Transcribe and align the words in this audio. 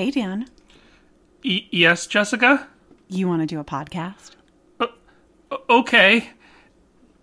Hey, 0.00 0.10
Dan. 0.10 0.48
Y- 1.44 1.68
yes, 1.70 2.06
Jessica? 2.06 2.66
You 3.10 3.28
want 3.28 3.42
to 3.42 3.46
do 3.46 3.60
a 3.60 3.64
podcast? 3.64 4.30
O- 4.80 4.88
okay. 5.68 6.30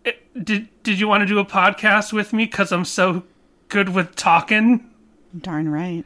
Eh, 0.05 0.11
Did, 0.43 0.69
did 0.83 0.99
you 0.99 1.07
want 1.07 1.21
to 1.21 1.25
do 1.25 1.39
a 1.39 1.43
podcast 1.45 2.13
with 2.13 2.33
me? 2.33 2.45
Because 2.45 2.71
I'm 2.71 2.85
so 2.85 3.23
good 3.69 3.89
with 3.89 4.15
talking? 4.15 4.87
Darn 5.41 5.69
right. 5.69 6.05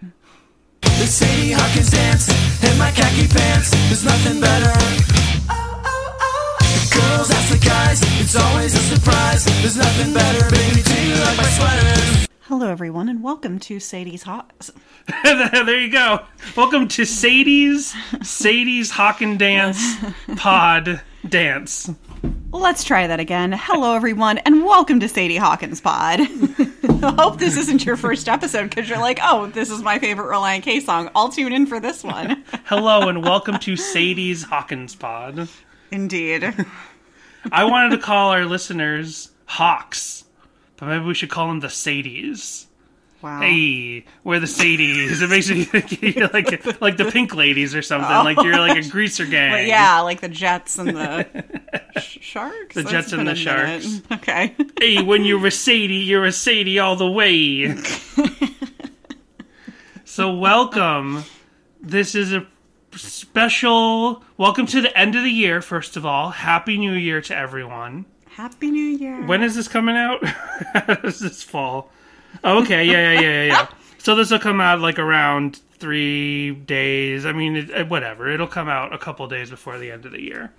The 0.80 1.08
Sadie 1.08 1.52
Hawkins 1.52 1.92
dance 1.92 2.30
in 2.64 2.78
my 2.78 2.92
khaki 2.92 3.28
pants. 3.28 3.72
There's 3.92 4.06
nothing 4.06 4.40
better. 4.40 4.72
The 6.72 6.88
girls 6.96 7.32
ask 7.32 7.52
the 7.52 7.60
guys, 7.68 8.00
it's 8.22 8.38
always 8.38 8.74
a 8.76 8.96
surprise. 8.96 9.44
There's 9.60 9.76
nothing 9.76 10.14
better, 10.14 10.50
baby. 10.50 10.82
Do 10.84 11.06
you 11.06 11.16
like 11.16 11.36
my 11.36 11.44
sweater? 11.50 12.28
Hello, 12.52 12.70
everyone, 12.70 13.08
and 13.08 13.24
welcome 13.24 13.60
to 13.60 13.80
Sadie's 13.80 14.24
Hot. 14.24 14.70
there 15.24 15.80
you 15.80 15.90
go. 15.90 16.20
Welcome 16.58 16.90
to 16.90 17.06
Sadie's 17.06 17.96
Sadie's 18.22 18.92
Hawk 18.92 19.22
and 19.22 19.40
Dance 19.40 19.96
Pod 20.36 21.00
Dance. 21.30 21.90
Let's 22.52 22.84
try 22.84 23.08
that 23.08 23.22
again. 23.22 23.54
Hello, 23.54 23.96
everyone, 23.96 24.40
and 24.40 24.66
welcome 24.66 25.00
to 25.00 25.08
Sadie 25.08 25.38
Hawkins 25.38 25.80
Pod. 25.80 26.20
I 27.00 27.16
hope 27.18 27.40
this 27.40 27.56
isn't 27.56 27.86
your 27.86 27.96
first 27.96 28.28
episode 28.28 28.70
because 28.70 28.90
you're 28.90 29.00
like, 29.00 29.20
oh, 29.24 29.48
this 29.48 29.70
is 29.70 29.82
my 29.82 29.98
favorite 29.98 30.28
Relient 30.28 30.64
K 30.64 30.82
song. 30.82 31.10
I'll 31.16 31.30
tune 31.30 31.54
in 31.54 31.66
for 31.66 31.80
this 31.80 32.04
one. 32.04 32.44
Hello 32.66 33.08
and 33.08 33.24
welcome 33.24 33.60
to 33.60 33.78
Sadie's 33.78 34.44
Hawkins 34.44 34.94
Pod. 34.94 35.48
Indeed. 35.90 36.54
I 37.50 37.64
wanted 37.64 37.92
to 37.92 37.98
call 37.98 38.32
our 38.32 38.44
listeners 38.44 39.32
Hawks, 39.46 40.26
but 40.82 40.88
maybe 40.88 41.06
we 41.06 41.14
should 41.14 41.30
call 41.30 41.48
them 41.48 41.60
the 41.60 41.68
Sadies. 41.68 42.66
Wow. 43.22 43.40
Hey, 43.40 44.04
we're 44.24 44.40
the 44.40 44.48
Sadies. 44.48 45.22
It 45.22 45.30
makes 45.30 45.48
me 45.48 45.64
think 45.64 46.02
you're 46.02 46.28
like 46.30 46.82
like 46.82 46.98
the 46.98 47.06
Pink 47.12 47.36
Ladies 47.36 47.76
or 47.76 47.84
something. 47.84 48.10
Like 48.10 48.42
you're 48.42 48.58
like 48.58 48.84
a 48.84 48.88
oh. 48.88 48.90
greaser 48.90 49.28
gang. 49.28 49.52
But 49.52 49.68
yeah, 49.68 50.00
like 50.00 50.22
the 50.22 50.28
Jets 50.28 50.80
and 50.80 50.90
the 50.90 51.44
sh- 52.00 52.18
Sharks. 52.22 52.74
The 52.74 52.82
That's 52.82 52.92
Jets 52.92 53.14
and 53.14 53.28
the 53.28 53.34
a 53.34 53.36
minute. 53.36 53.84
Sharks. 53.84 54.02
Okay. 54.12 54.56
Hey, 54.80 55.04
when 55.04 55.24
you're 55.24 55.46
a 55.46 55.52
Sadie, 55.52 55.98
you're 55.98 56.26
a 56.26 56.32
Sadie 56.32 56.80
all 56.80 56.96
the 56.96 57.12
way. 57.12 57.76
so 60.04 60.34
welcome. 60.34 61.26
This 61.80 62.16
is 62.16 62.34
a 62.34 62.48
special 62.96 64.24
welcome 64.36 64.66
to 64.66 64.82
the 64.82 64.98
end 64.98 65.16
of 65.16 65.22
the 65.22 65.30
year. 65.30 65.62
First 65.62 65.96
of 65.96 66.08
all, 66.08 66.32
Happy 66.32 66.76
New 66.80 66.94
Year 66.94 67.22
to 67.22 67.38
everyone. 67.38 68.06
Happy 68.36 68.72
New 68.72 68.80
Year. 68.80 69.26
When 69.26 69.44
is 69.44 69.56
this 69.56 69.68
coming 69.68 69.98
out? 69.98 70.24
Does 71.04 71.20
this 71.20 71.44
fall? 71.44 71.92
Oh, 72.46 72.62
okay, 72.64 72.86
yeah, 72.86 73.12
yeah, 73.14 73.20
yeah, 73.20 73.30
yeah, 73.30 73.44
yeah. 73.44 73.68
So 73.98 74.16
this 74.16 74.32
will 74.32 74.40
come 74.40 74.62
out 74.62 74.80
like 74.80 75.00
around 75.00 75.60
three 75.80 76.52
days. 76.52 77.26
I 77.26 77.34
mean, 77.34 77.58
it, 77.58 77.90
whatever. 77.90 78.30
It'll 78.30 78.48
come 78.48 78.70
out 78.70 78.94
a 78.94 78.98
couple 78.98 79.28
days 79.28 79.50
before 79.50 79.78
the 79.78 79.92
end 79.92 80.06
of 80.06 80.14
the 80.14 80.22
year. 80.22 80.52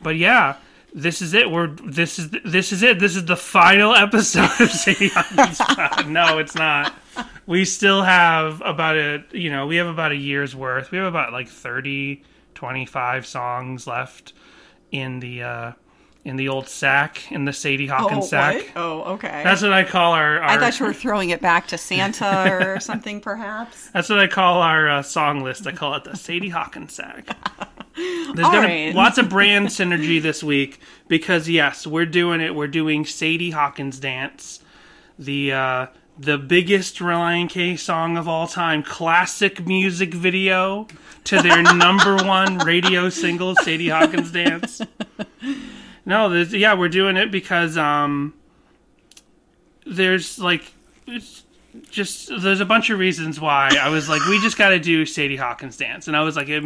But 0.00 0.16
yeah, 0.16 0.56
this 0.94 1.20
is 1.20 1.34
it. 1.34 1.50
We're 1.50 1.66
this 1.66 2.20
is 2.20 2.30
this 2.44 2.72
is 2.72 2.84
it. 2.84 3.00
This 3.00 3.16
is 3.16 3.24
the 3.24 3.36
final 3.36 3.94
episode 3.94 4.44
of 4.44 4.70
Hawkins 4.70 5.58
Pod. 5.58 6.08
No, 6.08 6.38
it's 6.38 6.54
not. 6.54 6.94
We 7.46 7.64
still 7.64 8.02
have 8.04 8.62
about 8.64 8.96
a 8.96 9.24
you 9.32 9.50
know 9.50 9.66
we 9.66 9.76
have 9.76 9.88
about 9.88 10.12
a 10.12 10.16
year's 10.16 10.54
worth. 10.54 10.92
We 10.92 10.98
have 10.98 11.08
about 11.08 11.32
like 11.32 11.48
30, 11.48 12.22
25 12.54 13.26
songs 13.26 13.88
left 13.88 14.34
in 14.92 15.18
the 15.18 15.42
uh 15.42 15.72
in 16.24 16.36
the 16.36 16.48
old 16.48 16.68
sack 16.68 17.30
in 17.32 17.44
the 17.44 17.52
Sadie 17.52 17.88
oh, 17.90 17.94
Hawkins 17.94 18.28
sack. 18.28 18.56
what? 18.56 18.72
Oh, 18.76 19.02
okay. 19.14 19.42
That's 19.44 19.62
what 19.62 19.72
I 19.72 19.84
call 19.84 20.12
our. 20.12 20.40
our 20.40 20.50
I 20.50 20.58
thought 20.58 20.78
you 20.78 20.86
were 20.86 20.92
throwing 20.92 21.30
it 21.30 21.40
back 21.40 21.68
to 21.68 21.78
Santa 21.78 22.52
or 22.52 22.80
something, 22.80 23.20
perhaps. 23.20 23.90
That's 23.90 24.08
what 24.08 24.18
I 24.18 24.26
call 24.26 24.60
our 24.60 24.88
uh, 24.88 25.02
song 25.02 25.42
list. 25.42 25.66
I 25.66 25.72
call 25.72 25.94
it 25.94 26.04
the 26.04 26.16
Sadie 26.16 26.50
Hawkins 26.50 26.92
sack. 26.92 27.26
There's 27.96 28.46
All 28.46 28.52
gonna 28.52 28.68
right. 28.68 28.94
lots 28.94 29.18
of 29.18 29.28
brand 29.28 29.68
synergy 29.68 30.22
this 30.22 30.42
week 30.42 30.80
because 31.08 31.48
yes, 31.48 31.86
we're 31.86 32.06
doing 32.06 32.40
it. 32.40 32.54
We're 32.54 32.68
doing 32.68 33.04
Sadie 33.04 33.50
Hawkins 33.50 33.98
dance, 33.98 34.60
the 35.18 35.52
uh, 35.52 35.86
the 36.16 36.38
biggest 36.38 36.98
Relient 36.98 37.50
K 37.50 37.76
song 37.76 38.16
of 38.16 38.28
all 38.28 38.46
time, 38.46 38.82
classic 38.82 39.66
music 39.66 40.14
video 40.14 40.86
to 41.24 41.42
their 41.42 41.62
number 41.74 42.16
one 42.16 42.58
radio 42.58 43.08
single, 43.08 43.56
Sadie 43.56 43.88
Hawkins 43.88 44.30
dance. 44.30 44.80
No, 46.08 46.32
yeah, 46.32 46.72
we're 46.72 46.88
doing 46.88 47.18
it 47.18 47.30
because 47.30 47.76
um, 47.76 48.32
there's 49.84 50.38
like 50.38 50.72
just 51.90 52.30
there's 52.40 52.60
a 52.60 52.64
bunch 52.64 52.88
of 52.88 52.98
reasons 52.98 53.38
why 53.38 53.76
I 53.78 53.90
was 53.90 54.08
like, 54.08 54.24
we 54.24 54.40
just 54.40 54.56
got 54.56 54.70
to 54.70 54.78
do 54.78 55.04
Sadie 55.04 55.36
Hawkins 55.36 55.76
dance, 55.76 56.08
and 56.08 56.16
I 56.16 56.22
was 56.22 56.34
like, 56.34 56.48
it 56.48 56.64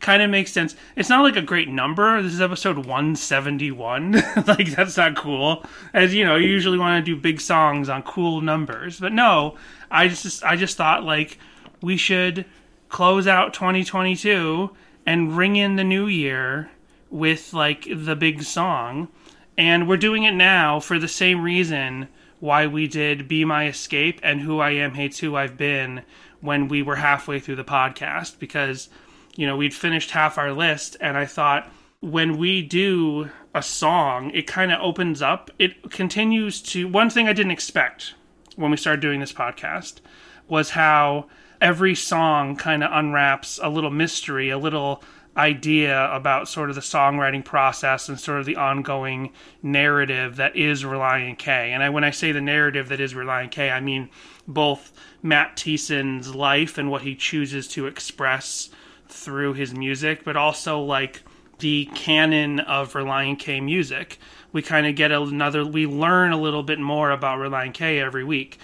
kind 0.00 0.22
of 0.22 0.28
makes 0.28 0.52
sense. 0.52 0.76
It's 0.94 1.08
not 1.08 1.22
like 1.22 1.36
a 1.36 1.40
great 1.40 1.70
number. 1.70 2.20
This 2.20 2.34
is 2.34 2.42
episode 2.42 2.84
171. 2.84 4.12
like 4.46 4.76
that's 4.76 4.98
not 4.98 5.16
cool. 5.16 5.64
As 5.94 6.14
you 6.14 6.26
know, 6.26 6.36
you 6.36 6.48
usually 6.48 6.76
want 6.76 7.02
to 7.02 7.14
do 7.14 7.18
big 7.18 7.40
songs 7.40 7.88
on 7.88 8.02
cool 8.02 8.42
numbers, 8.42 9.00
but 9.00 9.14
no, 9.14 9.56
I 9.90 10.08
just 10.08 10.44
I 10.44 10.54
just 10.54 10.76
thought 10.76 11.02
like 11.02 11.38
we 11.80 11.96
should 11.96 12.44
close 12.90 13.26
out 13.26 13.54
2022 13.54 14.70
and 15.06 15.34
ring 15.34 15.56
in 15.56 15.76
the 15.76 15.84
new 15.84 16.08
year 16.08 16.70
with 17.12 17.52
like 17.52 17.86
the 17.94 18.16
big 18.16 18.42
song. 18.42 19.08
And 19.56 19.86
we're 19.86 19.98
doing 19.98 20.24
it 20.24 20.32
now 20.32 20.80
for 20.80 20.98
the 20.98 21.06
same 21.06 21.42
reason 21.42 22.08
why 22.40 22.66
we 22.66 22.88
did 22.88 23.28
Be 23.28 23.44
My 23.44 23.68
Escape 23.68 24.18
and 24.22 24.40
Who 24.40 24.58
I 24.58 24.70
Am 24.70 24.94
Hates 24.94 25.20
Who 25.20 25.36
I've 25.36 25.56
Been 25.56 26.02
when 26.40 26.66
we 26.66 26.82
were 26.82 26.96
halfway 26.96 27.38
through 27.38 27.56
the 27.56 27.64
podcast 27.64 28.38
because, 28.40 28.88
you 29.36 29.46
know, 29.46 29.56
we'd 29.56 29.74
finished 29.74 30.10
half 30.10 30.38
our 30.38 30.52
list 30.52 30.96
and 31.00 31.16
I 31.16 31.26
thought 31.26 31.70
when 32.00 32.36
we 32.36 32.62
do 32.62 33.30
a 33.54 33.62
song, 33.62 34.30
it 34.30 34.46
kind 34.46 34.72
of 34.72 34.80
opens 34.80 35.22
up. 35.22 35.50
It 35.58 35.90
continues 35.90 36.60
to. 36.62 36.88
One 36.88 37.10
thing 37.10 37.28
I 37.28 37.32
didn't 37.32 37.52
expect 37.52 38.14
when 38.56 38.70
we 38.70 38.76
started 38.76 39.00
doing 39.00 39.20
this 39.20 39.32
podcast 39.32 40.00
was 40.48 40.70
how 40.70 41.26
every 41.60 41.94
song 41.94 42.56
kind 42.56 42.82
of 42.82 42.90
unwraps 42.92 43.60
a 43.62 43.68
little 43.68 43.90
mystery, 43.90 44.50
a 44.50 44.58
little 44.58 45.02
idea 45.36 46.12
about 46.12 46.48
sort 46.48 46.68
of 46.68 46.74
the 46.74 46.82
songwriting 46.82 47.44
process 47.44 48.08
and 48.08 48.20
sort 48.20 48.40
of 48.40 48.46
the 48.46 48.56
ongoing 48.56 49.32
narrative 49.62 50.36
that 50.36 50.54
is 50.56 50.84
Relient 50.84 51.38
K. 51.38 51.72
And 51.72 51.82
I, 51.82 51.88
when 51.88 52.04
I 52.04 52.10
say 52.10 52.32
the 52.32 52.40
narrative 52.40 52.88
that 52.90 53.00
is 53.00 53.14
Relient 53.14 53.50
K, 53.50 53.70
I 53.70 53.80
mean 53.80 54.10
both 54.46 54.92
Matt 55.22 55.56
Thiessen's 55.56 56.34
life 56.34 56.76
and 56.76 56.90
what 56.90 57.02
he 57.02 57.14
chooses 57.14 57.66
to 57.68 57.86
express 57.86 58.68
through 59.08 59.54
his 59.54 59.72
music, 59.72 60.24
but 60.24 60.36
also 60.36 60.80
like 60.80 61.22
the 61.60 61.86
canon 61.94 62.60
of 62.60 62.92
Relient 62.92 63.38
K 63.38 63.60
music. 63.60 64.18
We 64.52 64.60
kind 64.60 64.86
of 64.86 64.96
get 64.96 65.12
another, 65.12 65.64
we 65.64 65.86
learn 65.86 66.32
a 66.32 66.40
little 66.40 66.62
bit 66.62 66.78
more 66.78 67.10
about 67.10 67.38
Relient 67.38 67.74
K 67.74 68.00
every 68.00 68.24
week. 68.24 68.58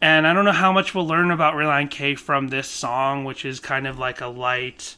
And 0.00 0.26
I 0.26 0.34
don't 0.34 0.44
know 0.44 0.52
how 0.52 0.70
much 0.70 0.94
we'll 0.94 1.06
learn 1.06 1.30
about 1.30 1.54
Relient 1.54 1.90
K 1.90 2.14
from 2.14 2.48
this 2.48 2.68
song, 2.68 3.24
which 3.24 3.44
is 3.44 3.58
kind 3.58 3.86
of 3.86 3.98
like 3.98 4.20
a 4.20 4.26
light, 4.26 4.94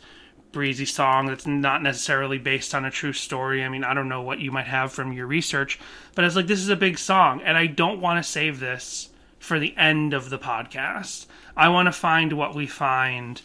breezy 0.57 0.87
song 0.87 1.27
that's 1.27 1.47
not 1.47 1.83
necessarily 1.83 2.39
based 2.39 2.75
on 2.75 2.87
a 2.87 2.91
true 2.91 3.13
story. 3.13 3.63
I 3.63 3.69
mean, 3.69 3.85
I 3.85 3.93
don't 3.93 4.09
know 4.09 4.23
what 4.23 4.41
you 4.41 4.51
might 4.51 4.69
have 4.69 4.91
from 4.91 5.13
your 5.13 5.27
research, 5.27 5.79
but 6.15 6.25
it's 6.25 6.35
like 6.35 6.47
this 6.47 6.61
is 6.61 6.71
a 6.71 6.77
big 6.77 6.97
song, 6.97 7.43
and 7.43 7.59
I 7.59 7.67
don't 7.67 8.01
want 8.01 8.25
to 8.25 8.31
save 8.31 8.59
this 8.59 9.11
for 9.39 9.59
the 9.59 9.77
end 9.77 10.15
of 10.15 10.31
the 10.31 10.39
podcast. 10.39 11.27
I 11.59 11.69
want 11.69 11.89
to 11.89 11.93
find 11.93 12.33
what 12.33 12.55
we 12.55 12.67
find 12.67 13.43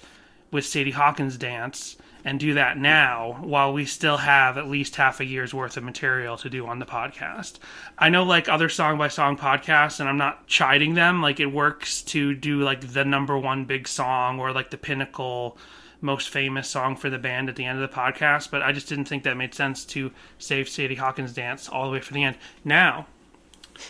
with 0.52 0.66
Sadie 0.66 0.92
Hawkins 0.92 1.36
dance 1.36 1.98
and 2.24 2.40
do 2.40 2.54
that 2.54 2.78
now 2.78 3.40
while 3.42 3.74
we 3.74 3.84
still 3.84 4.18
have 4.18 4.58
at 4.58 4.70
least 4.70 4.96
half 4.96 5.20
a 5.20 5.26
year's 5.26 5.54
worth 5.54 5.76
of 5.76 5.84
material 5.84 6.38
to 6.38 6.50
do 6.50 6.66
on 6.66 6.80
the 6.80 6.86
podcast. 6.86 7.60
I 7.98 8.08
know 8.08 8.24
like 8.24 8.48
other 8.48 8.70
song 8.70 8.98
by 8.98 9.10
song 9.10 9.36
podcasts 9.36 10.00
and 10.00 10.08
I'm 10.08 10.18
not 10.18 10.48
chiding 10.48 10.94
them 10.94 11.22
like 11.22 11.42
it 11.42 11.48
works 11.48 12.04
to 12.04 12.34
do 12.34 12.62
like 12.62 12.94
the 12.94 13.04
number 13.04 13.38
one 13.38 13.66
big 13.66 13.86
song 13.86 14.40
or 14.40 14.54
like 14.54 14.70
the 14.70 14.78
pinnacle 14.78 15.58
most 16.02 16.30
famous 16.30 16.68
song 16.68 16.96
for 16.96 17.10
the 17.10 17.18
band 17.20 17.48
at 17.50 17.56
the 17.56 17.66
end 17.66 17.82
of 17.82 17.90
the 17.90 17.96
podcast, 17.96 18.50
but 18.52 18.62
I 18.62 18.72
just 18.72 18.90
didn't 18.90 19.06
think 19.06 19.24
that 19.24 19.38
made 19.38 19.54
sense 19.54 19.86
to 19.86 20.12
save 20.38 20.68
Sadie 20.68 20.96
Hawkins 20.96 21.34
dance 21.34 21.70
all 21.70 21.86
the 21.86 21.92
way 21.92 22.02
for 22.02 22.14
the 22.14 22.24
end. 22.24 22.38
Now, 22.66 23.08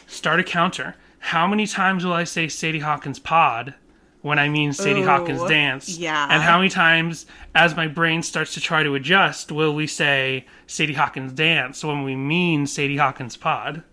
start 0.08 0.40
a 0.40 0.44
counter. 0.44 0.96
How 1.20 1.48
many 1.48 1.66
times 1.68 2.04
will 2.06 2.14
I 2.14 2.24
say 2.26 2.48
Sadie 2.48 2.80
Hawkins 2.80 3.20
pod 3.20 3.76
when 4.22 4.38
I 4.38 4.50
mean 4.50 4.74
Sadie 4.74 5.02
Ooh, 5.02 5.06
Hawkins 5.06 5.44
dance? 5.46 5.98
yeah. 5.98 6.28
And 6.30 6.42
how 6.44 6.58
many 6.58 6.70
times, 6.70 7.26
as 7.56 7.76
my 7.76 7.88
brain 7.88 8.22
starts 8.24 8.54
to 8.56 8.62
try 8.62 8.84
to 8.84 8.96
adjust, 8.96 9.52
will 9.52 9.74
we 9.74 9.88
say 9.88 10.46
Sadie 10.68 10.94
Hawkins 10.94 11.32
dance 11.34 11.84
when 11.84 12.04
we 12.04 12.16
mean 12.16 12.68
Sadie 12.68 12.98
Hawkins 12.98 13.38
pod? 13.38 13.84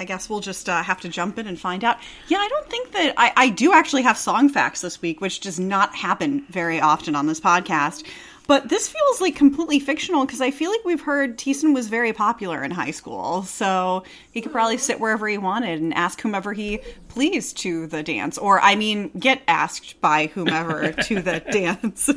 I 0.00 0.04
guess 0.04 0.30
we'll 0.30 0.40
just 0.40 0.68
uh, 0.68 0.82
have 0.82 1.00
to 1.02 1.08
jump 1.08 1.38
in 1.38 1.46
and 1.46 1.60
find 1.60 1.84
out. 1.84 1.98
Yeah, 2.28 2.38
I 2.38 2.48
don't 2.48 2.68
think 2.70 2.92
that 2.92 3.14
I, 3.18 3.32
I 3.36 3.48
do 3.50 3.72
actually 3.72 4.02
have 4.02 4.16
song 4.16 4.48
facts 4.48 4.80
this 4.80 5.02
week, 5.02 5.20
which 5.20 5.40
does 5.40 5.60
not 5.60 5.94
happen 5.94 6.44
very 6.48 6.80
often 6.80 7.14
on 7.14 7.26
this 7.26 7.38
podcast. 7.38 8.04
But 8.46 8.68
this 8.68 8.88
feels 8.88 9.20
like 9.20 9.36
completely 9.36 9.78
fictional 9.78 10.26
because 10.26 10.40
I 10.40 10.50
feel 10.50 10.70
like 10.70 10.84
we've 10.84 11.02
heard 11.02 11.38
Thiessen 11.38 11.72
was 11.72 11.88
very 11.88 12.12
popular 12.12 12.64
in 12.64 12.72
high 12.72 12.90
school. 12.90 13.44
So 13.44 14.02
he 14.32 14.40
could 14.40 14.50
probably 14.50 14.78
sit 14.78 14.98
wherever 14.98 15.28
he 15.28 15.38
wanted 15.38 15.80
and 15.80 15.94
ask 15.94 16.20
whomever 16.20 16.52
he 16.52 16.80
pleased 17.06 17.58
to 17.58 17.86
the 17.86 18.02
dance. 18.02 18.38
Or, 18.38 18.58
I 18.60 18.74
mean, 18.74 19.10
get 19.10 19.42
asked 19.46 20.00
by 20.00 20.26
whomever 20.28 20.92
to 21.04 21.22
the 21.22 21.40
dance. 21.40 22.10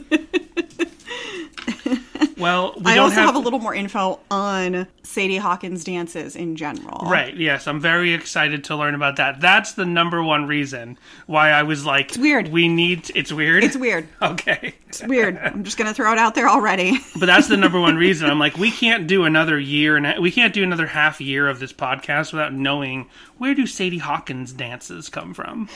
Well, 2.44 2.74
we 2.78 2.92
I 2.92 2.95
don't 2.95 3.06
also 3.06 3.16
have... 3.16 3.25
have 3.28 3.36
a 3.36 3.40
little 3.40 3.60
more 3.60 3.74
info 3.74 4.19
on 4.30 4.86
Sadie 5.04 5.38
Hawkins 5.38 5.86
dances 5.86 6.36
in 6.36 6.57
general. 6.57 7.10
Right, 7.10 7.34
yes, 7.36 7.68
I'm 7.68 7.80
very 7.80 8.13
excited 8.13 8.66
to 8.66 8.75
learn 8.75 8.95
about 8.95 9.16
that. 9.16 9.40
That's 9.40 9.74
the 9.74 9.86
number 9.86 10.22
one 10.22 10.45
reason 10.45 10.98
why 11.25 11.51
I 11.51 11.63
was 11.63 11.86
like, 11.86 12.10
it's 12.10 12.18
weird. 12.18 12.50
We 12.50 12.68
need, 12.68 13.10
it's 13.16 13.31
weird. 13.31 13.63
It's 13.63 13.78
weird. 13.78 14.07
Okay. 14.22 14.74
It's 14.90 15.01
weird. 15.04 15.38
I'm 15.38 15.63
just 15.63 15.78
gonna 15.78 15.94
throw 15.94 16.12
it 16.12 16.18
out 16.18 16.36
there 16.36 16.50
already. 16.50 17.00
But 17.19 17.28
that's 17.28 17.48
the 17.48 17.56
number 17.57 17.80
one 17.80 17.95
reason. 17.95 18.30
I'm 18.30 18.40
like, 18.40 18.57
we 18.57 18.72
can't 18.84 19.07
do 19.07 19.24
another 19.24 19.57
year 19.60 19.95
and 19.95 20.22
we 20.22 20.31
can't 20.31 20.54
do 20.54 20.63
another 20.63 20.88
half 20.88 21.22
year 21.22 21.48
of 21.48 21.60
this 21.60 21.72
podcast 21.72 22.34
without 22.34 22.54
knowing 22.54 23.07
where 23.38 23.56
do 23.56 23.66
Sadie 23.66 24.00
Hawkins 24.00 24.51
dances 24.51 25.07
come 25.10 25.34
from. 25.34 25.69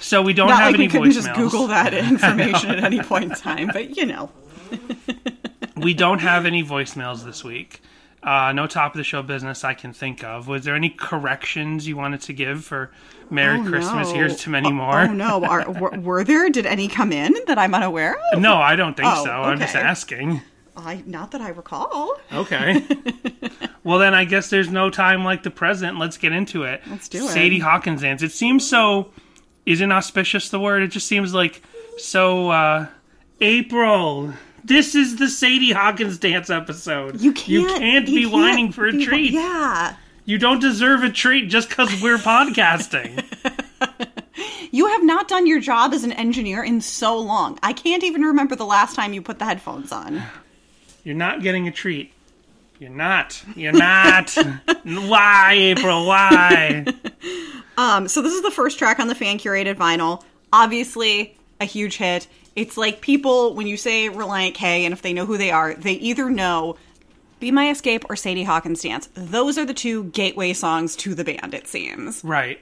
So 0.00 0.22
we 0.22 0.32
don't 0.32 0.48
Not 0.48 0.60
have 0.60 0.66
like 0.68 0.74
any 0.76 0.84
we 0.86 0.88
couldn't 0.92 1.10
voicemails. 1.10 1.14
just 1.14 1.34
Google 1.34 1.66
that 1.66 1.92
information 1.92 2.70
at 2.70 2.84
any 2.84 3.02
point 3.02 3.24
in 3.24 3.30
time, 3.30 3.68
but 3.70 3.96
you 3.96 4.06
know. 4.06 4.30
We 5.80 5.94
don't 5.94 6.20
have 6.20 6.46
any 6.46 6.62
voicemails 6.62 7.24
this 7.24 7.42
week. 7.44 7.80
Uh, 8.22 8.52
no 8.52 8.66
top 8.66 8.94
of 8.94 8.98
the 8.98 9.04
show 9.04 9.22
business 9.22 9.62
I 9.64 9.74
can 9.74 9.92
think 9.92 10.24
of. 10.24 10.48
Was 10.48 10.64
there 10.64 10.74
any 10.74 10.90
corrections 10.90 11.86
you 11.86 11.96
wanted 11.96 12.20
to 12.22 12.32
give 12.32 12.64
for 12.64 12.90
Merry 13.30 13.60
Oh, 13.60 13.64
Christmas? 13.64 14.08
no. 14.08 14.14
Here's 14.14 14.36
too 14.40 14.50
many 14.50 14.68
Oh, 14.68 14.72
more. 14.72 15.00
Oh 15.02 15.12
no, 15.12 15.44
Are, 15.48 15.70
were, 15.70 15.90
were 16.00 16.24
there? 16.24 16.50
Did 16.50 16.66
any 16.66 16.88
come 16.88 17.12
in 17.12 17.34
that 17.46 17.58
I'm 17.58 17.74
unaware 17.74 18.16
of? 18.32 18.40
No, 18.40 18.56
I 18.56 18.74
don't 18.74 18.96
think 18.96 19.08
Oh, 19.10 19.24
so. 19.24 19.30
I'm 19.30 19.58
just 19.60 19.76
asking. 19.76 20.40
I 20.76 21.02
not 21.06 21.30
that 21.30 21.40
I 21.40 21.48
recall. 21.50 22.16
Okay. 22.32 22.84
well, 23.84 23.98
then 23.98 24.14
I 24.14 24.24
guess 24.24 24.50
there's 24.50 24.68
no 24.70 24.90
time 24.90 25.24
like 25.24 25.42
the 25.44 25.50
present. 25.50 25.98
Let's 25.98 26.16
get 26.18 26.32
into 26.32 26.64
it. 26.64 26.82
Let's 26.88 27.08
do 27.08 27.24
it. 27.24 27.28
Sadie 27.30 27.58
Hawkins 27.60 28.02
dance. 28.02 28.22
It 28.22 28.32
seems 28.32 28.68
so. 28.68 29.10
Isn't 29.66 29.92
auspicious 29.92 30.48
the 30.50 30.58
word? 30.60 30.82
It 30.82 30.88
just 30.88 31.06
seems 31.06 31.34
like 31.34 31.62
so. 31.98 32.50
uh 32.50 32.86
April. 33.40 34.32
This 34.64 34.94
is 34.94 35.16
the 35.16 35.28
Sadie 35.28 35.72
Hawkins 35.72 36.18
dance 36.18 36.50
episode. 36.50 37.20
You 37.20 37.32
can't. 37.32 37.48
You 37.48 37.66
can't 37.66 38.06
be 38.06 38.12
you 38.22 38.30
whining 38.30 38.66
can't 38.66 38.74
for 38.74 38.88
a 38.88 38.92
be- 38.92 39.04
treat. 39.04 39.32
Yeah. 39.32 39.96
You 40.24 40.38
don't 40.38 40.60
deserve 40.60 41.02
a 41.02 41.10
treat 41.10 41.48
just 41.48 41.68
because 41.70 42.02
we're 42.02 42.18
podcasting. 42.18 43.24
You 44.70 44.86
have 44.88 45.02
not 45.02 45.28
done 45.28 45.46
your 45.46 45.60
job 45.60 45.94
as 45.94 46.04
an 46.04 46.12
engineer 46.12 46.62
in 46.62 46.82
so 46.82 47.18
long. 47.18 47.58
I 47.62 47.72
can't 47.72 48.04
even 48.04 48.20
remember 48.20 48.54
the 48.54 48.66
last 48.66 48.94
time 48.94 49.14
you 49.14 49.22
put 49.22 49.38
the 49.38 49.46
headphones 49.46 49.92
on. 49.92 50.22
You're 51.04 51.16
not 51.16 51.42
getting 51.42 51.66
a 51.66 51.70
treat. 51.72 52.12
You're 52.78 52.90
not. 52.90 53.42
You're 53.56 53.72
not. 53.72 54.30
why, 54.84 55.54
April? 55.54 56.06
Why? 56.06 56.84
Um, 57.78 58.08
so 58.08 58.20
this 58.22 58.32
is 58.34 58.42
the 58.42 58.50
first 58.50 58.76
track 58.76 58.98
on 58.98 59.06
the 59.06 59.14
fan 59.14 59.38
curated 59.38 59.76
vinyl. 59.76 60.24
Obviously, 60.52 61.36
a 61.60 61.64
huge 61.64 61.96
hit. 61.96 62.26
It's 62.58 62.76
like 62.76 63.00
people 63.00 63.54
when 63.54 63.66
you 63.66 63.76
say 63.76 64.08
Relient 64.08 64.54
K, 64.54 64.84
and 64.84 64.92
if 64.92 65.02
they 65.02 65.12
know 65.12 65.26
who 65.26 65.38
they 65.38 65.50
are, 65.50 65.74
they 65.74 65.92
either 65.92 66.28
know 66.28 66.76
"Be 67.40 67.50
My 67.50 67.70
Escape" 67.70 68.04
or 68.10 68.16
Sadie 68.16 68.42
Hawkins 68.44 68.82
Dance. 68.82 69.08
Those 69.14 69.56
are 69.58 69.64
the 69.64 69.74
two 69.74 70.04
gateway 70.04 70.52
songs 70.52 70.96
to 70.96 71.14
the 71.14 71.24
band. 71.24 71.54
It 71.54 71.68
seems. 71.68 72.22
Right. 72.24 72.60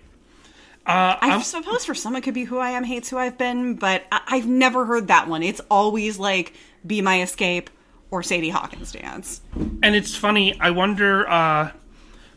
Uh, 0.87 1.17
I 1.21 1.41
suppose 1.43 1.85
for 1.85 1.95
some 1.95 2.15
it 2.15 2.21
could 2.21 2.35
be 2.35 2.45
"Who 2.45 2.59
I 2.59 2.71
Am 2.71 2.85
Hates 2.85 3.09
Who 3.11 3.17
I've 3.19 3.39
Been," 3.39 3.75
but 3.75 4.05
I- 4.13 4.21
I've 4.29 4.47
never 4.47 4.85
heard 4.85 5.09
that 5.09 5.29
one. 5.29 5.43
It's 5.43 5.61
always 5.71 6.19
like 6.19 6.53
"Be 6.87 7.01
My 7.03 7.23
Escape" 7.23 7.71
or 8.11 8.23
Sadie 8.23 8.51
Hawkins 8.51 8.93
Dance. 8.93 9.41
And 9.83 9.97
it's 9.97 10.15
funny. 10.15 10.57
I 10.61 10.71
wonder 10.71 11.29
uh, 11.29 11.71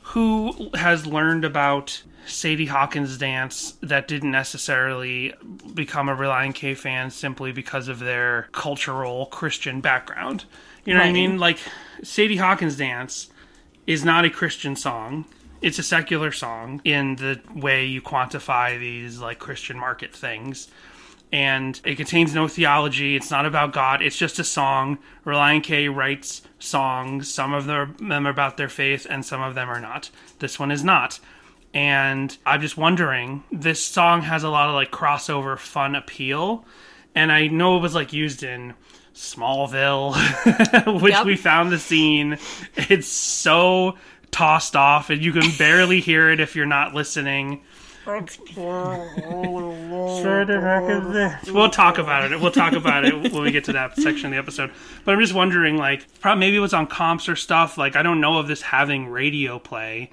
who 0.02 0.72
has 0.76 1.06
learned 1.06 1.46
about 1.46 2.02
Sadie 2.30 2.68
Hawkins 2.68 3.18
dance 3.18 3.74
that 3.82 4.08
didn't 4.08 4.32
necessarily 4.32 5.34
become 5.74 6.10
a 6.10 6.16
Relient 6.16 6.56
K 6.56 6.74
fan 6.74 7.12
simply 7.12 7.52
because 7.52 7.88
of 7.88 8.00
their 8.00 8.48
cultural 8.52 9.26
Christian 9.28 9.82
background. 9.82 10.46
You 10.86 10.94
know 10.94 11.00
what 11.00 11.08
I 11.08 11.12
mean? 11.12 11.38
Like 11.38 11.60
Sadie 12.04 12.38
Hawkins 12.38 12.78
dance 12.78 13.30
is 13.86 14.06
not 14.06 14.26
a 14.26 14.30
Christian 14.30 14.76
song. 14.76 15.26
It's 15.62 15.80
a 15.80 15.84
secular 15.84 16.32
song 16.32 16.82
in 16.86 17.18
the 17.18 17.42
way 17.54 17.86
you 17.86 18.02
quantify 18.02 18.80
these 18.80 19.20
like 19.20 19.40
Christian 19.40 19.78
market 19.78 20.16
things 20.16 20.70
and 21.32 21.80
it 21.86 21.96
contains 21.96 22.34
no 22.34 22.48
theology. 22.48 23.16
It's 23.16 23.30
not 23.30 23.46
about 23.46 23.74
God. 23.74 24.02
It's 24.02 24.18
just 24.18 24.40
a 24.40 24.44
song. 24.44 24.98
Relient 25.26 25.64
K 25.64 25.88
writes 25.88 26.42
songs. 26.58 27.32
Some 27.32 27.54
of 27.54 27.66
them 27.66 27.96
them 28.00 28.26
are 28.26 28.32
about 28.32 28.58
their 28.58 28.70
faith, 28.70 29.06
and 29.10 29.24
some 29.24 29.42
of 29.42 29.56
them 29.56 29.70
are 29.70 29.80
not. 29.80 30.10
This 30.40 30.60
one 30.60 30.72
is 30.72 30.84
not. 30.84 31.20
And 31.74 32.36
I'm 32.46 32.62
just 32.62 32.78
wondering. 32.78 33.44
This 33.52 33.84
song 33.84 34.22
has 34.24 34.44
a 34.44 34.50
lot 34.50 34.70
of 34.70 34.76
like 34.76 34.92
crossover 34.92 35.58
fun 35.58 35.96
appeal, 35.96 36.66
and 37.14 37.32
I 37.32 37.48
know 37.48 37.78
it 37.78 37.82
was 37.82 37.94
like 37.96 38.12
used 38.12 38.42
in 38.44 38.74
Smallville, 39.14 40.16
which 41.02 41.14
Yep. 41.14 41.26
we 41.26 41.36
found 41.36 41.72
the 41.72 41.78
scene. 41.80 42.38
It's 42.76 43.08
so 43.08 43.98
tossed 44.32 44.76
off, 44.76 45.10
and 45.12 45.22
you 45.24 45.32
can 45.32 45.44
barely 45.58 46.00
hear 46.00 46.30
it 46.32 46.40
if 46.40 46.56
you're 46.56 46.66
not 46.66 46.94
listening. 46.96 47.62
We'll 51.54 51.70
talk 51.70 51.98
about 52.00 52.32
it. 52.32 52.40
We'll 52.40 52.52
talk 52.52 52.74
about 52.74 53.06
it 53.06 53.32
when 53.32 53.44
we 53.44 53.52
get 53.52 53.66
to 53.66 53.74
that 53.74 53.96
section 53.98 54.28
of 54.28 54.32
the 54.32 54.38
episode. 54.38 54.72
But 55.06 55.14
I'm 55.14 55.22
just 55.22 55.34
wondering, 55.34 55.78
like, 55.78 56.08
probably 56.20 56.40
maybe 56.40 56.58
it 56.58 56.62
was 56.62 56.74
on 56.74 56.88
comps 56.88 57.30
or 57.30 57.36
stuff. 57.36 57.78
Like, 57.78 57.96
I 57.96 58.02
don't 58.04 58.20
know 58.22 58.38
of 58.40 58.48
this 58.48 58.62
having 58.64 59.08
radio 59.10 59.60
play. 59.60 60.12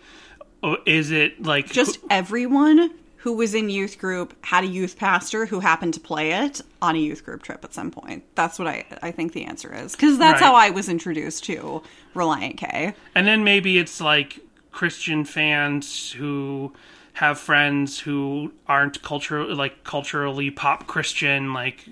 Or 0.63 0.79
Is 0.87 1.11
it 1.11 1.43
like 1.43 1.67
Just 1.71 1.99
everyone 2.11 2.91
who 3.19 3.33
was 3.33 3.55
in 3.55 3.69
youth 3.69 3.99
group 3.99 4.35
had 4.45 4.63
a 4.63 4.67
youth 4.69 4.97
pastor 4.97 5.47
who 5.47 5.59
happened 5.61 5.93
to 5.95 6.01
play 6.01 6.33
it 6.33 6.61
on 6.81 6.95
a 6.95 6.99
youth 6.99 7.25
group 7.25 7.43
trip 7.43 7.65
at 7.65 7.75
some 7.75 7.91
point. 7.91 8.23
That's 8.37 8.59
what 8.59 8.69
I, 8.69 8.85
I 9.03 9.11
think 9.11 9.33
the 9.33 9.45
answer 9.45 9.75
is. 9.75 9.93
Because 9.93 10.17
that's 10.19 10.41
Right. 10.41 10.47
how 10.47 10.55
I 10.55 10.71
was 10.71 10.89
introduced 10.89 11.43
to 11.45 11.83
Relient 12.15 12.57
K. 12.57 12.95
And 13.17 13.27
then 13.27 13.43
maybe 13.43 13.79
it's 13.79 14.01
like 14.01 14.39
Christian 14.71 15.25
fans 15.25 16.13
who 16.13 16.73
have 17.15 17.39
friends 17.39 17.99
who 18.01 18.53
aren't 18.69 19.03
cultural 19.03 19.55
like 19.57 19.83
culturally 19.85 20.51
pop 20.51 20.87
Christian, 20.87 21.53
like 21.55 21.83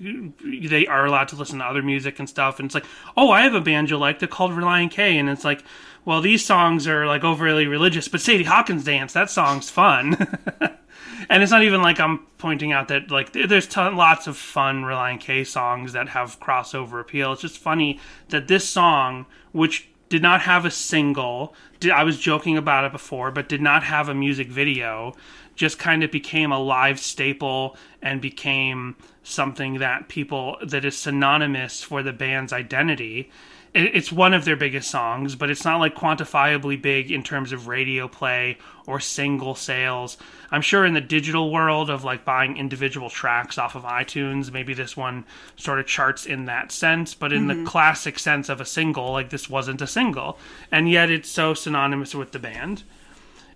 they 0.43 0.85
are 0.85 1.05
allowed 1.05 1.27
to 1.29 1.35
listen 1.35 1.57
to 1.59 1.65
other 1.65 1.81
music 1.81 2.19
and 2.19 2.29
stuff. 2.29 2.59
And 2.59 2.67
it's 2.67 2.75
like, 2.75 2.85
oh, 3.17 3.31
I 3.31 3.41
have 3.41 3.55
a 3.55 3.61
band 3.61 3.89
you 3.89 3.97
like. 3.97 4.19
They're 4.19 4.27
called 4.27 4.51
Relient 4.51 4.91
K, 4.91 5.17
and 5.17 5.27
it's 5.27 5.43
like, 5.43 5.63
well, 6.05 6.21
these 6.21 6.45
songs 6.45 6.87
are 6.87 7.07
like 7.07 7.23
overly 7.23 7.65
religious, 7.65 8.07
but 8.07 8.21
Sadie 8.21 8.43
Hawkins 8.43 8.83
dance 8.83 9.13
that 9.13 9.31
song's 9.31 9.69
fun. 9.71 10.15
and 11.29 11.41
it's 11.41 11.51
not 11.51 11.63
even 11.63 11.81
like 11.81 11.99
I'm 11.99 12.19
pointing 12.37 12.71
out 12.71 12.87
that 12.89 13.09
like 13.09 13.33
there's 13.33 13.67
ton, 13.67 13.95
lots 13.95 14.27
of 14.27 14.37
fun 14.37 14.83
Relient 14.83 15.19
K 15.19 15.43
songs 15.43 15.93
that 15.93 16.09
have 16.09 16.39
crossover 16.39 17.01
appeal. 17.01 17.33
It's 17.33 17.41
just 17.41 17.57
funny 17.57 17.99
that 18.29 18.47
this 18.47 18.69
song, 18.69 19.25
which 19.51 19.89
did 20.07 20.21
not 20.21 20.41
have 20.41 20.63
a 20.65 20.71
single, 20.71 21.55
did, 21.79 21.91
I 21.91 22.03
was 22.03 22.19
joking 22.19 22.55
about 22.55 22.85
it 22.85 22.91
before, 22.91 23.31
but 23.31 23.49
did 23.49 23.61
not 23.61 23.83
have 23.83 24.07
a 24.07 24.13
music 24.13 24.47
video, 24.49 25.13
just 25.55 25.79
kind 25.79 26.03
of 26.03 26.11
became 26.11 26.51
a 26.51 26.59
live 26.59 26.99
staple 26.99 27.75
and 28.03 28.21
became 28.21 28.95
something 29.23 29.79
that 29.79 30.07
people 30.07 30.57
that 30.63 30.85
is 30.85 30.95
synonymous 30.95 31.81
for 31.81 32.03
the 32.03 32.13
band's 32.13 32.53
identity 32.53 33.21
it- 33.21 33.31
it's 33.75 34.09
one 34.09 34.33
of 34.33 34.45
their 34.45 34.55
biggest 34.55 34.89
songs, 34.89 35.35
but 35.35 35.49
it's 35.49 35.65
not 35.65 35.81
like 35.81 35.95
quantifiably 35.95 36.81
big 36.81 37.11
in 37.11 37.23
terms 37.23 37.51
of 37.51 37.67
radio 37.67 38.07
play 38.07 38.57
or 38.87 39.01
single 39.01 39.53
sales. 39.53 40.17
I'm 40.49 40.61
sure 40.61 40.85
in 40.85 40.93
the 40.93 41.01
digital 41.01 41.51
world 41.51 41.89
of 41.89 42.05
like 42.05 42.23
buying 42.23 42.55
individual 42.55 43.09
tracks 43.09 43.57
off 43.57 43.75
of 43.75 43.83
iTunes, 43.83 44.49
maybe 44.49 44.73
this 44.73 44.95
one 44.95 45.25
sort 45.57 45.79
of 45.79 45.87
charts 45.87 46.25
in 46.25 46.45
that 46.45 46.71
sense, 46.71 47.13
but 47.13 47.33
in 47.33 47.47
the 47.47 47.53
mm-hmm. 47.53 47.65
classic 47.65 48.17
sense 48.17 48.47
of 48.47 48.61
a 48.61 48.65
single, 48.65 49.11
like 49.11 49.29
this 49.29 49.49
wasn't 49.49 49.81
a 49.81 49.87
single. 49.87 50.39
And 50.71 50.89
yet 50.89 51.11
it's 51.11 51.29
so 51.29 51.53
synonymous 51.53 52.15
with 52.15 52.31
the 52.31 52.39
band. 52.39 52.83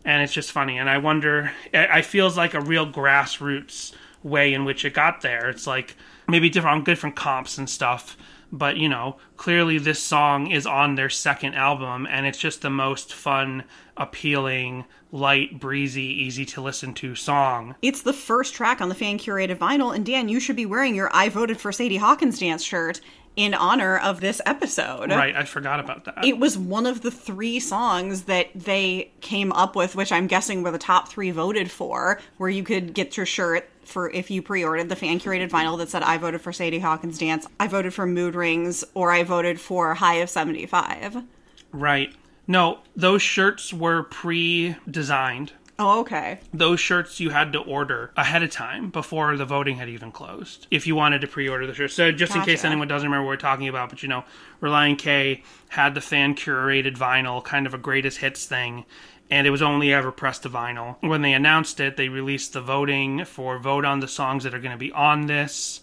And 0.03 0.21
it's 0.21 0.33
just 0.33 0.51
funny. 0.51 0.77
And 0.77 0.89
I 0.89 0.97
wonder, 0.97 1.51
I 1.73 1.87
I 1.87 2.01
feels 2.01 2.35
like 2.35 2.53
a 2.53 2.61
real 2.61 2.85
grassroots 2.85 3.93
way 4.21 4.53
in 4.53 4.65
which 4.65 4.83
it 4.83 4.93
got 4.93 5.21
there. 5.21 5.49
It's 5.49 5.65
like 5.65 5.95
maybe 6.27 6.49
different 6.49 6.79
on 6.79 6.83
different 6.83 7.15
comps 7.15 7.57
and 7.57 7.69
stuff 7.69 8.17
but 8.51 8.77
you 8.77 8.89
know 8.89 9.17
clearly 9.37 9.77
this 9.77 10.01
song 10.01 10.49
is 10.49 10.65
on 10.65 10.95
their 10.95 11.09
second 11.09 11.53
album 11.53 12.07
and 12.09 12.25
it's 12.25 12.37
just 12.37 12.61
the 12.61 12.69
most 12.69 13.13
fun 13.13 13.63
appealing 13.97 14.85
light 15.11 15.59
breezy 15.59 16.03
easy 16.03 16.45
to 16.45 16.61
listen 16.61 16.93
to 16.93 17.15
song. 17.15 17.75
It's 17.81 18.01
the 18.01 18.13
first 18.13 18.53
track 18.53 18.81
on 18.81 18.89
the 18.89 18.95
fan 18.95 19.17
curated 19.17 19.57
vinyl, 19.57 19.95
and 19.95 20.05
Dan, 20.05 20.29
you 20.29 20.39
should 20.39 20.55
be 20.55 20.65
wearing 20.65 20.95
your 20.95 21.09
I 21.13 21.29
voted 21.29 21.59
for 21.59 21.71
Sadie 21.71 21.97
Hawkins 21.97 22.39
dance 22.39 22.63
shirt 22.63 23.01
in 23.39 23.53
honor 23.53 23.97
of 23.97 24.19
this 24.19 24.41
episode. 24.45 25.09
right 25.11 25.33
i 25.33 25.45
forgot 25.45 25.79
about 25.79 26.03
that 26.03 26.25
It 26.25 26.37
was 26.37 26.57
one 26.57 26.85
of 26.85 27.01
the 27.01 27.09
three 27.11 27.59
songs 27.61 28.23
that 28.23 28.47
they 28.53 29.11
came 29.21 29.53
up 29.53 29.75
with, 29.77 29.95
which 29.95 30.11
I'm 30.11 30.27
guessing 30.27 30.61
were 30.61 30.71
the 30.71 30.77
top 30.77 31.07
three 31.07 31.31
voted 31.31 31.71
for, 31.71 32.19
where 32.37 32.49
you 32.49 32.63
could 32.63 32.93
get 32.93 33.15
your 33.15 33.25
shirt 33.25 33.69
for 33.85 34.09
if 34.11 34.29
you 34.29 34.41
pre-ordered 34.41 34.89
the 34.89 34.95
fan 34.97 35.19
curated 35.19 35.49
vinyl 35.49 35.77
that 35.77 35.89
said 35.89 36.03
I 36.03 36.17
voted 36.17 36.41
for 36.41 36.51
Sadie 36.51 36.79
Hawkins 36.79 37.17
dance, 37.17 37.47
I 37.59 37.67
voted 37.67 37.93
for 37.93 38.05
Mood 38.05 38.35
Rings, 38.35 38.83
or 38.93 39.11
I 39.11 39.23
voted 39.23 39.59
for 39.59 39.93
High 39.95 40.15
of 40.15 40.29
75. 40.29 41.23
right 41.71 42.13
no 42.45 42.79
those 42.95 43.21
shirts 43.21 43.71
were 43.73 44.03
pre-designed 44.03 45.53
Oh, 45.79 46.01
okay. 46.01 46.39
those 46.53 46.79
shirts 46.79 47.19
you 47.19 47.29
had 47.29 47.53
to 47.53 47.59
order 47.59 48.11
ahead 48.17 48.43
of 48.43 48.51
time 48.51 48.89
before 48.89 49.35
the 49.37 49.45
voting 49.45 49.77
had 49.77 49.89
even 49.89 50.11
closed 50.11 50.67
if 50.69 50.85
you 50.85 50.95
wanted 50.95 51.21
to 51.21 51.27
pre-order 51.27 51.65
the 51.65 51.73
shirt 51.73 51.91
so 51.91 52.11
just 52.11 52.35
in 52.35 52.43
case 52.43 52.65
anyone 52.65 52.87
doesn't 52.87 53.07
remember 53.07 53.25
what 53.25 53.31
we're 53.31 53.37
talking 53.37 53.67
about 53.67 53.89
but 53.89 54.03
you 54.03 54.09
know 54.09 54.23
relient 54.61 54.99
k 54.99 55.41
had 55.69 55.95
the 55.95 56.01
fan 56.01 56.35
curated 56.35 56.97
vinyl 56.97 57.43
kind 57.43 57.65
of 57.65 57.73
a 57.73 57.77
greatest 57.77 58.17
hits 58.17 58.45
thing 58.45 58.85
and 59.31 59.47
it 59.47 59.51
was 59.51 59.61
only 59.61 59.93
ever 59.93 60.11
pressed 60.11 60.43
to 60.43 60.49
vinyl 60.49 60.97
when 61.01 61.21
they 61.21 61.33
announced 61.33 61.79
it 61.79 61.95
they 61.97 62.09
released 62.09 62.53
the 62.53 62.61
voting 62.61 63.23
for 63.23 63.57
vote 63.57 63.85
on 63.85 64.01
the 64.01 64.07
songs 64.07 64.43
that 64.43 64.53
are 64.53 64.59
going 64.59 64.71
to 64.71 64.77
be 64.77 64.91
on 64.91 65.27
this 65.27 65.81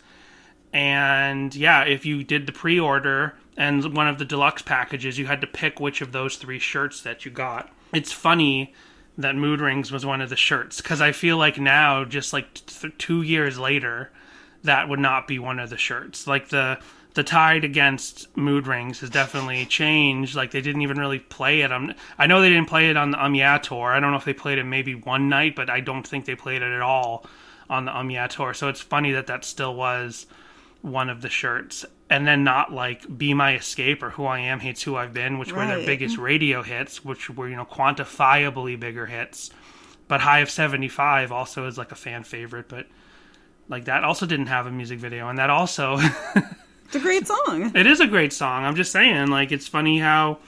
and 0.73 1.55
yeah, 1.55 1.85
if 1.85 2.05
you 2.05 2.23
did 2.23 2.47
the 2.47 2.53
pre-order 2.53 3.35
and 3.57 3.97
one 3.97 4.09
of 4.09 4.19
the 4.19 4.26
deluxe 4.26 4.61
packages, 4.61 5.19
you 5.19 5.25
had 5.26 5.41
to 5.41 5.47
pick 5.47 5.81
which 5.81 6.03
of 6.03 6.12
those 6.12 6.37
three 6.37 6.59
shirts 6.59 7.00
that 7.00 7.25
you 7.25 7.31
got. 7.31 7.73
It's 7.95 8.12
funny 8.12 8.75
that 9.18 9.35
Mood 9.35 9.61
Rings 9.61 9.90
was 9.90 10.04
one 10.04 10.20
of 10.20 10.28
the 10.30 10.37
shirts 10.37 10.80
because 10.80 11.00
I 11.00 11.12
feel 11.12 11.37
like 11.38 11.58
now, 11.58 12.04
just 12.04 12.32
like 12.32 12.61
two 12.99 13.23
years 13.23 13.58
later, 13.58 14.11
that 14.62 14.88
would 14.88 14.99
not 14.99 15.26
be 15.26 15.38
one 15.38 15.58
of 15.58 15.70
the 15.70 15.78
shirts. 15.78 16.26
Like 16.26 16.49
the 16.49 16.78
the 17.14 17.25
tide 17.25 17.64
against 17.64 18.37
Mood 18.37 18.66
Rings 18.66 19.00
has 19.00 19.08
definitely 19.08 19.64
changed. 19.64 20.37
Like 20.37 20.50
they 20.50 20.61
didn't 20.61 20.82
even 20.82 20.99
really 20.99 21.18
play 21.18 21.62
it. 21.62 21.70
I 22.18 22.26
know 22.26 22.42
they 22.42 22.50
didn't 22.50 22.68
play 22.68 22.90
it 22.90 22.96
on 22.99 23.11
the 23.11 23.25
Um 23.25 23.35
Yeah 23.35 23.56
tour. 23.58 23.92
I 23.92 24.00
don't 24.00 24.11
know 24.11 24.18
if 24.18 24.26
they 24.26 24.35
played 24.35 24.58
it 24.58 24.64
maybe 24.64 24.94
one 24.94 25.30
night, 25.30 25.56
but 25.56 25.70
I 25.70 25.80
don't 25.80 26.06
think 26.06 26.26
they 26.26 26.35
played 26.35 26.61
it 26.61 26.73
at 26.73 26.82
all 26.82 27.25
on 27.70 27.87
the 27.87 27.96
Um 27.96 28.11
Yeah 28.11 28.26
tour. 28.26 28.52
So 28.52 28.68
it's 28.68 28.82
funny 28.82 29.12
that 29.12 29.28
that 29.28 29.46
still 29.46 29.75
was 29.75 30.26
one 30.87 31.11
of 31.11 31.21
the 31.21 31.28
shirts 31.28 31.85
and 32.09 32.26
then 32.26 32.45
not 32.45 32.73
like 32.73 33.19
be 33.19 33.35
my 33.35 33.57
escape 33.57 34.02
or 34.02 34.11
who 34.11 34.25
i 34.25 34.38
am 34.38 34.61
hates 34.61 34.83
who 34.83 34.95
i've 34.97 35.12
been 35.12 35.38
which 35.38 35.52
were 35.52 35.66
their 35.66 35.85
biggest 35.85 36.16
radio 36.16 36.62
hits 36.62 37.05
which 37.05 37.28
were 37.28 37.49
you 37.49 37.57
know 37.57 37.64
quantifiably 37.64 38.78
bigger 38.78 39.07
hits. 39.07 39.50
But 40.09 40.21
high 40.21 40.38
of 40.38 40.50
75 40.50 41.33
also 41.33 41.66
is 41.66 41.76
like 41.76 41.90
a 41.90 41.97
fan 41.97 42.23
favorite 42.23 42.69
but 42.69 42.87
like 43.69 43.87
that 43.87 44.05
also 44.05 44.25
didn't 44.25 44.47
have 44.47 44.66
a 44.66 44.71
music 44.71 45.00
video 45.00 45.28
and 45.28 45.38
that 45.38 45.50
also 45.50 45.99
It's 46.87 46.95
a 46.95 47.00
great 47.00 47.26
song. 47.26 47.73
it 47.75 47.87
is 47.87 47.99
a 47.99 48.07
great 48.07 48.33
song. 48.33 48.64
I'm 48.64 48.76
just 48.76 48.93
saying 48.93 49.26
like 49.28 49.50
it's 49.50 49.66
funny 49.66 49.99
how 49.99 50.38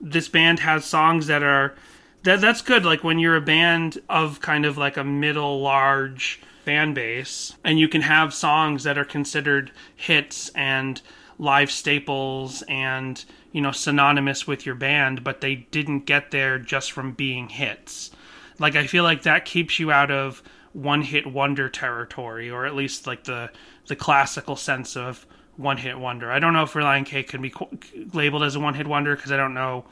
this 0.00 0.28
band 0.28 0.60
has 0.60 0.84
songs 0.84 1.26
that 1.26 1.42
are 1.42 1.74
that 2.22 2.40
that's 2.40 2.62
good. 2.62 2.84
Like 2.84 3.02
when 3.02 3.18
you're 3.18 3.36
a 3.36 3.40
band 3.40 3.98
of 4.08 4.40
kind 4.40 4.64
of 4.64 4.78
like 4.78 4.96
a 4.96 5.02
middle 5.04 5.60
large 5.60 6.40
fan 6.70 6.94
base 6.94 7.56
and 7.64 7.80
you 7.80 7.88
can 7.88 8.02
have 8.02 8.32
songs 8.32 8.84
that 8.84 8.96
are 8.96 9.04
considered 9.04 9.72
hits 9.96 10.50
and 10.54 11.02
live 11.36 11.68
staples 11.68 12.62
and 12.68 13.24
you 13.50 13.60
know 13.60 13.72
synonymous 13.72 14.46
with 14.46 14.64
your 14.64 14.76
band 14.76 15.24
but 15.24 15.40
they 15.40 15.56
didn't 15.72 16.06
get 16.06 16.30
there 16.30 16.60
just 16.60 16.92
from 16.92 17.10
being 17.10 17.48
hits. 17.48 18.12
Like 18.60 18.76
i 18.76 18.86
feel 18.86 19.02
like 19.02 19.22
that 19.22 19.44
keeps 19.44 19.80
you 19.80 19.90
out 19.90 20.12
of 20.12 20.44
one 20.72 21.02
hit 21.02 21.26
wonder 21.26 21.68
territory 21.68 22.48
or 22.48 22.66
at 22.66 22.76
least 22.76 23.04
like 23.04 23.24
the 23.24 23.50
the 23.88 23.96
classical 23.96 24.54
sense 24.54 24.96
of 24.96 25.26
one 25.56 25.78
hit 25.78 25.98
wonder. 25.98 26.30
I 26.30 26.38
don't 26.38 26.52
know 26.52 26.62
if 26.62 26.74
relient 26.74 27.06
k 27.06 27.24
can 27.24 27.42
be 27.42 27.50
qu- 27.50 27.78
labeled 28.12 28.44
as 28.44 28.54
a 28.54 28.60
one 28.60 28.74
hit 28.74 28.86
wonder 28.86 29.16
because 29.16 29.32
i 29.32 29.36
don't 29.36 29.54
know 29.54 29.86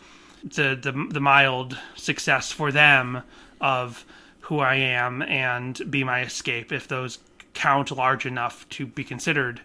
the, 0.45 0.79
the 0.81 0.93
the 1.11 1.21
mild 1.21 1.77
success 1.97 2.53
for 2.53 2.71
them 2.71 3.25
of 3.61 4.07
who 4.49 4.61
I 4.61 4.77
am 4.77 5.21
and 5.23 5.79
be 5.91 6.05
my 6.05 6.23
escape 6.23 6.73
if 6.73 6.89
those 6.89 7.19
count 7.53 7.91
large 7.91 8.25
enough 8.25 8.67
to 8.71 8.87
be 8.87 9.05
considered 9.05 9.61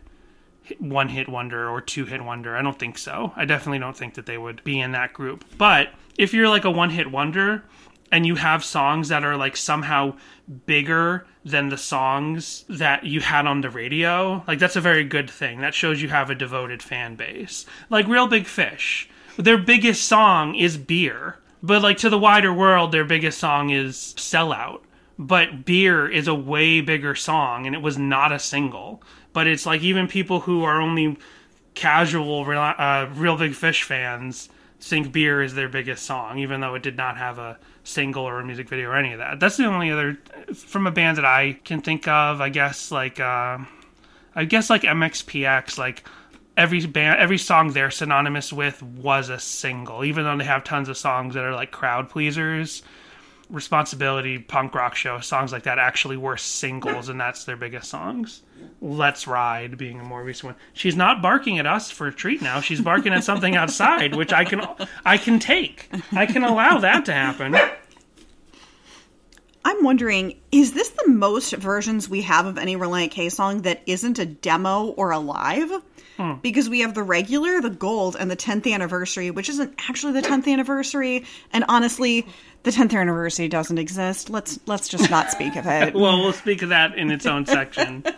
one 0.77 1.07
hit 1.07 1.29
wonder 1.29 1.69
or 1.69 1.79
two 1.79 2.05
hit 2.05 2.21
wonder. 2.21 2.57
I 2.57 2.61
don't 2.61 2.77
think 2.77 2.97
so. 2.97 3.31
I 3.37 3.45
definitely 3.45 3.79
don't 3.79 3.95
think 3.95 4.15
that 4.15 4.25
they 4.25 4.37
would 4.37 4.61
be 4.65 4.81
in 4.81 4.91
that 4.91 5.13
group. 5.13 5.45
But 5.57 5.89
if 6.17 6.33
you're 6.33 6.49
like 6.49 6.65
a 6.65 6.71
one 6.71 6.89
hit 6.89 7.09
wonder 7.09 7.63
and 8.11 8.25
you 8.25 8.35
have 8.35 8.61
songs 8.65 9.07
that 9.07 9.23
are 9.23 9.37
like 9.37 9.55
somehow 9.55 10.17
bigger 10.65 11.25
than 11.45 11.69
the 11.69 11.77
songs 11.77 12.65
that 12.67 13.05
you 13.05 13.21
had 13.21 13.47
on 13.47 13.61
the 13.61 13.69
radio, 13.69 14.43
like 14.47 14.59
that's 14.59 14.75
a 14.75 14.81
very 14.81 15.05
good 15.05 15.29
thing. 15.29 15.61
That 15.61 15.73
shows 15.73 16.01
you 16.01 16.09
have 16.09 16.29
a 16.29 16.35
devoted 16.35 16.83
fan 16.83 17.15
base. 17.15 17.65
Like 17.89 18.05
Reel 18.05 18.27
Big 18.27 18.47
Fish, 18.47 19.09
their 19.37 19.57
biggest 19.57 20.03
song 20.03 20.55
is 20.55 20.75
Beer. 20.77 21.37
But 21.63 21.81
like 21.81 21.97
to 21.99 22.09
the 22.09 22.19
wider 22.19 22.53
world, 22.53 22.91
their 22.91 23.05
biggest 23.05 23.39
song 23.39 23.69
is 23.69 24.13
Sellout. 24.17 24.81
But 25.17 25.63
Beer 25.63 26.09
is 26.09 26.27
a 26.27 26.35
way 26.35 26.81
bigger 26.81 27.15
song 27.15 27.65
and 27.65 27.73
it 27.73 27.81
was 27.81 27.97
not 27.97 28.33
a 28.33 28.39
single. 28.39 29.01
But 29.31 29.47
it's 29.47 29.65
like 29.65 29.81
even 29.81 30.07
people 30.07 30.41
who 30.41 30.63
are 30.63 30.81
only 30.81 31.17
casual 31.73 32.41
uh, 32.49 33.09
Reel 33.15 33.37
Big 33.37 33.55
Fish 33.55 33.83
fans 33.83 34.49
think 34.79 35.13
Beer 35.13 35.41
is 35.41 35.55
their 35.55 35.69
biggest 35.69 36.03
song, 36.05 36.39
even 36.39 36.59
though 36.59 36.75
it 36.75 36.83
did 36.83 36.97
not 36.97 37.17
have 37.17 37.39
a 37.39 37.57
single 37.83 38.23
or 38.23 38.39
a 38.39 38.45
music 38.45 38.67
video 38.67 38.89
or 38.89 38.95
any 38.97 39.13
of 39.13 39.19
that. 39.19 39.39
That's 39.39 39.55
the 39.55 39.65
only 39.65 39.91
other 39.91 40.17
from 40.53 40.85
a 40.87 40.91
band 40.91 41.17
that 41.17 41.25
I 41.25 41.59
can 41.63 41.81
think 41.81 42.07
of. 42.07 42.41
I 42.41 42.49
guess 42.49 42.91
like 42.91 43.19
uh, 43.19 43.59
I 44.35 44.45
guess 44.45 44.69
like 44.69 44.81
MXPX, 44.81 45.77
like 45.77 46.03
every 46.57 46.85
band, 46.85 47.19
every 47.19 47.37
song 47.37 47.71
they're 47.71 47.91
synonymous 47.91 48.53
with 48.53 48.81
was 48.81 49.29
a 49.29 49.39
single, 49.39 50.03
even 50.03 50.23
though 50.23 50.37
they 50.37 50.43
have 50.43 50.63
tons 50.63 50.89
of 50.89 50.97
songs 50.97 51.33
that 51.33 51.43
are 51.43 51.53
like 51.53 51.71
crowd 51.71 52.09
pleasers. 52.09 52.83
Responsibility, 53.49 54.39
punk 54.39 54.73
rock 54.73 54.95
show, 54.95 55.19
songs 55.19 55.51
like 55.51 55.63
that 55.63 55.77
actually 55.77 56.17
were 56.17 56.37
singles, 56.37 57.09
and 57.09 57.19
that's 57.19 57.43
their 57.43 57.57
biggest 57.57 57.89
songs. 57.89 58.41
Let's 58.81 59.27
Ride 59.27 59.77
being 59.77 59.99
a 59.99 60.03
more 60.03 60.23
recent 60.23 60.53
one. 60.53 60.55
She's 60.73 60.95
not 60.95 61.21
barking 61.21 61.59
at 61.59 61.67
us 61.67 61.91
for 61.91 62.07
a 62.07 62.13
treat 62.13 62.41
now. 62.41 62.61
She's 62.61 62.81
barking 62.81 63.13
at 63.13 63.23
something 63.23 63.55
outside, 63.55 64.15
which 64.15 64.31
I 64.31 64.45
can 64.45 64.65
I 65.05 65.17
can 65.17 65.39
take. 65.39 65.89
I 66.13 66.25
can 66.25 66.43
allow 66.43 66.79
that 66.79 67.05
to 67.05 67.13
happen. 67.13 67.55
I'm 69.65 69.83
wondering, 69.83 70.39
is 70.51 70.73
this 70.73 70.89
the 70.89 71.09
most 71.09 71.53
versions 71.53 72.09
we 72.09 72.21
have 72.23 72.45
of 72.45 72.57
any 72.57 72.75
Relient 72.75 73.11
K 73.11 73.29
song 73.29 73.61
that 73.63 73.81
isn't 73.85 74.19
a 74.19 74.25
demo 74.25 74.87
or 74.87 75.11
a 75.11 75.19
live? 75.19 75.71
Because 76.41 76.69
we 76.69 76.81
have 76.81 76.93
the 76.93 77.03
regular, 77.03 77.59
the 77.59 77.69
gold, 77.69 78.15
and 78.19 78.29
the 78.29 78.35
10th 78.35 78.71
anniversary, 78.71 79.31
which 79.31 79.49
isn't 79.49 79.73
actually 79.89 80.13
the 80.13 80.21
10th 80.21 80.47
anniversary. 80.47 81.25
And 81.51 81.65
honestly, 81.67 82.27
the 82.63 82.71
10th 82.71 82.93
anniversary 82.93 83.47
doesn't 83.47 83.77
exist. 83.77 84.29
Let's 84.29 84.59
let's 84.67 84.87
just 84.87 85.09
not 85.09 85.31
speak 85.31 85.55
of 85.55 85.65
it. 85.65 85.93
Well, 86.03 86.19
we'll 86.19 86.33
speak 86.33 86.61
of 86.61 86.69
that 86.69 86.97
in 86.97 87.11
its 87.11 87.25
own 87.25 87.45
section. 87.45 88.03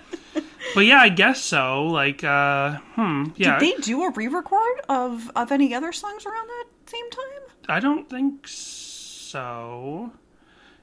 But 0.74 0.82
yeah, 0.88 0.98
I 0.98 1.10
guess 1.10 1.42
so. 1.42 1.84
Like, 1.86 2.24
uh, 2.24 2.80
hmm, 2.96 3.26
yeah. 3.36 3.60
Did 3.60 3.78
they 3.78 3.82
do 3.82 4.04
a 4.04 4.10
re-record 4.10 4.82
of 4.90 5.32
of 5.36 5.52
any 5.52 5.74
other 5.74 5.92
songs 5.92 6.26
around 6.26 6.48
that 6.48 6.66
same 6.88 7.10
time? 7.12 7.42
I 7.70 7.80
don't 7.80 8.10
think 8.10 8.48
so. 8.48 10.12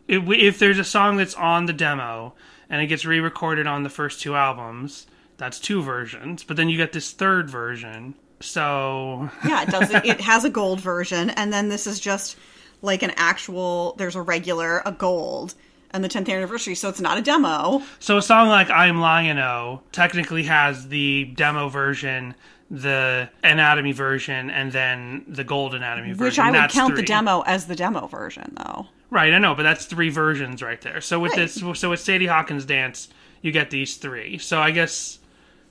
If, 0.08 0.22
if 0.30 0.58
there's 0.58 0.78
a 0.78 0.84
song 0.84 1.16
that's 1.16 1.34
on 1.34 1.66
the 1.66 1.72
demo 1.72 2.34
and 2.70 2.80
it 2.80 2.86
gets 2.86 3.04
re-recorded 3.04 3.66
on 3.66 3.82
the 3.82 3.90
first 3.90 4.20
two 4.20 4.34
albums, 4.34 5.06
that's 5.42 5.58
two 5.58 5.82
versions. 5.82 6.44
But 6.44 6.56
then 6.56 6.68
you 6.68 6.76
get 6.76 6.92
this 6.92 7.10
third 7.10 7.50
version. 7.50 8.14
So 8.38 9.28
Yeah, 9.44 9.62
it 9.62 9.70
does. 9.70 9.90
It, 9.90 10.20
has 10.20 10.44
a 10.44 10.50
gold 10.50 10.80
version, 10.80 11.30
and 11.30 11.52
then 11.52 11.68
this 11.68 11.86
is 11.88 11.98
just 11.98 12.36
like 12.80 13.02
an 13.02 13.10
actual. 13.16 13.96
There's 13.98 14.14
a 14.14 14.22
regular, 14.22 14.82
a 14.86 14.92
gold, 14.92 15.54
and 15.90 16.04
the 16.04 16.08
10th 16.08 16.28
anniversary. 16.32 16.76
So 16.76 16.88
it's 16.88 17.00
not 17.00 17.18
a 17.18 17.22
demo. 17.22 17.82
So 17.98 18.18
a 18.18 18.22
song 18.22 18.48
like 18.48 18.70
I'm 18.70 19.00
Lion-O 19.00 19.80
technically 19.90 20.44
has 20.44 20.86
the 20.88 21.24
demo 21.24 21.68
version, 21.68 22.36
the 22.70 23.28
anatomy 23.42 23.92
version, 23.92 24.48
and 24.48 24.70
then 24.70 25.24
the 25.26 25.42
gold 25.42 25.74
anatomy 25.74 26.12
version. 26.12 26.24
Which 26.24 26.38
I 26.38 26.50
would 26.52 26.60
That's 26.60 26.74
count 26.74 26.94
the 26.94 27.02
demo 27.02 27.40
as 27.42 27.66
the 27.66 27.74
demo 27.74 28.06
version, 28.06 28.54
though. 28.56 28.86
Right, 29.10 29.34
I 29.34 29.38
know, 29.40 29.56
but 29.56 29.64
that's 29.64 29.86
three 29.86 30.08
versions 30.08 30.62
right 30.62 30.80
there. 30.80 31.00
So 31.00 31.18
with 31.18 31.32
Right. 31.32 31.50
this, 31.52 31.80
so 31.80 31.90
with 31.90 32.00
Sadie 32.00 32.26
Hawkins 32.26 32.64
dance, 32.64 33.08
you 33.42 33.50
get 33.50 33.70
these 33.70 33.96
three. 33.96 34.38
So 34.38 34.60
I 34.60 34.70
guess, 34.70 35.18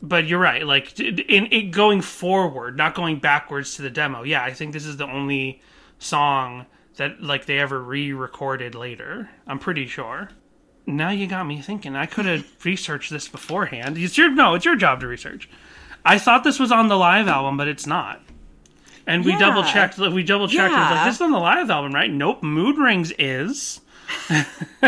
but 0.01 0.25
you're 0.27 0.39
right. 0.39 0.65
Like 0.65 0.99
in, 0.99 1.45
in 1.47 1.71
going 1.71 2.01
forward, 2.01 2.77
not 2.77 2.95
going 2.95 3.19
backwards 3.19 3.75
to 3.75 3.81
the 3.81 3.89
demo. 3.89 4.23
Yeah, 4.23 4.43
I 4.43 4.53
think 4.53 4.73
this 4.73 4.85
is 4.85 4.97
the 4.97 5.07
only 5.07 5.61
song 5.99 6.65
that 6.97 7.21
like 7.21 7.45
they 7.45 7.59
ever 7.59 7.79
re-recorded 7.81 8.75
later. 8.75 9.29
I'm 9.47 9.59
pretty 9.59 9.87
sure. 9.87 10.29
Now 10.87 11.11
you 11.11 11.27
got 11.27 11.45
me 11.45 11.61
thinking. 11.61 11.95
I 11.95 12.05
could 12.07 12.25
have 12.25 12.45
researched 12.65 13.11
this 13.11 13.27
beforehand. 13.27 13.97
It's 13.97 14.17
your 14.17 14.31
no, 14.31 14.55
it's 14.55 14.65
your 14.65 14.75
job 14.75 14.99
to 15.01 15.07
research. 15.07 15.49
I 16.03 16.17
thought 16.17 16.43
this 16.43 16.59
was 16.59 16.71
on 16.71 16.87
the 16.87 16.97
live 16.97 17.27
album, 17.27 17.57
but 17.57 17.67
it's 17.67 17.85
not. 17.85 18.21
And 19.07 19.23
we 19.23 19.31
Yeah. 19.33 19.39
double 19.39 19.63
checked. 19.63 19.97
We 19.97 20.23
double 20.23 20.47
checked. 20.47 20.73
It 20.73 20.77
was 20.77 20.91
like 20.91 21.05
this 21.05 21.15
is 21.15 21.21
on 21.21 21.31
the 21.31 21.39
live 21.39 21.69
album, 21.69 21.91
right? 21.93 22.11
Nope. 22.11 22.41
Mood 22.43 22.77
Rings 22.77 23.11
is. 23.19 23.81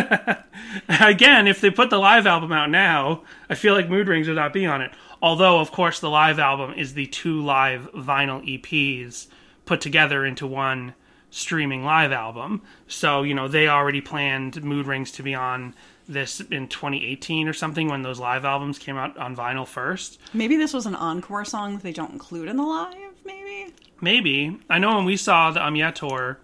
Again, 0.90 1.48
if 1.48 1.62
they 1.62 1.70
put 1.70 1.90
the 1.90 2.00
live 2.00 2.26
album 2.28 2.52
out 2.52 2.70
now, 2.70 3.24
I 3.50 3.56
feel 3.56 3.74
like 3.74 3.90
Mood 3.90 4.08
Rings 4.08 4.28
would 4.28 4.36
not 4.36 4.54
be 4.54 4.66
on 4.66 4.82
it. 4.82 4.92
Although, 5.24 5.60
of 5.60 5.72
course, 5.72 6.02
the 6.02 6.10
live 6.10 6.38
album 6.38 6.74
is 6.74 6.94
the 6.94 7.08
two 7.08 7.42
live 7.42 7.90
vinyl 7.94 8.46
EPs 8.46 9.28
put 9.66 9.80
together 9.80 10.26
into 10.26 10.46
one 10.46 10.96
streaming 11.30 11.86
live 11.86 12.12
album. 12.12 12.62
So, 12.90 13.24
you 13.24 13.34
know, 13.34 13.48
they 13.48 13.70
already 13.70 14.02
planned 14.02 14.62
Mood 14.66 14.86
Rings 14.86 15.12
to 15.14 15.24
be 15.24 15.34
on 15.34 15.76
this 16.10 16.42
in 16.42 16.68
2018 16.68 17.48
or 17.48 17.54
something 17.54 17.88
when 17.88 18.02
those 18.02 18.20
live 18.20 18.44
albums 18.44 18.78
came 18.78 18.98
out 18.98 19.18
on 19.18 19.34
vinyl 19.34 19.66
first. 19.66 20.20
Maybe 20.34 20.58
this 20.58 20.74
was 20.74 20.86
an 20.86 20.96
encore 20.96 21.46
song 21.46 21.76
that 21.76 21.84
they 21.84 21.94
don't 21.94 22.12
include 22.12 22.50
in 22.50 22.58
the 22.58 22.64
live. 22.64 22.94
Maybe 23.26 23.74
Maybe. 24.02 24.60
I 24.70 24.80
know 24.80 24.98
when 24.98 25.06
we 25.06 25.16
saw 25.16 25.52
the 25.52 25.72
Yeah 25.74 25.92
tour, 25.92 26.38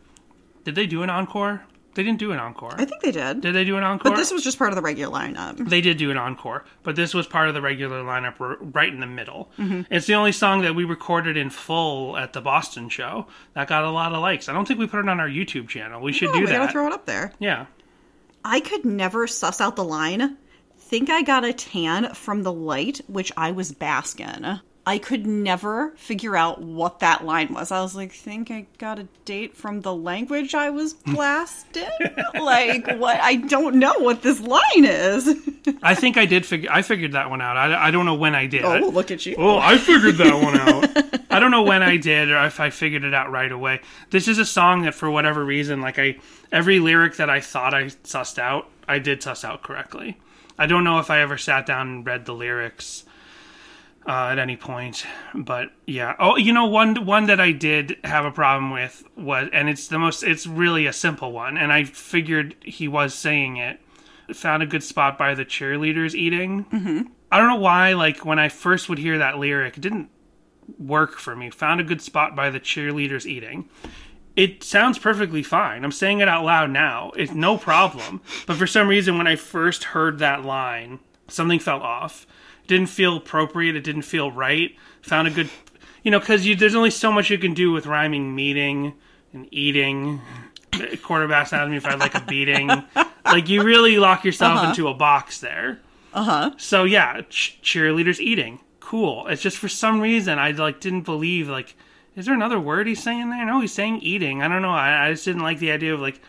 did 0.64 0.76
they 0.76 0.88
do 0.88 1.04
an 1.04 1.10
encore? 1.10 1.66
They 1.96 2.04
didn't 2.04 2.20
do 2.20 2.32
an 2.32 2.40
encore. 2.40 2.74
I 2.78 2.86
think 2.86 3.02
they 3.02 3.12
did. 3.12 3.42
Did 3.42 3.54
they 3.56 3.66
do 3.66 3.76
an 3.78 3.84
encore? 3.84 4.12
but 4.12 4.18
this 4.18 4.32
was 4.32 4.44
just 4.44 4.58
part 4.58 4.72
of 4.72 4.76
the 4.76 4.82
regular 4.82 5.12
lineup. 5.18 5.68
they 5.70 5.82
did 5.82 5.98
do 5.98 6.12
an 6.12 6.18
encore, 6.18 6.64
but 6.84 6.96
this 6.96 7.14
was 7.14 7.26
part 7.28 7.48
of 7.50 7.56
the 7.56 7.62
regular 7.62 8.04
lineup 8.04 8.36
right 8.74 8.94
in 8.94 9.00
the 9.00 9.08
middle. 9.08 9.50
Mm-hmm. 9.58 9.92
It's 9.94 10.06
the 10.06 10.14
only 10.14 10.32
song 10.32 10.62
that 10.62 10.76
we 10.76 10.84
recorded 10.86 11.36
in 11.36 11.50
full 11.50 12.16
at 12.16 12.34
the 12.34 12.42
Boston 12.42 12.90
show 12.90 13.26
that 13.54 13.68
got 13.68 13.84
a 13.84 13.90
lot 13.92 14.14
of 14.14 14.22
likes. 14.22 14.48
I 14.48 14.54
don't 14.54 14.68
think 14.68 14.80
we 14.80 14.88
put 14.88 15.00
it 15.00 15.10
on 15.10 15.20
our 15.20 15.28
YouTube 15.30 15.68
channel. 15.68 16.00
We 16.02 16.14
should 16.14 16.30
Oh, 16.30 16.34
do 16.34 16.40
we 16.42 16.46
that. 16.46 16.58
gotta 16.58 16.72
throw 16.72 16.88
it 16.88 16.94
up 16.94 17.06
there. 17.06 17.34
yeah. 17.40 17.66
I 18.46 18.62
could 18.62 18.86
never 18.86 19.28
suss 19.28 19.60
out 19.60 19.76
the 19.76 19.84
line. 19.84 20.38
Think 20.78 21.10
I 21.10 21.24
got 21.24 21.44
a 21.44 21.52
tan 21.54 22.14
from 22.14 22.44
the 22.44 22.54
light, 22.54 23.02
which 23.08 23.32
I 23.36 23.52
was 23.52 23.72
basking. 23.74 24.60
I 24.90 24.98
could 24.98 25.28
never 25.28 25.92
figure 25.98 26.36
out 26.36 26.62
what 26.64 27.02
that 27.02 27.24
line 27.24 27.54
was. 27.54 27.72
I 27.72 27.80
was 27.82 27.96
like, 27.96 28.12
think 28.12 28.50
I 28.50 28.66
got 28.80 28.98
a 28.98 29.08
date 29.24 29.56
from 29.56 29.82
the 29.82 29.94
language 29.94 30.56
I 30.56 30.72
was 30.72 30.94
blasted? 31.06 31.88
like, 32.34 32.88
what? 32.98 33.20
I 33.22 33.36
don't 33.36 33.76
know 33.76 33.94
what 34.00 34.24
this 34.24 34.40
line 34.42 34.62
is. 34.86 35.28
I 35.84 35.94
think 35.94 36.18
I 36.18 36.26
did 36.26 36.44
figure. 36.44 36.72
I 36.72 36.82
figured 36.82 37.12
that 37.12 37.30
one 37.30 37.40
out. 37.40 37.56
I, 37.56 37.88
I 37.90 37.92
don't 37.92 38.08
know 38.08 38.16
when 38.16 38.34
I 38.34 38.48
did. 38.48 38.64
Oh, 38.66 38.72
I- 38.72 38.82
oh, 38.82 38.90
look 38.90 39.12
at 39.12 39.28
you. 39.28 39.36
Oh, 39.38 39.60
I 39.60 39.78
figured 39.78 40.16
that 40.16 40.34
one 40.42 40.58
out. 40.58 41.22
I 41.32 41.40
don't 41.40 41.52
know 41.52 41.62
when 41.62 41.84
I 41.84 41.98
did 41.98 42.32
or 42.32 42.44
if 42.46 42.60
I 42.60 42.72
figured 42.72 43.04
it 43.04 43.14
out 43.14 43.30
right 43.32 43.52
away. 43.52 43.82
This 44.10 44.28
is 44.28 44.40
a 44.40 44.46
song 44.46 44.82
that, 44.82 44.96
for 44.96 45.12
whatever 45.12 45.46
reason, 45.46 45.82
like 45.82 46.00
I, 46.00 46.18
every 46.52 46.80
lyric 46.80 47.18
that 47.18 47.30
I 47.30 47.42
thought 47.42 47.76
I 47.76 47.84
sussed 47.86 48.40
out, 48.40 48.68
I 48.88 48.98
did 48.98 49.22
suss 49.22 49.44
out 49.46 49.62
correctly. 49.62 50.18
I 50.58 50.66
don't 50.66 50.84
know 50.84 50.98
if 50.98 51.12
I 51.12 51.22
ever 51.22 51.38
sat 51.38 51.68
down 51.68 51.88
and 51.88 52.06
read 52.08 52.26
the 52.26 52.34
lyrics 52.34 53.06
uh, 54.08 54.30
at 54.32 54.40
any 54.40 54.56
point, 54.56 55.06
but 55.36 55.72
yeah. 55.86 56.16
Oh, 56.20 56.38
you 56.38 56.54
know, 56.54 56.66
one 56.66 57.06
one 57.06 57.28
that 57.28 57.40
I 57.40 57.52
did 57.52 57.98
have 58.04 58.26
a 58.26 58.32
problem 58.32 58.72
with 58.72 59.04
was, 59.18 59.50
and 59.54 59.70
it's 59.70 59.88
the 59.88 60.00
most, 60.00 60.24
it's 60.24 60.48
really 60.48 60.86
a 60.86 60.94
simple 60.94 61.32
one, 61.32 61.58
and 61.58 61.72
I 61.72 61.84
figured 61.84 62.56
he 62.64 62.88
was 62.88 63.14
saying 63.14 63.58
it. 63.58 63.80
Found 64.34 64.62
a 64.62 64.68
good 64.68 64.84
spot 64.84 65.18
by 65.18 65.34
the 65.34 65.44
cheerleaders 65.44 66.14
eating. 66.14 66.66
Mm-hmm. 66.66 67.02
I 67.32 67.38
don't 67.38 67.48
know 67.48 67.56
why. 67.56 67.94
Like 67.94 68.26
when 68.26 68.40
I 68.40 68.50
first 68.50 68.88
would 68.88 69.00
hear 69.00 69.18
that 69.18 69.40
lyric, 69.40 69.78
it 69.78 69.82
didn't 69.82 70.10
work 70.78 71.18
for 71.18 71.36
me. 71.36 71.50
Found 71.50 71.82
a 71.82 71.84
good 71.84 72.02
spot 72.02 72.36
by 72.36 72.50
the 72.50 72.60
cheerleaders 72.60 73.26
eating. 73.26 73.70
It 74.36 74.64
sounds 74.64 75.00
perfectly 75.00 75.44
fine. 75.44 75.84
I'm 75.84 75.92
saying 75.92 76.20
it 76.20 76.30
out 76.30 76.46
loud 76.46 76.70
now. 76.70 77.12
It's 77.18 77.34
no 77.34 77.58
problem. 77.58 78.22
But 78.46 78.58
for 78.58 78.68
some 78.68 78.88
reason, 78.88 79.18
when 79.18 79.28
I 79.28 79.36
first 79.36 79.86
heard 79.86 80.20
that 80.20 80.46
line, 80.46 81.00
something 81.28 81.60
felt 81.60 81.82
off. 81.82 82.26
Didn't 82.70 82.86
feel 82.88 83.18
appropriate. 83.18 83.76
It 83.76 83.84
didn't 83.84 84.04
feel 84.04 84.32
right. 84.32 84.76
Found 85.02 85.28
a 85.28 85.32
good, 85.32 85.50
you 86.04 86.12
know, 86.12 86.20
because 86.20 86.46
there's 86.46 86.76
only 86.76 86.92
so 86.92 87.12
much 87.12 87.32
you 87.32 87.40
can 87.40 87.56
do 87.56 87.72
with 87.72 87.88
rhyming 87.88 88.36
meeting 88.36 88.94
and 89.34 89.48
eating. 89.50 90.22
Quarterbacks 90.72 91.52
asked 91.52 91.72
me 91.72 91.78
if 91.78 91.86
I'd 91.88 91.98
like 91.98 92.14
a 92.14 92.22
beating. 92.22 92.70
like 93.26 93.50
you 93.50 93.64
really 93.64 93.98
lock 93.98 94.24
yourself 94.24 94.64
into 94.70 94.88
a 94.88 94.94
box 94.94 95.40
there. 95.40 95.80
Uh 96.14 96.24
huh. 96.24 96.52
So 96.58 96.84
yeah, 96.84 97.22
ch- 97.22 97.60
cheerleaders 97.64 98.20
eating, 98.20 98.60
cool. 98.80 99.26
It's 99.26 99.42
just 99.42 99.58
for 99.58 99.68
some 99.68 100.00
reason 100.00 100.38
I 100.38 100.52
like 100.52 100.80
didn't 100.80 101.02
believe 101.06 101.50
like, 101.50 101.76
is 102.16 102.28
there 102.28 102.36
another 102.36 102.60
word 102.60 102.86
he's 102.86 103.02
saying 103.02 103.32
there? 103.32 103.46
No, 103.48 103.62
he's 103.62 103.74
saying 103.74 104.02
eating. 104.02 104.44
I 104.44 104.48
don't 104.48 104.62
know. 104.62 104.70
I, 104.70 105.08
I 105.08 105.12
just 105.12 105.26
didn't 105.26 105.42
like 105.42 105.58
the 105.58 105.72
idea 105.72 105.92
of 105.96 106.02
like, 106.02 106.22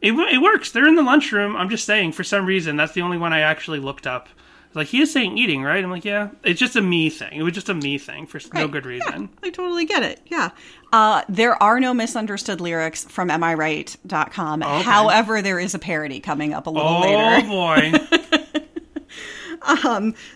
it 0.00 0.12
it 0.12 0.40
works. 0.40 0.72
They're 0.72 0.88
in 0.88 0.96
the 0.96 1.02
lunchroom. 1.02 1.56
I'm 1.56 1.68
just 1.68 1.84
saying 1.84 2.12
for 2.12 2.24
some 2.24 2.46
reason 2.46 2.76
that's 2.76 2.94
the 2.94 3.02
only 3.02 3.18
one 3.18 3.34
I 3.34 3.40
actually 3.40 3.80
looked 3.80 4.06
up. 4.06 4.30
Like 4.74 4.88
he 4.88 5.00
is 5.00 5.12
saying 5.12 5.38
eating, 5.38 5.62
right? 5.62 5.82
I'm 5.82 5.90
like, 5.90 6.04
yeah. 6.04 6.30
It's 6.42 6.58
just 6.60 6.76
a 6.76 6.82
me 6.82 7.10
thing. 7.10 7.38
It 7.38 7.42
was 7.42 7.52
just 7.52 7.68
a 7.68 7.74
me 7.74 7.98
thing 7.98 8.26
for 8.26 8.38
s 8.38 8.52
no 8.52 8.68
good 8.68 8.86
reason. 8.86 9.28
I 9.42 9.50
totally 9.50 9.84
get 9.84 10.02
it. 10.02 10.20
Yeah. 10.26 10.50
Uh, 10.92 11.22
there 11.28 11.60
are 11.62 11.80
no 11.80 11.94
misunderstood 11.94 12.60
lyrics 12.60 13.04
from 13.04 13.28
amiright.com. 13.28 14.60
However, 14.60 15.42
there 15.42 15.58
is 15.58 15.74
a 15.74 15.78
parody 15.78 16.20
coming 16.20 16.52
up 16.54 16.66
a 16.66 16.70
little 16.70 16.88
Oh 16.88 17.00
later. 17.00 17.46
Oh, 17.46 17.48
boy. 17.48 17.92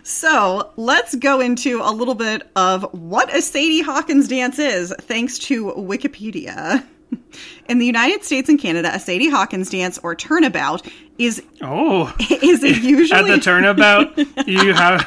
So 0.02 0.72
let's 0.76 1.14
go 1.14 1.40
into 1.40 1.80
a 1.82 1.92
little 1.92 2.14
bit 2.14 2.48
of 2.56 2.82
what 2.92 3.34
a 3.34 3.42
Sadie 3.42 3.82
Hawkins 3.82 4.28
dance 4.28 4.58
is, 4.58 4.92
thanks 5.02 5.38
to 5.40 5.66
Wikipedia. 5.72 6.84
In 7.68 7.78
the 7.78 7.86
United 7.86 8.24
States 8.24 8.48
and 8.48 8.58
Canada, 8.58 8.90
a 8.94 8.98
Sadie 8.98 9.30
Hawkins 9.30 9.70
dance 9.70 9.98
or 10.02 10.14
turnabout 10.14 10.86
is 11.18 11.42
Oh. 11.60 12.14
is 12.30 12.62
a 12.62 12.70
usually 12.72 13.18
At 13.20 13.26
the 13.26 13.38
turnabout, 13.40 14.16
you 14.46 14.72
have 14.74 15.00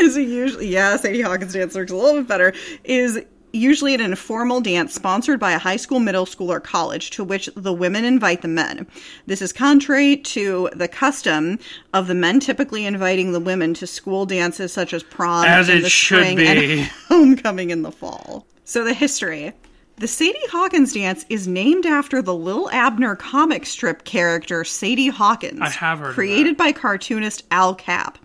is 0.00 0.16
it 0.16 0.26
usually 0.28 0.68
yeah 0.68 0.96
Sadie 0.96 1.20
Hawkins 1.20 1.52
dance 1.52 1.74
looks 1.74 1.92
a 1.92 1.96
little 1.96 2.20
bit 2.20 2.28
better 2.28 2.52
is 2.84 3.20
usually 3.54 3.94
an 3.94 4.00
informal 4.00 4.62
dance 4.62 4.94
sponsored 4.94 5.38
by 5.38 5.52
a 5.52 5.58
high 5.58 5.76
school, 5.76 6.00
middle 6.00 6.24
school, 6.24 6.50
or 6.50 6.58
college 6.58 7.10
to 7.10 7.22
which 7.22 7.50
the 7.54 7.70
women 7.72 8.02
invite 8.02 8.40
the 8.40 8.48
men. 8.48 8.86
This 9.26 9.42
is 9.42 9.52
contrary 9.52 10.16
to 10.16 10.70
the 10.74 10.88
custom 10.88 11.58
of 11.92 12.06
the 12.06 12.14
men 12.14 12.40
typically 12.40 12.86
inviting 12.86 13.32
the 13.32 13.40
women 13.40 13.74
to 13.74 13.86
school 13.86 14.24
dances 14.24 14.72
such 14.72 14.94
as 14.94 15.02
prom 15.02 15.44
As 15.44 15.68
in 15.68 15.76
it 15.78 15.80
the 15.82 15.90
should 15.90 16.22
spring 16.22 16.36
be. 16.38 16.46
and 16.80 16.80
homecoming 17.08 17.68
in 17.68 17.82
the 17.82 17.92
fall. 17.92 18.46
So 18.64 18.84
the 18.84 18.94
history. 18.94 19.52
The 19.96 20.08
Sadie 20.08 20.38
Hawkins 20.50 20.94
dance 20.94 21.24
is 21.28 21.46
named 21.46 21.86
after 21.86 22.22
the 22.22 22.34
Li'l 22.34 22.68
Abner 22.72 23.14
comic 23.14 23.66
strip 23.66 24.04
character 24.04 24.64
Sadie 24.64 25.08
Hawkins. 25.08 25.60
I 25.60 25.68
have 25.68 25.98
heard 26.00 26.14
created 26.14 26.56
by 26.56 26.72
cartoonist 26.72 27.44
Al 27.50 27.74
Capp. 27.74 28.18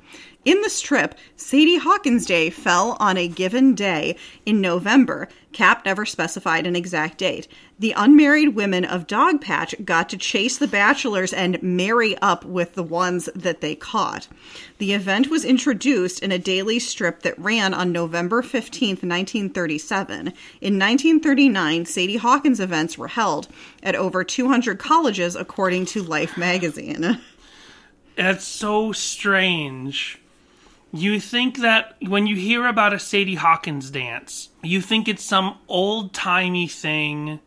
In 0.48 0.62
the 0.62 0.70
strip, 0.70 1.16
Sadie 1.36 1.76
Hawkins 1.76 2.26
Day 2.26 2.50
fell 2.50 2.96
on 3.02 3.18
a 3.18 3.28
given 3.28 3.76
day 3.76 4.16
in 4.46 4.62
November. 4.62 5.28
Capp 5.52 5.84
never 5.84 6.06
specified 6.06 6.66
an 6.66 6.74
exact 6.74 7.18
date. 7.18 7.50
The 7.78 7.94
unmarried 7.98 8.56
women 8.56 8.86
of 8.86 9.08
Dogpatch 9.08 9.84
got 9.84 10.08
to 10.08 10.18
chase 10.18 10.58
the 10.58 10.66
bachelors 10.66 11.34
and 11.34 11.62
marry 11.62 12.18
up 12.20 12.46
with 12.46 12.76
the 12.76 12.84
ones 12.84 13.28
that 13.36 13.60
they 13.60 13.76
caught. 13.76 14.30
The 14.78 14.94
event 14.94 15.30
was 15.30 15.44
introduced 15.44 16.24
in 16.24 16.32
a 16.32 16.40
daily 16.40 16.80
strip 16.80 17.24
that 17.24 17.38
ran 17.38 17.74
on 17.74 17.92
November 17.92 18.42
15th, 18.42 19.04
1937. 19.04 20.28
In 20.62 20.80
1939, 20.80 21.86
Sadie 21.86 22.16
Hawkins 22.16 22.62
events 22.62 22.98
were 22.98 23.10
held 23.10 23.50
at 23.84 23.96
over 23.96 24.24
200 24.24 24.80
colleges, 24.80 25.36
according 25.36 25.88
to 25.88 26.02
Life 26.02 26.38
magazine. 26.38 27.20
That's 28.16 28.48
so 28.48 28.94
strange. 28.94 30.22
You 30.94 31.20
think 31.20 31.60
that 31.60 31.98
when 32.02 32.28
you 32.28 32.36
hear 32.36 32.66
about 32.66 32.94
a 32.94 33.00
Sadie 33.00 33.36
Hawkins 33.36 33.92
dance, 33.92 34.50
you 34.64 34.82
think 34.82 35.08
it's 35.08 35.24
some 35.24 35.58
old 35.68 36.14
timey 36.14 36.68
thing 36.68 37.40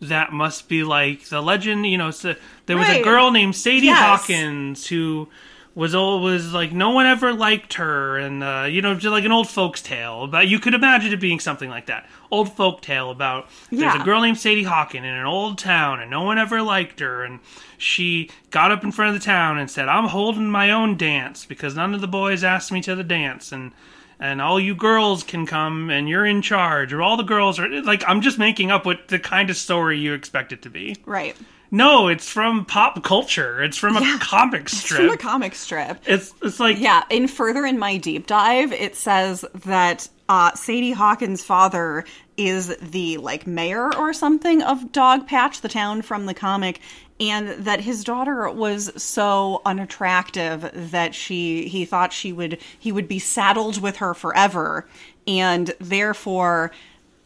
that 0.00 0.32
must 0.32 0.68
be 0.68 0.82
like 0.82 1.28
the 1.28 1.40
legend. 1.40 1.86
You 1.86 1.98
know, 1.98 2.10
so 2.10 2.34
there 2.66 2.76
was 2.76 2.88
a 2.88 3.02
girl 3.02 3.30
named 3.30 3.54
Sadie 3.54 3.86
Yes. 3.86 3.98
Hawkins 3.98 4.86
who 4.88 5.28
was 5.74 5.94
always 5.94 6.52
like 6.52 6.72
no 6.72 6.90
one 6.90 7.06
ever 7.06 7.32
liked 7.32 7.74
her, 7.74 8.18
and 8.18 8.42
uh, 8.42 8.66
you 8.68 8.82
know, 8.82 8.94
just 8.94 9.10
like 9.10 9.24
an 9.24 9.32
old 9.32 9.48
folks 9.48 9.80
tale. 9.80 10.26
But 10.26 10.48
you 10.48 10.58
could 10.58 10.74
imagine 10.74 11.12
it 11.12 11.20
being 11.20 11.40
something 11.40 11.70
like 11.70 11.86
that, 11.86 12.06
old 12.30 12.52
folk 12.52 12.82
tale 12.82 13.10
about 13.10 13.48
there's 13.70 13.94
a 14.00 14.04
girl 14.04 14.20
named 14.20 14.38
Sadie 14.38 14.64
Hawkins 14.64 15.04
in 15.04 15.12
an 15.12 15.26
old 15.26 15.58
town, 15.58 16.00
and 16.00 16.10
no 16.10 16.22
one 16.22 16.38
ever 16.38 16.62
liked 16.62 17.00
her, 17.00 17.22
and 17.22 17.40
she 17.78 18.30
got 18.50 18.70
up 18.70 18.84
in 18.84 18.92
front 18.92 19.14
of 19.14 19.20
the 19.20 19.24
town 19.24 19.58
and 19.58 19.70
said, 19.70 19.88
"I'm 19.88 20.08
holding 20.08 20.50
my 20.50 20.70
own 20.70 20.96
dance 20.96 21.46
because 21.46 21.74
none 21.74 21.94
of 21.94 22.00
the 22.00 22.08
boys 22.08 22.44
asked 22.44 22.70
me 22.70 22.82
to 22.82 22.94
the 22.94 23.04
dance, 23.04 23.50
and 23.52 23.72
and 24.20 24.40
all 24.40 24.60
you 24.60 24.74
girls 24.74 25.24
can 25.24 25.46
come, 25.46 25.90
and 25.90 26.08
you're 26.08 26.26
in 26.26 26.42
charge, 26.42 26.92
or 26.92 27.02
all 27.02 27.16
the 27.16 27.22
girls 27.22 27.58
are 27.58 27.68
like." 27.82 28.04
I'm 28.06 28.20
just 28.20 28.38
making 28.38 28.70
up 28.70 28.84
what 28.84 29.08
the 29.08 29.18
kind 29.18 29.48
of 29.48 29.56
story 29.56 29.98
you 29.98 30.12
expect 30.12 30.52
it 30.52 30.62
to 30.62 30.70
be. 30.70 30.96
Right. 31.06 31.34
No, 31.74 32.08
it's 32.08 32.28
from 32.28 32.66
pop 32.66 33.02
culture. 33.02 33.62
It's 33.62 33.78
from 33.78 33.96
a 33.96 34.00
Yeah. 34.02 34.18
comic 34.20 34.68
From 34.68 34.76
a 34.76 34.80
strip. 35.08 35.18
comic 35.20 35.54
strip. 35.54 36.02
It's 36.06 36.34
it's 36.42 36.60
like 36.60 36.78
Yeah, 36.78 37.02
in 37.08 37.26
further 37.28 37.64
in 37.64 37.78
my 37.78 37.96
deep 37.96 38.26
dive, 38.26 38.72
it 38.74 38.94
says 38.94 39.42
that 39.64 40.06
uh, 40.28 40.52
Sadie 40.54 40.92
Hawkins' 40.92 41.42
father 41.42 42.04
is 42.36 42.76
the 42.76 43.16
like 43.16 43.46
mayor 43.46 43.92
or 43.96 44.12
something 44.12 44.62
of 44.62 44.92
Dogpatch, 44.92 45.62
the 45.62 45.68
town 45.68 46.02
from 46.02 46.26
the 46.26 46.34
comic, 46.34 46.80
and 47.18 47.48
that 47.64 47.80
his 47.80 48.04
daughter 48.04 48.50
was 48.50 48.90
so 49.02 49.62
unattractive 49.64 50.70
that 50.92 51.14
she 51.14 51.68
he 51.68 51.86
thought 51.86 52.12
she 52.12 52.32
would 52.32 52.58
he 52.78 52.92
would 52.92 53.08
be 53.08 53.18
saddled 53.18 53.80
with 53.80 53.96
her 53.96 54.12
forever, 54.12 54.86
and 55.26 55.74
therefore 55.80 56.70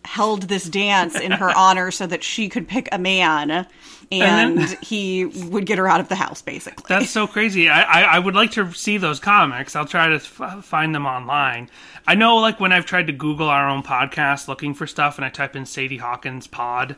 held 0.07 0.45
this 0.45 0.65
dance 0.69 1.19
in 1.19 1.33
her 1.33 1.51
honor 1.57 1.91
so 1.91 2.07
that 2.07 2.23
she 2.23 2.49
could 2.49 2.67
pick 2.67 2.89
a 2.93 2.99
man 2.99 3.67
and, 4.13 4.59
then- 4.59 4.79
he 4.83 5.25
would 5.25 5.67
get 5.67 5.79
her 5.79 5.89
out 5.89 6.01
of 6.01 6.09
the 6.09 6.15
house 6.15 6.43
basically. 6.43 6.85
That's 6.89 7.11
so 7.11 7.27
crazy. 7.27 7.69
I, 7.69 7.83
I, 7.83 8.03
I 8.03 8.19
would 8.19 8.35
like 8.35 8.53
to 8.53 8.73
see 8.73 8.99
those 8.99 9.21
comics. 9.21 9.75
I'll 9.77 9.87
try 9.87 10.09
to 10.09 10.15
f- 10.17 10.65
find 10.65 10.95
them 10.95 11.07
online. 11.07 11.69
I 12.07 12.15
know, 12.15 12.37
like, 12.37 12.61
when 12.61 12.73
I've 12.73 12.87
tried 12.87 13.09
to 13.09 13.13
Google 13.13 13.49
our 13.49 13.69
own 13.69 13.83
podcast 13.83 14.47
looking 14.47 14.75
for 14.75 14.87
stuff 14.87 15.19
and 15.19 15.25
I 15.25 15.29
type 15.29 15.57
in 15.57 15.67
Sadie 15.67 15.97
Hawkins 15.97 16.47
pod, 16.47 16.95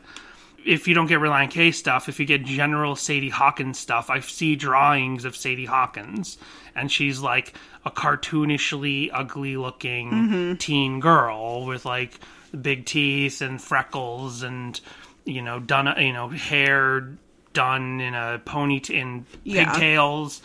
if 0.65 0.87
you 0.87 0.93
don't 0.93 1.07
get 1.07 1.19
Relient 1.19 1.49
K 1.49 1.71
stuff, 1.71 2.09
if 2.09 2.19
you 2.19 2.25
get 2.25 2.43
general 2.43 2.95
Sadie 2.95 3.29
Hawkins 3.29 3.79
stuff, 3.79 4.09
I 4.09 4.19
see 4.19 4.55
drawings 4.55 5.25
of 5.25 5.35
Sadie 5.35 5.65
Hawkins. 5.65 6.37
And 6.75 6.91
she's 6.91 7.19
like 7.19 7.55
a 7.85 7.91
cartoonishly 7.91 9.09
ugly 9.11 9.57
looking 9.57 10.11
mm-hmm. 10.11 10.55
teen 10.55 10.99
girl 10.99 11.65
with 11.65 11.85
like 11.85 12.19
big 12.59 12.85
teeth 12.85 13.41
and 13.41 13.61
freckles 13.61 14.43
and, 14.43 14.79
you 15.25 15.41
know, 15.41 15.59
done, 15.59 15.93
you 16.01 16.13
know, 16.13 16.29
hair 16.29 17.09
done 17.53 17.99
in 17.99 18.13
a 18.13 18.41
pony 18.45 18.81
in 18.89 19.25
Yeah. 19.43 19.65
pigtails. 19.71 20.41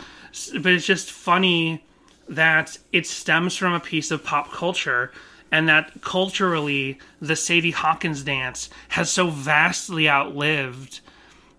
But 0.55 0.73
it's 0.73 0.87
just 0.87 1.11
funny 1.11 1.85
that 2.29 2.79
it 2.93 3.07
stems 3.07 3.57
from 3.57 3.73
a 3.73 3.81
piece 3.81 4.11
of 4.11 4.25
pop 4.25 4.53
culture 4.53 5.12
and 5.53 5.69
that 5.69 6.01
culturally 6.01 6.99
the 7.21 7.37
Sadie 7.37 7.71
Hawkins 7.71 8.23
dance 8.23 8.71
has 8.88 9.11
so 9.11 9.29
vastly 9.29 10.09
outlived 10.09 11.01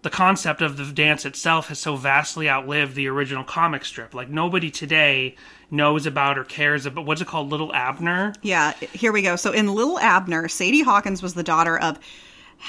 the 0.02 0.10
concept 0.12 0.62
of 0.62 0.78
the 0.78 0.86
dance 0.86 1.26
itself 1.26 1.70
has 1.70 1.80
so 1.80 1.96
vastly 1.96 2.48
outlived 2.48 2.94
the 2.94 3.08
original 3.08 3.44
comic 3.44 3.84
strip. 3.84 4.14
Like 4.14 4.30
nobody 4.30 4.70
today 4.70 5.36
knows 5.72 6.06
about 6.06 6.38
or 6.38 6.44
cares 6.44 6.86
about 6.86 7.06
what's 7.06 7.22
it 7.22 7.28
called, 7.28 7.50
Little 7.50 7.74
Abner? 7.74 8.34
Yeah, 8.42 8.74
here 8.94 9.12
we 9.12 9.22
go. 9.22 9.36
So 9.36 9.52
in 9.52 9.74
Little 9.74 10.00
Abner, 10.00 10.48
Sadie 10.48 10.84
Hawkins 10.84 11.22
was 11.22 11.34
the 11.34 11.44
daughter 11.44 11.78
of 11.78 12.00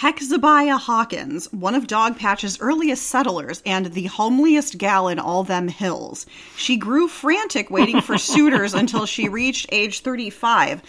Hekzebiah 0.01 0.79
Hawkins, 0.79 1.51
one 1.53 1.75
of 1.75 1.87
Dogpatch's 1.87 2.61
earliest 2.61 3.07
settlers 3.07 3.63
and 3.65 3.87
the 3.87 4.09
homeliest 4.09 4.77
gal 4.77 5.09
in 5.09 5.19
all 5.19 5.43
them 5.43 5.69
hills. 5.69 6.27
She 6.57 6.77
grew 6.77 7.09
frantic 7.09 7.71
waiting 7.71 8.01
for 8.01 8.19
suitors 8.19 8.75
until 8.75 9.07
she 9.07 9.29
reached 9.29 9.67
age 9.73 10.01
35 10.01 10.83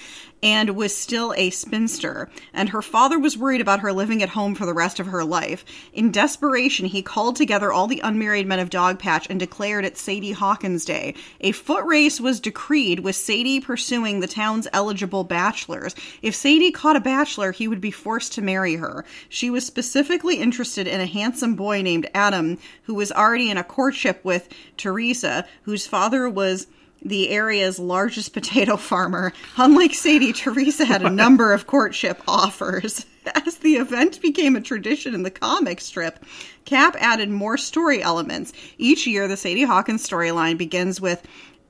and 0.43 0.75
was 0.75 0.95
still 0.95 1.33
a 1.35 1.49
spinster, 1.49 2.29
and 2.53 2.69
her 2.69 2.81
father 2.81 3.17
was 3.17 3.37
worried 3.37 3.61
about 3.61 3.79
her 3.79 3.91
living 3.91 4.21
at 4.21 4.29
home 4.29 4.53
for 4.53 4.65
the 4.65 4.73
rest 4.73 4.99
of 4.99 5.07
her 5.07 5.23
life. 5.23 5.65
In 5.93 6.11
desperation, 6.11 6.85
he 6.85 7.01
called 7.01 7.35
together 7.35 7.71
all 7.71 7.87
the 7.87 8.01
unmarried 8.03 8.45
men 8.45 8.59
of 8.59 8.69
Dogpatch 8.69 9.27
and 9.29 9.39
declared 9.39 9.85
it 9.85 9.97
Sadie 9.97 10.33
Hawkins 10.33 10.85
Day. 10.85 11.15
A 11.41 11.51
foot 11.51 11.83
race 11.85 12.21
was 12.21 12.39
decreed, 12.39 12.99
with 12.99 13.15
Sadie 13.15 13.59
pursuing 13.59 14.19
the 14.19 14.27
town's 14.27 14.67
eligible 14.73 15.23
bachelors. 15.23 15.95
If 16.21 16.35
Sadie 16.35 16.71
caught 16.71 16.95
a 16.95 17.01
bachelor, 17.01 17.51
he 17.51 17.67
would 17.67 17.81
be 17.81 17.91
forced 17.91 18.33
to 18.33 18.41
marry 18.41 18.75
her. 18.75 19.05
She 19.29 19.49
was 19.49 19.65
specifically 19.65 20.37
interested 20.37 20.87
in 20.87 21.01
a 21.01 21.05
handsome 21.05 21.55
boy 21.55 21.81
named 21.81 22.09
Adam, 22.13 22.57
who 22.83 22.93
was 22.93 23.11
already 23.11 23.49
in 23.49 23.57
a 23.57 23.63
courtship 23.63 24.23
with 24.23 24.49
Teresa, 24.77 25.45
whose 25.63 25.87
father 25.87 26.29
was 26.29 26.67
the 27.01 27.29
area's 27.29 27.79
largest 27.79 28.33
potato 28.33 28.77
farmer. 28.77 29.33
Unlike 29.57 29.93
Sadie, 29.93 30.33
Teresa 30.33 30.85
had 30.85 31.01
a 31.01 31.09
number 31.09 31.53
of 31.53 31.67
courtship 31.67 32.21
offers. 32.27 33.05
As 33.45 33.57
the 33.57 33.75
event 33.75 34.21
became 34.21 34.55
a 34.55 34.61
tradition 34.61 35.13
in 35.13 35.23
the 35.23 35.31
comic 35.31 35.81
strip, 35.81 36.23
Capp 36.65 36.95
added 36.99 37.29
more 37.29 37.57
story 37.57 38.01
elements. 38.01 38.53
Each 38.77 39.05
year, 39.05 39.27
the 39.27 39.37
Sadie 39.37 39.63
Hawkins 39.63 40.07
storyline 40.07 40.57
begins 40.57 41.01
with 41.01 41.23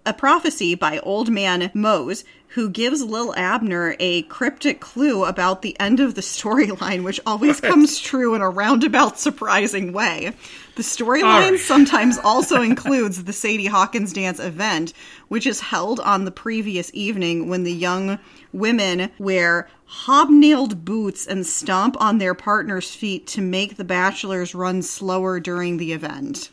a 0.08 0.14
prophecy 0.14 0.74
by 0.74 1.00
Old 1.00 1.30
Man 1.30 1.70
Mose, 1.74 2.24
who 2.50 2.70
gives 2.70 3.04
Li'l 3.04 3.36
Abner 3.36 3.96
a 4.00 4.22
cryptic 4.24 4.80
clue 4.80 5.26
about 5.26 5.62
the 5.62 5.78
end 5.80 6.00
of 6.00 6.16
the 6.16 6.22
storyline, 6.22 7.04
which 7.04 7.20
always 7.26 7.60
comes 7.60 8.00
true 8.00 8.34
in 8.34 8.42
a 8.42 8.50
roundabout, 8.50 9.20
surprising 9.20 9.92
way. 9.92 10.34
The 10.76 10.84
storyline 10.84 11.58
sometimes 11.58 12.18
also 12.18 12.62
includes 12.64 13.26
the 13.26 13.34
Sadie 13.34 13.66
Hawkins 13.66 14.14
dance 14.14 14.40
event, 14.40 14.94
which 15.28 15.46
is 15.46 15.60
held 15.60 16.00
on 16.00 16.26
the 16.26 16.32
previous 16.32 16.90
evening 16.94 17.50
when 17.50 17.64
the 17.64 17.74
young 17.74 18.18
women 18.54 19.12
wear 19.20 19.68
hobnailed 20.06 20.86
boots 20.86 21.28
and 21.28 21.46
stomp 21.46 22.00
on 22.00 22.18
their 22.18 22.34
partner's 22.34 22.96
feet 22.96 23.28
to 23.28 23.42
make 23.42 23.76
the 23.76 23.84
bachelors 23.84 24.56
run 24.56 24.82
slower 24.82 25.40
during 25.40 25.78
the 25.78 25.92
event. 25.92 26.50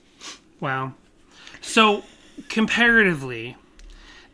Wow. 0.61 0.95
So, 1.61 2.05
comparatively, 2.49 3.57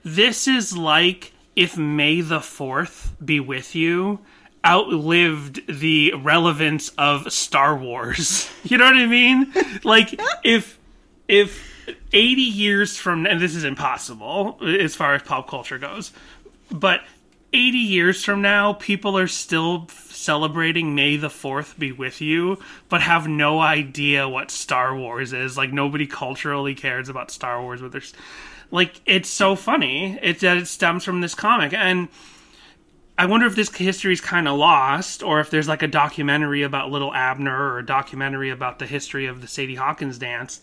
this 0.04 0.48
is 0.48 0.76
like 0.76 1.32
if 1.56 1.76
May 1.76 2.20
the 2.20 2.38
4th 2.38 3.10
be 3.24 3.40
with 3.40 3.74
you 3.74 4.20
outlived 4.64 5.66
the 5.66 6.12
relevance 6.14 6.90
of 6.98 7.32
Star 7.32 7.76
Wars. 7.76 8.48
You 8.62 8.76
know 8.76 8.84
what 8.84 8.96
I 8.96 9.06
mean? 9.06 9.52
Like 9.84 10.20
if 10.44 10.78
if 11.26 11.96
80 12.12 12.42
years 12.42 12.98
from 12.98 13.26
and 13.26 13.40
this 13.40 13.54
is 13.54 13.64
impossible 13.64 14.58
as 14.62 14.94
far 14.94 15.14
as 15.14 15.22
pop 15.22 15.48
culture 15.48 15.78
goes. 15.78 16.12
But 16.70 17.00
80 17.52 17.78
years 17.78 18.22
from 18.22 18.42
now, 18.42 18.74
people 18.74 19.16
are 19.16 19.26
still 19.26 19.88
celebrating 20.20 20.94
May 20.94 21.16
the 21.16 21.28
4th 21.28 21.78
be 21.78 21.92
with 21.92 22.20
you, 22.20 22.58
but 22.88 23.02
have 23.02 23.26
no 23.26 23.60
idea 23.60 24.28
what 24.28 24.50
Star 24.50 24.94
Wars 24.94 25.32
is. 25.32 25.56
Like, 25.56 25.72
nobody 25.72 26.06
culturally 26.06 26.74
cares 26.74 27.08
about 27.08 27.30
Star 27.30 27.60
Wars, 27.62 27.80
but 27.80 27.92
there's. 27.92 28.12
Like, 28.72 29.00
it's 29.04 29.28
so 29.28 29.56
funny 29.56 30.16
it, 30.22 30.38
that 30.40 30.56
it 30.56 30.66
stems 30.66 31.04
from 31.04 31.20
this 31.20 31.34
comic. 31.34 31.72
And 31.72 32.08
I 33.18 33.26
wonder 33.26 33.46
if 33.46 33.56
this 33.56 33.74
history 33.74 34.12
is 34.12 34.20
kind 34.20 34.46
of 34.46 34.56
lost, 34.58 35.22
or 35.22 35.40
if 35.40 35.50
there's 35.50 35.68
like 35.68 35.82
a 35.82 35.88
documentary 35.88 36.62
about 36.62 36.90
Little 36.90 37.12
Abner, 37.12 37.72
or 37.72 37.78
a 37.80 37.86
documentary 37.86 38.50
about 38.50 38.78
the 38.78 38.86
history 38.86 39.26
of 39.26 39.40
the 39.40 39.48
Sadie 39.48 39.74
Hawkins 39.74 40.18
dance. 40.18 40.60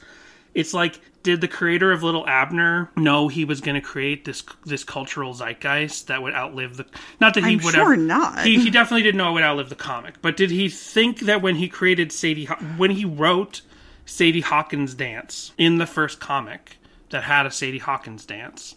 It's 0.53 0.73
like, 0.73 0.99
did 1.27 1.41
the 1.41 1.47
creator 1.49 1.91
of 1.91 2.03
Little 2.03 2.25
Abner 2.25 2.89
know 2.95 3.27
he 3.27 3.43
was 3.43 3.59
going 3.59 3.75
to 3.75 3.81
create 3.81 4.23
this 4.23 4.41
this 4.65 4.85
cultural 4.85 5.33
zeitgeist 5.33 6.07
that 6.07 6.21
would 6.21 6.33
outlive 6.33 6.77
the? 6.77 6.85
Not 7.19 7.33
that 7.33 7.43
he 7.43 7.55
I'm 7.55 7.59
would 7.65 7.73
sure 7.73 7.93
ever. 7.93 7.97
not. 7.97 8.45
He, 8.45 8.57
he 8.63 8.69
definitely 8.69 9.03
didn't 9.03 9.17
know 9.17 9.31
it 9.31 9.33
would 9.33 9.43
outlive 9.43 9.67
the 9.67 9.75
comic. 9.75 10.21
But 10.21 10.37
did 10.37 10.51
he 10.51 10.69
think 10.69 11.19
that 11.19 11.41
when 11.41 11.55
he 11.55 11.67
created 11.67 12.13
Sadie, 12.13 12.45
when 12.77 12.91
he 12.91 13.03
wrote 13.03 13.61
Sadie 14.05 14.39
Hawkins 14.39 14.93
dance 14.93 15.51
in 15.57 15.79
the 15.79 15.85
first 15.85 16.21
comic 16.21 16.77
that 17.09 17.23
had 17.23 17.45
a 17.45 17.51
Sadie 17.51 17.79
Hawkins 17.79 18.25
dance? 18.25 18.75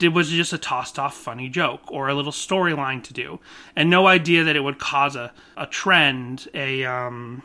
It 0.00 0.08
was 0.08 0.28
just 0.30 0.52
a 0.52 0.58
tossed 0.58 0.98
off 0.98 1.16
funny 1.16 1.48
joke 1.48 1.82
or 1.86 2.08
a 2.08 2.14
little 2.14 2.32
storyline 2.32 3.04
to 3.04 3.12
do, 3.12 3.38
and 3.76 3.88
no 3.88 4.08
idea 4.08 4.42
that 4.42 4.56
it 4.56 4.64
would 4.64 4.80
cause 4.80 5.14
a, 5.14 5.32
a 5.56 5.68
trend, 5.68 6.48
a 6.52 6.84
um, 6.84 7.44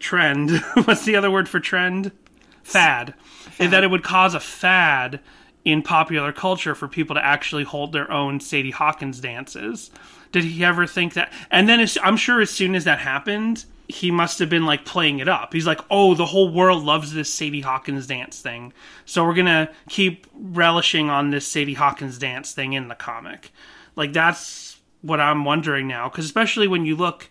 trend. 0.00 0.50
What's 0.82 1.04
the 1.04 1.14
other 1.14 1.30
word 1.30 1.48
for 1.48 1.60
trend? 1.60 2.10
Fad. 2.62 3.14
And 3.58 3.72
that 3.72 3.84
it 3.84 3.90
would 3.90 4.02
cause 4.02 4.34
a 4.34 4.40
fad 4.40 5.20
in 5.64 5.82
popular 5.82 6.32
culture 6.32 6.74
for 6.74 6.88
people 6.88 7.14
to 7.14 7.24
actually 7.24 7.64
hold 7.64 7.92
their 7.92 8.10
own 8.10 8.40
Sadie 8.40 8.70
Hawkins 8.70 9.20
dances. 9.20 9.90
Did 10.32 10.44
he 10.44 10.64
ever 10.64 10.86
think 10.86 11.14
that? 11.14 11.32
And 11.50 11.68
then 11.68 11.80
as, 11.80 11.98
I'm 12.02 12.16
sure 12.16 12.40
as 12.40 12.50
soon 12.50 12.74
as 12.74 12.84
that 12.84 13.00
happened, 13.00 13.64
he 13.88 14.10
must 14.10 14.38
have 14.38 14.48
been 14.48 14.64
like 14.64 14.84
playing 14.84 15.18
it 15.18 15.28
up. 15.28 15.52
He's 15.52 15.66
like, 15.66 15.80
oh, 15.90 16.14
the 16.14 16.26
whole 16.26 16.52
world 16.52 16.84
loves 16.84 17.12
this 17.12 17.32
Sadie 17.32 17.60
Hawkins 17.60 18.06
dance 18.06 18.40
thing. 18.40 18.72
So 19.04 19.24
we're 19.24 19.34
going 19.34 19.46
to 19.46 19.70
keep 19.88 20.26
relishing 20.32 21.10
on 21.10 21.30
this 21.30 21.46
Sadie 21.46 21.74
Hawkins 21.74 22.18
dance 22.18 22.52
thing 22.52 22.72
in 22.72 22.88
the 22.88 22.94
comic. 22.94 23.52
Like, 23.96 24.12
that's 24.12 24.78
what 25.02 25.20
I'm 25.20 25.44
wondering 25.44 25.88
now. 25.88 26.08
Because 26.08 26.24
especially 26.24 26.68
when 26.68 26.86
you 26.86 26.94
look 26.94 27.28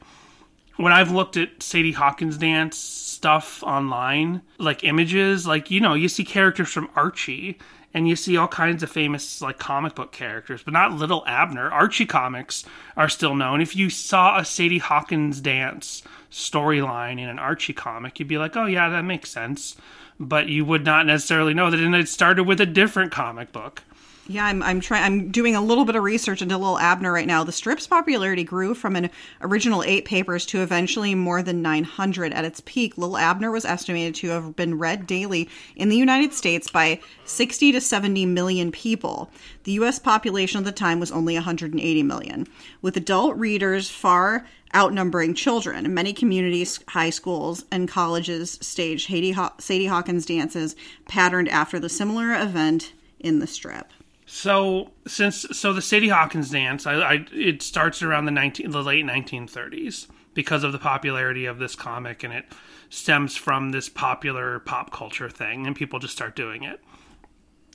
when 0.80 0.94
I've 0.94 1.12
looked 1.12 1.36
at 1.36 1.62
Sadie 1.62 1.92
Hawkins 1.92 2.38
dance 2.38 2.78
stuff 2.78 3.62
online, 3.64 4.42
like 4.60 4.86
images, 4.86 5.46
like 5.46 5.70
you 5.70 5.82
know, 5.82 5.94
you 5.94 6.08
see 6.08 6.24
characters 6.24 6.70
from 6.70 6.90
Archie 6.96 7.60
and 7.94 8.08
you 8.08 8.16
see 8.16 8.38
all 8.38 8.48
kinds 8.48 8.82
of 8.82 8.90
famous 8.90 9.42
like 9.42 9.60
comic 9.60 9.94
book 9.94 10.14
characters, 10.14 10.64
but 10.64 10.72
not 10.72 10.94
Little 10.94 11.26
Abner. 11.28 11.70
Archie 11.70 12.06
comics 12.06 12.64
are 12.96 13.10
still 13.10 13.36
known. 13.36 13.60
If 13.60 13.76
you 13.76 13.90
saw 13.90 14.40
a 14.40 14.46
Sadie 14.46 14.78
Hawkins 14.78 15.42
dance 15.42 16.02
storyline 16.32 17.20
in 17.20 17.28
an 17.28 17.40
Archie 17.40 17.74
comic, 17.74 18.18
you'd 18.18 18.30
be 18.30 18.38
like, 18.38 18.56
"Oh 18.56 18.66
yeah, 18.66 18.88
that 18.88 19.04
makes 19.04 19.30
sense." 19.30 19.76
But 20.18 20.48
you 20.48 20.64
would 20.64 20.86
not 20.86 21.06
necessarily 21.06 21.54
know 21.54 21.70
that 21.70 21.80
it 21.80 22.08
started 22.08 22.46
with 22.46 22.62
a 22.62 22.66
different 22.66 23.12
comic 23.12 23.52
book. 23.52 23.84
Yeah, 24.32 24.46
I'm 24.46 24.62
I'm 24.62 24.80
trying 24.80 25.04
I'm 25.04 25.32
doing 25.32 25.56
a 25.56 25.62
little 25.62 25.86
bit 25.86 25.96
of 25.96 26.04
research 26.04 26.44
into 26.44 26.56
Li'l 26.56 26.80
Abner 26.80 27.12
right 27.12 27.26
now. 27.26 27.44
The 27.44 27.52
strip's 27.52 27.88
popularity 27.88 28.44
grew 28.44 28.76
from 28.76 28.96
an 28.96 29.10
original 29.42 29.82
8 29.82 30.06
papers 30.06 30.46
to 30.48 30.62
eventually 30.62 31.16
more 31.16 31.42
than 31.42 31.64
900 31.64 32.32
at 32.32 32.46
its 32.46 32.62
peak. 32.64 32.96
Li'l 32.96 33.20
Abner 33.20 33.50
was 33.50 33.66
estimated 33.66 34.14
to 34.16 34.30
have 34.30 34.56
been 34.56 34.78
read 34.78 35.08
daily 35.08 35.50
in 35.76 35.90
the 35.90 35.98
United 35.98 36.34
States 36.34 36.70
by 36.70 37.00
60 37.26 37.72
to 37.72 37.82
70 37.82 38.28
million 38.28 38.72
people. 38.72 39.32
The 39.64 39.72
US 39.72 39.98
population 39.98 40.60
at 40.60 40.66
the 40.66 40.72
time 40.72 41.00
was 41.00 41.12
only 41.12 41.34
180 41.34 42.04
million, 42.04 42.46
with 42.84 42.96
adult 42.98 43.36
readers 43.36 43.90
far 43.90 44.46
outnumbering 44.76 45.34
children. 45.34 45.92
Many 45.92 46.14
communities, 46.14 46.80
high 46.90 47.10
schools, 47.10 47.66
and 47.72 47.90
colleges 47.90 48.60
staged 48.62 49.08
Sadie 49.08 49.88
Hawkins 49.88 50.28
dances 50.28 50.76
patterned 51.08 51.50
after 51.50 51.80
the 51.80 51.90
similar 51.90 52.36
event 52.36 52.94
in 53.20 53.40
the 53.40 53.48
strip. 53.48 53.92
So 54.32 54.92
since 55.08 55.44
so 55.54 55.74
the 55.74 55.82
Sadie 55.82 56.10
Hawkins 56.10 56.52
dance, 56.52 56.86
I, 56.86 56.94
I 56.94 57.26
it 57.34 57.64
starts 57.64 58.04
around 58.04 58.26
the 58.26 58.32
nineteen 58.32 58.70
the 58.70 58.84
late 58.84 59.04
nineteen 59.04 59.48
thirties 59.48 60.08
because 60.36 60.64
of 60.64 60.72
the 60.72 60.78
popularity 60.78 61.48
of 61.48 61.58
this 61.58 61.76
comic, 61.76 62.24
and 62.24 62.32
it 62.32 62.46
stems 62.90 63.36
from 63.36 63.72
this 63.72 63.90
popular 63.90 64.60
pop 64.60 64.92
culture 64.92 65.32
thing, 65.32 65.66
and 65.66 65.76
people 65.76 65.98
just 65.98 66.14
start 66.14 66.36
doing 66.36 66.62
it. 66.62 66.80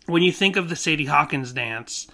When 0.07 0.23
you 0.23 0.31
think 0.31 0.55
of 0.55 0.69
the 0.69 0.77
Sadie 0.77 1.07
Hawkins 1.07 1.53
dance, 1.53 2.07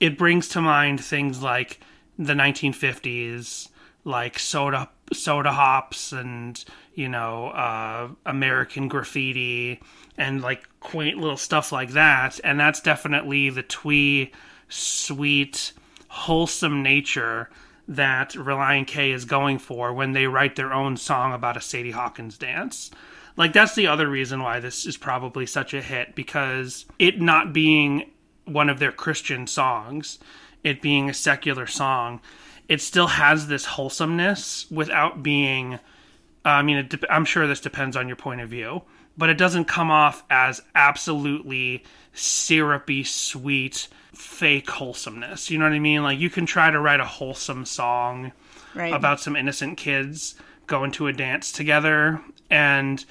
it 0.00 0.16
brings 0.16 0.48
to 0.48 0.62
mind 0.62 1.04
things 1.04 1.42
like 1.42 1.80
the 2.18 2.32
1950s, 2.32 3.68
like 4.04 4.38
soda 4.38 4.88
soda 5.12 5.52
hops 5.52 6.12
and 6.12 6.64
you 6.94 7.10
know 7.10 7.48
uh, 7.48 8.08
American 8.24 8.88
graffiti 8.88 9.82
and 10.16 10.42
like 10.42 10.68
quaint 10.80 11.18
little 11.18 11.36
stuff 11.36 11.72
like 11.72 11.90
that. 11.90 12.40
And 12.44 12.58
that's 12.58 12.80
definitely 12.80 13.50
the 13.50 13.62
twee, 13.62 14.32
sweet, 14.68 15.72
wholesome 16.08 16.82
nature 16.82 17.50
that 17.88 18.30
Relient 18.32 18.86
K 18.86 19.10
is 19.10 19.24
going 19.24 19.58
for 19.58 19.92
when 19.92 20.12
they 20.12 20.26
write 20.26 20.56
their 20.56 20.72
own 20.72 20.96
song 20.96 21.32
about 21.32 21.56
a 21.56 21.60
Sadie 21.60 21.90
Hawkins 21.90 22.38
dance. 22.38 22.90
Like 23.36 23.52
that's 23.52 23.74
the 23.74 23.86
other 23.86 24.08
reason 24.08 24.42
why 24.42 24.60
this 24.60 24.86
is 24.86 24.96
probably 24.96 25.46
such 25.46 25.74
a 25.74 25.82
hit 25.82 26.14
because 26.14 26.84
it 26.98 27.20
not 27.20 27.52
being 27.52 28.10
one 28.44 28.68
of 28.68 28.78
their 28.78 28.92
Christian 28.92 29.46
songs, 29.46 30.18
it 30.62 30.82
being 30.82 31.08
a 31.08 31.14
secular 31.14 31.66
song, 31.66 32.20
it 32.68 32.80
still 32.80 33.08
has 33.08 33.48
this 33.48 33.64
wholesomeness 33.64 34.70
without 34.70 35.22
being. 35.22 35.78
I 36.44 36.62
mean, 36.62 36.86
de- 36.86 37.12
I'm 37.12 37.24
sure 37.24 37.46
this 37.46 37.60
depends 37.60 37.96
on 37.96 38.06
your 38.06 38.16
point 38.16 38.40
of 38.40 38.48
view, 38.48 38.82
but 39.20 39.30
it 39.30 39.38
doesn't 39.38 39.66
come 39.66 39.90
off 39.90 40.24
as 40.30 40.60
absolutely 40.74 41.84
syrupy, 42.12 43.04
sweet, 43.04 43.86
fake 44.14 44.68
wholesomeness. 44.70 45.50
You 45.50 45.58
know 45.58 45.66
what 45.66 45.74
I 45.74 45.78
mean? 45.78 46.02
Like 46.02 46.18
you 46.18 46.30
can 46.30 46.46
try 46.46 46.70
to 46.70 46.80
write 46.80 47.00
a 47.00 47.04
wholesome 47.04 47.64
song 47.64 48.32
Right. 48.74 48.92
about 48.94 49.18
some 49.20 49.34
innocent 49.34 49.78
kids 49.78 50.36
going 50.68 50.92
to 50.92 51.08
a 51.08 51.12
dance 51.12 51.50
together 51.50 52.20
and 52.48 53.04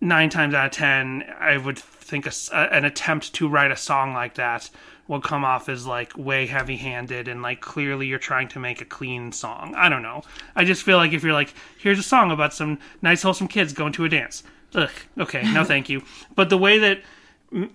nine 0.00 0.30
times 0.30 0.54
out 0.54 0.64
of 0.64 0.72
ten 0.72 1.24
i 1.38 1.58
would 1.58 1.78
think 1.78 2.24
a 2.26 2.32
an 2.54 2.86
attempt 2.86 3.34
to 3.34 3.46
write 3.48 3.70
a 3.70 3.76
song 3.76 4.14
like 4.14 4.36
that 4.36 4.70
will 5.06 5.20
come 5.20 5.44
off 5.44 5.68
as 5.68 5.84
like 5.86 6.16
way 6.16 6.46
heavy 6.46 6.76
handed 6.78 7.28
and 7.28 7.42
like 7.42 7.60
clearly 7.60 8.06
you're 8.06 8.18
trying 8.18 8.48
to 8.48 8.58
make 8.58 8.80
a 8.80 8.84
clean 8.86 9.30
song 9.30 9.74
i 9.76 9.90
don't 9.90 10.00
know 10.02 10.22
i 10.56 10.64
just 10.64 10.82
feel 10.82 10.96
like 10.96 11.12
if 11.12 11.22
you're 11.22 11.34
like 11.34 11.52
here's 11.78 11.98
a 11.98 12.02
song 12.02 12.30
about 12.30 12.54
some 12.54 12.78
nice 13.02 13.20
wholesome 13.20 13.46
kids 13.48 13.74
going 13.74 13.92
to 13.92 14.06
a 14.06 14.08
dance 14.08 14.42
ugh 14.74 14.90
okay 15.18 15.42
no 15.52 15.64
thank 15.64 15.88
you. 15.88 16.02
But 16.34 16.50
the 16.50 16.58
way 16.58 16.78
that 16.78 17.02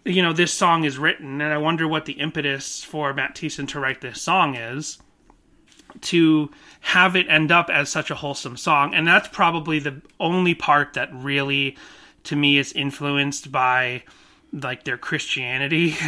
you 0.05 0.21
know 0.21 0.33
this 0.33 0.53
song 0.53 0.83
is 0.83 0.99
written 0.99 1.41
and 1.41 1.51
i 1.51 1.57
wonder 1.57 1.87
what 1.87 2.05
the 2.05 2.13
impetus 2.13 2.83
for 2.83 3.13
matt 3.13 3.35
Thiessen 3.35 3.67
to 3.69 3.79
write 3.79 4.01
this 4.01 4.21
song 4.21 4.55
is 4.55 4.99
to 6.01 6.51
have 6.81 7.15
it 7.15 7.27
end 7.27 7.51
up 7.51 7.69
as 7.69 7.89
such 7.89 8.11
a 8.11 8.15
wholesome 8.15 8.57
song 8.57 8.93
and 8.93 9.07
that's 9.07 9.27
probably 9.29 9.79
the 9.79 10.01
only 10.19 10.53
part 10.53 10.93
that 10.93 11.09
really 11.11 11.75
to 12.23 12.35
me 12.35 12.57
is 12.57 12.71
influenced 12.73 13.51
by 13.51 14.03
like 14.51 14.83
their 14.83 14.97
christianity. 14.97 15.95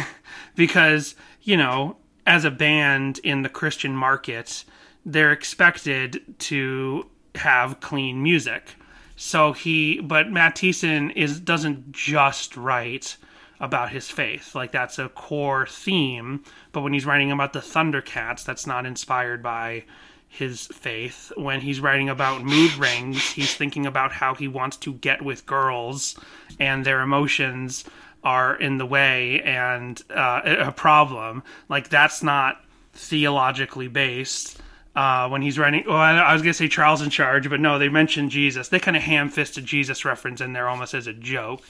Because 0.54 1.14
you 1.42 1.56
know 1.56 1.96
as 2.26 2.44
a 2.44 2.50
band 2.50 3.18
in 3.18 3.42
the 3.42 3.48
christian 3.48 3.94
market 3.94 4.64
they're 5.04 5.32
expected 5.32 6.34
to 6.38 7.06
have 7.34 7.80
clean 7.80 8.22
music 8.22 8.76
so 9.16 9.52
he 9.52 10.00
but 10.00 10.30
matt 10.30 10.56
Thiessen 10.56 11.12
is 11.16 11.40
doesn't 11.40 11.90
just 11.92 12.56
write 12.56 13.16
about 13.60 13.90
his 13.90 14.10
faith. 14.10 14.54
Like 14.54 14.72
that's 14.72 14.98
a 14.98 15.08
core 15.08 15.66
theme. 15.66 16.42
But 16.72 16.82
when 16.82 16.92
he's 16.92 17.06
writing 17.06 17.32
about 17.32 17.52
the 17.52 17.60
Thundercats, 17.60 18.44
that's 18.44 18.66
not 18.66 18.86
inspired 18.86 19.42
by 19.42 19.84
his 20.28 20.66
faith. 20.66 21.32
When 21.36 21.60
he's 21.60 21.80
writing 21.80 22.08
about 22.08 22.44
mood 22.44 22.74
rings, 22.78 23.22
he's 23.30 23.54
thinking 23.54 23.86
about 23.86 24.12
how 24.12 24.34
he 24.34 24.48
wants 24.48 24.76
to 24.78 24.94
get 24.94 25.22
with 25.22 25.46
girls 25.46 26.16
and 26.58 26.84
their 26.84 27.00
emotions 27.00 27.84
are 28.24 28.56
in 28.56 28.76
the 28.78 28.86
way 28.86 29.40
and 29.42 30.02
uh, 30.10 30.40
a 30.44 30.72
problem. 30.72 31.42
Like 31.68 31.88
that's 31.88 32.22
not 32.22 32.62
theologically 32.92 33.88
based. 33.88 34.55
Uh, 34.96 35.28
when 35.28 35.42
he's 35.42 35.58
writing, 35.58 35.84
well, 35.86 35.98
I 35.98 36.32
was 36.32 36.40
gonna 36.40 36.54
say 36.54 36.68
Charles 36.68 37.02
in 37.02 37.10
charge, 37.10 37.48
but 37.50 37.60
no, 37.60 37.78
they 37.78 37.90
mentioned 37.90 38.30
Jesus. 38.30 38.68
They 38.68 38.80
kind 38.80 38.96
of 38.96 39.02
ham-fisted 39.02 39.66
Jesus 39.66 40.06
reference 40.06 40.40
in 40.40 40.54
there 40.54 40.68
almost 40.68 40.94
as 40.94 41.06
a 41.06 41.12
joke 41.12 41.62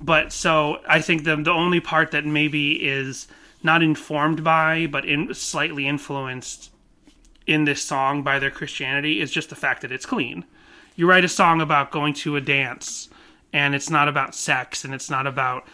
but 0.00 0.32
so 0.32 0.80
I 0.88 1.00
think 1.00 1.24
the 1.24 1.36
the 1.36 1.50
only 1.50 1.80
part 1.80 2.10
that 2.10 2.24
maybe 2.24 2.72
is 2.86 3.28
not 3.62 3.82
informed 3.82 4.44
by, 4.44 4.86
but 4.86 5.04
in 5.04 5.32
slightly 5.34 5.88
influenced 5.88 6.70
in 7.46 7.64
this 7.64 7.82
song 7.82 8.22
by 8.22 8.38
their 8.38 8.50
Christianity 8.50 9.20
is 9.20 9.30
just 9.30 9.50
the 9.50 9.56
fact 9.56 9.82
that 9.82 9.92
it's 9.92 10.06
clean. 10.06 10.44
You 10.96 11.08
write 11.08 11.24
a 11.24 11.28
song 11.28 11.60
about 11.60 11.90
going 11.90 12.14
to 12.14 12.36
a 12.36 12.40
dance, 12.40 13.08
and 13.52 13.74
it's 13.74 13.90
not 13.90 14.08
about 14.08 14.34
sex, 14.34 14.84
and 14.84 14.94
it's 14.94 15.10
not 15.10 15.26
about 15.26 15.66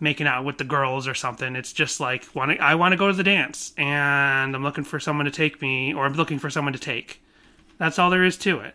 making 0.00 0.26
out 0.26 0.44
with 0.44 0.58
the 0.58 0.64
girls 0.64 1.06
or 1.06 1.14
something. 1.14 1.54
It's 1.54 1.72
just 1.72 2.00
like 2.00 2.26
want 2.34 2.58
I 2.60 2.74
want 2.74 2.92
to 2.92 2.96
go 2.96 3.08
to 3.08 3.16
the 3.16 3.22
dance, 3.22 3.72
and 3.76 4.54
I'm 4.54 4.62
looking 4.62 4.84
for 4.84 4.98
someone 4.98 5.26
to 5.26 5.30
take 5.30 5.60
me, 5.62 5.94
or 5.94 6.06
I'm 6.06 6.14
looking 6.14 6.38
for 6.38 6.50
someone 6.50 6.72
to 6.72 6.78
take. 6.78 7.22
That's 7.78 7.98
all 7.98 8.10
there 8.10 8.24
is 8.24 8.36
to 8.38 8.60
it. 8.60 8.74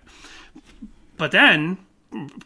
But 1.17 1.31
then 1.31 1.77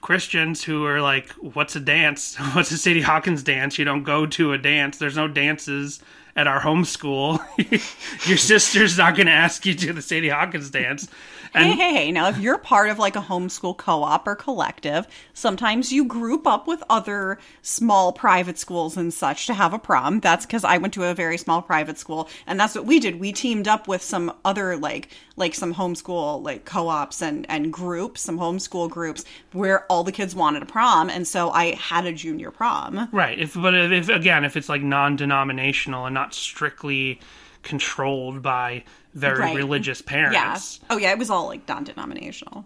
Christians 0.01 0.63
who 0.63 0.85
are 0.85 1.01
like, 1.01 1.29
"What's 1.33 1.75
a 1.75 1.79
dance? 1.79 2.35
What's 2.53 2.71
a 2.71 2.77
Sadie 2.77 3.01
Hawkins 3.01 3.43
dance? 3.43 3.77
You 3.77 3.85
don't 3.85 4.03
go 4.03 4.25
to 4.25 4.53
a 4.53 4.57
dance. 4.57 4.97
There's 4.97 5.17
no 5.17 5.27
dances 5.27 6.01
at 6.35 6.47
our 6.47 6.61
homeschool. 6.61 7.39
Your 8.27 8.37
sister's 8.37 8.97
not 8.97 9.15
going 9.15 9.27
to 9.27 9.33
ask 9.33 9.65
you 9.65 9.75
to 9.75 9.93
the 9.93 10.01
Sadie 10.01 10.29
Hawkins 10.29 10.69
dance." 10.69 11.07
Hey, 11.53 11.71
hey, 11.71 11.93
hey. 11.93 12.11
Now, 12.11 12.29
if 12.29 12.37
you're 12.37 12.57
part 12.57 12.89
of 12.89 12.99
like 12.99 13.15
a 13.15 13.21
homeschool 13.21 13.77
co 13.77 14.03
op 14.03 14.27
or 14.27 14.35
collective, 14.35 15.07
sometimes 15.33 15.91
you 15.91 16.05
group 16.05 16.45
up 16.45 16.67
with 16.67 16.83
other 16.89 17.39
small 17.61 18.13
private 18.13 18.57
schools 18.57 18.97
and 18.97 19.13
such 19.13 19.47
to 19.47 19.53
have 19.53 19.73
a 19.73 19.79
prom. 19.79 20.19
That's 20.19 20.45
because 20.45 20.63
I 20.63 20.77
went 20.77 20.93
to 20.95 21.05
a 21.05 21.13
very 21.13 21.37
small 21.37 21.61
private 21.61 21.97
school, 21.97 22.29
and 22.45 22.59
that's 22.59 22.75
what 22.75 22.85
we 22.85 22.99
did. 22.99 23.19
We 23.19 23.31
teamed 23.31 23.67
up 23.67 23.87
with 23.87 24.01
some 24.01 24.31
other, 24.45 24.77
like, 24.77 25.09
like 25.35 25.55
some 25.55 25.73
homeschool, 25.73 26.43
like 26.43 26.65
co 26.65 26.87
ops 26.87 27.21
and, 27.21 27.49
and 27.49 27.73
groups, 27.73 28.21
some 28.21 28.37
homeschool 28.37 28.89
groups 28.89 29.25
where 29.51 29.85
all 29.91 30.03
the 30.03 30.11
kids 30.11 30.35
wanted 30.35 30.61
a 30.61 30.67
prom. 30.67 31.09
And 31.09 31.27
so 31.27 31.49
I 31.49 31.75
had 31.75 32.05
a 32.05 32.13
junior 32.13 32.51
prom. 32.51 33.09
Right. 33.11 33.39
If 33.39 33.55
but 33.55 33.73
if 33.73 34.09
again, 34.09 34.45
if 34.45 34.55
it's 34.55 34.69
like 34.69 34.81
non-denominational 34.81 36.05
and 36.05 36.13
not 36.13 36.33
strictly 36.33 37.19
controlled 37.63 38.41
by 38.41 38.83
very 39.13 39.39
Right. 39.39 39.55
religious 39.55 40.01
Yeah. 40.05 40.09
parents. 40.31 40.79
Oh, 40.89 40.97
yeah. 40.97 41.11
It 41.11 41.17
was 41.19 41.29
all 41.29 41.47
like 41.47 41.67
non 41.67 41.83
denominational. 41.83 42.65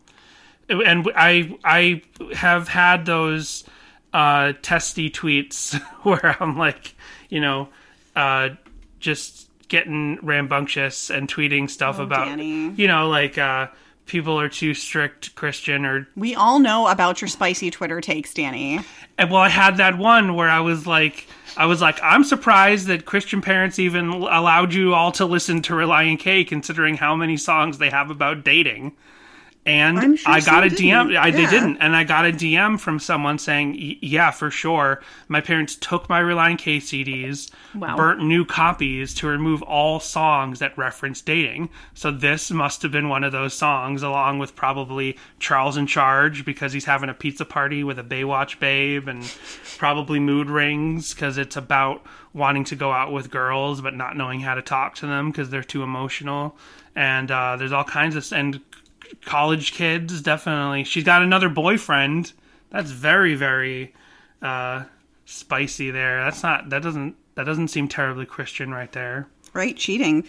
and 0.70 1.10
I 1.16 1.58
I 1.64 2.02
have 2.36 2.68
had 2.68 3.06
those 3.06 3.64
uh, 4.14 4.54
testy 4.62 5.10
tweets 5.10 5.80
where 6.04 6.38
I'm 6.42 6.58
like, 6.58 6.96
you 7.30 7.40
know, 7.42 7.70
uh, 8.16 8.50
just 9.00 9.50
getting 9.70 10.20
rambunctious 10.22 11.10
and 11.10 11.28
tweeting 11.28 11.70
stuff 11.70 11.98
about, 12.00 12.26
Danny. 12.28 12.70
you 12.72 12.88
know, 12.88 13.10
like 13.10 13.38
uh, 13.40 13.68
people 14.06 14.40
are 14.40 14.50
too 14.50 14.74
strict 14.74 15.34
Christian 15.36 15.86
or. 15.86 16.08
We 16.16 16.36
all 16.36 16.60
know 16.60 16.88
about 16.88 17.22
your 17.22 17.28
spicy 17.28 17.72
Twitter 17.72 18.02
takes, 18.02 18.34
Danny. 18.34 18.80
And 19.18 19.32
well, 19.32 19.42
I 19.42 19.50
had 19.50 19.78
that 19.78 19.98
one 19.98 20.36
where 20.36 20.50
I 20.50 20.60
was 20.60 20.86
like. 20.88 21.28
I 21.56 21.66
was 21.66 21.82
like, 21.82 22.00
I'm 22.02 22.24
surprised 22.24 22.88
that 22.88 23.06
Christian 23.06 23.42
parents 23.42 23.78
even 23.78 24.10
allowed 24.10 24.74
you 24.74 24.94
all 24.94 25.12
to 25.14 25.26
listen 25.26 25.62
to 25.64 25.74
Relient 25.74 26.20
K, 26.20 26.44
considering 26.44 26.98
how 26.98 27.16
many 27.16 27.38
songs 27.38 27.78
they 27.78 27.90
have 27.90 28.10
about 28.10 28.44
dating. 28.44 28.94
And 29.66 30.20
sure 30.20 30.34
I 30.34 30.42
got 30.42 30.66
a 30.66 30.68
DM. 30.68 31.08
didn't. 31.08 31.16
I, 31.16 31.32
They 31.32 31.46
didn't, 31.46 31.78
and 31.78 31.96
I 31.96 32.04
got 32.04 32.26
a 32.26 32.34
DM 32.34 32.78
from 32.78 33.00
someone 33.00 33.38
saying, 33.38 33.98
"Yeah, 34.02 34.30
for 34.32 34.52
sure. 34.52 35.02
My 35.30 35.40
parents 35.40 35.76
took 35.76 36.10
my 36.10 36.20
Relient 36.22 36.58
K 36.58 36.80
CDs, 36.80 37.50
Wow. 37.74 37.96
burnt 37.96 38.22
new 38.22 38.44
copies 38.44 39.14
to 39.16 39.28
remove 39.28 39.62
all 39.62 40.02
songs 40.02 40.60
that 40.60 40.78
reference 40.78 41.22
dating. 41.22 41.70
So 41.94 42.12
this 42.12 42.52
must 42.52 42.82
have 42.82 42.92
been 42.92 43.08
one 43.08 43.24
of 43.24 43.32
those 43.32 43.54
songs, 43.54 44.04
along 44.04 44.40
with 44.40 44.54
probably 44.54 45.18
Charles 45.40 45.78
in 45.78 45.88
Charge 45.88 46.44
because 46.44 46.74
he's 46.74 46.86
having 46.86 47.10
a 47.10 47.14
pizza 47.14 47.46
party 47.46 47.86
with 47.86 47.98
a 47.98 48.04
Baywatch 48.04 48.60
babe, 48.60 49.08
and 49.08 49.24
probably 49.78 50.20
Mood 50.20 50.50
Rings 50.50 51.14
because 51.14 51.38
it's 51.38 51.56
about 51.56 52.06
wanting 52.34 52.64
to 52.66 52.76
go 52.76 52.92
out 52.92 53.14
with 53.14 53.30
girls 53.30 53.80
but 53.80 53.94
not 53.96 54.18
knowing 54.18 54.42
how 54.42 54.56
to 54.56 54.62
talk 54.62 54.96
to 54.96 55.06
them 55.06 55.30
because 55.32 55.50
they're 55.52 55.64
too 55.64 55.84
emotional. 55.84 56.58
And 56.96 57.32
uh, 57.32 57.56
there's 57.56 57.72
all 57.72 57.84
kinds 57.84 58.16
of 58.16 58.32
and 58.34 58.60
college 59.26 59.74
kids 59.74 60.22
definitely. 60.22 60.84
She's 60.84 61.04
got 61.04 61.22
another 61.22 61.50
boyfriend. 61.50 62.32
That's 62.70 62.92
very 62.92 63.36
very 63.36 63.94
uh, 64.42 64.84
spicy 65.26 65.92
there. 65.92 66.24
That's 66.26 66.44
not 66.44 66.70
that 66.70 66.82
doesn't 66.84 67.16
that 67.36 67.46
doesn't 67.46 67.70
seem 67.70 67.88
terribly 67.88 68.26
Christian 68.26 68.72
right 68.72 68.92
there. 68.92 69.28
right? 69.54 69.76
Cheating. 69.76 70.28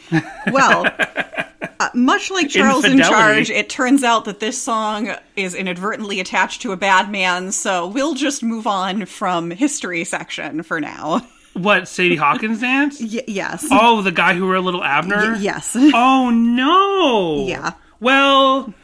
Well, 0.50 0.86
uh, 1.80 1.88
much 1.94 2.30
like 2.30 2.48
Charles 2.48 2.84
in 2.84 2.98
Charge, 2.98 3.50
it 3.50 3.68
turns 3.68 4.02
out 4.04 4.24
that 4.26 4.40
this 4.40 4.60
song 4.60 5.10
is 5.36 5.54
inadvertently 5.54 6.20
attached 6.20 6.62
to 6.62 6.72
a 6.72 6.76
bad 6.76 7.10
man, 7.10 7.52
so 7.52 7.86
we'll 7.88 8.14
just 8.14 8.42
move 8.42 8.66
on 8.66 9.04
from 9.06 9.50
history 9.50 10.04
section 10.04 10.62
for 10.62 10.80
now. 10.80 11.26
What 11.54 11.86
Sadie 11.88 12.16
Hawkins 12.16 12.60
dance? 12.62 13.00
Y- 13.00 13.22
yes. 13.28 13.66
Oh, 13.70 14.00
the 14.02 14.10
guy 14.12 14.34
who 14.34 14.46
were 14.46 14.56
a 14.56 14.60
little 14.60 14.82
Abner. 14.82 15.32
Y- 15.34 15.38
yes. 15.40 15.76
Oh 15.76 16.30
no. 16.30 17.46
Yeah. 17.46 17.72
Well, 18.00 18.74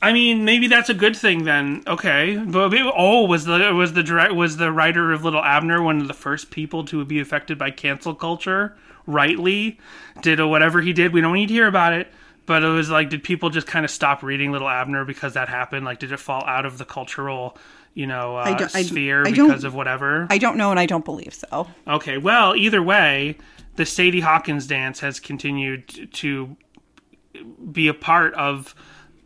I 0.00 0.12
mean, 0.12 0.44
maybe 0.44 0.66
that's 0.66 0.88
a 0.88 0.94
good 0.94 1.16
thing 1.16 1.44
then. 1.44 1.82
Okay. 1.86 2.36
But 2.36 2.72
oh, 2.96 3.24
was 3.26 3.44
the 3.44 3.72
was 3.74 3.92
the 3.92 4.02
direct 4.02 4.34
was 4.34 4.56
the 4.56 4.72
writer 4.72 5.12
of 5.12 5.24
Little 5.24 5.42
Abner 5.42 5.82
one 5.82 6.00
of 6.00 6.08
the 6.08 6.14
first 6.14 6.50
people 6.50 6.84
to 6.86 7.04
be 7.04 7.20
affected 7.20 7.58
by 7.58 7.70
cancel 7.70 8.14
culture? 8.14 8.76
Rightly, 9.06 9.78
did 10.20 10.40
whatever 10.40 10.80
he 10.80 10.92
did. 10.92 11.12
We 11.12 11.20
don't 11.20 11.34
need 11.34 11.48
to 11.48 11.54
hear 11.54 11.66
about 11.68 11.92
it. 11.92 12.08
But 12.44 12.64
it 12.64 12.68
was 12.68 12.90
like, 12.90 13.08
did 13.10 13.22
people 13.22 13.50
just 13.50 13.68
kind 13.68 13.84
of 13.84 13.90
stop 13.90 14.22
reading 14.24 14.50
Little 14.50 14.68
Abner 14.68 15.04
because 15.04 15.34
that 15.34 15.48
happened? 15.48 15.84
Like, 15.84 16.00
did 16.00 16.10
it 16.10 16.16
fall 16.18 16.42
out 16.44 16.66
of 16.66 16.76
the 16.76 16.84
cultural, 16.84 17.56
you 17.94 18.06
know, 18.08 18.36
uh, 18.36 18.58
don't- 18.58 18.74
I- 18.74 18.82
sphere 18.82 19.24
I 19.24 19.30
because 19.30 19.62
of 19.62 19.74
whatever? 19.76 20.26
I 20.28 20.38
don't 20.38 20.56
know, 20.56 20.72
and 20.72 20.80
I 20.80 20.86
don't 20.86 21.04
believe 21.04 21.34
so. 21.34 21.68
Okay, 21.86 22.18
well, 22.18 22.56
either 22.56 22.82
way, 22.82 23.36
the 23.76 23.86
Sadie 23.86 24.20
Hawkins 24.20 24.66
dance 24.66 24.98
has 25.00 25.20
continued 25.20 26.12
to 26.14 26.56
be 27.70 27.88
a 27.88 27.94
part 27.94 28.34
of 28.34 28.74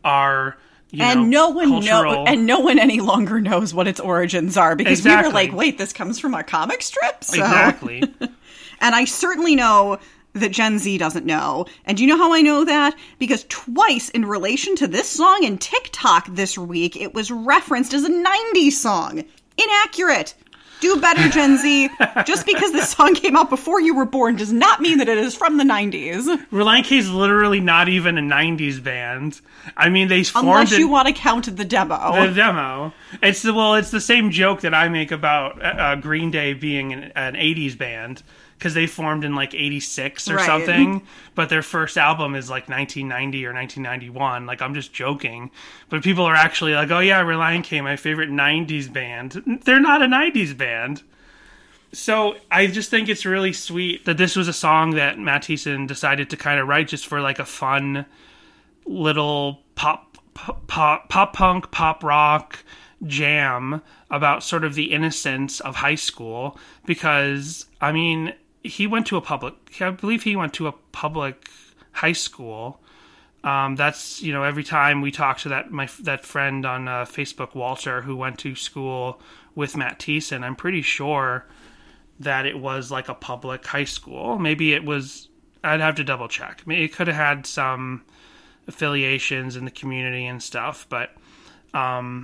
our 0.05 0.57
you 0.91 1.03
and 1.03 1.31
know, 1.31 1.51
no 1.51 1.51
one 1.51 1.85
know, 1.85 2.25
and 2.27 2.47
no 2.47 2.61
one 2.61 2.79
any 2.79 3.01
longer 3.01 3.41
knows 3.41 3.75
what 3.75 3.89
its 3.89 3.99
origins 3.99 4.57
are 4.57 4.77
because 4.77 5.05
we 5.05 5.15
were 5.15 5.31
like, 5.31 5.53
wait, 5.53 5.79
this 5.79 5.93
comes 5.93 6.19
from 6.19 6.33
a 6.33 6.45
comic 6.45 6.81
strip. 6.81 7.25
So, 7.25 7.35
exactly. 7.35 8.03
and 8.21 8.95
I 8.95 9.05
certainly 9.05 9.57
know 9.57 9.99
that 10.35 10.53
Gen 10.53 10.79
Z 10.79 10.97
doesn't 10.99 11.27
know. 11.27 11.67
And 11.87 11.97
do 11.97 12.05
you 12.05 12.09
know 12.09 12.19
how 12.19 12.33
I 12.33 12.41
know 12.41 12.65
that? 12.65 12.97
Because 13.19 13.45
twice 13.49 14.11
in 14.11 14.25
relation 14.25 14.77
to 14.77 14.87
this 14.87 15.09
song 15.09 15.43
in 15.43 15.59
TikTok 15.59 16.29
this 16.29 16.57
week, 16.57 16.97
it 16.97 17.15
was 17.15 17.31
referenced 17.31 17.93
as 17.93 18.05
a 18.05 18.11
'90s 18.11 18.73
song. 18.73 19.25
Inaccurate. 19.59 20.35
Do 20.81 21.01
better, 21.01 21.29
Gen 21.29 21.59
Z. 21.59 21.89
Just 22.27 22.47
because 22.47 22.73
this 22.73 22.91
song 22.91 23.15
came 23.15 23.37
out 23.37 23.49
before 23.49 23.81
you 23.81 23.95
were 23.95 24.05
born 24.05 24.37
does 24.37 24.53
not 24.53 24.81
mean 24.81 24.99
that 24.99 25.09
it 25.09 25.19
is 25.19 25.35
from 25.35 25.57
the 25.57 25.65
90s. 25.65 26.25
Relient 26.51 26.85
K 26.85 26.99
is 26.99 27.11
literally 27.11 27.61
not 27.61 27.89
even 27.89 28.19
a 28.19 28.21
'90s 28.21 28.83
band. 28.83 29.41
I 29.77 29.89
mean, 29.89 30.09
they 30.09 30.23
formed 30.25 30.49
Unless 30.49 30.79
you 30.79 30.89
want 30.89 31.09
to 31.09 31.15
count 31.15 31.55
the 31.57 31.65
demo. 31.65 32.27
the 32.27 32.35
demo. 32.35 32.93
It's 33.23 33.43
the 33.43 33.55
well, 33.55 33.75
it's 33.75 33.91
the 33.91 34.01
same 34.01 34.31
joke 34.31 34.61
that 34.61 34.75
I 34.75 34.89
make 34.89 35.11
about 35.13 35.61
uh, 35.63 35.65
uh, 35.67 35.97
Green 35.97 36.31
Day 36.31 36.53
being 36.53 36.93
an, 36.93 37.05
an 37.15 37.35
'80s 37.35 37.77
band 37.77 38.23
because 38.59 38.75
they 38.75 38.87
formed 38.87 39.25
in 39.25 39.35
like 39.35 39.55
'86 39.55 40.31
or 40.31 40.37
Right. 40.37 40.47
something, 40.47 41.03
but 41.35 41.49
their 41.49 41.63
first 41.63 41.99
album 41.99 42.35
is 42.35 42.49
like 42.51 42.69
1990 42.69 43.45
or 43.47 43.53
1991. 43.53 44.47
Like 44.47 44.63
I'm 44.63 44.75
just 44.75 44.93
joking, 44.93 45.51
but 45.89 46.03
people 46.03 46.25
are 46.25 46.35
actually 46.35 46.75
like, 46.75 46.91
"Oh 46.91 47.01
yeah, 47.01 47.23
Relient 47.23 47.65
K, 47.65 47.81
my 47.81 47.97
favorite 47.97 48.31
'90s 48.31 48.89
band." 48.93 49.61
They're 49.65 49.81
not 49.81 50.03
a 50.03 50.07
'90s 50.07 50.57
band. 50.57 51.03
So 51.93 52.37
I 52.51 52.67
just 52.67 52.91
think 52.91 53.09
it's 53.09 53.25
really 53.25 53.53
sweet 53.53 54.05
that 54.05 54.19
this 54.19 54.37
was 54.37 54.49
a 54.49 54.53
song 54.53 54.91
that 54.93 55.19
Matt 55.19 55.43
Thiessen 55.45 55.87
decided 55.87 56.29
to 56.31 56.37
kind 56.37 56.61
of 56.61 56.69
write 56.69 56.89
just 56.89 57.07
for 57.07 57.21
like 57.21 57.39
a 57.39 57.45
fun 57.45 58.05
little 58.85 59.63
pop 59.75 60.19
pop 60.35 60.67
pop, 60.67 61.09
pop 61.09 61.33
punk 61.33 61.71
pop 61.71 62.03
rock 62.05 62.63
jam 63.07 63.83
about 64.11 64.43
sort 64.43 64.65
of 64.65 64.75
the 64.75 64.93
innocence 64.93 65.61
of 65.61 65.77
high 65.77 65.95
school 65.95 66.59
because 66.87 67.67
I 67.81 67.93
mean 67.93 68.35
he 68.69 68.87
went 68.87 69.07
to 69.09 69.17
a 69.17 69.21
public 69.21 69.55
I 69.81 69.91
believe 69.91 70.23
he 70.23 70.37
went 70.37 70.55
to 70.55 70.67
a 70.67 70.73
public 70.73 71.49
high 71.93 72.13
school. 72.13 72.81
Um, 73.45 73.77
that's 73.77 74.23
you 74.23 74.33
know 74.33 74.43
every 74.43 74.65
time 74.65 75.01
we 75.01 75.11
talk 75.11 75.39
to 75.39 75.51
that 75.51 75.71
my 75.71 75.89
that 76.01 76.25
friend 76.25 76.67
on 76.67 76.89
uh, 76.89 77.05
Facebook 77.05 77.55
Walter 77.55 78.03
who 78.03 78.17
went 78.17 78.39
to 78.41 78.55
school 78.55 79.21
with 79.55 79.77
Matt 79.77 79.99
Thiessen 80.01 80.43
I'm 80.43 80.57
pretty 80.57 80.83
sure 80.83 81.47
that 82.21 82.47
it 82.47 82.59
was 82.59 82.91
like 82.91 83.09
a 83.09 83.15
public 83.15 83.67
high 83.67 83.85
school. 83.85 84.39
Maybe 84.39 84.73
it 84.73 84.85
was 84.85 85.29
I'd 85.63 85.81
have 85.81 85.97
to 85.97 86.05
double 86.05 86.29
check. 86.29 86.63
Maybe 86.67 86.85
it 86.85 86.93
could 86.93 87.07
have 87.07 87.17
had 87.17 87.47
some 87.47 88.05
affiliations 88.67 89.55
in 89.57 89.65
the 89.65 89.71
community 89.71 90.27
and 90.27 90.43
stuff 90.43 90.87
but 90.89 91.15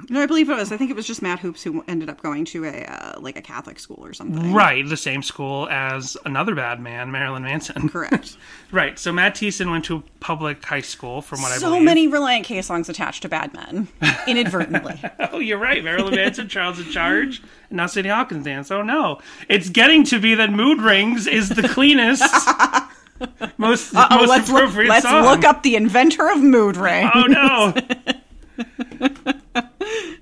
No, 0.08 0.22
I 0.22 0.26
believe 0.26 0.48
it 0.50 0.56
was. 0.56 0.72
I 0.72 0.76
think 0.76 0.90
it 0.90 0.96
was 0.96 1.06
just 1.06 1.22
Matt 1.22 1.40
Hoopes 1.40 1.62
who 1.62 1.84
ended 1.86 2.08
up 2.08 2.22
going 2.22 2.44
to 2.46 2.64
a 2.64 2.84
uh, 2.84 3.20
like 3.20 3.36
a 3.36 3.42
Catholic 3.42 3.78
school 3.78 4.04
or 4.04 4.12
something. 4.12 4.52
right 4.52 4.86
the 4.88 4.96
same 4.96 5.22
school 5.22 5.68
as 5.68 6.16
another 6.24 6.54
bad 6.54 6.80
man 6.80 7.10
Marilyn 7.10 7.42
Manson 7.42 7.88
Correct. 7.88 8.36
right 8.72 8.98
so 8.98 9.12
Matt 9.12 9.34
Thiessen 9.34 9.70
went 9.70 9.84
to 9.86 9.96
a 9.96 10.02
public 10.20 10.64
high 10.64 10.80
school 10.80 11.20
from 11.22 11.42
what 11.42 11.52
I 11.52 11.58
so 11.58 11.78
many 11.80 12.08
Relient 12.08 12.44
K 12.44 12.62
songs 12.62 12.88
attached 12.88 13.22
to 13.22 13.28
Bad 13.28 13.52
Men, 13.52 13.88
inadvertently. 14.26 15.00
Oh, 15.32 15.38
you're 15.38 15.58
right. 15.58 15.82
Marilyn 15.82 16.14
Manson, 16.14 16.48
Charles 16.48 16.78
in 16.78 16.90
Charge, 16.90 17.42
and 17.68 17.76
now 17.76 17.86
Sadie 17.86 18.08
Hawkins 18.08 18.44
dance. 18.44 18.70
Oh 18.70 18.82
no, 18.82 19.20
it's 19.48 19.68
getting 19.68 20.04
to 20.04 20.20
be 20.20 20.34
that 20.34 20.50
Mood 20.50 20.80
Rings 20.80 21.26
is 21.26 21.48
the 21.50 21.68
cleanest, 21.68 22.22
most 23.58 23.92
oh, 23.94 24.06
most 24.10 24.28
let's 24.28 24.50
look, 24.50 24.74
let's 24.74 25.04
song. 25.04 25.24
look 25.24 25.44
up 25.44 25.62
the 25.62 25.76
inventor 25.76 26.30
of 26.30 26.42
mood 26.42 26.76
ring. 26.76 27.10
Oh 27.14 27.24
no. 27.24 27.74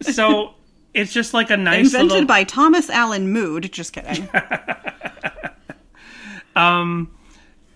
So 0.00 0.54
it's 0.94 1.12
just 1.12 1.34
like 1.34 1.50
a 1.50 1.56
nice 1.56 1.86
Invented 1.86 2.10
little. 2.10 2.26
by 2.26 2.44
Thomas 2.44 2.90
Allen 2.90 3.32
Mood. 3.32 3.70
Just 3.72 3.92
kidding. 3.92 4.28
um, 6.56 7.10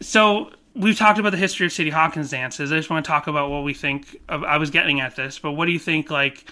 so 0.01 0.51
we've 0.75 0.97
talked 0.97 1.19
about 1.19 1.31
the 1.31 1.39
history 1.39 1.67
of 1.67 1.73
Sadie 1.73 1.91
Hawkins 1.91 2.31
dances. 2.31 2.73
I 2.73 2.77
just 2.77 2.91
want 2.91 3.05
to 3.05 3.09
talk 3.09 3.27
about 3.27 3.51
what 3.51 3.65
we 3.65 3.75
think. 3.75 4.17
Of, 4.29 4.45
I 4.45 4.59
was 4.59 4.71
getting 4.71 5.01
at 5.01 5.17
this, 5.17 5.39
but 5.39 5.53
what 5.53 5.67
do 5.67 5.73
you 5.73 5.79
think? 5.79 6.11
Like, 6.11 6.49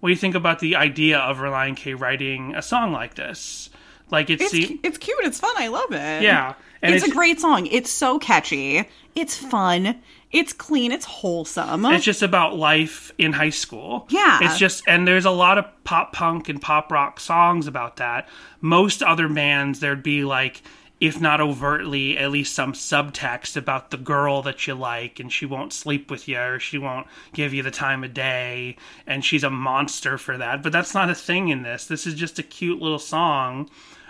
what 0.00 0.08
do 0.08 0.12
you 0.12 0.18
think 0.18 0.34
about 0.34 0.60
the 0.60 0.76
idea 0.76 1.18
of 1.18 1.38
Relient 1.38 1.76
K 1.76 1.94
writing 1.94 2.54
a 2.54 2.62
song 2.62 2.92
like 2.92 3.14
this? 3.14 3.70
Like 4.10 4.30
it's, 4.30 4.52
It's, 4.54 4.72
it's 4.82 4.98
cute. 4.98 5.18
It's 5.22 5.40
fun. 5.40 5.54
I 5.56 5.68
love 5.68 5.90
it. 5.90 6.22
yeah, 6.22 6.54
and 6.82 6.94
It's, 6.94 7.06
a 7.06 7.10
great 7.10 7.40
song. 7.40 7.66
It's 7.66 7.90
so 7.90 8.18
catchy. 8.18 8.84
It's 9.14 9.36
fun. 9.36 10.00
It's 10.34 10.52
clean. 10.52 10.90
It's 10.92 11.04
wholesome. 11.04 11.86
It's 11.86 12.04
just 12.04 12.22
about 12.22 12.56
life 12.56 13.12
in 13.18 13.32
high 13.32 13.50
school. 13.50 14.06
Yeah. 14.10 14.40
It's 14.42 14.58
just, 14.58 14.82
and 14.88 15.06
there's 15.06 15.24
a 15.24 15.30
lot 15.30 15.58
of 15.58 15.64
pop 15.84 16.12
punk 16.12 16.48
and 16.48 16.60
pop 16.60 16.90
rock 16.90 17.20
songs 17.20 17.66
about 17.66 17.96
that. 17.96 18.28
Most 18.60 19.02
other 19.02 19.28
bands, 19.28 19.78
there'd 19.80 20.02
be 20.02 20.24
like, 20.24 20.62
if 21.00 21.20
not 21.20 21.40
overtly, 21.40 22.16
at 22.16 22.30
least 22.30 22.54
some 22.54 22.72
subtext 22.72 23.56
about 23.56 23.90
the 23.90 23.96
girl 23.96 24.42
that 24.42 24.66
you 24.66 24.74
like, 24.74 25.20
and 25.20 25.32
she 25.32 25.44
won't 25.44 25.72
sleep 25.72 26.10
with 26.10 26.26
you, 26.28 26.38
or 26.38 26.58
she 26.58 26.78
won't 26.78 27.06
give 27.32 27.52
you 27.52 27.62
the 27.62 27.70
time 27.70 28.02
of 28.04 28.14
day, 28.14 28.76
and 29.06 29.24
she's 29.24 29.44
a 29.44 29.50
monster 29.50 30.16
for 30.16 30.38
that. 30.38 30.62
But 30.62 30.72
that's 30.72 30.94
not 30.94 31.10
a 31.10 31.14
thing 31.14 31.48
in 31.48 31.62
this. 31.62 31.86
This 31.86 32.06
is 32.06 32.14
just 32.14 32.38
a 32.38 32.42
cute 32.42 32.80
little 32.80 32.98
song 32.98 33.68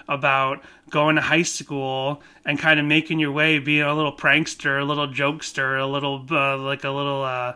about 0.09 0.63
going 0.91 1.17
to 1.17 1.23
high 1.23 1.43
school 1.43 2.23
and 2.45 2.59
kind 2.59 2.79
of 2.79 2.87
making 2.87 3.19
your 3.19 3.33
way, 3.33 3.59
being 3.59 3.83
a 3.83 3.95
little 3.95 4.15
prankster, 4.15 4.81
a 4.81 4.85
little 4.85 5.09
jokester, 5.09 5.81
a 5.81 5.87
little 5.87 6.25
uh, 6.31 6.57
like 6.59 6.85
a 6.85 6.91
little 6.91 7.23
uh, 7.23 7.55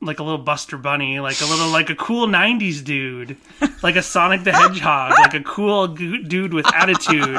like 0.00 0.20
a 0.20 0.22
little 0.22 0.38
Buster 0.38 0.76
Bunny, 0.76 1.18
like 1.18 1.40
a 1.40 1.44
little 1.44 1.70
like 1.70 1.90
a 1.90 1.94
cool 1.94 2.26
'90s 2.26 2.84
dude, 2.84 3.36
like 3.82 3.96
a 3.96 4.02
Sonic 4.02 4.44
the 4.44 4.52
Hedgehog, 4.52 5.12
like 5.18 5.34
a 5.34 5.42
cool 5.42 5.88
dude 5.88 6.54
with 6.54 6.72
attitude. 6.74 7.36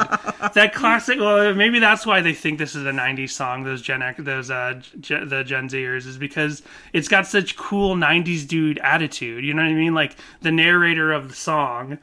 That 0.54 0.72
classic. 0.74 1.18
Well, 1.18 1.54
maybe 1.54 1.78
that's 1.78 2.04
why 2.04 2.20
they 2.20 2.34
think 2.34 2.58
this 2.58 2.74
is 2.74 2.84
a 2.84 2.90
'90s 2.90 3.30
song. 3.30 3.64
Those 3.64 3.82
Gen 3.82 4.02
X, 4.02 4.22
those 4.22 4.50
uh, 4.50 4.80
the 4.94 5.42
Gen 5.44 5.68
Zers, 5.68 6.06
is 6.06 6.18
because 6.18 6.62
it's 6.92 7.08
got 7.08 7.26
such 7.26 7.56
cool 7.56 7.96
'90s 7.96 8.46
dude 8.46 8.78
attitude. 8.78 9.44
You 9.44 9.54
know 9.54 9.62
what 9.62 9.70
I 9.70 9.74
mean? 9.74 9.94
Like 9.94 10.16
the 10.42 10.52
narrator 10.52 11.12
of 11.12 11.28
the 11.28 11.34
song 11.34 11.98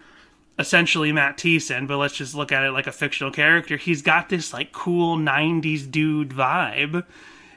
essentially 0.59 1.11
Matt 1.11 1.37
Thiessen, 1.37 1.87
but 1.87 1.97
let's 1.97 2.15
just 2.15 2.35
look 2.35 2.51
at 2.51 2.63
it 2.63 2.71
like 2.71 2.87
a 2.87 2.91
fictional 2.91 3.31
character. 3.31 3.77
He's 3.77 4.01
got 4.01 4.29
this 4.29 4.53
like 4.53 4.71
cool 4.71 5.17
'90s 5.17 5.89
dude 5.89 6.29
vibe. 6.29 7.05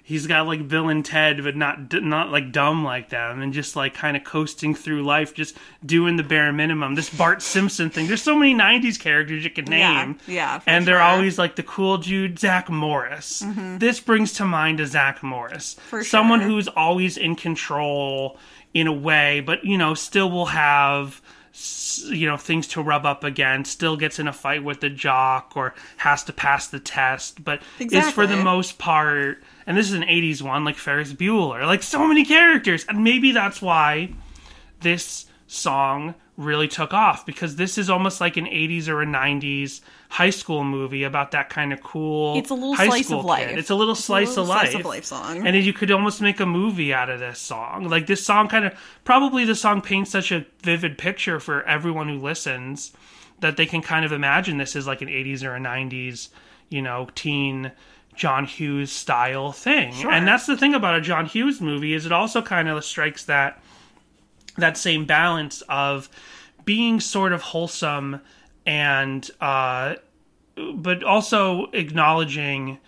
He's 0.03 0.27
got 0.27 0.49
like 0.49 0.67
Bill 0.67 0.89
and 0.89 1.05
Ted, 1.05 1.45
but 1.45 1.55
not 1.55 1.93
not 2.03 2.33
like 2.33 2.51
dumb 2.51 2.83
like 2.83 3.11
them, 3.11 3.41
and 3.41 3.53
just 3.53 3.77
like 3.77 3.95
kind 3.95 4.17
of 4.17 4.25
coasting 4.25 4.75
through 4.75 5.05
life, 5.05 5.33
just 5.35 5.57
doing 5.87 6.17
the 6.17 6.25
bare 6.25 6.53
minimum. 6.53 6.97
This 6.97 7.09
Bart 7.09 7.41
Simpson 7.43 7.91
thing. 7.91 8.09
There's 8.09 8.21
so 8.23 8.37
many 8.37 8.53
'90s 8.53 8.99
characters 8.99 9.45
you 9.45 9.51
can 9.51 9.67
name, 9.67 10.19
yeah, 10.27 10.59
for 10.59 10.69
and 10.69 10.85
they're 10.85 11.01
always 11.01 11.39
like 11.39 11.55
the 11.55 11.63
cool 11.63 11.97
dude, 11.99 12.41
Zach 12.41 12.69
Morris. 12.69 13.43
Mm-hmm. 13.43 13.79
This 13.79 14.01
brings 14.01 14.33
to 14.33 14.45
mind 14.45 14.81
a 14.81 14.87
Zach 14.87 15.23
Morris, 15.23 15.75
For 15.75 16.03
someone 16.03 16.41
sure. 16.41 16.49
who's 16.49 16.67
always 16.67 17.17
in 17.17 17.37
control 17.37 18.37
in 18.75 18.89
a 18.89 18.93
way, 18.93 19.39
but 19.39 19.65
you 19.65 19.79
know, 19.79 19.95
still 19.95 20.29
will 20.31 20.47
have 20.47 21.23
you 21.53 22.27
know 22.27 22.37
things 22.37 22.67
to 22.69 22.81
rub 22.83 23.05
up 23.05 23.25
against 23.25 23.73
still 23.73 23.97
gets 23.97 24.19
in 24.19 24.29
a 24.29 24.33
fight 24.33 24.63
with 24.63 24.81
the 24.81 24.89
jock 24.89 25.53
or 25.57 25.75
has 25.97 26.23
to 26.23 26.33
pass 26.33 26.69
the 26.69 26.79
test 26.79 27.43
but 27.43 27.61
is 27.81 28.11
for 28.13 28.27
the 28.27 28.37
most 28.37 28.79
part 28.79 29.43
and 29.67 29.77
this 29.77 29.89
is 29.89 29.95
an 29.95 30.03
80s 30.03 30.41
one 30.43 30.65
like 30.65 30.77
ferris 30.77 31.13
bueller 31.13 31.67
like 31.67 31.83
so 31.83 32.07
many 32.07 32.25
characters 32.25 32.85
and 32.89 33.03
maybe 33.03 33.33
that's 33.33 33.61
why 33.61 34.13
this 34.81 35.27
song 35.49 36.15
really 36.37 36.69
took 36.69 36.95
off 36.95 37.27
because 37.27 37.57
this 37.57 37.77
is 37.77 37.91
almost 37.91 38.21
like 38.21 38.37
an 38.37 38.47
80s 38.47 38.89
or 38.89 39.03
a 39.03 39.07
90s 39.07 39.81
high 40.11 40.31
school 40.31 40.65
movie 40.65 41.05
about 41.05 41.31
that 41.31 41.49
kind 41.49 41.73
of 41.73 41.81
cool 41.85 42.37
It's 42.37 42.51
a 42.51 42.55
little 42.55 42.75
slice 42.75 43.11
of 43.13 43.25
life. 43.25 43.49
kid. 43.49 43.59
it's 43.61 43.71
a 43.71 43.77
little 43.77 43.95
slice 43.95 44.31
little 44.31 44.43
of 44.43 44.49
life 44.49 44.71
slice 44.71 44.75
of 44.81 44.85
life 44.85 45.05
song. 45.05 45.47
and 45.47 45.57
you 45.57 45.73
could 45.73 45.91
almost 45.93 46.21
make 46.21 46.41
a 46.41 46.47
movie 46.47 46.93
out 46.93 47.09
of 47.09 47.21
this 47.21 47.39
song. 47.39 47.89
Like 47.89 48.09
this 48.09 48.25
song 48.25 48.49
kind 48.49 48.65
of 48.65 48.75
probably 49.05 49.45
the 49.45 49.55
song 49.55 49.81
paints 49.81 50.11
such 50.11 50.33
a 50.33 50.45
vivid 50.63 50.99
picture 50.99 51.39
for 51.39 51.63
everyone 51.63 52.09
who 52.09 52.19
listens 52.19 52.93
that 53.39 53.57
they 53.57 53.67
can 53.67 53.83
kind 53.83 54.05
of 54.05 54.11
imagine 54.11 54.59
this 54.59 54.75
is 54.75 54.85
like 54.87 55.01
an 55.01 55.09
80s 55.09 55.45
or 55.45 55.55
a 55.55 55.61
90s, 55.61 56.29
you 56.69 56.83
know, 56.83 57.09
teen 57.15 57.71
John 58.17 58.45
Hughes 58.47 58.91
style 58.91 59.53
thing. 59.53 59.95
And 60.11 60.27
that's 60.27 60.45
the 60.45 60.57
thing 60.57 60.75
about 60.75 60.97
a 60.97 61.01
John 61.01 61.25
Hughes 61.25 61.61
movie 61.61 61.95
is 61.95 62.05
it 62.05 62.11
also 62.13 62.43
kind 62.43 62.69
of 62.69 62.85
strikes 62.85 63.25
that 63.27 63.63
that 64.57 64.77
same 64.77 65.05
balance 65.05 65.63
of 65.69 66.09
being 66.65 66.99
sort 67.01 67.33
of 67.33 67.41
wholesome 67.41 68.21
and 68.67 69.31
uh 69.41 69.95
but 70.75 71.03
also 71.03 71.67
acknowledging 71.73 72.79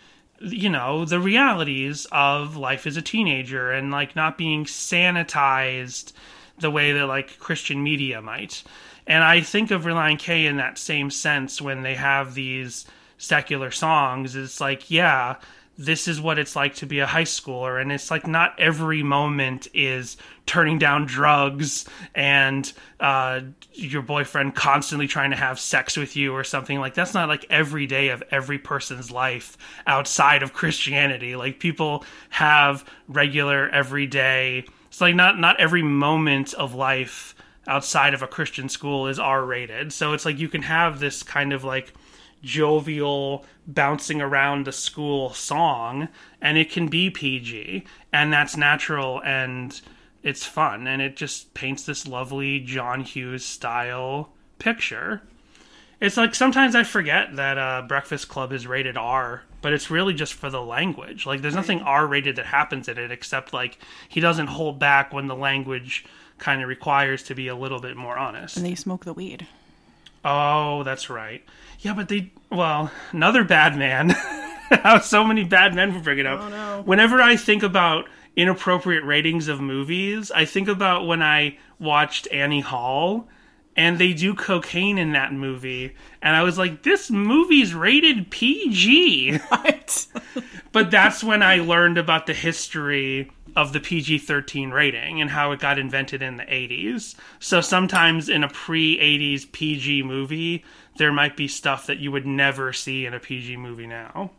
you 0.40 0.68
know 0.68 1.04
the 1.04 1.20
realities 1.20 2.06
of 2.12 2.56
life 2.56 2.86
as 2.86 2.96
a 2.96 3.02
teenager 3.02 3.70
and 3.70 3.90
like 3.90 4.16
not 4.16 4.36
being 4.36 4.64
sanitized 4.64 6.12
the 6.58 6.70
way 6.70 6.92
that 6.92 7.06
like 7.06 7.38
christian 7.38 7.82
media 7.82 8.20
might. 8.20 8.62
And 9.06 9.24
i 9.24 9.40
think 9.40 9.70
of 9.70 9.82
relient 9.84 10.18
k 10.18 10.46
in 10.46 10.56
that 10.56 10.78
same 10.78 11.10
sense 11.10 11.60
when 11.60 11.82
they 11.82 11.94
have 11.94 12.34
these 12.34 12.86
secular 13.18 13.70
songs. 13.70 14.34
It's 14.34 14.60
like 14.60 14.90
yeah 14.90 15.36
this 15.78 16.06
is 16.06 16.20
what 16.20 16.38
it's 16.38 16.54
like 16.54 16.74
to 16.76 16.86
be 16.86 16.98
a 16.98 17.06
high 17.06 17.24
schooler. 17.24 17.80
And 17.80 17.90
it's 17.90 18.10
like 18.10 18.26
not 18.26 18.58
every 18.58 19.02
moment 19.02 19.68
is 19.72 20.16
turning 20.44 20.78
down 20.78 21.06
drugs 21.06 21.86
and 22.14 22.70
uh, 23.00 23.40
your 23.72 24.02
boyfriend 24.02 24.54
constantly 24.54 25.06
trying 25.06 25.30
to 25.30 25.36
have 25.36 25.58
sex 25.58 25.96
with 25.96 26.16
you 26.16 26.32
or 26.32 26.44
something 26.44 26.78
like 26.80 26.94
that's 26.94 27.14
not 27.14 27.28
like 27.28 27.46
every 27.48 27.86
day 27.86 28.08
of 28.08 28.22
every 28.30 28.58
person's 28.58 29.10
life 29.10 29.56
outside 29.86 30.42
of 30.42 30.52
christianity. 30.52 31.36
Like 31.36 31.58
people 31.58 32.04
have 32.30 32.84
regular 33.08 33.68
everyday 33.70 34.64
it's 34.92 35.00
like 35.00 35.14
not 35.14 35.38
not 35.38 35.58
every 35.58 35.82
moment 35.82 36.52
of 36.52 36.74
life 36.74 37.34
outside 37.66 38.12
of 38.12 38.20
a 38.20 38.26
christian 38.26 38.68
school 38.68 39.08
is 39.08 39.18
r 39.18 39.42
rated 39.42 39.90
so 39.90 40.12
it's 40.12 40.26
like 40.26 40.38
you 40.38 40.48
can 40.48 40.60
have 40.60 41.00
this 41.00 41.22
kind 41.22 41.54
of 41.54 41.64
like 41.64 41.94
jovial 42.42 43.44
bouncing 43.66 44.20
around 44.20 44.66
the 44.66 44.72
school 44.72 45.32
song 45.32 46.08
and 46.40 46.58
it 46.58 46.70
can 46.70 46.88
be 46.88 47.08
PG 47.08 47.84
and 48.12 48.32
that's 48.32 48.56
natural 48.56 49.22
and 49.22 49.80
it's 50.22 50.44
fun 50.44 50.86
and 50.86 51.00
it 51.00 51.16
just 51.16 51.54
paints 51.54 51.84
this 51.84 52.06
lovely 52.06 52.60
John 52.60 53.02
Hughes 53.02 53.44
style 53.44 54.32
picture. 54.58 55.22
It's 56.00 56.16
like 56.16 56.34
sometimes 56.34 56.74
I 56.74 56.82
forget 56.82 57.36
that 57.36 57.58
uh, 57.58 57.82
Breakfast 57.86 58.28
Club 58.28 58.52
is 58.52 58.66
rated 58.66 58.96
R, 58.96 59.42
but 59.60 59.72
it's 59.72 59.88
really 59.88 60.14
just 60.14 60.34
for 60.34 60.50
the 60.50 60.60
language. 60.60 61.26
Like 61.26 61.42
there's 61.42 61.54
nothing 61.54 61.80
R 61.80 62.06
rated 62.06 62.36
that 62.36 62.46
happens 62.46 62.88
in 62.88 62.98
it 62.98 63.12
except 63.12 63.52
like 63.52 63.78
he 64.08 64.18
doesn't 64.18 64.48
hold 64.48 64.80
back 64.80 65.12
when 65.12 65.28
the 65.28 65.36
language 65.36 66.04
kind 66.38 66.60
of 66.60 66.68
requires 66.68 67.22
to 67.22 67.36
be 67.36 67.46
a 67.46 67.54
little 67.54 67.78
bit 67.78 67.96
more 67.96 68.18
honest. 68.18 68.56
And 68.56 68.66
they 68.66 68.74
smoke 68.74 69.04
the 69.04 69.12
weed. 69.12 69.46
Oh, 70.24 70.82
that's 70.84 71.10
right. 71.10 71.44
Yeah, 71.80 71.94
but 71.94 72.08
they 72.08 72.32
well, 72.50 72.90
another 73.12 73.44
bad 73.44 73.76
man. 73.76 74.10
How 74.70 75.00
so 75.00 75.24
many 75.24 75.44
bad 75.44 75.74
men 75.74 75.92
for 75.92 76.00
bringing 76.00 76.26
up. 76.26 76.40
Oh, 76.40 76.48
no. 76.48 76.82
Whenever 76.84 77.20
I 77.20 77.36
think 77.36 77.62
about 77.62 78.08
inappropriate 78.36 79.04
ratings 79.04 79.48
of 79.48 79.60
movies, 79.60 80.30
I 80.30 80.44
think 80.44 80.68
about 80.68 81.06
when 81.06 81.22
I 81.22 81.58
watched 81.78 82.28
Annie 82.32 82.60
Hall 82.60 83.28
and 83.76 83.98
they 83.98 84.12
do 84.12 84.34
cocaine 84.34 84.98
in 84.98 85.12
that 85.12 85.32
movie 85.32 85.94
and 86.20 86.36
I 86.36 86.42
was 86.42 86.58
like 86.58 86.82
this 86.82 87.10
movie's 87.10 87.74
rated 87.74 88.30
PG. 88.30 89.38
What? 89.48 90.06
But 90.72 90.90
that's 90.90 91.22
when 91.22 91.42
I 91.42 91.56
learned 91.56 91.98
about 91.98 92.26
the 92.26 92.32
history 92.32 93.30
of 93.56 93.72
the 93.72 93.80
PG 93.80 94.18
13 94.18 94.70
rating 94.70 95.20
and 95.20 95.30
how 95.30 95.52
it 95.52 95.60
got 95.60 95.78
invented 95.78 96.22
in 96.22 96.36
the 96.36 96.44
80s. 96.44 97.14
So 97.38 97.60
sometimes 97.60 98.28
in 98.28 98.42
a 98.44 98.48
pre 98.48 98.98
80s 98.98 99.50
PG 99.52 100.02
movie, 100.04 100.64
there 100.96 101.12
might 101.12 101.36
be 101.36 101.48
stuff 101.48 101.86
that 101.86 101.98
you 101.98 102.10
would 102.12 102.26
never 102.26 102.72
see 102.72 103.06
in 103.06 103.14
a 103.14 103.20
PG 103.20 103.56
movie 103.58 103.86
now. 103.86 104.30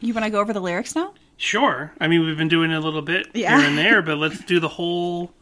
you 0.00 0.14
want 0.14 0.24
to 0.24 0.30
go 0.30 0.40
over 0.40 0.52
the 0.52 0.60
lyrics 0.60 0.94
now? 0.94 1.12
Sure. 1.36 1.92
I 2.00 2.08
mean, 2.08 2.24
we've 2.24 2.36
been 2.36 2.48
doing 2.48 2.70
it 2.70 2.76
a 2.76 2.80
little 2.80 3.02
bit 3.02 3.28
Yeah. 3.34 3.58
here 3.58 3.68
and 3.68 3.78
there, 3.78 4.02
but 4.02 4.16
let's 4.18 4.38
do 4.44 4.60
the 4.60 4.68
whole 4.68 5.32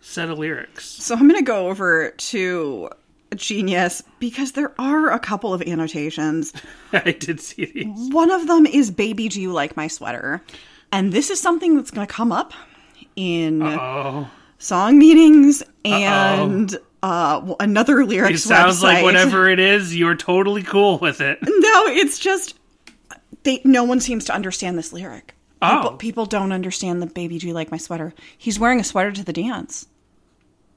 set 0.00 0.28
of 0.30 0.38
lyrics. 0.38 0.84
So 0.86 1.14
I'm 1.14 1.28
going 1.28 1.36
to 1.40 1.42
go 1.44 1.68
over 1.68 2.10
to 2.10 2.88
Genius 3.36 4.02
because 4.18 4.52
there 4.52 4.72
are 4.78 5.10
a 5.12 5.18
couple 5.18 5.54
of 5.54 5.62
annotations. 5.62 6.52
I 6.92 7.12
did 7.12 7.40
see 7.40 7.64
these. 7.66 8.12
One 8.12 8.30
of 8.30 8.46
them 8.48 8.66
is 8.66 8.90
Baby 8.90 9.28
Do 9.28 9.40
You 9.40 9.52
Like 9.52 9.76
My 9.76 9.86
Sweater? 9.86 10.42
And 10.92 11.12
this 11.12 11.30
is 11.30 11.40
something 11.40 11.76
that's 11.76 11.90
going 11.90 12.06
to 12.06 12.12
come 12.12 12.32
up 12.32 12.52
in 13.16 13.62
Oh, 13.62 14.28
song 14.58 14.98
meetings 14.98 15.62
and 15.84 16.76
uh, 17.02 17.54
another 17.60 18.00
it 18.00 18.06
lyrics 18.08 18.42
sounds 18.42 18.82
like 18.82 18.98
website. 18.98 19.02
whatever 19.04 19.48
it 19.48 19.58
is, 19.60 19.96
you're 19.96 20.14
totally 20.16 20.62
cool 20.62 20.98
with 20.98 21.20
it. 21.20 21.38
No, 21.42 21.86
it's 21.86 22.18
just 22.18 22.56
they. 23.44 23.60
No 23.64 23.84
one 23.84 24.00
seems 24.00 24.24
to 24.26 24.34
understand 24.34 24.76
this 24.78 24.92
lyric. 24.92 25.34
People, 25.62 25.88
Oh. 25.88 25.96
people 25.96 26.26
don't 26.26 26.52
understand 26.52 27.00
the 27.02 27.06
"Baby, 27.06 27.38
do 27.38 27.46
you 27.46 27.52
like 27.54 27.70
my 27.70 27.76
sweater?" 27.76 28.12
He's 28.36 28.58
wearing 28.58 28.80
a 28.80 28.84
sweater 28.84 29.12
to 29.12 29.24
the 29.24 29.32
dance 29.32 29.86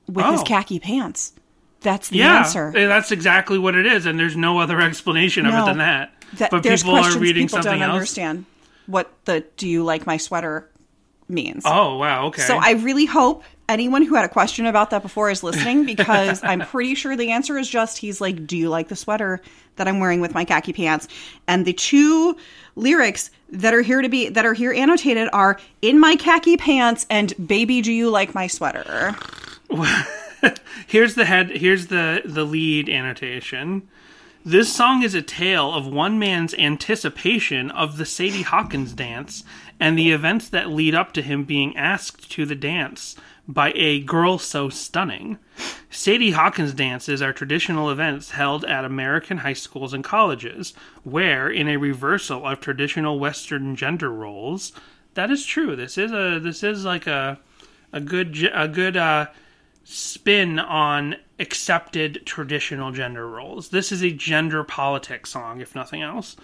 with 0.08 0.26
his 0.26 0.42
Oh. 0.42 0.44
khaki 0.44 0.80
pants. 0.80 1.34
That's 1.82 2.08
the 2.10 2.18
Yeah, 2.20 2.38
answer. 2.40 2.72
that's 2.74 3.12
exactly 3.12 3.58
what 3.58 3.76
it 3.76 3.86
is, 3.86 4.06
and 4.06 4.18
there's 4.20 4.38
no 4.38 4.60
other 4.60 4.80
explanation 4.80 5.46
of 5.46 5.54
No. 5.54 5.64
it 5.64 5.66
than 5.68 5.78
that. 5.80 6.14
That 6.38 6.52
but 6.52 6.64
people 6.64 6.96
are 6.96 7.18
reading 7.18 7.48
people 7.48 7.64
something 7.64 7.80
don't 7.80 7.90
else. 7.90 7.94
understand 7.96 8.46
what 8.88 9.12
the 9.26 9.46
"Do 9.58 9.68
you 9.68 9.84
like 9.84 10.06
my 10.06 10.18
sweater?" 10.18 10.70
means. 11.30 11.64
Oh 11.66 11.98
wow, 11.98 12.28
okay. 12.28 12.42
So 12.42 12.58
I 12.58 12.72
really 12.72 13.06
hope 13.06 13.44
anyone 13.70 14.04
who 14.04 14.16
had 14.16 14.26
a 14.26 14.30
question 14.30 14.66
about 14.66 14.90
that 14.90 15.02
before 15.02 15.30
is 15.30 15.44
listening 15.44 15.86
because 15.96 16.44
I'm 16.44 16.62
pretty 16.62 16.96
sure 16.96 17.16
the 17.16 17.32
answer 17.32 17.58
is 17.58 17.68
just 17.70 17.98
he's 17.98 18.22
like, 18.22 18.46
"Do 18.46 18.58
you 18.58 18.70
like 18.70 18.88
the 18.88 18.96
sweater 18.96 19.42
that 19.76 19.88
I'm 19.88 20.00
wearing 20.00 20.22
with 20.22 20.34
my 20.34 20.46
khaki 20.46 20.74
pants?" 20.74 21.08
And 21.48 21.66
the 21.66 21.74
two 21.74 22.38
lyrics 22.76 23.30
that 23.50 23.74
are 23.74 23.82
here 23.82 24.02
to 24.02 24.10
be 24.10 24.30
that 24.30 24.46
are 24.46 24.54
here 24.54 24.74
annotated 24.74 25.30
are 25.34 25.60
"In 25.82 26.00
my 26.00 26.16
khaki 26.16 26.58
pants" 26.58 27.06
and 27.10 27.34
"Baby, 27.48 27.82
do 27.82 27.92
you 27.92 28.10
like 28.10 28.34
my 28.36 28.48
sweater?" 28.48 29.16
here's 30.88 31.16
the 31.16 31.26
head. 31.26 31.50
Here's 31.50 31.88
the 31.88 32.22
the 32.26 32.44
lead 32.44 32.90
annotation. 32.90 33.88
This 34.46 34.76
song 34.76 35.04
is 35.04 35.16
a 35.16 35.22
tale 35.22 35.74
of 35.74 35.88
one 35.88 36.20
man's 36.20 36.54
anticipation 36.56 37.72
of 37.72 37.96
the 37.96 38.06
Sadie 38.06 38.42
Hawkins 38.42 38.92
dance 38.92 39.46
and 39.80 39.98
the 39.98 40.12
events 40.12 40.50
that 40.50 40.70
lead 40.70 40.94
up 40.94 41.14
to 41.14 41.22
him 41.22 41.46
being 41.46 41.78
asked 41.78 42.30
to 42.32 42.46
the 42.46 42.54
dance 42.54 43.16
by 43.48 43.72
a 43.74 44.02
girl 44.02 44.38
so 44.38 44.68
stunning. 44.68 45.40
Sadie 45.90 46.32
Hawkins 46.32 46.74
dances 46.74 47.22
are 47.22 47.32
traditional 47.32 47.90
events 47.90 48.32
held 48.32 48.66
at 48.66 48.84
American 48.84 49.38
high 49.38 49.54
schools 49.54 49.94
and 49.94 50.04
colleges, 50.04 50.74
where, 51.06 51.50
in 51.50 51.70
a 51.70 51.78
reversal 51.78 52.46
of 52.46 52.60
traditional 52.60 53.20
Western 53.20 53.78
gender 53.78 54.12
roles, 54.12 54.74
that 55.14 55.32
is 55.32 55.46
true. 55.46 55.74
This 55.78 55.98
is 55.98 56.12
a 56.12 56.38
this 56.40 56.64
is 56.64 56.84
like 56.84 57.08
a 57.08 57.40
a 57.94 58.02
good 58.02 58.38
a 58.54 58.68
good 58.68 58.98
uh, 58.98 59.28
spin 59.84 60.60
on 60.60 61.16
accepted 61.40 62.22
traditional 62.26 62.92
gender 62.92 63.28
roles. 63.28 63.70
This 63.70 63.92
is 63.92 64.02
a 64.02 64.12
gender 64.12 64.64
politics 64.64 65.32
song, 65.32 65.62
if 65.62 65.76
nothing 65.76 66.02
else. 66.02 66.36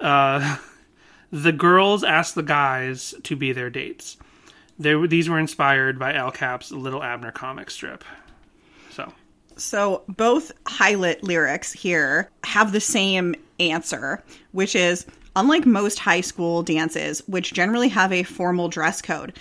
Uh, 0.00 0.56
the 1.30 1.52
girls 1.52 2.04
ask 2.04 2.34
the 2.34 2.42
guys 2.42 3.14
to 3.22 3.36
be 3.36 3.52
their 3.52 3.70
dates. 3.70 4.16
They, 4.78 5.06
these 5.06 5.28
were 5.28 5.38
inspired 5.38 5.98
by 5.98 6.14
Al 6.14 6.32
Capp's 6.32 6.72
Li'l 6.72 7.02
Abner 7.02 7.30
comic 7.30 7.70
strip. 7.70 8.04
So, 8.90 9.12
So 9.56 10.02
both 10.08 10.50
highlight 10.66 11.22
lyrics 11.22 11.72
here 11.72 12.30
have 12.44 12.72
the 12.72 12.80
same 12.80 13.34
answer, 13.60 14.22
which 14.52 14.74
is 14.74 15.06
unlike 15.36 15.66
most 15.66 15.98
high 15.98 16.20
school 16.20 16.62
dances, 16.62 17.22
which 17.26 17.52
generally 17.52 17.88
have 17.88 18.12
a 18.12 18.22
formal 18.22 18.68
dress 18.68 19.00
code, 19.00 19.38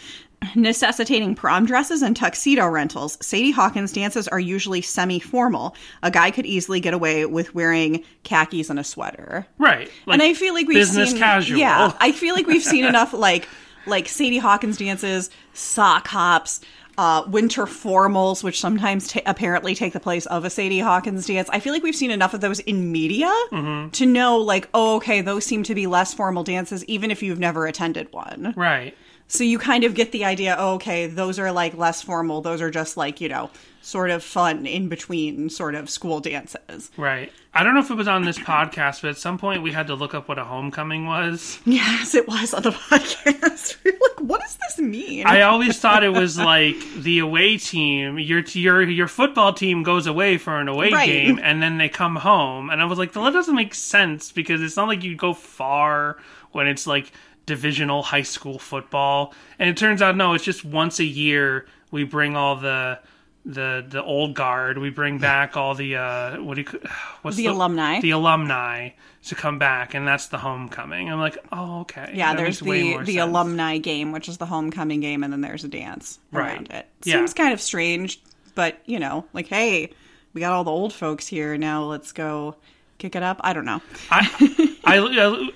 necessitating 0.55 1.35
prom 1.35 1.65
dresses 1.65 2.01
and 2.01 2.15
tuxedo 2.15 2.67
rentals, 2.67 3.17
Sadie 3.25 3.51
Hawkins 3.51 3.91
dances 3.93 4.27
are 4.27 4.39
usually 4.39 4.81
semi 4.81 5.19
formal. 5.19 5.75
A 6.03 6.11
guy 6.11 6.31
could 6.31 6.45
easily 6.45 6.79
get 6.79 6.93
away 6.93 7.25
with 7.25 7.53
wearing 7.55 8.03
khakis 8.23 8.69
and 8.69 8.79
a 8.79 8.83
sweater. 8.83 9.45
right. 9.57 9.89
Like 10.05 10.13
and 10.15 10.21
I 10.23 10.33
feel 10.33 10.53
like 10.53 10.67
we've 10.67 10.77
business 10.77 11.11
seen 11.11 11.19
casual. 11.19 11.57
Yeah, 11.59 11.93
I 11.99 12.11
feel 12.11 12.35
like 12.35 12.47
we've 12.47 12.63
seen 12.63 12.85
enough 12.85 13.13
like 13.13 13.47
like 13.87 14.07
Sadie 14.07 14.37
Hawkins 14.37 14.77
dances, 14.77 15.29
sock 15.53 16.07
hops, 16.07 16.61
uh, 16.99 17.23
winter 17.27 17.65
formals, 17.65 18.43
which 18.43 18.59
sometimes 18.59 19.07
ta- 19.07 19.21
apparently 19.25 19.73
take 19.73 19.93
the 19.93 19.99
place 19.99 20.27
of 20.27 20.45
a 20.45 20.49
Sadie 20.51 20.79
Hawkins 20.79 21.25
dance. 21.25 21.49
I 21.51 21.59
feel 21.59 21.73
like 21.73 21.81
we've 21.81 21.95
seen 21.95 22.11
enough 22.11 22.33
of 22.35 22.41
those 22.41 22.59
in 22.59 22.91
media 22.91 23.31
Mm-hmm. 23.51 23.89
to 23.91 24.05
know 24.05 24.37
like, 24.37 24.69
oh, 24.75 24.97
okay, 24.97 25.21
those 25.21 25.45
seem 25.45 25.63
to 25.63 25.73
be 25.73 25.87
less 25.87 26.13
formal 26.13 26.43
dances, 26.43 26.85
even 26.85 27.09
if 27.09 27.23
you've 27.23 27.39
never 27.39 27.65
attended 27.65 28.11
one. 28.13 28.53
right. 28.55 28.95
So 29.32 29.45
you 29.45 29.59
kind 29.59 29.86
of 29.86 29.93
get 29.95 30.11
the 30.11 30.25
idea, 30.25 30.57
oh, 30.59 30.73
okay, 30.73 31.07
those 31.07 31.39
are 31.39 31.53
like 31.53 31.77
less 31.77 32.01
formal. 32.01 32.41
Those 32.41 32.61
are 32.61 32.69
just 32.69 32.97
like, 32.97 33.21
you 33.21 33.29
know, 33.29 33.49
sort 33.82 34.09
of 34.09 34.23
fun 34.25 34.65
in 34.65 34.89
between 34.89 35.49
sort 35.49 35.73
of 35.73 35.89
school 35.89 36.19
dances. 36.19 36.91
Right. 36.97 37.32
I 37.53 37.63
don't 37.63 37.73
know 37.73 37.79
if 37.79 37.89
it 37.89 37.95
was 37.95 38.09
on 38.09 38.25
this 38.25 38.38
podcast, 38.38 39.01
but 39.01 39.11
at 39.11 39.17
some 39.17 39.38
point 39.38 39.63
we 39.63 39.71
had 39.71 39.88
to 39.88 39.95
look 39.95 40.13
up 40.13 40.27
what 40.27 40.38
a 40.38 40.43
homecoming 40.43 41.05
was. 41.05 41.59
Yes, 41.65 42.13
it 42.13 42.27
was 42.27 42.53
on 42.53 42.63
the 42.63 42.71
podcast. 42.89 43.77
We 43.86 43.91
like, 43.91 44.19
what 44.19 44.41
does 44.41 44.57
this 44.57 44.79
mean? 44.79 45.25
I 45.25 45.41
always 45.43 45.79
thought 45.79 46.03
it 46.03 46.09
was 46.13 46.38
like 46.38 46.75
the 46.97 47.19
away 47.19 47.57
team. 47.57 48.19
Your 48.19 48.41
your 48.41 48.82
your 48.84 49.07
football 49.07 49.53
team 49.53 49.82
goes 49.84 50.07
away 50.07 50.38
for 50.38 50.59
an 50.59 50.67
away 50.67 50.91
Right. 50.91 51.07
game, 51.07 51.39
and 51.41 51.63
then 51.63 51.77
they 51.77 51.88
come 51.89 52.17
home. 52.17 52.69
And 52.69 52.82
I 52.82 52.86
was 52.86 52.99
like, 52.99 53.15
well, 53.15 53.23
that 53.25 53.34
doesn't 53.34 53.55
make 53.55 53.73
sense 53.73 54.32
because 54.32 54.61
it's 54.61 54.75
not 54.75 54.88
like 54.89 55.03
you 55.03 55.15
go 55.15 55.34
far 55.34 56.17
when 56.51 56.67
it's 56.67 56.86
like 56.86 57.11
divisional 57.45 58.03
high 58.03 58.21
school 58.21 58.59
football. 58.59 59.33
And 59.59 59.69
it 59.69 59.77
turns 59.77 60.01
out 60.01 60.15
no, 60.15 60.33
it's 60.33 60.43
just 60.43 60.63
once 60.65 60.99
a 60.99 61.05
year 61.05 61.65
we 61.91 62.03
bring 62.03 62.35
all 62.35 62.55
the 62.55 62.99
the 63.45 63.83
the 63.87 64.03
old 64.03 64.35
guard. 64.35 64.77
We 64.77 64.89
bring 64.91 65.17
back 65.29 65.57
all 65.57 65.73
the 65.75 65.95
uh 65.95 66.41
what 66.41 66.55
do 66.55 66.61
you 66.61 66.79
what's 67.21 67.37
The 67.37 67.47
alumni. 67.47 67.99
the 67.99 68.11
alumni 68.11 68.89
to 69.25 69.35
come 69.35 69.59
back, 69.59 69.93
and 69.93 70.07
that's 70.07 70.27
the 70.27 70.37
homecoming. 70.39 71.11
I'm 71.11 71.19
like, 71.19 71.37
oh 71.51 71.81
okay, 71.81 72.11
Yeah, 72.15 72.33
That 72.33 72.37
there's 72.41 72.61
way 72.61 72.81
the 72.81 72.89
more 72.91 73.03
the 73.03 73.13
sense. 73.15 73.29
alumni 73.29 73.77
game, 73.77 74.11
which 74.11 74.27
is 74.29 74.37
the 74.39 74.47
homecoming 74.47 74.99
game, 74.99 75.23
and 75.23 75.31
then 75.31 75.41
there's 75.41 75.63
a 75.63 75.67
dance 75.67 76.17
Right. 76.31 76.53
around 76.55 76.71
it. 76.71 76.87
Yeah. 77.03 77.17
Seems 77.17 77.33
kind 77.33 77.53
of 77.53 77.61
strange, 77.61 78.19
but 78.55 78.79
you 78.85 78.99
know, 78.99 79.25
like, 79.33 79.47
hey, 79.47 79.91
we 80.33 80.41
got 80.41 80.53
all 80.53 80.63
the 80.63 80.71
old 80.71 80.93
folks 80.93 81.27
here. 81.27 81.55
Now 81.57 81.83
let's 81.83 82.11
go 82.13 82.55
kick 82.97 83.15
it 83.15 83.21
up. 83.23 83.41
I 83.43 83.53
don't 83.53 83.65
know. 83.65 83.81
I, 84.09 84.77
I, 84.85 85.49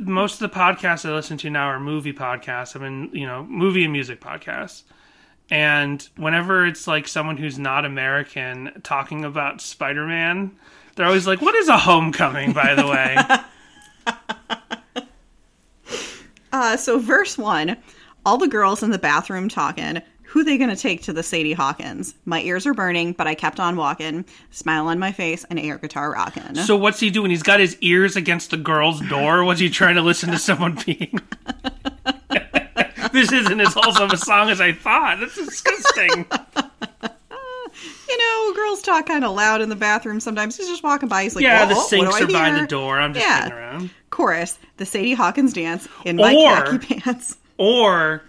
most 0.00 0.40
of 0.40 0.50
the 0.50 0.56
podcasts 0.56 1.08
I 1.08 1.12
listen 1.14 1.36
to 1.38 1.50
now 1.50 1.66
are 1.66 1.80
movie 1.80 2.12
podcasts. 2.12 2.76
I 2.76 2.88
mean, 2.88 3.10
you 3.12 3.26
know, 3.26 3.44
movie 3.44 3.84
and 3.84 3.92
music 3.92 4.20
podcasts. 4.20 4.82
And 5.50 6.06
whenever 6.16 6.66
it's 6.66 6.86
like 6.86 7.06
someone 7.06 7.36
who's 7.36 7.58
not 7.58 7.84
American 7.84 8.80
talking 8.82 9.24
about 9.24 9.60
Spider 9.60 10.06
Man, 10.06 10.56
they're 10.96 11.06
always 11.06 11.26
like, 11.26 11.42
What 11.42 11.54
is 11.54 11.68
a 11.68 11.78
homecoming, 11.78 12.52
by 12.52 12.74
the 12.74 12.86
way? 12.86 13.16
Uh, 16.54 16.76
so 16.76 17.00
verse 17.00 17.36
one, 17.36 17.76
all 18.24 18.38
the 18.38 18.46
girls 18.46 18.80
in 18.80 18.90
the 18.92 18.98
bathroom 18.98 19.48
talking. 19.48 20.00
Who 20.34 20.42
they 20.42 20.58
gonna 20.58 20.74
take 20.74 21.00
to 21.02 21.12
the 21.12 21.22
Sadie 21.22 21.52
Hawkins? 21.52 22.16
My 22.24 22.40
ears 22.42 22.66
are 22.66 22.74
burning, 22.74 23.12
but 23.12 23.28
I 23.28 23.36
kept 23.36 23.60
on 23.60 23.76
walking, 23.76 24.24
smile 24.50 24.88
on 24.88 24.98
my 24.98 25.12
face, 25.12 25.44
and 25.48 25.60
air 25.60 25.78
guitar 25.78 26.10
rocking. 26.12 26.56
so 26.56 26.76
what's 26.76 26.98
he 26.98 27.08
doing? 27.10 27.30
He's 27.30 27.44
got 27.44 27.60
his 27.60 27.76
ears 27.82 28.16
against 28.16 28.50
the 28.50 28.56
girl's 28.56 29.00
door. 29.02 29.44
Was 29.44 29.60
he 29.60 29.70
trying 29.70 29.94
to 29.94 30.02
listen 30.02 30.32
to 30.32 30.38
someone 30.40 30.76
being. 30.84 31.20
this 33.12 33.30
isn't 33.30 33.60
as 33.60 33.74
wholesome 33.74 34.10
a 34.10 34.16
song 34.16 34.50
as 34.50 34.60
I 34.60 34.72
thought. 34.72 35.20
That's 35.20 35.36
disgusting. 35.36 36.26
you 38.08 38.18
know, 38.18 38.52
girls 38.56 38.82
talk 38.82 39.06
kind 39.06 39.24
of 39.24 39.36
loud 39.36 39.60
in 39.60 39.68
the 39.68 39.76
bathroom 39.76 40.18
sometimes. 40.18 40.56
He's 40.56 40.66
just 40.68 40.82
walking 40.82 41.08
by. 41.08 41.22
He's 41.22 41.36
like, 41.36 41.44
Yeah, 41.44 41.62
"Oh, 41.64 41.68
the 41.68 41.74
what 41.76 41.90
do 41.90 41.96
sinks 42.10 42.20
are 42.22 42.26
by 42.26 42.50
the 42.60 42.66
door. 42.66 42.98
I'm 42.98 43.14
just 43.14 43.24
Yeah. 43.24 43.54
around. 43.54 43.90
Chorus: 44.10 44.58
The 44.78 44.84
Sadie 44.84 45.14
Hawkins 45.14 45.52
dance 45.52 45.86
in 46.04 46.16
my 46.16 46.34
Or- 46.34 46.64
khaki 46.72 46.96
pants. 47.00 47.36
or 47.56 48.24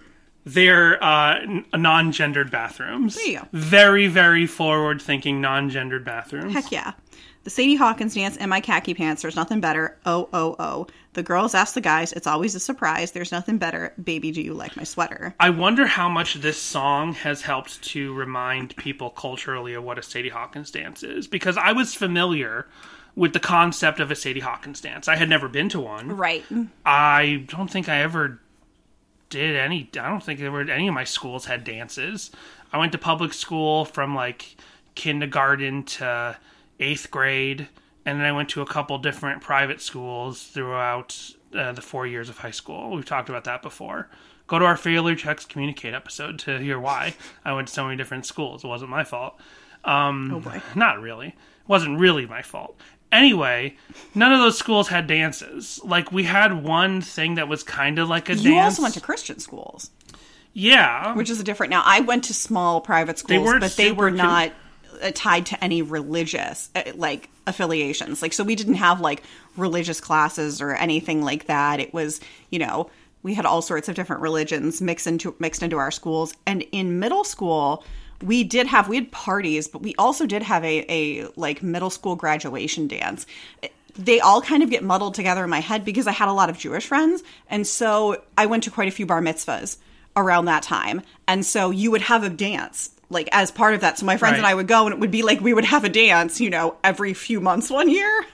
they're 0.46 1.02
uh, 1.02 1.40
n- 1.40 1.66
non-gendered 1.74 2.50
bathrooms. 2.50 3.16
There 3.16 3.26
you 3.26 3.38
go. 3.40 3.48
Very, 3.52 4.06
very 4.06 4.46
forward-thinking 4.46 5.40
non-gendered 5.40 6.04
bathrooms. 6.04 6.54
Heck 6.54 6.70
yeah. 6.70 6.92
The 7.42 7.50
Sadie 7.50 7.76
Hawkins 7.76 8.14
dance 8.14 8.36
and 8.36 8.48
my 8.48 8.60
khaki 8.60 8.94
pants. 8.94 9.22
There's 9.22 9.36
nothing 9.36 9.60
better. 9.60 9.98
Oh, 10.06 10.28
oh, 10.32 10.56
oh. 10.58 10.86
The 11.12 11.22
girls 11.22 11.54
ask 11.54 11.74
the 11.74 11.80
guys. 11.80 12.12
It's 12.12 12.26
always 12.26 12.54
a 12.54 12.60
surprise. 12.60 13.12
There's 13.12 13.30
nothing 13.32 13.58
better. 13.58 13.92
Baby, 14.02 14.32
do 14.32 14.40
you 14.40 14.52
like 14.54 14.76
my 14.76 14.82
sweater? 14.84 15.34
I 15.38 15.50
wonder 15.50 15.86
how 15.86 16.08
much 16.08 16.34
this 16.34 16.60
song 16.60 17.12
has 17.14 17.42
helped 17.42 17.82
to 17.84 18.12
remind 18.14 18.74
people 18.76 19.10
culturally 19.10 19.74
of 19.74 19.84
what 19.84 19.98
a 19.98 20.02
Sadie 20.02 20.28
Hawkins 20.28 20.70
dance 20.70 21.02
is, 21.02 21.28
because 21.28 21.56
I 21.56 21.72
was 21.72 21.94
familiar 21.94 22.66
with 23.14 23.32
the 23.32 23.40
concept 23.40 24.00
of 24.00 24.10
a 24.10 24.16
Sadie 24.16 24.40
Hawkins 24.40 24.80
dance. 24.80 25.08
I 25.08 25.16
had 25.16 25.28
never 25.28 25.48
been 25.48 25.68
to 25.70 25.80
one. 25.80 26.16
Right. 26.16 26.44
I 26.84 27.44
don't 27.46 27.70
think 27.70 27.88
I 27.88 28.02
ever 28.02 28.40
did 29.28 29.56
any. 29.56 29.88
I 29.98 30.08
don't 30.08 30.22
think 30.22 30.40
there 30.40 30.52
were 30.52 30.62
any 30.62 30.88
of 30.88 30.94
my 30.94 31.04
schools 31.04 31.46
had 31.46 31.64
dances. 31.64 32.30
I 32.72 32.78
went 32.78 32.92
to 32.92 32.98
public 32.98 33.32
school 33.32 33.84
from 33.84 34.14
like 34.14 34.56
kindergarten 34.94 35.84
to 35.84 36.36
eighth 36.80 37.10
grade, 37.10 37.68
and 38.04 38.20
then 38.20 38.26
I 38.26 38.32
went 38.32 38.48
to 38.50 38.62
a 38.62 38.66
couple 38.66 38.98
different 38.98 39.42
private 39.42 39.80
schools 39.80 40.42
throughout 40.42 41.32
uh, 41.54 41.72
the 41.72 41.82
four 41.82 42.06
years 42.06 42.28
of 42.28 42.38
high 42.38 42.50
school. 42.50 42.90
We've 42.90 43.04
talked 43.04 43.28
about 43.28 43.44
that 43.44 43.62
before. 43.62 44.08
Go 44.46 44.58
to 44.58 44.64
our 44.64 44.76
failure 44.76 45.16
checks 45.16 45.44
communicate 45.44 45.94
episode 45.94 46.38
to 46.40 46.58
hear 46.58 46.78
why 46.78 47.14
I 47.44 47.52
went 47.52 47.68
to 47.68 47.74
so 47.74 47.84
many 47.84 47.96
different 47.96 48.26
schools. 48.26 48.62
It 48.62 48.68
wasn't 48.68 48.90
my 48.90 49.02
fault. 49.04 49.40
Oh 50.32 50.40
boy. 50.40 50.62
Not 50.74 51.00
really. 51.00 51.28
It 51.28 51.68
wasn't 51.68 51.98
really 51.98 52.26
my 52.26 52.42
fault. 52.42 52.80
Anyway, 53.16 53.76
none 54.14 54.32
of 54.32 54.40
those 54.40 54.58
schools 54.58 54.88
had 54.88 55.06
dances. 55.06 55.80
Like 55.82 56.12
we 56.12 56.24
had 56.24 56.62
one 56.62 57.00
thing 57.00 57.36
that 57.36 57.48
was 57.48 57.62
kind 57.62 57.98
of 57.98 58.08
like 58.08 58.28
a 58.28 58.34
You 58.34 58.50
dance. 58.52 58.74
also 58.74 58.82
went 58.82 58.94
to 58.94 59.00
Christian 59.00 59.38
schools, 59.38 59.90
yeah, 60.52 61.14
which 61.14 61.30
is 61.30 61.40
a 61.40 61.44
different. 61.44 61.70
Now, 61.70 61.82
I 61.84 62.00
went 62.00 62.24
to 62.24 62.34
small 62.34 62.80
private 62.80 63.18
schools, 63.18 63.44
weren't 63.44 63.60
but 63.60 63.76
they 63.76 63.90
were 63.92 64.10
not 64.10 64.52
uh, 65.02 65.12
tied 65.14 65.46
to 65.46 65.64
any 65.64 65.80
religious 65.82 66.70
uh, 66.74 66.82
like 66.94 67.30
affiliations. 67.46 68.20
Like, 68.22 68.32
so 68.32 68.44
we 68.44 68.54
didn't 68.54 68.74
have 68.74 69.00
like 69.00 69.22
religious 69.56 70.00
classes 70.00 70.60
or 70.60 70.72
anything 70.74 71.22
like 71.22 71.46
that. 71.46 71.80
It 71.80 71.94
was, 71.94 72.20
you 72.50 72.58
know, 72.58 72.90
we 73.22 73.34
had 73.34 73.46
all 73.46 73.62
sorts 73.62 73.88
of 73.88 73.94
different 73.94 74.22
religions 74.22 74.82
mixed 74.82 75.06
into 75.06 75.34
mixed 75.38 75.62
into 75.62 75.78
our 75.78 75.90
schools. 75.90 76.34
And 76.46 76.62
in 76.72 76.98
middle 76.98 77.24
school, 77.24 77.82
we 78.22 78.44
did 78.44 78.66
have 78.66 78.88
we 78.88 78.96
had 78.96 79.10
parties, 79.12 79.68
but 79.68 79.82
we 79.82 79.94
also 79.96 80.26
did 80.26 80.42
have 80.42 80.64
a 80.64 80.84
a 80.92 81.28
like 81.36 81.62
middle 81.62 81.90
school 81.90 82.16
graduation 82.16 82.88
dance. 82.88 83.26
They 83.98 84.20
all 84.20 84.42
kind 84.42 84.62
of 84.62 84.68
get 84.70 84.84
muddled 84.84 85.14
together 85.14 85.42
in 85.44 85.50
my 85.50 85.60
head 85.60 85.84
because 85.84 86.06
I 86.06 86.12
had 86.12 86.28
a 86.28 86.32
lot 86.32 86.50
of 86.50 86.58
Jewish 86.58 86.86
friends, 86.86 87.22
and 87.48 87.66
so 87.66 88.22
I 88.36 88.46
went 88.46 88.64
to 88.64 88.70
quite 88.70 88.88
a 88.88 88.90
few 88.90 89.06
bar 89.06 89.20
mitzvahs 89.22 89.78
around 90.16 90.46
that 90.46 90.62
time. 90.62 91.02
And 91.28 91.44
so 91.44 91.70
you 91.70 91.90
would 91.90 92.02
have 92.02 92.22
a 92.24 92.30
dance 92.30 92.90
like 93.08 93.28
as 93.32 93.50
part 93.50 93.74
of 93.74 93.82
that. 93.82 93.98
So 93.98 94.06
my 94.06 94.16
friends 94.16 94.32
Right. 94.32 94.38
and 94.38 94.46
I 94.46 94.54
would 94.54 94.66
go 94.66 94.86
and 94.86 94.92
it 94.92 94.98
would 94.98 95.10
be 95.10 95.22
like 95.22 95.40
we 95.40 95.54
would 95.54 95.64
have 95.64 95.84
a 95.84 95.88
dance, 95.88 96.40
you 96.40 96.50
know, 96.50 96.76
every 96.82 97.14
few 97.14 97.40
months 97.40 97.70
one 97.70 97.88
year. 97.88 98.24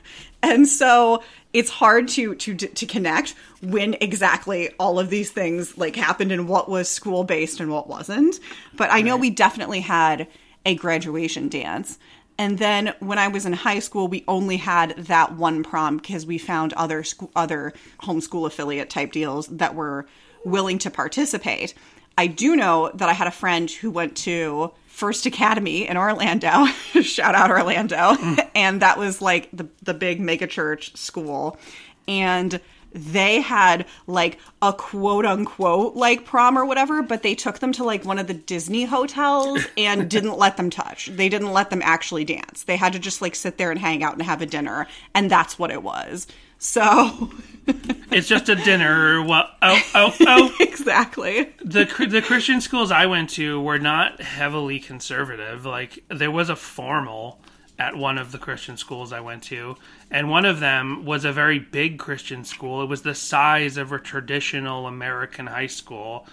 And 0.43 0.67
so 0.67 1.23
it's 1.53 1.71
hard 1.71 2.09
to 2.09 2.35
to 2.35 2.55
to 2.55 2.87
connect 2.87 3.35
when 3.63 3.95
exactly 4.01 4.71
all 4.79 4.99
of 4.99 5.11
these 5.11 5.31
things 5.31 5.77
like 5.77 5.97
happened 5.97 6.33
and 6.33 6.49
what 6.49 6.69
was 6.69 6.89
school 6.89 7.25
based 7.25 7.61
and 7.61 7.71
what 7.71 7.89
wasn't. 7.89 8.41
But 8.77 8.91
I 8.91 9.03
know 9.03 9.17
we 9.17 9.31
definitely 9.31 9.81
had 9.81 10.29
a 10.65 10.75
graduation 10.75 11.49
dance. 11.49 11.99
And 12.39 12.59
then 12.59 12.95
when 13.01 13.19
I 13.19 13.29
was 13.29 13.45
in 13.45 13.53
high 13.53 13.79
school, 13.79 14.09
we 14.09 14.25
only 14.27 14.57
had 14.57 14.97
that 14.97 15.35
one 15.37 15.63
prom 15.63 15.99
because 15.99 16.25
we 16.25 16.39
found 16.39 16.73
other 16.73 17.05
school, 17.05 17.31
other 17.37 17.73
homeschool 18.01 18.47
affiliate 18.47 18.91
type 18.91 19.13
deals 19.13 19.47
that 19.49 19.75
were 19.75 20.07
willing 20.45 20.79
to 20.79 20.91
participate. 20.91 21.75
I 22.17 22.27
do 22.27 22.57
know 22.57 22.91
that 22.95 23.09
I 23.09 23.13
had 23.13 23.27
a 23.27 23.33
friend 23.33 23.71
who 23.71 23.91
went 23.91 24.17
to 24.19 24.73
First 25.03 25.27
Academy 25.27 25.89
in 25.89 25.97
Orlando. 25.97 26.65
Shout 27.03 27.35
out 27.35 27.51
Orlando. 27.51 27.97
Mm. 27.97 28.49
and 28.55 28.83
that 28.83 28.99
was 28.99 29.21
like 29.21 29.49
the 29.53 29.67
the 29.83 29.95
big 29.95 30.21
mega 30.21 30.47
church 30.47 30.97
school. 30.97 31.59
And 32.07 32.61
they 32.93 33.41
had 33.41 33.87
like 34.07 34.39
a 34.61 34.73
quote 34.73 35.27
unquote 35.27 35.97
like 35.97 36.25
prom 36.25 36.57
or 36.57 36.65
whatever, 36.65 37.03
but 37.03 37.25
they 37.25 37.35
took 37.35 37.59
them 37.59 37.73
to 37.73 37.83
like 37.83 38.05
one 38.05 38.21
of 38.21 38.29
the 38.29 38.35
Disney 38.35 38.85
hotels 38.85 39.67
and 39.77 40.09
didn't 40.09 40.39
let 40.39 40.57
them 40.57 40.71
touch. 40.71 41.07
They 41.07 41.29
didn't 41.29 41.53
let 41.53 41.71
them 41.71 41.83
actually 41.83 42.25
dance. 42.25 42.63
They 42.63 42.77
had 42.77 42.93
to 42.93 43.01
just 43.01 43.21
like 43.21 43.35
sit 43.35 43.59
there 43.59 43.73
and 43.73 43.81
hang 43.81 44.05
out 44.05 44.13
and 44.13 44.23
have 44.23 44.41
a 44.41 44.47
dinner. 44.47 44.87
And 45.17 45.29
that's 45.29 45.59
what 45.59 45.73
it 45.73 45.83
was. 45.83 46.29
So 46.63 47.29
it's 48.13 48.29
just 48.29 48.49
a 48.49 48.55
dinner. 48.55 49.21
Well, 49.21 49.51
oh, 49.63 49.83
oh, 49.97 50.15
oh. 50.21 50.55
exactly. 50.61 51.53
the 51.59 51.85
the 52.09 52.23
Christian 52.23 52.61
schools 52.61 52.93
I 52.93 53.07
went 53.07 53.31
to 53.31 53.61
were 53.61 53.81
not 53.81 54.23
heavily 54.23 54.79
conservative. 54.79 55.67
Like 55.67 56.05
there 56.09 56.31
was 56.31 56.49
a 56.49 56.55
formal 56.55 57.41
at 57.81 57.97
one 57.97 58.17
of 58.17 58.31
the 58.31 58.39
Christian 58.39 58.77
schools 58.77 59.13
I 59.13 59.19
went 59.19 59.43
to, 59.45 59.75
and 60.09 60.31
one 60.31 60.45
of 60.45 60.61
them 60.61 61.05
was 61.05 61.25
a 61.25 61.33
very 61.33 61.59
big 61.59 61.99
Christian 61.99 62.45
school. 62.45 62.81
It 62.81 62.89
was 62.89 63.03
the 63.03 63.17
size 63.17 63.77
of 63.77 63.91
a 63.91 63.99
traditional 63.99 64.87
American 64.87 65.49
high 65.49 65.67
school. 65.67 66.29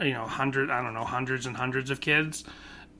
You 0.00 0.12
know, 0.12 0.26
hundred 0.26 0.72
I 0.72 0.82
don't 0.82 0.94
know, 0.94 1.04
hundreds 1.04 1.46
and 1.46 1.56
hundreds 1.56 1.90
of 1.90 2.00
kids. 2.00 2.42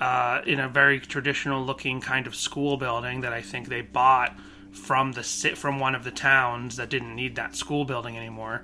Uh, 0.00 0.42
in 0.46 0.60
a 0.60 0.68
very 0.68 1.00
traditional 1.00 1.60
looking 1.60 2.00
kind 2.00 2.28
of 2.28 2.36
school 2.36 2.76
building 2.76 3.22
that 3.22 3.32
I 3.32 3.42
think 3.42 3.66
they 3.66 3.80
bought 3.80 4.32
from 4.78 5.12
the 5.12 5.22
from 5.22 5.78
one 5.78 5.94
of 5.94 6.04
the 6.04 6.10
towns 6.10 6.76
that 6.76 6.88
didn't 6.88 7.14
need 7.14 7.36
that 7.36 7.54
school 7.56 7.84
building 7.84 8.16
anymore 8.16 8.62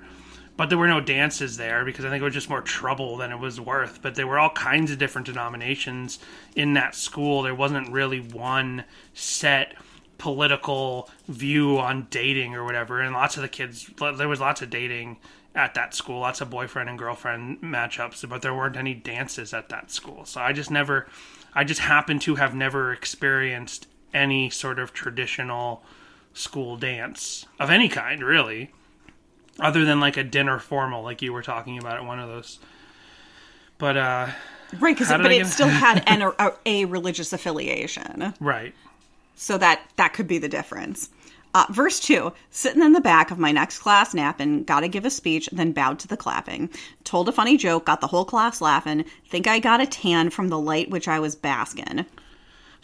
but 0.57 0.69
there 0.69 0.77
were 0.77 0.87
no 0.87 1.01
dances 1.01 1.57
there 1.57 1.83
because 1.83 2.05
I 2.05 2.09
think 2.09 2.21
it 2.21 2.25
was 2.25 2.33
just 2.33 2.49
more 2.49 2.61
trouble 2.61 3.17
than 3.17 3.31
it 3.31 3.39
was 3.39 3.59
worth. 3.59 4.01
But 4.01 4.15
there 4.15 4.27
were 4.27 4.39
all 4.39 4.51
kinds 4.51 4.91
of 4.91 4.97
different 4.97 5.27
denominations 5.27 6.19
in 6.55 6.73
that 6.75 6.95
school. 6.95 7.41
There 7.41 7.55
wasn't 7.55 7.91
really 7.91 8.19
one 8.19 8.85
set 9.13 9.75
political 10.17 11.09
view 11.27 11.77
on 11.77 12.07
dating 12.09 12.55
or 12.55 12.63
whatever. 12.63 13.01
And 13.01 13.13
lots 13.13 13.35
of 13.35 13.41
the 13.41 13.49
kids, 13.49 13.91
there 14.17 14.29
was 14.29 14.39
lots 14.39 14.61
of 14.61 14.69
dating 14.69 15.17
at 15.53 15.73
that 15.73 15.93
school, 15.93 16.21
lots 16.21 16.39
of 16.39 16.49
boyfriend 16.49 16.89
and 16.89 16.97
girlfriend 16.97 17.61
matchups, 17.61 18.27
but 18.27 18.41
there 18.41 18.53
weren't 18.53 18.77
any 18.77 18.93
dances 18.93 19.53
at 19.53 19.69
that 19.69 19.91
school. 19.91 20.23
So 20.25 20.39
I 20.39 20.53
just 20.53 20.71
never, 20.71 21.07
I 21.53 21.65
just 21.65 21.81
happen 21.81 22.19
to 22.19 22.35
have 22.35 22.55
never 22.55 22.93
experienced 22.93 23.87
any 24.13 24.49
sort 24.49 24.79
of 24.79 24.93
traditional 24.93 25.83
school 26.35 26.77
dance 26.77 27.45
of 27.59 27.69
any 27.71 27.89
kind, 27.89 28.21
really 28.23 28.71
other 29.59 29.85
than 29.85 29.99
like 30.01 30.17
a 30.17 30.23
dinner 30.23 30.59
formal 30.59 31.01
like 31.01 31.21
you 31.21 31.31
were 31.31 31.41
talking 31.41 31.77
about 31.79 31.95
at 31.95 32.03
one 32.05 32.19
of 32.19 32.27
those 32.27 32.59
but 33.77 33.95
uh 33.97 34.27
Right, 34.79 34.93
because 34.93 35.07
but 35.09 35.31
it 35.31 35.37
get- 35.37 35.47
still 35.47 35.67
had 35.85 36.03
an 36.07 36.21
a, 36.21 36.51
a 36.65 36.85
religious 36.85 37.31
affiliation, 37.31 38.33
right 38.41 38.73
so 39.35 39.57
that 39.57 39.81
that 39.95 40.13
could 40.13 40.27
be 40.27 40.37
the 40.39 40.49
difference. 40.49 41.09
Uh, 41.53 41.65
verse 41.69 41.99
two: 42.01 42.33
Sitting 42.49 42.81
in 42.81 42.91
the 42.91 42.99
back 42.99 43.31
of 43.31 43.37
my 43.39 43.51
next 43.53 43.79
class 43.79 44.13
napping, 44.13 44.63
gotta 44.65 44.89
give 44.89 45.05
a 45.05 45.09
speech, 45.09 45.47
then 45.53 45.71
bowed 45.71 45.99
to 45.99 46.07
the 46.07 46.17
clapping. 46.17 46.69
Told 47.05 47.29
a 47.29 47.31
funny 47.31 47.55
joke, 47.55 47.85
got 47.85 48.01
the 48.01 48.07
whole 48.07 48.25
class 48.25 48.59
laughing. 48.59 49.05
Think 49.29 49.47
I 49.47 49.59
got 49.59 49.79
a 49.81 49.85
tan 49.85 50.29
from 50.31 50.49
the 50.49 50.59
light 50.59 50.89
which 50.89 51.07
I 51.07 51.19
was 51.21 51.35
basking. 51.35 52.05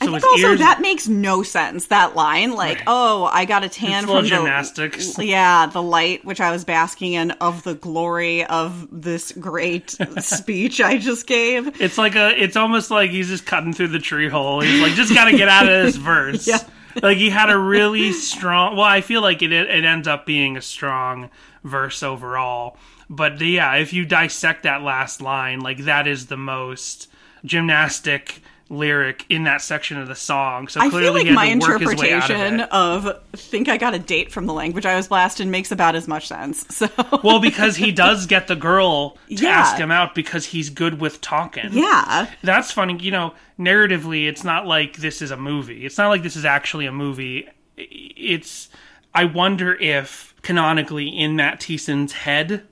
I 0.01 0.05
So 0.05 0.11
think 0.13 0.23
also 0.25 0.47
ears- 0.49 0.59
that 0.59 0.81
makes 0.81 1.07
no 1.07 1.43
sense. 1.43 1.85
That 1.87 2.15
line, 2.15 2.53
like, 2.53 2.79
Right. 2.79 2.83
oh, 2.87 3.25
I 3.31 3.45
got 3.45 3.63
a 3.63 3.69
tan 3.69 3.91
It's 3.91 3.99
from 4.05 4.07
little 4.15 4.21
the 4.23 4.29
gymnastics. 4.29 5.17
yeah, 5.19 5.67
the 5.67 5.81
light 5.81 6.25
which 6.25 6.41
I 6.41 6.51
was 6.51 6.65
basking 6.65 7.13
in 7.13 7.31
of 7.31 7.63
the 7.63 7.75
glory 7.75 8.43
of 8.45 8.87
this 8.91 9.31
great 9.33 9.91
speech 10.19 10.81
I 10.81 10.97
just 10.97 11.27
gave. 11.27 11.79
it's 11.81 11.97
like 11.97 12.15
a 12.15 12.29
it's 12.41 12.55
almost 12.57 12.91
like 12.91 13.11
he's 13.11 13.27
just 13.29 13.45
cutting 13.45 13.73
through 13.73 13.89
the 13.89 13.99
tree 13.99 14.27
hole 14.29 14.61
he's 14.61 14.81
like 14.81 14.93
just 14.93 15.13
gotta 15.13 15.37
get 15.37 15.47
out 15.47 15.63
of 15.71 15.85
this 15.85 15.95
verse 16.11 16.47
Yeah. 16.47 16.57
like 17.01 17.17
he 17.17 17.29
had 17.29 17.49
a 17.49 17.57
really 17.57 18.11
strong 18.11 18.75
well 18.75 18.85
i 18.85 19.01
feel 19.01 19.21
like 19.21 19.41
it 19.41 19.51
it 19.51 19.85
ends 19.85 20.07
up 20.07 20.25
being 20.25 20.57
a 20.57 20.61
strong 20.61 21.29
verse 21.63 22.01
overall. 22.03 22.75
But 23.09 23.39
yeah, 23.41 23.75
if 23.75 23.91
you 23.93 24.05
dissect 24.05 24.63
that 24.63 24.81
last 24.83 25.21
line, 25.21 25.59
like 25.59 25.79
that 25.79 26.07
is 26.07 26.27
the 26.27 26.37
most 26.37 27.07
gymnastic 27.45 28.41
lyric 28.71 29.25
in 29.29 29.43
that 29.43 29.61
section 29.61 29.97
of 29.99 30.07
the 30.07 30.15
song. 30.15 30.67
So 30.69 30.79
I 30.79 30.89
clearly 30.89 31.25
feel 31.25 31.33
like 31.35 31.35
my 31.35 31.53
to 31.53 31.59
work 31.59 31.81
his 31.81 31.95
way 31.99 32.13
out 32.13 32.29
of 32.31 32.37
interpretation 32.37 32.61
of, 32.71 33.19
think 33.33 33.67
I 33.67 33.77
got 33.77 33.93
a 33.93 33.99
date 33.99 34.31
from 34.31 34.45
the 34.45 34.53
language 34.53 34.85
I 34.85 34.95
was 34.95 35.09
blasted 35.09 35.47
makes 35.47 35.71
about 35.71 35.93
as 35.95 36.07
much 36.07 36.27
sense. 36.27 36.65
So 36.73 36.87
Well, 37.23 37.39
because 37.39 37.75
he 37.75 37.91
does 37.91 38.25
get 38.25 38.47
the 38.47 38.55
girl 38.55 39.11
to 39.27 39.35
Yeah. 39.43 39.49
ask 39.49 39.75
him 39.77 39.91
out 39.91 40.15
because 40.15 40.45
he's 40.45 40.69
good 40.69 41.01
with 41.01 41.19
talking. 41.21 41.69
yeah, 41.73 42.27
That's 42.43 42.71
funny. 42.71 42.97
You 42.97 43.11
know, 43.11 43.33
narratively, 43.59 44.27
it's 44.27 44.43
not 44.43 44.65
like 44.65 44.97
this 44.97 45.21
is 45.21 45.31
a 45.31 45.37
movie. 45.37 45.85
It's 45.85 45.97
not 45.97 46.07
like 46.07 46.23
this 46.23 46.35
is 46.37 46.45
actually 46.45 46.85
a 46.85 46.91
movie. 46.91 47.47
It's. 47.77 48.69
I 49.13 49.25
wonder 49.25 49.75
if 49.75 50.33
canonically 50.41 51.09
in 51.09 51.35
Matt 51.35 51.59
Thiessen's 51.59 52.13
head, 52.13 52.63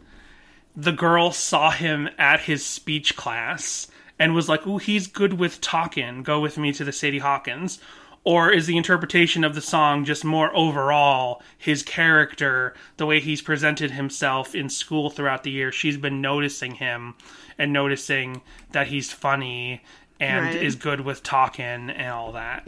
the 0.76 0.94
girl 0.94 1.32
saw 1.32 1.72
him 1.72 2.10
at 2.18 2.42
his 2.42 2.66
speech 2.66 3.18
class 3.18 3.88
and 4.20 4.36
was 4.36 4.48
like, 4.50 4.68
"Ooh, 4.68 4.78
he's 4.78 5.08
good 5.08 5.34
with 5.40 5.62
talking. 5.62 6.22
Go 6.22 6.40
with 6.40 6.58
me 6.58 6.72
to 6.74 6.84
the 6.84 6.92
Sadie 6.92 7.20
Hawkins." 7.20 7.80
Or 8.26 8.52
is 8.52 8.68
the 8.68 8.76
interpretation 8.76 9.46
of 9.46 9.56
the 9.56 9.62
song 9.62 10.04
just 10.04 10.26
more 10.26 10.54
overall 10.56 11.42
his 11.58 11.82
character, 11.84 12.74
the 12.98 13.06
way 13.06 13.22
he's 13.22 13.42
presented 13.42 13.92
himself 13.92 14.54
in 14.54 14.70
school 14.70 15.10
throughout 15.10 15.44
the 15.44 15.52
year? 15.52 15.72
She's 15.72 15.96
been 15.96 16.20
noticing 16.22 16.76
him 16.76 17.16
and 17.58 17.72
noticing 17.72 18.42
that 18.74 18.88
he's 18.88 19.12
funny 19.12 19.82
and 20.20 20.48
Right. 20.48 20.56
is 20.58 20.76
good 20.76 21.00
with 21.02 21.24
talking 21.24 21.90
and 21.90 22.12
all 22.12 22.34
that. 22.34 22.68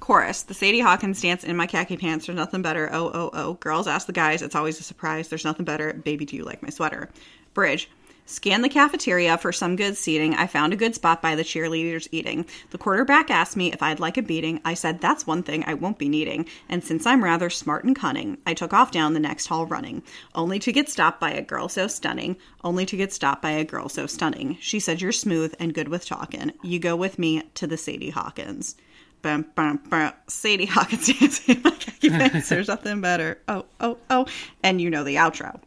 Chorus. 0.00 0.42
The 0.42 0.54
Sadie 0.54 0.80
Hawkins 0.80 1.20
dance 1.20 1.44
in 1.44 1.56
my 1.56 1.66
khaki 1.66 1.96
pants. 1.96 2.26
There's 2.26 2.36
nothing 2.36 2.60
better. 2.62 2.88
Oh, 2.92 3.10
oh, 3.12 3.30
oh. 3.32 3.54
Girls 3.54 3.86
ask 3.86 4.06
the 4.06 4.12
guys. 4.12 4.42
It's 4.42 4.54
always 4.54 4.78
a 4.78 4.82
surprise. 4.82 5.28
There's 5.28 5.44
nothing 5.46 5.64
better. 5.64 5.92
Baby, 5.94 6.26
do 6.26 6.36
you 6.36 6.44
like 6.44 6.62
my 6.62 6.68
sweater? 6.70 7.08
Bridge. 7.54 7.88
Scan 8.28 8.60
the 8.60 8.68
cafeteria 8.68 9.38
for 9.38 9.52
some 9.52 9.74
good 9.74 9.96
seating. 9.96 10.34
I 10.34 10.46
found 10.46 10.74
a 10.74 10.76
good 10.76 10.94
spot 10.94 11.22
by 11.22 11.34
the 11.34 11.42
cheerleaders 11.42 12.08
eating. 12.12 12.44
The 12.68 12.76
quarterback 12.76 13.30
asked 13.30 13.56
me 13.56 13.72
if 13.72 13.82
I'd 13.82 14.00
like 14.00 14.18
a 14.18 14.22
beating. 14.22 14.60
I 14.66 14.74
said 14.74 15.00
that's 15.00 15.26
one 15.26 15.42
thing 15.42 15.64
I 15.66 15.72
won't 15.72 15.96
be 15.96 16.10
needing. 16.10 16.44
And 16.68 16.84
since 16.84 17.06
I'm 17.06 17.24
rather 17.24 17.48
smart 17.48 17.84
and 17.84 17.96
cunning, 17.96 18.36
I 18.44 18.52
took 18.52 18.74
off 18.74 18.90
down 18.90 19.14
the 19.14 19.18
next 19.18 19.46
hall 19.46 19.64
running, 19.64 20.02
only 20.34 20.58
to 20.58 20.72
get 20.72 20.90
stopped 20.90 21.20
by 21.20 21.30
a 21.30 21.40
girl 21.40 21.70
so 21.70 21.86
stunning. 21.86 22.36
Only 22.62 22.84
to 22.84 22.98
get 22.98 23.14
stopped 23.14 23.40
by 23.40 23.52
a 23.52 23.64
girl 23.64 23.88
so 23.88 24.06
stunning. 24.06 24.58
She 24.60 24.78
said 24.78 25.00
you're 25.00 25.10
smooth 25.10 25.54
and 25.58 25.72
good 25.72 25.88
with 25.88 26.04
talking. 26.04 26.52
You 26.62 26.78
go 26.78 26.96
with 26.96 27.18
me 27.18 27.44
to 27.54 27.66
the 27.66 27.78
Sadie 27.78 28.10
Hawkins. 28.10 28.76
Bum, 29.22 29.46
bum, 29.54 29.80
bum. 29.88 30.12
Sadie 30.26 30.66
Hawkins 30.66 31.06
dancing 31.18 31.56
in 31.56 31.62
my 31.62 31.70
khaki. 31.70 32.10
There's 32.10 32.68
nothing 32.68 33.00
better. 33.00 33.38
Oh, 33.48 33.64
oh, 33.80 33.96
oh. 34.10 34.26
And 34.62 34.82
you 34.82 34.90
know 34.90 35.02
the 35.02 35.16
outro. 35.16 35.58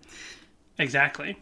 Exactly. 0.78 1.38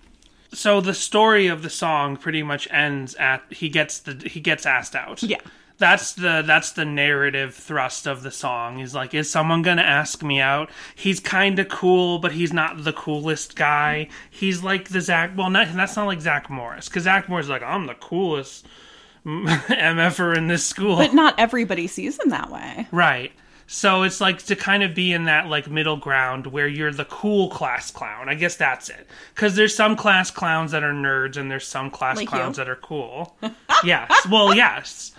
So 0.52 0.82
the 0.82 0.94
story 0.94 1.48
of 1.48 1.62
the 1.62 1.70
song 1.70 2.18
pretty 2.18 2.44
much 2.44 2.68
ends 2.72 3.16
at 3.16 3.44
he 3.50 3.70
gets 3.70 4.00
the 4.00 4.28
he 4.28 4.40
gets 4.40 4.66
asked 4.66 4.96
out. 4.96 5.22
Yeah. 5.24 5.40
That's 5.78 6.14
the 6.14 6.44
that's 6.46 6.74
the 6.74 6.84
narrative 6.84 7.56
thrust 7.56 8.06
of 8.06 8.22
the 8.22 8.32
song. 8.32 8.80
Is 8.80 8.94
like, 8.94 9.14
is 9.14 9.30
someone 9.30 9.62
gonna 9.62 9.82
ask 9.82 10.22
me 10.22 10.42
out? 10.42 10.70
He's 10.94 11.22
kind 11.22 11.58
of 11.58 11.70
cool, 11.70 12.20
but 12.20 12.34
he's 12.34 12.52
not 12.52 12.84
the 12.84 12.92
coolest 12.92 13.56
guy. 13.56 14.10
He's 14.30 14.62
like 14.62 14.90
the 14.90 15.00
Zach. 15.00 15.32
Well, 15.38 15.50
not, 15.50 15.74
that's 15.74 15.96
not 15.96 16.08
like 16.08 16.20
Zach 16.20 16.50
Morris, 16.50 16.90
because 16.90 17.04
Zach 17.04 17.30
Morris 17.30 17.46
is 17.46 17.50
like, 17.50 17.64
I'm 17.64 17.88
the 17.88 17.94
coolest 17.94 18.68
mf'er 19.26 20.36
in 20.36 20.48
this 20.48 20.66
school. 20.66 20.98
But 20.98 21.14
not 21.14 21.36
everybody 21.38 21.88
sees 21.88 22.20
him 22.20 22.30
that 22.30 22.52
way. 22.52 22.88
Right. 22.92 23.32
So 23.72 24.02
it's 24.02 24.20
like 24.20 24.40
to 24.46 24.56
kind 24.56 24.82
of 24.82 24.96
be 24.96 25.14
in 25.14 25.26
that 25.26 25.46
like 25.48 25.70
middle 25.70 25.96
ground 25.96 26.48
where 26.48 26.68
you're 26.68 26.92
the 26.92 27.06
cool 27.06 27.50
class 27.52 27.92
clown. 27.92 28.28
I 28.28 28.34
guess 28.34 28.56
that's 28.56 28.90
it. 28.90 29.06
Because 29.36 29.56
there's 29.56 29.76
some 29.76 29.96
class 29.96 30.32
clowns 30.32 30.72
that 30.72 30.84
are 30.84 30.92
nerds 30.92 31.38
and 31.38 31.52
there's 31.52 31.68
some 31.68 31.92
class 31.92 32.18
Like 32.18 32.30
clowns 32.30 32.58
you. 32.58 32.64
that 32.64 32.70
are 32.70 32.76
cool. 32.78 33.38
yes. 33.84 34.10
Well, 34.28 34.56
yes. 34.56 35.12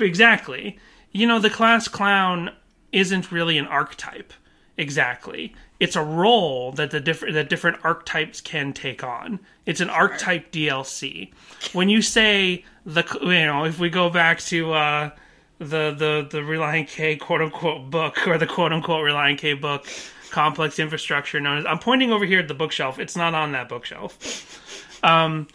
Exactly. 0.00 0.78
You 1.12 1.26
know, 1.26 1.38
the 1.38 1.50
class 1.50 1.86
clown 1.86 2.52
isn't 2.90 3.30
really 3.30 3.58
an 3.58 3.66
archetype. 3.66 4.32
Exactly. 4.78 5.54
It's 5.78 5.94
a 5.94 6.02
role 6.02 6.72
that 6.72 6.90
the 6.90 7.00
different 7.00 7.34
that 7.34 7.50
different 7.50 7.84
archetypes 7.84 8.40
can 8.40 8.72
take 8.72 9.04
on. 9.04 9.40
It's 9.66 9.82
an 9.82 9.90
archetype 9.90 10.52
DLC. 10.52 11.32
When 11.74 11.90
you 11.90 12.00
say 12.00 12.64
the 12.86 13.04
you 13.20 13.46
know, 13.46 13.66
if 13.66 13.78
we 13.78 13.90
go 13.90 14.08
back 14.08 14.40
to 14.40 14.72
uh 14.72 15.10
the 15.58 15.94
the 15.96 16.26
the 16.30 16.38
Relient 16.38 16.88
K 16.88 17.16
quote 17.16 17.42
unquote 17.42 17.90
book 17.90 18.26
or 18.26 18.38
the 18.38 18.46
quote 18.46 18.72
unquote 18.72 19.04
Relient 19.04 19.38
K 19.38 19.54
book, 19.54 19.86
complex 20.30 20.78
infrastructure 20.78 21.40
known 21.40 21.58
as. 21.58 21.66
I'm 21.66 21.78
pointing 21.78 22.12
over 22.12 22.24
here 22.24 22.40
at 22.40 22.48
the 22.48 22.54
bookshelf. 22.54 22.98
It's 22.98 23.16
not 23.16 23.34
on 23.34 23.52
that 23.52 23.68
bookshelf. 23.68 25.00
Um, 25.04 25.46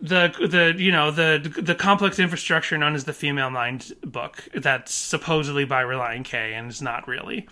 the 0.00 0.32
the 0.40 0.74
you 0.80 0.92
know 0.92 1.10
the 1.10 1.52
the 1.62 1.74
complex 1.74 2.18
infrastructure 2.18 2.76
known 2.76 2.94
as 2.94 3.04
the 3.04 3.12
Female 3.12 3.50
Mind 3.50 3.92
book 4.02 4.48
that's 4.54 4.94
supposedly 4.94 5.64
by 5.64 5.82
Relient 5.82 6.24
K 6.24 6.54
and 6.54 6.70
is 6.70 6.82
not 6.82 7.08
really. 7.08 7.48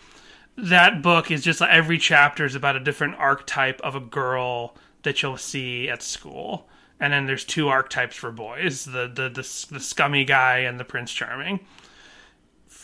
That 0.57 1.03
book 1.03 1.31
is 1.31 1.43
just 1.43 1.61
like 1.61 1.71
every 1.71 1.99
chapter 1.99 2.45
is 2.45 2.55
about 2.55 2.77
a 2.77 2.81
different 2.81 3.17
archetype 3.17 3.81
of 3.81 3.97
a 3.97 4.01
girl 4.01 4.77
that 5.03 5.23
you'll 5.23 5.37
see 5.37 5.89
at 5.89 6.03
school. 6.03 6.69
And 7.01 7.13
then 7.13 7.27
there's 7.27 7.45
two 7.45 7.69
archetypes 7.69 8.15
for 8.15 8.31
boys: 8.31 8.85
the 8.85 9.09
the 9.09 9.29
the, 9.29 9.67
the 9.71 9.81
scummy 9.81 10.25
guy 10.25 10.59
and 10.59 10.79
the 10.79 10.85
Prince 10.85 11.13
Charming 11.13 11.61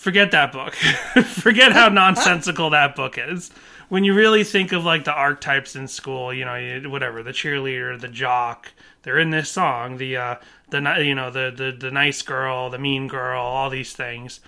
forget 0.01 0.31
that 0.31 0.51
book. 0.53 0.75
forget 1.25 1.73
how 1.73 1.89
nonsensical 1.89 2.71
that 2.71 2.97
book 2.97 3.17
is. 3.19 3.51
When 3.91 4.05
you 4.05 4.15
really 4.15 4.45
think 4.45 4.73
of 4.73 4.85
like 4.85 5.05
the 5.05 5.13
archetypes 5.13 5.77
in 5.77 5.89
school, 5.89 6.33
you 6.33 6.45
know, 6.45 6.55
you- 6.55 6.89
whatever 6.89 7.23
the 7.23 7.33
cheerleader, 7.33 8.01
the 8.01 8.09
jock, 8.09 8.73
they're 9.03 9.19
in 9.19 9.31
this 9.31 9.51
song. 9.51 9.99
The 9.99 10.17
uh, 10.17 10.35
the 10.71 10.81
you 11.05 11.15
know 11.15 11.31
the 11.31 11.53
the 11.55 11.73
the 11.73 11.91
nice 11.91 12.23
girl, 12.23 12.71
the 12.71 12.79
mean 12.79 13.09
girl, 13.09 13.43
all 13.43 13.69
these 13.69 13.93
things. 13.93 14.41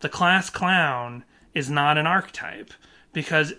The 0.00 0.08
class 0.08 0.50
clown 0.50 1.24
is 1.54 1.70
not 1.70 1.98
an 1.98 2.06
archetype 2.06 2.72
because 3.12 3.54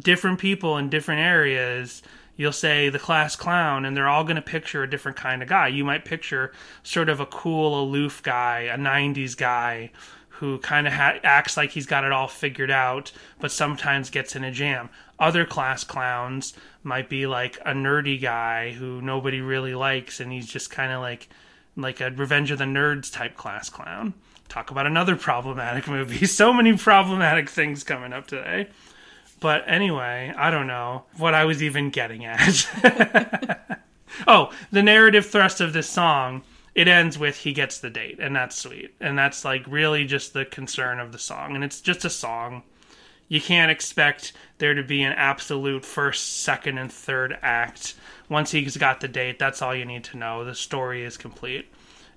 different 0.00 0.38
people 0.38 0.76
in 0.78 0.88
different 0.88 1.20
areas 1.20 2.02
you'll 2.36 2.52
say 2.52 2.88
the 2.88 2.98
class 2.98 3.34
clown 3.36 3.84
and 3.84 3.96
they're 3.96 4.08
all 4.08 4.22
going 4.22 4.36
to 4.36 4.42
picture 4.42 4.82
a 4.84 4.88
different 4.88 5.16
kind 5.18 5.42
of 5.42 5.48
guy 5.48 5.66
you 5.66 5.84
might 5.84 6.04
picture 6.04 6.52
sort 6.84 7.08
of 7.08 7.18
a 7.18 7.26
cool 7.26 7.82
aloof 7.82 8.22
guy 8.22 8.60
a 8.60 8.76
90s 8.78 9.36
guy 9.36 9.90
who 10.42 10.58
kind 10.58 10.88
of 10.88 10.92
ha- 10.92 11.20
acts 11.22 11.56
like 11.56 11.70
he's 11.70 11.86
got 11.86 12.02
it 12.02 12.10
all 12.10 12.26
figured 12.26 12.68
out 12.68 13.12
but 13.38 13.52
sometimes 13.52 14.10
gets 14.10 14.34
in 14.34 14.42
a 14.42 14.50
jam. 14.50 14.90
Other 15.20 15.44
class 15.44 15.84
clowns 15.84 16.52
might 16.82 17.08
be 17.08 17.28
like 17.28 17.58
a 17.64 17.72
nerdy 17.72 18.20
guy 18.20 18.72
who 18.72 19.00
nobody 19.00 19.40
really 19.40 19.72
likes 19.72 20.18
and 20.18 20.32
he's 20.32 20.48
just 20.48 20.68
kind 20.68 20.90
of 20.90 21.00
like 21.00 21.28
like 21.76 22.00
a 22.00 22.10
revenge 22.10 22.50
of 22.50 22.58
the 22.58 22.64
nerds 22.64 23.12
type 23.12 23.36
class 23.36 23.70
clown. 23.70 24.14
Talk 24.48 24.72
about 24.72 24.84
another 24.84 25.14
problematic 25.14 25.86
movie. 25.96 26.26
So 26.26 26.52
many 26.52 26.76
problematic 26.76 27.48
things 27.48 27.84
coming 27.84 28.12
up 28.12 28.26
today. 28.26 28.66
But 29.38 29.62
anyway, 29.68 30.34
I 30.36 30.50
don't 30.50 30.66
know 30.66 31.04
what 31.18 31.34
I 31.34 31.44
was 31.44 31.62
even 31.62 31.90
getting 31.90 32.24
at. 32.24 33.78
oh, 34.26 34.50
the 34.72 34.82
narrative 34.82 35.26
thrust 35.26 35.60
of 35.60 35.72
this 35.72 35.88
song, 35.88 36.42
it 36.74 36.88
ends 36.88 37.18
with 37.18 37.38
he 37.38 37.52
gets 37.52 37.78
the 37.78 37.90
date, 37.90 38.18
and 38.18 38.34
that's 38.34 38.56
sweet. 38.56 38.94
And 39.00 39.18
that's 39.18 39.44
like 39.44 39.64
really 39.66 40.04
just 40.04 40.32
the 40.32 40.44
concern 40.44 40.98
of 40.98 41.12
the 41.12 41.18
song. 41.18 41.54
And 41.54 41.64
it's 41.64 41.80
just 41.80 42.04
a 42.04 42.10
song. 42.10 42.62
You 43.28 43.40
can't 43.40 43.70
expect 43.70 44.32
there 44.58 44.74
to 44.74 44.82
be 44.82 45.02
an 45.02 45.12
absolute 45.12 45.84
first, 45.84 46.42
second, 46.42 46.78
and 46.78 46.92
third 46.92 47.38
act. 47.42 47.94
Once 48.28 48.50
he's 48.50 48.76
got 48.76 49.00
the 49.00 49.08
date, 49.08 49.38
that's 49.38 49.62
all 49.62 49.74
you 49.74 49.84
need 49.84 50.04
to 50.04 50.16
know. 50.16 50.44
The 50.44 50.54
story 50.54 51.04
is 51.04 51.16
complete 51.16 51.66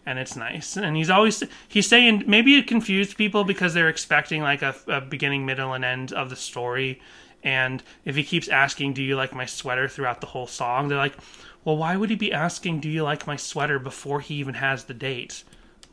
and 0.06 0.20
it's 0.20 0.36
nice. 0.36 0.78
And 0.78 0.96
he's 0.96 1.10
always 1.10 1.44
he's 1.68 1.88
saying 1.88 2.24
maybe 2.28 2.56
it 2.58 2.68
confused 2.68 3.18
people 3.18 3.44
because 3.44 3.74
they're 3.74 3.90
expecting 3.90 4.42
like 4.42 4.62
a, 4.62 4.76
a 4.88 5.02
beginning, 5.02 5.46
middle, 5.46 5.74
and 5.74 5.84
end 5.84 6.14
of 6.14 6.30
the 6.30 6.36
story. 6.36 7.02
And 7.44 7.84
if 8.06 8.16
he 8.16 8.24
keeps 8.24 8.48
asking, 8.48 8.94
"Do 8.94 9.04
you 9.04 9.16
like 9.16 9.34
my 9.34 9.46
sweater?" 9.46 9.88
throughout 9.88 10.22
the 10.22 10.28
whole 10.28 10.48
song, 10.48 10.88
they're 10.88 10.98
like, 10.98 11.18
"Well, 11.66 11.76
why 11.76 11.98
would 11.98 12.10
he 12.10 12.16
be 12.16 12.32
asking, 12.32 12.80
"Do 12.80 12.90
you 12.90 13.04
like 13.04 13.28
my 13.28 13.36
sweater?" 13.36 13.80
before 13.80 14.22
he 14.22 14.36
even 14.36 14.54
has 14.56 14.86
the 14.86 14.94
date? 14.94 15.44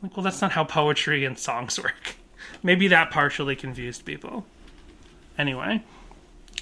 Like, 0.01 0.15
well, 0.15 0.23
that's 0.23 0.41
not 0.41 0.53
how 0.53 0.63
poetry 0.63 1.25
and 1.25 1.37
songs 1.37 1.77
work. 1.83 2.15
maybe 2.61 2.87
that 2.89 3.11
partially 3.11 3.55
confused 3.55 4.05
people. 4.05 4.45
Anyway, 5.37 5.83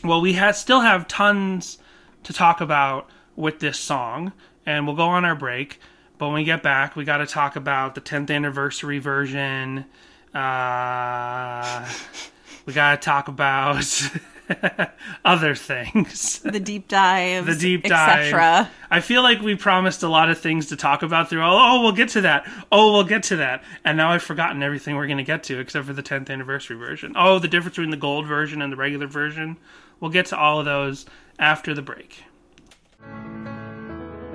well, 0.04 0.22
we 0.22 0.34
ha- 0.34 0.52
still 0.52 0.82
have 0.82 1.08
tons 1.08 1.78
to 2.24 2.34
talk 2.34 2.62
about 2.62 3.10
with 3.36 3.60
this 3.60 3.80
song, 3.80 4.32
and 4.66 4.88
we'll 4.88 4.96
go 4.96 5.08
on 5.08 5.26
our 5.26 5.36
break. 5.36 5.80
But 6.18 6.28
when 6.28 6.36
we 6.36 6.44
get 6.44 6.62
back, 6.64 6.96
we 6.96 7.04
got 7.04 7.18
to 7.18 7.26
talk 7.26 7.56
about 7.56 7.96
the 7.96 8.02
10th 8.02 8.30
anniversary 8.30 9.00
version. 9.00 9.86
Uh, 10.34 11.92
we 12.66 12.74
got 12.74 13.02
to 13.02 13.06
talk 13.06 13.28
about 13.28 14.10
other 15.26 15.56
things. 15.56 16.40
The 16.40 16.60
deep 16.60 16.88
dives, 16.88 17.48
The 17.48 17.56
deep 17.56 17.84
dive. 17.84 18.20
etc. 18.26 18.70
I 18.90 19.00
feel 19.00 19.22
like 19.24 19.42
we 19.42 19.56
promised 19.56 20.04
a 20.04 20.08
lot 20.10 20.30
of 20.30 20.38
things 20.40 20.68
to 20.68 20.76
talk 20.76 21.04
about 21.04 21.30
through. 21.30 21.42
Oh, 21.42 21.48
oh, 21.60 21.82
we'll 21.82 21.92
get 21.92 22.10
to 22.10 22.22
that. 22.22 22.50
Oh, 22.72 22.92
we'll 22.94 23.04
get 23.04 23.24
to 23.24 23.38
that. 23.38 23.64
And 23.86 23.98
now 23.98 24.12
I've 24.12 24.24
forgotten 24.24 24.62
everything 24.64 24.96
we're 24.96 25.08
going 25.08 25.18
to 25.18 25.24
get 25.24 25.44
to 25.44 25.60
except 25.60 25.86
for 25.88 25.94
the 25.94 26.04
10th 26.04 26.30
anniversary 26.30 26.78
version. 26.78 27.14
Oh, 27.16 27.40
the 27.40 27.48
difference 27.48 27.76
between 27.76 27.92
the 27.92 27.98
gold 27.98 28.28
version 28.28 28.62
and 28.62 28.72
the 28.72 28.78
regular 28.78 29.08
version. 29.08 29.58
We'll 30.00 30.12
get 30.12 30.28
to 30.28 30.38
all 30.38 30.60
of 30.60 30.66
those 30.66 31.06
after 31.40 31.74
the 31.74 31.82
break. 31.82 32.24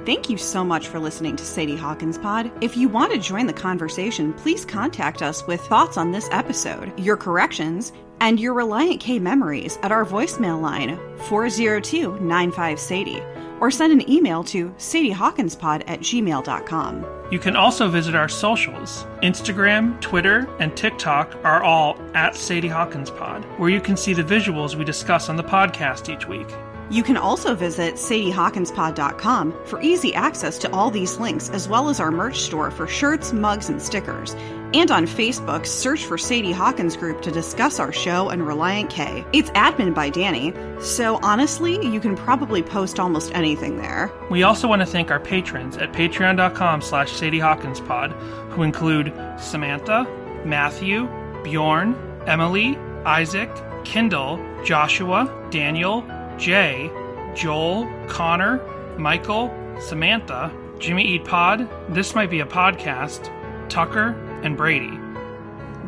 Thank 0.06 0.30
you 0.30 0.36
so 0.38 0.62
much 0.64 0.86
for 0.86 1.00
listening 1.00 1.34
to 1.34 1.44
Sadie 1.44 1.76
Hawkins 1.76 2.16
Pod. 2.16 2.52
If 2.62 2.76
you 2.76 2.88
want 2.88 3.12
to 3.12 3.18
join 3.18 3.48
the 3.48 3.52
conversation, 3.52 4.32
please 4.34 4.64
contact 4.64 5.20
us 5.20 5.44
with 5.48 5.60
thoughts 5.62 5.96
on 5.96 6.12
this 6.12 6.28
episode, 6.30 6.96
your 6.96 7.16
corrections, 7.16 7.92
and 8.20 8.40
your 8.40 8.54
Relient 8.54 9.00
K 9.00 9.18
memories 9.18 9.78
at 9.82 9.92
our 9.92 10.04
voicemail 10.04 10.60
line 10.60 10.98
402 11.28 12.18
95 12.20 12.78
Sadie 12.80 13.22
or 13.60 13.70
send 13.70 13.92
an 13.92 14.08
email 14.10 14.44
to 14.44 14.70
sadiehawkinspod 14.78 15.84
at 15.86 16.00
gmail.com. 16.00 17.06
You 17.30 17.38
can 17.38 17.56
also 17.56 17.88
visit 17.88 18.14
our 18.14 18.28
socials. 18.28 19.04
Instagram, 19.22 20.00
Twitter, 20.00 20.48
and 20.60 20.76
TikTok 20.76 21.34
are 21.44 21.62
all 21.62 21.98
at 22.14 22.36
Sadie 22.36 22.68
Hawkins 22.68 23.10
Pod, 23.10 23.44
where 23.58 23.70
you 23.70 23.80
can 23.80 23.96
see 23.96 24.12
the 24.12 24.22
visuals 24.22 24.74
we 24.74 24.84
discuss 24.84 25.28
on 25.28 25.36
the 25.36 25.42
podcast 25.42 26.12
each 26.12 26.28
week. 26.28 26.48
You 26.88 27.02
can 27.02 27.16
also 27.16 27.56
visit 27.56 27.94
sadiehawkinspod.com 27.94 29.64
for 29.64 29.82
easy 29.82 30.14
access 30.14 30.56
to 30.58 30.72
all 30.72 30.88
these 30.88 31.18
links, 31.18 31.50
as 31.50 31.68
well 31.68 31.88
as 31.88 31.98
our 31.98 32.12
merch 32.12 32.42
store 32.42 32.70
for 32.70 32.86
shirts, 32.86 33.32
mugs, 33.32 33.68
and 33.68 33.82
stickers. 33.82 34.36
And 34.74 34.90
on 34.90 35.06
Facebook, 35.06 35.64
search 35.64 36.04
for 36.04 36.18
Sadie 36.18 36.52
Hawkins 36.52 36.96
Group 36.96 37.22
to 37.22 37.30
discuss 37.30 37.78
our 37.78 37.92
show 37.92 38.28
and 38.30 38.42
Relient 38.42 38.90
K. 38.90 39.24
It's 39.32 39.50
admin 39.50 39.94
by 39.94 40.10
Danny, 40.10 40.52
so 40.80 41.18
honestly, 41.22 41.74
you 41.86 42.00
can 42.00 42.16
probably 42.16 42.62
post 42.62 42.98
almost 42.98 43.32
anything 43.34 43.78
there. 43.78 44.10
We 44.30 44.42
also 44.42 44.66
want 44.68 44.80
to 44.80 44.86
thank 44.86 45.10
our 45.10 45.20
patrons 45.20 45.76
at 45.76 45.92
patreon.com 45.92 46.82
slash 46.82 47.12
sadiehawkinspod, 47.12 48.12
who 48.50 48.62
include 48.64 49.14
Samantha, 49.38 50.04
Matthew, 50.44 51.08
Bjorn, 51.44 51.94
Emily, 52.26 52.76
Isaac, 53.04 53.50
Kindle, 53.84 54.38
Joshua, 54.64 55.48
Daniel, 55.50 56.04
Jay, 56.38 56.90
Joel, 57.34 57.88
Connor, 58.08 58.60
Michael, 58.98 59.54
Samantha, 59.80 60.52
Jimmy 60.78 61.06
Eat 61.06 61.24
Pod, 61.24 61.68
This 61.94 62.14
Might 62.14 62.30
Be 62.30 62.40
a 62.40 62.46
Podcast, 62.46 63.30
Tucker, 63.68 64.14
and 64.42 64.56
Brady. 64.56 64.98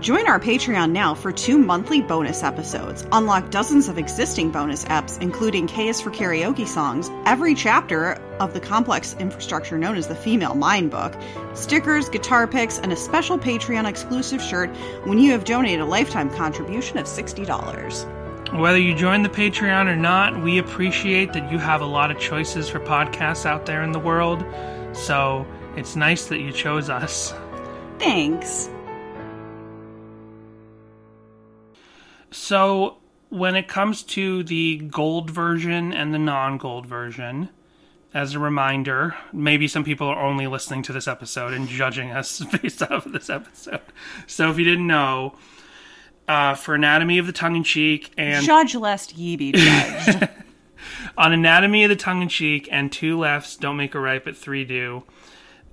Join 0.00 0.28
our 0.28 0.38
Patreon 0.38 0.92
now 0.92 1.12
for 1.12 1.32
two 1.32 1.58
monthly 1.58 2.00
bonus 2.00 2.44
episodes. 2.44 3.04
Unlock 3.10 3.50
dozens 3.50 3.88
of 3.88 3.98
existing 3.98 4.52
bonus 4.52 4.84
apps, 4.84 5.20
including 5.20 5.68
is 5.68 6.00
for 6.00 6.12
Karaoke 6.12 6.68
songs, 6.68 7.10
every 7.26 7.52
chapter 7.52 8.12
of 8.38 8.54
the 8.54 8.60
complex 8.60 9.16
infrastructure 9.18 9.76
known 9.76 9.96
as 9.96 10.06
the 10.06 10.14
Female 10.14 10.54
Mind 10.54 10.92
Book, 10.92 11.16
stickers, 11.54 12.08
guitar 12.08 12.46
picks, 12.46 12.78
and 12.78 12.92
a 12.92 12.96
special 12.96 13.36
Patreon 13.36 13.88
exclusive 13.88 14.40
shirt 14.40 14.70
when 15.02 15.18
you 15.18 15.32
have 15.32 15.44
donated 15.44 15.80
a 15.80 15.84
lifetime 15.84 16.30
contribution 16.30 16.96
of 16.98 17.06
$60. 17.06 18.56
Whether 18.56 18.78
you 18.78 18.94
join 18.94 19.24
the 19.24 19.28
Patreon 19.28 19.88
or 19.88 19.96
not, 19.96 20.40
we 20.44 20.58
appreciate 20.58 21.32
that 21.32 21.50
you 21.50 21.58
have 21.58 21.80
a 21.80 21.86
lot 21.86 22.12
of 22.12 22.20
choices 22.20 22.68
for 22.68 22.78
podcasts 22.78 23.44
out 23.44 23.66
there 23.66 23.82
in 23.82 23.90
the 23.90 23.98
world. 23.98 24.44
So 24.92 25.44
it's 25.76 25.96
nice 25.96 26.26
that 26.26 26.38
you 26.38 26.52
chose 26.52 26.88
us. 26.88 27.34
Thanks. 27.98 28.70
So, 32.30 32.98
when 33.30 33.56
it 33.56 33.68
comes 33.68 34.02
to 34.04 34.42
the 34.44 34.78
gold 34.78 35.30
version 35.30 35.92
and 35.92 36.14
the 36.14 36.18
non 36.18 36.58
gold 36.58 36.86
version, 36.86 37.48
as 38.14 38.34
a 38.34 38.38
reminder, 38.38 39.14
maybe 39.32 39.68
some 39.68 39.84
people 39.84 40.06
are 40.06 40.22
only 40.22 40.46
listening 40.46 40.82
to 40.84 40.92
this 40.92 41.08
episode 41.08 41.52
and 41.52 41.68
judging 41.68 42.10
us 42.10 42.40
based 42.62 42.82
off 42.82 43.06
of 43.06 43.12
this 43.12 43.30
episode. 43.30 43.80
So, 44.26 44.50
if 44.50 44.58
you 44.58 44.64
didn't 44.64 44.86
know, 44.86 45.36
uh, 46.28 46.54
for 46.54 46.74
Anatomy 46.74 47.18
of 47.18 47.26
the 47.26 47.32
Tongue 47.32 47.56
in 47.56 47.64
Cheek 47.64 48.12
and 48.16 48.44
Judge 48.44 48.74
lest 48.74 49.16
ye 49.16 49.36
be 49.36 49.52
judged. 49.52 50.28
on 51.18 51.32
Anatomy 51.32 51.84
of 51.84 51.88
the 51.88 51.96
Tongue 51.96 52.22
in 52.22 52.28
Cheek 52.28 52.68
and 52.70 52.92
Two 52.92 53.18
Lefts 53.18 53.56
Don't 53.56 53.76
Make 53.76 53.94
a 53.94 54.00
Right 54.00 54.22
But 54.22 54.36
Three 54.36 54.64
Do, 54.64 55.04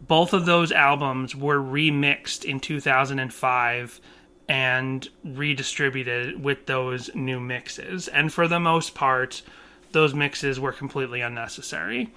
both 0.07 0.33
of 0.33 0.45
those 0.45 0.71
albums 0.71 1.35
were 1.35 1.59
remixed 1.59 2.45
in 2.45 2.59
2005 2.59 4.01
and 4.47 5.09
redistributed 5.23 6.43
with 6.43 6.65
those 6.65 7.13
new 7.15 7.39
mixes. 7.39 8.07
And 8.07 8.31
for 8.31 8.47
the 8.47 8.59
most 8.59 8.93
part, 8.93 9.41
those 9.91 10.13
mixes 10.13 10.59
were 10.59 10.71
completely 10.71 11.21
unnecessary. 11.21 12.13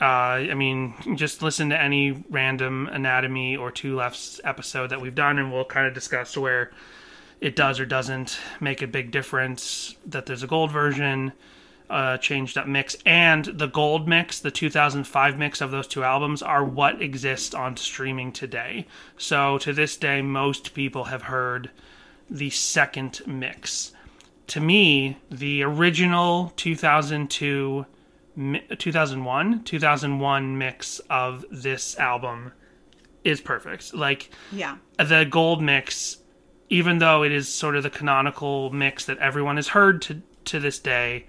Uh, 0.00 0.50
I 0.50 0.54
mean, 0.54 0.94
just 1.14 1.42
listen 1.42 1.70
to 1.70 1.80
any 1.80 2.24
random 2.28 2.88
Anatomy 2.88 3.56
or 3.56 3.70
Two 3.70 3.94
Lefts 3.94 4.40
episode 4.42 4.90
that 4.90 5.00
we've 5.00 5.14
done, 5.14 5.38
and 5.38 5.52
we'll 5.52 5.64
kind 5.64 5.86
of 5.86 5.94
discuss 5.94 6.36
where 6.36 6.72
it 7.40 7.54
does 7.54 7.78
or 7.78 7.86
doesn't 7.86 8.38
make 8.60 8.82
a 8.82 8.86
big 8.86 9.12
difference 9.12 9.94
that 10.06 10.26
there's 10.26 10.42
a 10.42 10.48
gold 10.48 10.72
version, 10.72 11.32
uh, 11.92 12.16
changed 12.16 12.56
up 12.56 12.66
mix, 12.66 12.96
and 13.04 13.44
the 13.44 13.66
gold 13.66 14.08
mix, 14.08 14.40
the 14.40 14.50
2005 14.50 15.38
mix 15.38 15.60
of 15.60 15.70
those 15.70 15.86
two 15.86 16.02
albums, 16.02 16.40
are 16.40 16.64
what 16.64 17.02
exist 17.02 17.54
on 17.54 17.76
streaming 17.76 18.32
today. 18.32 18.86
So 19.18 19.58
to 19.58 19.74
this 19.74 19.98
day, 19.98 20.22
most 20.22 20.72
people 20.72 21.04
have 21.04 21.24
heard 21.24 21.70
the 22.30 22.48
second 22.48 23.20
mix. 23.26 23.92
To 24.48 24.60
me, 24.60 25.18
the 25.30 25.62
original 25.64 26.54
2002, 26.56 27.84
2001, 28.78 29.64
2001 29.64 30.58
mix 30.58 30.98
of 31.10 31.44
this 31.50 31.98
album 31.98 32.52
is 33.22 33.42
perfect. 33.42 33.92
Like, 33.92 34.30
yeah. 34.50 34.78
the 34.96 35.26
gold 35.28 35.62
mix, 35.62 36.16
even 36.70 36.98
though 36.98 37.22
it 37.22 37.32
is 37.32 37.48
sort 37.48 37.76
of 37.76 37.82
the 37.82 37.90
canonical 37.90 38.70
mix 38.72 39.04
that 39.04 39.18
everyone 39.18 39.56
has 39.56 39.68
heard 39.68 40.00
to 40.02 40.22
to 40.44 40.58
this 40.58 40.78
day, 40.78 41.26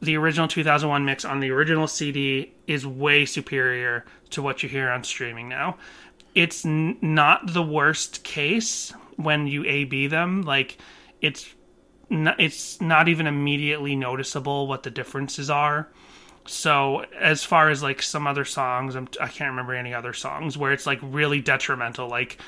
the 0.00 0.16
original 0.16 0.48
2001 0.48 1.04
mix 1.04 1.24
on 1.24 1.40
the 1.40 1.50
original 1.50 1.86
CD 1.86 2.52
is 2.66 2.86
way 2.86 3.26
superior 3.26 4.04
to 4.30 4.42
what 4.42 4.62
you 4.62 4.68
hear 4.68 4.90
on 4.90 5.04
streaming 5.04 5.48
now. 5.48 5.76
It's 6.34 6.64
n- 6.64 6.96
not 7.02 7.52
the 7.52 7.62
worst 7.62 8.22
case 8.22 8.92
when 9.16 9.46
you 9.46 9.64
A/B 9.64 10.06
them. 10.06 10.42
Like 10.42 10.78
it's 11.20 11.54
n- 12.10 12.34
it's 12.38 12.80
not 12.80 13.08
even 13.08 13.26
immediately 13.26 13.94
noticeable 13.96 14.66
what 14.66 14.82
the 14.82 14.90
differences 14.90 15.50
are. 15.50 15.88
So 16.46 17.04
as 17.18 17.44
far 17.44 17.68
as 17.68 17.82
like 17.82 18.02
some 18.02 18.26
other 18.26 18.44
songs, 18.44 18.94
I'm, 18.94 19.08
I 19.20 19.28
can't 19.28 19.50
remember 19.50 19.74
any 19.74 19.92
other 19.92 20.12
songs 20.14 20.56
where 20.56 20.72
it's 20.72 20.86
like 20.86 20.98
really 21.02 21.40
detrimental. 21.40 22.08
Like 22.08 22.38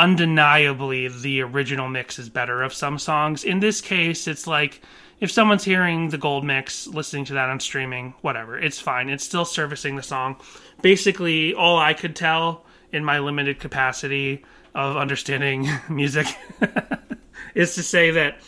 undeniably, 0.00 1.08
the 1.08 1.42
original 1.42 1.88
mix 1.88 2.18
is 2.18 2.30
better 2.30 2.62
of 2.62 2.72
some 2.72 2.98
songs. 2.98 3.44
In 3.44 3.60
this 3.60 3.82
case, 3.82 4.26
it's 4.26 4.46
like 4.46 4.80
if 5.20 5.30
someone's 5.30 5.64
hearing 5.64 6.08
the 6.08 6.16
gold 6.16 6.42
mix, 6.42 6.86
listening 6.86 7.26
to 7.26 7.34
that 7.34 7.50
on 7.50 7.60
streaming, 7.60 8.14
whatever, 8.22 8.58
it's 8.58 8.80
fine. 8.80 9.10
It's 9.10 9.22
still 9.22 9.44
servicing 9.44 9.96
the 9.96 10.02
song. 10.02 10.36
Basically, 10.80 11.52
all 11.52 11.78
I 11.78 11.92
could 11.92 12.16
tell 12.16 12.64
in 12.90 13.04
my 13.04 13.18
limited 13.18 13.60
capacity 13.60 14.42
of 14.74 14.96
understanding 14.96 15.68
music 15.90 16.26
is 17.54 17.74
to 17.74 17.82
say 17.82 18.10
that 18.10 18.38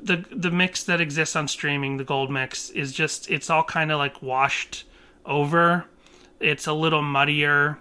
the 0.00 0.24
the 0.30 0.52
mix 0.52 0.84
that 0.84 1.00
exists 1.00 1.34
on 1.34 1.48
streaming, 1.48 1.96
the 1.96 2.04
gold 2.04 2.30
mix, 2.30 2.70
is 2.70 2.92
just 2.92 3.28
it's 3.28 3.50
all 3.50 3.64
kind 3.64 3.90
of 3.90 3.98
like 3.98 4.22
washed 4.22 4.84
over. 5.26 5.86
It's 6.38 6.68
a 6.68 6.72
little 6.72 7.02
muddier. 7.02 7.78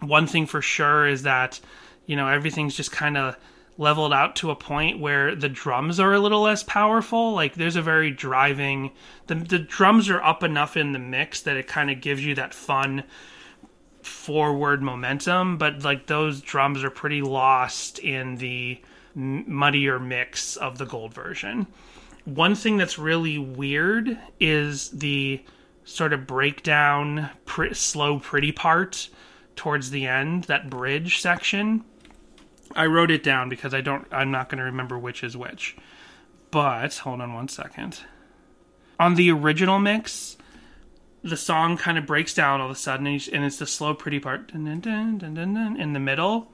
One 0.00 0.26
thing 0.26 0.46
for 0.46 0.62
sure 0.62 1.06
is 1.06 1.24
that 1.24 1.60
you 2.08 2.16
know 2.16 2.26
everything's 2.26 2.74
just 2.74 2.90
kind 2.90 3.16
of 3.16 3.36
leveled 3.76 4.12
out 4.12 4.34
to 4.34 4.50
a 4.50 4.56
point 4.56 4.98
where 4.98 5.36
the 5.36 5.48
drums 5.48 6.00
are 6.00 6.12
a 6.12 6.18
little 6.18 6.40
less 6.40 6.64
powerful. 6.64 7.32
Like 7.32 7.54
there's 7.54 7.76
a 7.76 7.82
very 7.82 8.10
driving 8.10 8.90
the 9.28 9.36
the 9.36 9.60
drums 9.60 10.10
are 10.10 10.20
up 10.20 10.42
enough 10.42 10.76
in 10.76 10.92
the 10.92 10.98
mix 10.98 11.42
that 11.42 11.56
it 11.56 11.68
kind 11.68 11.90
of 11.90 12.00
gives 12.00 12.24
you 12.24 12.34
that 12.34 12.52
fun 12.54 13.04
forward 14.02 14.82
momentum, 14.82 15.58
but 15.58 15.84
like 15.84 16.06
those 16.06 16.40
drums 16.40 16.82
are 16.82 16.90
pretty 16.90 17.22
lost 17.22 17.98
in 17.98 18.36
the 18.36 18.80
muddier 19.14 19.98
mix 19.98 20.56
of 20.56 20.78
the 20.78 20.86
gold 20.86 21.12
version. 21.12 21.66
One 22.24 22.54
thing 22.54 22.76
that's 22.76 22.98
really 22.98 23.38
weird 23.38 24.18
is 24.40 24.90
the 24.90 25.42
sort 25.84 26.12
of 26.12 26.26
breakdown, 26.26 27.30
pr- 27.46 27.74
slow, 27.74 28.18
pretty 28.18 28.52
part 28.52 29.08
towards 29.56 29.90
the 29.90 30.06
end, 30.06 30.44
that 30.44 30.70
bridge 30.70 31.20
section. 31.20 31.84
I 32.74 32.86
wrote 32.86 33.10
it 33.10 33.22
down 33.22 33.48
because 33.48 33.74
I 33.74 33.80
don't. 33.80 34.06
I'm 34.10 34.30
not 34.30 34.48
going 34.48 34.58
to 34.58 34.64
remember 34.64 34.98
which 34.98 35.24
is 35.24 35.36
which. 35.36 35.76
But 36.50 36.96
hold 36.98 37.20
on 37.20 37.34
one 37.34 37.48
second. 37.48 38.00
On 38.98 39.14
the 39.14 39.30
original 39.30 39.78
mix, 39.78 40.36
the 41.22 41.36
song 41.36 41.76
kind 41.76 41.98
of 41.98 42.06
breaks 42.06 42.34
down 42.34 42.60
all 42.60 42.70
of 42.70 42.72
a 42.72 42.78
sudden, 42.78 43.06
and 43.06 43.44
it's 43.44 43.58
the 43.58 43.66
slow, 43.66 43.94
pretty 43.94 44.18
part 44.18 44.50
in 44.52 44.64
the 44.64 46.00
middle. 46.00 46.48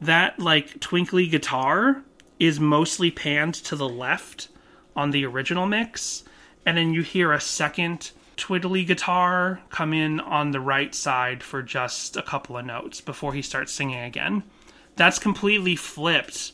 That 0.00 0.38
like 0.38 0.80
twinkly 0.80 1.26
guitar 1.28 2.02
is 2.38 2.58
mostly 2.58 3.10
panned 3.10 3.54
to 3.54 3.76
the 3.76 3.88
left 3.88 4.48
on 4.96 5.10
the 5.10 5.26
original 5.26 5.66
mix, 5.66 6.24
and 6.64 6.78
then 6.78 6.94
you 6.94 7.02
hear 7.02 7.32
a 7.32 7.40
second 7.40 8.12
twiddly 8.36 8.86
guitar 8.86 9.60
come 9.68 9.92
in 9.92 10.18
on 10.20 10.52
the 10.52 10.60
right 10.60 10.94
side 10.94 11.42
for 11.42 11.62
just 11.62 12.16
a 12.16 12.22
couple 12.22 12.56
of 12.56 12.64
notes 12.64 13.02
before 13.02 13.34
he 13.34 13.42
starts 13.42 13.72
singing 13.72 14.00
again. 14.00 14.42
That's 15.00 15.18
completely 15.18 15.76
flipped 15.76 16.52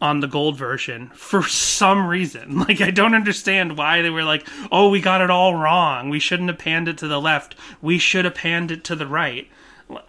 on 0.00 0.20
the 0.20 0.26
gold 0.26 0.56
version 0.56 1.10
for 1.12 1.42
some 1.42 2.06
reason. 2.06 2.60
Like 2.66 2.80
I 2.80 2.90
don't 2.90 3.14
understand 3.14 3.76
why 3.76 4.00
they 4.00 4.08
were 4.08 4.24
like, 4.24 4.48
"Oh, 4.70 4.88
we 4.88 4.98
got 5.02 5.20
it 5.20 5.28
all 5.28 5.56
wrong. 5.56 6.08
We 6.08 6.18
shouldn't 6.18 6.48
have 6.48 6.58
panned 6.58 6.88
it 6.88 6.96
to 6.98 7.06
the 7.06 7.20
left. 7.20 7.54
We 7.82 7.98
should 7.98 8.24
have 8.24 8.34
panned 8.34 8.70
it 8.70 8.82
to 8.84 8.96
the 8.96 9.06
right." 9.06 9.46
Uh, 9.90 10.00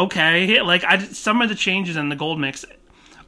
okay, 0.00 0.60
like 0.60 0.84
I 0.84 0.98
some 0.98 1.40
of 1.40 1.48
the 1.48 1.54
changes 1.54 1.96
in 1.96 2.10
the 2.10 2.16
gold 2.16 2.38
mix 2.38 2.66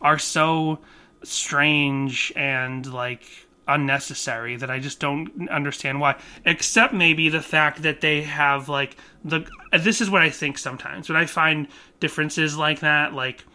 are 0.02 0.18
so 0.18 0.80
strange 1.22 2.30
and 2.36 2.84
like 2.92 3.22
unnecessary 3.66 4.56
that 4.56 4.70
I 4.70 4.80
just 4.80 5.00
don't 5.00 5.48
understand 5.48 5.98
why. 5.98 6.16
Except 6.44 6.92
maybe 6.92 7.30
the 7.30 7.40
fact 7.40 7.80
that 7.80 8.02
they 8.02 8.20
have 8.20 8.68
like 8.68 8.98
the 9.24 9.46
this 9.72 10.02
is 10.02 10.10
what 10.10 10.20
I 10.20 10.28
think 10.28 10.58
sometimes 10.58 11.08
when 11.08 11.16
I 11.16 11.24
find 11.24 11.68
differences 12.00 12.58
like 12.58 12.80
that, 12.80 13.14
like 13.14 13.46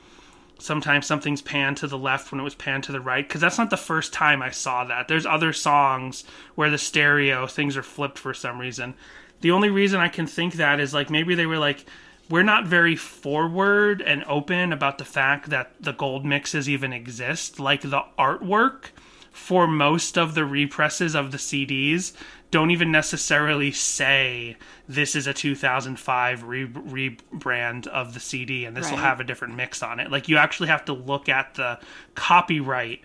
sometimes 0.59 1.05
something's 1.05 1.41
panned 1.41 1.77
to 1.77 1.87
the 1.87 1.97
left 1.97 2.31
when 2.31 2.39
it 2.39 2.43
was 2.43 2.55
panned 2.55 2.83
to 2.85 2.91
the 2.91 2.99
right 3.01 3.27
because 3.27 3.41
that's 3.41 3.57
not 3.57 3.69
the 3.69 3.77
first 3.77 4.13
time 4.13 4.41
I 4.41 4.51
saw 4.51 4.83
that. 4.85 5.07
There's 5.07 5.25
other 5.25 5.53
songs 5.53 6.23
where 6.55 6.69
the 6.69 6.77
stereo 6.77 7.47
things 7.47 7.75
are 7.75 7.83
flipped 7.83 8.19
for 8.19 8.33
some 8.33 8.59
reason. 8.59 8.93
The 9.41 9.51
only 9.51 9.69
reason 9.69 9.99
I 9.99 10.09
can 10.09 10.27
think 10.27 10.55
that 10.55 10.79
is 10.79 10.93
like 10.93 11.09
maybe 11.09 11.35
they 11.35 11.45
were 11.45 11.57
like 11.57 11.85
we're 12.29 12.43
not 12.43 12.67
very 12.67 12.95
forward 12.95 14.01
and 14.01 14.23
open 14.25 14.71
about 14.71 14.99
the 14.99 15.05
fact 15.05 15.49
that 15.49 15.71
the 15.79 15.93
gold 15.93 16.25
mixes 16.25 16.69
even 16.69 16.93
exist. 16.93 17.59
Like 17.59 17.81
the 17.81 18.03
artwork 18.19 18.91
for 19.31 19.67
most 19.67 20.17
of 20.17 20.35
the 20.35 20.45
represses 20.45 21.15
of 21.15 21.31
the 21.31 21.37
CDs 21.37 22.13
don't 22.51 22.71
even 22.71 22.91
necessarily 22.91 23.71
say 23.71 24.57
this 24.87 25.15
is 25.15 25.27
a 25.27 25.33
2005 25.33 26.43
re- 26.43 26.67
rebrand 26.67 27.85
of 27.87 28.13
the 28.13 28.19
CD 28.19 28.65
and 28.65 28.75
this 28.75 28.89
will 28.89 28.97
have 28.97 29.19
a 29.19 29.23
different 29.23 29.55
mix 29.55 29.83
on 29.83 29.99
it. 29.99 30.09
Like 30.09 30.27
you 30.27 30.37
actually 30.37 30.69
have 30.69 30.85
to 30.85 30.93
look 30.93 31.29
at 31.29 31.55
the 31.55 31.79
copyright 32.15 33.01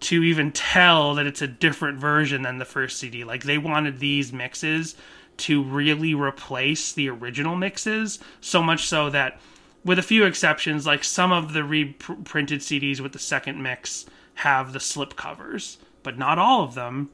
to 0.00 0.22
even 0.22 0.52
tell 0.52 1.14
that 1.14 1.26
it's 1.26 1.42
a 1.42 1.46
different 1.46 1.98
version 1.98 2.42
than 2.42 2.58
the 2.58 2.64
first 2.64 2.98
CD. 2.98 3.24
Like 3.24 3.44
they 3.44 3.58
wanted 3.58 4.00
these 4.00 4.32
mixes 4.32 4.96
to 5.38 5.62
really 5.62 6.14
replace 6.14 6.92
the 6.92 7.08
original 7.08 7.56
mixes, 7.56 8.18
so 8.40 8.62
much 8.62 8.86
so 8.86 9.10
that 9.10 9.40
with 9.84 9.98
a 9.98 10.02
few 10.02 10.24
exceptions, 10.24 10.86
like 10.86 11.04
some 11.04 11.32
of 11.32 11.52
the 11.52 11.64
reprinted 11.64 12.60
CDs 12.60 13.00
with 13.00 13.12
the 13.12 13.18
second 13.18 13.62
mix 13.62 14.06
have 14.34 14.72
the 14.72 14.80
slip 14.80 15.16
covers, 15.16 15.78
but 16.02 16.18
not 16.18 16.38
all 16.38 16.62
of 16.62 16.74
them. 16.74 17.10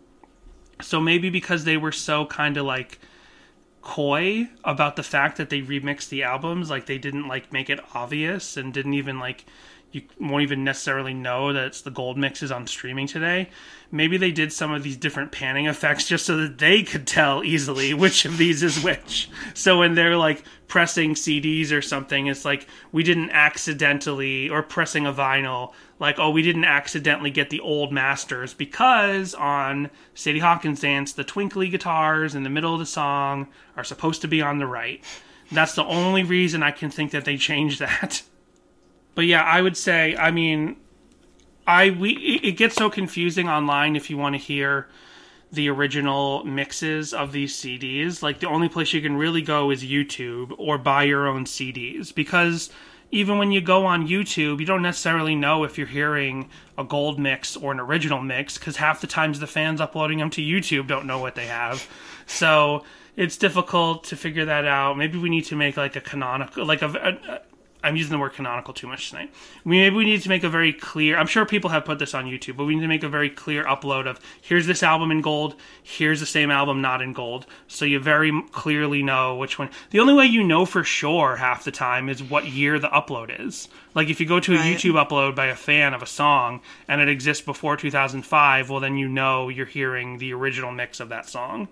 So 0.80 1.00
maybe 1.00 1.30
because 1.30 1.64
they 1.64 1.76
were 1.76 1.92
so 1.92 2.26
kind 2.26 2.56
of 2.56 2.64
like 2.64 2.98
coy 3.82 4.48
about 4.64 4.96
the 4.96 5.02
fact 5.02 5.36
that 5.38 5.50
they 5.50 5.60
remixed 5.60 6.08
the 6.08 6.22
albums, 6.22 6.70
like 6.70 6.86
they 6.86 6.98
didn't 6.98 7.26
like 7.26 7.52
make 7.52 7.70
it 7.70 7.80
obvious 7.94 8.56
and 8.56 8.72
didn't 8.72 8.94
even 8.94 9.18
like 9.18 9.44
you 9.90 10.02
won't 10.20 10.42
even 10.42 10.64
necessarily 10.64 11.14
know 11.14 11.52
that 11.52 11.64
it's 11.64 11.80
the 11.80 11.90
gold 11.90 12.18
mixes 12.18 12.52
on 12.52 12.66
streaming 12.66 13.06
today. 13.06 13.48
Maybe 13.90 14.18
they 14.18 14.30
did 14.30 14.52
some 14.52 14.70
of 14.70 14.82
these 14.82 14.98
different 14.98 15.32
panning 15.32 15.66
effects 15.66 16.06
just 16.06 16.26
so 16.26 16.36
that 16.36 16.58
they 16.58 16.82
could 16.82 17.06
tell 17.06 17.42
easily 17.42 17.94
which 17.94 18.26
of 18.26 18.36
these 18.36 18.62
is 18.62 18.82
which. 18.84 19.30
So 19.54 19.78
when 19.78 19.94
they're 19.94 20.18
like 20.18 20.44
pressing 20.66 21.14
CDs 21.14 21.72
or 21.72 21.80
something, 21.80 22.26
it's 22.26 22.44
like 22.44 22.66
we 22.92 23.02
didn't 23.02 23.30
accidentally, 23.30 24.50
or 24.50 24.62
pressing 24.62 25.06
a 25.06 25.12
vinyl, 25.12 25.72
like, 26.00 26.18
oh, 26.18 26.30
we 26.30 26.42
didn't 26.42 26.64
accidentally 26.64 27.30
get 27.30 27.50
the 27.50 27.60
old 27.60 27.92
masters 27.92 28.54
because 28.54 29.34
on 29.34 29.90
Sadie 30.14 30.38
Hawkins 30.38 30.80
Dance, 30.80 31.12
the 31.12 31.24
twinkly 31.24 31.68
guitars 31.68 32.34
in 32.34 32.44
the 32.44 32.50
middle 32.50 32.72
of 32.72 32.78
the 32.78 32.86
song 32.86 33.48
are 33.76 33.84
supposed 33.84 34.20
to 34.22 34.28
be 34.28 34.40
on 34.40 34.58
the 34.58 34.66
right. 34.66 35.02
That's 35.50 35.74
the 35.74 35.84
only 35.84 36.22
reason 36.22 36.62
I 36.62 36.70
can 36.70 36.90
think 36.90 37.10
that 37.12 37.24
they 37.24 37.36
changed 37.36 37.80
that. 37.80 38.22
But 39.14 39.26
yeah, 39.26 39.42
I 39.42 39.62
would 39.62 39.76
say, 39.76 40.14
I 40.14 40.30
mean, 40.30 40.76
I 41.66 41.90
we 41.90 42.12
it 42.12 42.44
it 42.44 42.52
gets 42.52 42.76
so 42.76 42.88
confusing 42.88 43.48
online 43.48 43.96
if 43.96 44.10
you 44.10 44.16
want 44.16 44.36
to 44.36 44.38
hear 44.40 44.86
the 45.50 45.68
original 45.68 46.44
mixes 46.44 47.12
of 47.12 47.32
these 47.32 47.52
CDs. 47.54 48.22
Like 48.22 48.38
the 48.38 48.48
only 48.48 48.68
place 48.68 48.92
you 48.92 49.02
can 49.02 49.16
really 49.16 49.42
go 49.42 49.72
is 49.72 49.82
YouTube 49.82 50.54
or 50.56 50.78
buy 50.78 51.02
your 51.02 51.26
own 51.26 51.46
CDs 51.46 52.14
because 52.14 52.70
even 53.10 53.38
when 53.38 53.52
you 53.52 53.60
go 53.60 53.86
on 53.86 54.06
YouTube, 54.06 54.60
you 54.60 54.66
don't 54.66 54.82
necessarily 54.82 55.34
know 55.34 55.64
if 55.64 55.78
you're 55.78 55.86
hearing 55.86 56.50
a 56.76 56.84
gold 56.84 57.18
mix 57.18 57.56
or 57.56 57.72
an 57.72 57.80
original 57.80 58.20
mix 58.20 58.58
because 58.58 58.76
half 58.76 59.00
the 59.00 59.06
times 59.06 59.40
the 59.40 59.46
fans 59.46 59.80
uploading 59.80 60.18
them 60.18 60.30
to 60.30 60.42
YouTube 60.42 60.86
don't 60.86 61.06
know 61.06 61.18
what 61.18 61.34
they 61.34 61.46
have. 61.46 61.88
So 62.26 62.84
it's 63.16 63.36
difficult 63.36 64.04
to 64.04 64.16
figure 64.16 64.44
that 64.44 64.66
out. 64.66 64.98
Maybe 64.98 65.18
we 65.18 65.30
need 65.30 65.46
to 65.46 65.56
make 65.56 65.76
like 65.76 65.96
a 65.96 66.00
canonical, 66.00 66.66
like 66.66 66.82
a, 66.82 67.40
I'm 67.82 67.94
using 67.94 68.10
the 68.10 68.18
word 68.18 68.32
canonical 68.32 68.74
too 68.74 68.88
much 68.88 69.10
tonight. 69.10 69.32
We 69.64 69.78
maybe 69.78 69.94
we 69.94 70.04
need 70.04 70.20
to 70.22 70.28
make 70.28 70.42
a 70.42 70.48
very 70.48 70.72
clear. 70.72 71.16
I'm 71.16 71.28
sure 71.28 71.46
people 71.46 71.70
have 71.70 71.84
put 71.84 72.00
this 72.00 72.12
on 72.12 72.24
YouTube, 72.26 72.56
but 72.56 72.64
we 72.64 72.74
need 72.74 72.82
to 72.82 72.88
make 72.88 73.04
a 73.04 73.08
very 73.08 73.30
clear 73.30 73.62
upload 73.64 74.06
of 74.08 74.18
here's 74.42 74.66
this 74.66 74.82
album 74.82 75.12
in 75.12 75.20
gold, 75.20 75.54
here's 75.82 76.18
the 76.18 76.26
same 76.26 76.50
album 76.50 76.80
not 76.82 77.00
in 77.00 77.12
gold, 77.12 77.46
so 77.68 77.84
you 77.84 78.00
very 78.00 78.32
clearly 78.50 79.02
know 79.02 79.36
which 79.36 79.60
one. 79.60 79.70
The 79.90 80.00
only 80.00 80.12
way 80.14 80.26
you 80.26 80.42
know 80.42 80.64
for 80.66 80.82
sure 80.82 81.36
half 81.36 81.62
the 81.62 81.70
time 81.70 82.08
is 82.08 82.20
what 82.22 82.46
year 82.46 82.80
the 82.80 82.88
upload 82.88 83.46
is. 83.46 83.68
Like 83.94 84.08
if 84.08 84.18
you 84.20 84.26
go 84.26 84.40
to 84.40 84.54
a 84.54 84.58
Right. 84.58 84.76
YouTube 84.76 84.94
upload 85.02 85.36
by 85.36 85.46
a 85.46 85.54
fan 85.54 85.94
of 85.94 86.02
a 86.02 86.06
song 86.06 86.60
and 86.88 87.00
it 87.00 87.08
exists 87.08 87.44
before 87.44 87.76
2005, 87.76 88.70
well 88.70 88.80
then 88.80 88.96
you 88.96 89.06
know 89.08 89.48
you're 89.48 89.66
hearing 89.66 90.18
the 90.18 90.32
original 90.34 90.72
mix 90.72 90.98
of 90.98 91.08
that 91.10 91.28
song. 91.28 91.68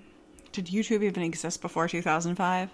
Did 0.53 0.67
YouTube 0.67 1.03
even 1.03 1.23
exist 1.25 1.61
before 1.61 1.89
2005? 1.89 2.71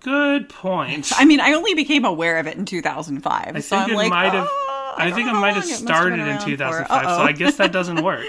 Good 0.00 0.48
point. 0.48 1.12
I 1.16 1.24
mean, 1.24 1.40
I 1.40 1.52
only 1.52 1.74
became 1.74 2.04
aware 2.04 2.38
of 2.38 2.46
it 2.46 2.56
in 2.56 2.64
2005. 2.64 3.56
I 3.56 3.60
so 3.60 3.76
think 3.76 3.82
I'm 3.82 3.90
it 3.90 3.96
like, 3.96 4.10
might 4.10 4.32
have. 4.32 4.48
"Oh, 4.50 4.94
I, 4.96 5.04
don't 5.04 5.14
think 5.14 5.28
it 5.28 5.34
might 5.34 5.54
have 5.54 5.64
started 5.64 6.16
been 6.16 6.28
in 6.28 6.40
2005, 6.40 7.04
so 7.04 7.22
I 7.22 7.32
guess 7.32 7.56
that 7.56 7.70
doesn't 7.72 8.02
work. 8.02 8.24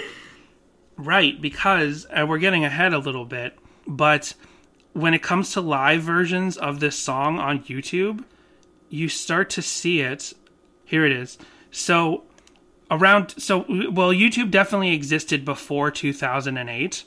right, 0.96 1.40
because 1.40 2.06
uh, 2.10 2.26
we're 2.28 2.38
getting 2.38 2.64
ahead 2.64 2.92
a 2.92 2.98
little 2.98 3.24
bit, 3.24 3.58
but 3.86 4.34
when 4.92 5.14
it 5.14 5.22
comes 5.22 5.52
to 5.52 5.60
live 5.60 6.02
versions 6.02 6.56
of 6.56 6.80
this 6.80 6.98
song 6.98 7.38
on 7.38 7.60
YouTube, 7.64 8.24
you 8.90 9.08
start 9.08 9.48
to 9.50 9.62
see 9.62 10.00
it. 10.00 10.34
Here 10.84 11.06
it 11.06 11.12
is. 11.12 11.38
So 11.70 12.24
around 12.90 13.34
so 13.38 13.64
well 13.90 14.12
YouTube 14.12 14.50
definitely 14.50 14.92
existed 14.92 15.44
before 15.46 15.90
2008 15.90 17.04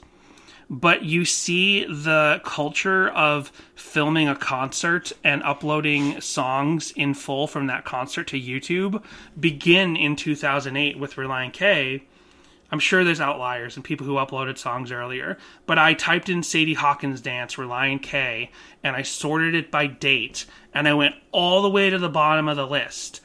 but 0.68 1.04
you 1.04 1.24
see 1.24 1.84
the 1.84 2.40
culture 2.44 3.08
of 3.08 3.52
filming 3.74 4.28
a 4.28 4.34
concert 4.34 5.12
and 5.22 5.42
uploading 5.42 6.20
songs 6.20 6.92
in 6.92 7.14
full 7.14 7.46
from 7.46 7.66
that 7.68 7.84
concert 7.84 8.26
to 8.28 8.40
YouTube 8.40 9.02
begin 9.38 9.96
in 9.96 10.16
2008 10.16 10.98
with 10.98 11.14
Relient 11.14 11.52
K. 11.52 12.02
I'm 12.70 12.80
sure 12.80 13.04
there's 13.04 13.20
outliers 13.20 13.76
and 13.76 13.84
people 13.84 14.06
who 14.06 14.14
uploaded 14.14 14.58
songs 14.58 14.90
earlier, 14.90 15.38
but 15.66 15.78
I 15.78 15.94
typed 15.94 16.28
in 16.28 16.42
Sadie 16.42 16.74
Hawkins 16.74 17.20
Dance 17.20 17.54
Relient 17.54 18.02
K 18.02 18.50
and 18.82 18.96
I 18.96 19.02
sorted 19.02 19.54
it 19.54 19.70
by 19.70 19.86
date 19.86 20.46
and 20.74 20.88
I 20.88 20.94
went 20.94 21.14
all 21.30 21.62
the 21.62 21.70
way 21.70 21.90
to 21.90 21.98
the 21.98 22.08
bottom 22.08 22.48
of 22.48 22.56
the 22.56 22.66
list. 22.66 23.20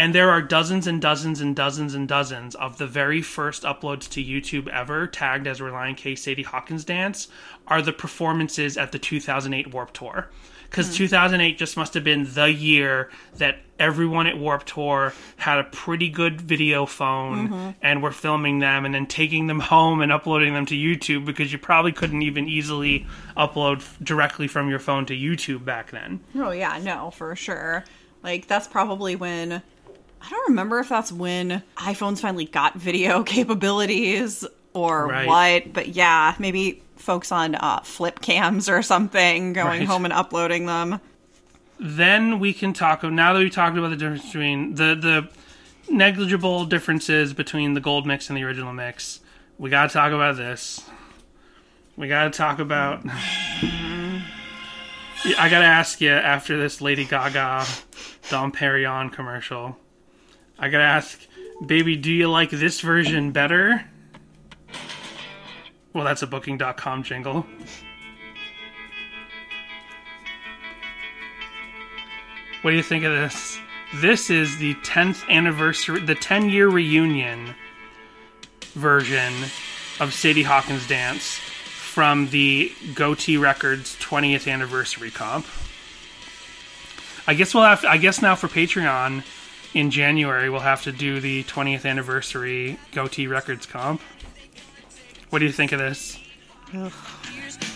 And 0.00 0.14
there 0.14 0.30
are 0.30 0.40
dozens 0.40 0.86
and 0.86 0.98
dozens 0.98 1.42
and 1.42 1.54
dozens 1.54 1.92
and 1.92 2.08
dozens 2.08 2.54
of 2.54 2.78
the 2.78 2.86
very 2.86 3.20
first 3.20 3.64
uploads 3.64 4.08
to 4.12 4.24
YouTube 4.24 4.66
ever, 4.68 5.06
tagged 5.06 5.46
as 5.46 5.60
Relient 5.60 5.98
K 5.98 6.14
Sadie 6.14 6.42
Hawkins 6.42 6.86
Dance, 6.86 7.28
are 7.66 7.82
the 7.82 7.92
performances 7.92 8.78
at 8.78 8.92
the 8.92 8.98
2008 8.98 9.74
Warp 9.74 9.92
Tour. 9.92 10.30
Because 10.70 10.88
hmm. 10.88 10.94
2008 10.94 11.58
just 11.58 11.76
must 11.76 11.92
have 11.92 12.02
been 12.02 12.32
the 12.32 12.50
year 12.50 13.10
that 13.36 13.58
everyone 13.78 14.26
at 14.26 14.38
Warp 14.38 14.64
Tour 14.64 15.12
had 15.36 15.58
a 15.58 15.64
pretty 15.64 16.08
good 16.08 16.40
video 16.40 16.86
phone 16.86 17.48
mm-hmm. 17.48 17.70
and 17.82 18.02
were 18.02 18.10
filming 18.10 18.60
them 18.60 18.86
and 18.86 18.94
then 18.94 19.04
taking 19.04 19.48
them 19.48 19.60
home 19.74 20.00
and 20.00 20.10
uploading 20.10 20.54
them 20.54 20.64
to 20.64 20.74
YouTube 20.74 21.26
because 21.26 21.52
you 21.52 21.58
probably 21.58 21.92
couldn't 21.92 22.22
even 22.22 22.48
easily 22.48 23.06
upload 23.36 23.84
directly 24.02 24.48
from 24.48 24.70
your 24.70 24.78
phone 24.78 25.04
to 25.04 25.14
YouTube 25.14 25.66
back 25.66 25.90
then. 25.90 26.20
Oh 26.36 26.52
yeah, 26.52 26.80
no, 26.82 27.10
for 27.10 27.36
sure. 27.36 27.84
Like 28.22 28.46
that's 28.46 28.66
probably 28.66 29.14
when 29.14 29.62
I 30.22 30.28
don't 30.30 30.48
remember 30.50 30.78
if 30.80 30.88
that's 30.88 31.10
when 31.12 31.62
iPhones 31.76 32.20
finally 32.20 32.44
got 32.44 32.74
video 32.74 33.22
capabilities 33.24 34.44
or 34.74 35.06
Right. 35.08 35.26
what, 35.26 35.72
but 35.72 35.88
yeah, 35.88 36.34
maybe 36.38 36.82
folks 36.96 37.32
on 37.32 37.54
uh, 37.54 37.80
flip 37.80 38.20
cams 38.20 38.68
or 38.68 38.82
something 38.82 39.52
going 39.54 39.80
Right. 39.80 39.88
home 39.88 40.04
and 40.04 40.12
uploading 40.12 40.66
them. 40.66 41.00
then 41.78 42.38
we 42.38 42.52
can 42.52 42.72
talk 42.74 43.02
about, 43.02 43.12
now 43.14 43.32
that 43.32 43.38
we 43.38 43.48
talked 43.50 43.76
about 43.78 43.88
the 43.88 43.96
difference 43.96 44.26
between 44.26 44.74
the 44.74 44.94
the 44.94 45.28
negligible 45.92 46.66
differences 46.66 47.32
between 47.32 47.72
the 47.74 47.80
gold 47.80 48.06
mix 48.06 48.28
and 48.28 48.36
the 48.36 48.44
original 48.44 48.72
mix 48.72 49.20
we 49.58 49.68
got 49.70 49.88
to 49.88 49.92
talk 49.92 50.12
about 50.12 50.36
this 50.36 50.82
we 51.96 52.06
got 52.06 52.24
to 52.24 52.30
talk 52.38 52.58
about 52.60 53.00
i 55.38 55.48
gotta 55.50 55.64
ask 55.64 56.00
you 56.00 56.10
after 56.10 56.56
this 56.58 56.80
lady 56.80 57.04
gaga 57.04 57.64
dom 58.28 58.52
perignon 58.52 59.10
commercial 59.10 59.76
i 60.60 60.68
gotta 60.68 60.84
ask 60.84 61.20
baby 61.66 61.96
do 61.96 62.12
you 62.12 62.28
like 62.28 62.50
this 62.50 62.80
version 62.80 63.32
better 63.32 63.84
well 65.92 66.04
that's 66.04 66.22
a 66.22 66.26
booking.com 66.26 67.02
jingle 67.02 67.44
what 72.62 72.70
do 72.70 72.76
you 72.76 72.82
think 72.82 73.04
of 73.04 73.12
this 73.12 73.58
This 73.96 74.30
is 74.30 74.56
the 74.58 74.74
10th 74.76 75.28
anniversary, 75.28 76.00
the 76.00 76.14
10 76.14 76.48
year 76.48 76.68
reunion 76.68 77.56
version 78.74 79.32
of 79.98 80.14
Sadie 80.14 80.44
Hawkins 80.44 80.86
Dance 80.86 81.24
from 81.34 82.28
the 82.28 82.70
Gotee 82.94 83.40
Records 83.40 83.96
20th 83.96 84.50
anniversary 84.50 85.10
comp. 85.10 85.44
I 87.26 87.34
guess 87.34 87.52
we'll 87.52 87.64
have. 87.64 87.84
I 87.84 87.96
guess 87.96 88.22
now 88.22 88.36
for 88.36 88.46
Patreon 88.46 89.24
in 89.74 89.90
January 89.90 90.50
we'll 90.50 90.60
have 90.60 90.82
to 90.82 90.92
do 90.92 91.20
the 91.20 91.44
20th 91.44 91.84
anniversary 91.88 92.78
Gotee 92.92 93.28
Records 93.28 93.66
comp. 93.66 94.00
What 95.30 95.38
do 95.38 95.44
you 95.44 95.52
think 95.52 95.72
of 95.72 95.78
this? 95.78 96.18
Years 96.72 96.92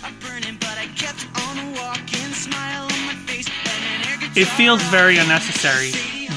are 0.05 0.11
burning, 0.21 0.57
but 0.61 0.77
I 0.79 0.87
kept 0.97 1.27
on 1.41 1.73
walking, 1.75 2.33
smile 2.33 2.83
on 2.85 3.07
my 3.07 3.15
face, 3.27 3.49
and 3.49 4.05
an 4.05 4.23
air 4.23 4.31
It 4.43 4.49
feels 4.49 4.83
very 4.85 5.19
unnecessary, 5.19 5.93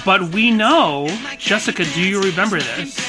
but 0.05 0.21
we 0.33 0.51
know, 0.51 1.07
Jessica. 1.37 1.85
Do 1.85 2.01
you 2.01 2.21
remember 2.21 2.59
this? 2.59 2.99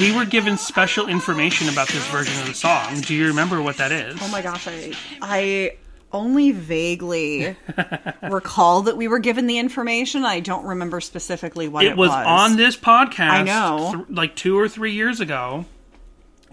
We 0.00 0.10
were 0.10 0.24
given 0.24 0.56
special 0.56 1.08
information 1.08 1.68
about 1.68 1.88
this 1.88 2.06
version 2.08 2.40
of 2.40 2.48
the 2.48 2.54
song. 2.54 3.02
Do 3.02 3.14
you 3.14 3.26
remember 3.26 3.60
what 3.60 3.76
that 3.76 3.92
is? 3.92 4.18
Oh 4.22 4.28
my 4.28 4.40
gosh, 4.40 4.66
I 4.66 4.94
I 5.20 5.76
only 6.12 6.52
vaguely 6.52 7.56
recall 8.22 8.82
that 8.82 8.96
we 8.96 9.08
were 9.08 9.18
given 9.18 9.46
the 9.46 9.58
information. 9.58 10.24
I 10.24 10.40
don't 10.40 10.64
remember 10.64 11.00
specifically 11.00 11.68
what 11.68 11.84
it, 11.84 11.92
it 11.92 11.96
was, 11.96 12.10
on 12.10 12.56
this 12.56 12.76
podcast. 12.76 13.30
I 13.30 13.42
know. 13.42 13.92
th- 13.94 14.16
like 14.16 14.36
two 14.36 14.58
or 14.58 14.68
three 14.68 14.92
years 14.92 15.20
ago. 15.20 15.64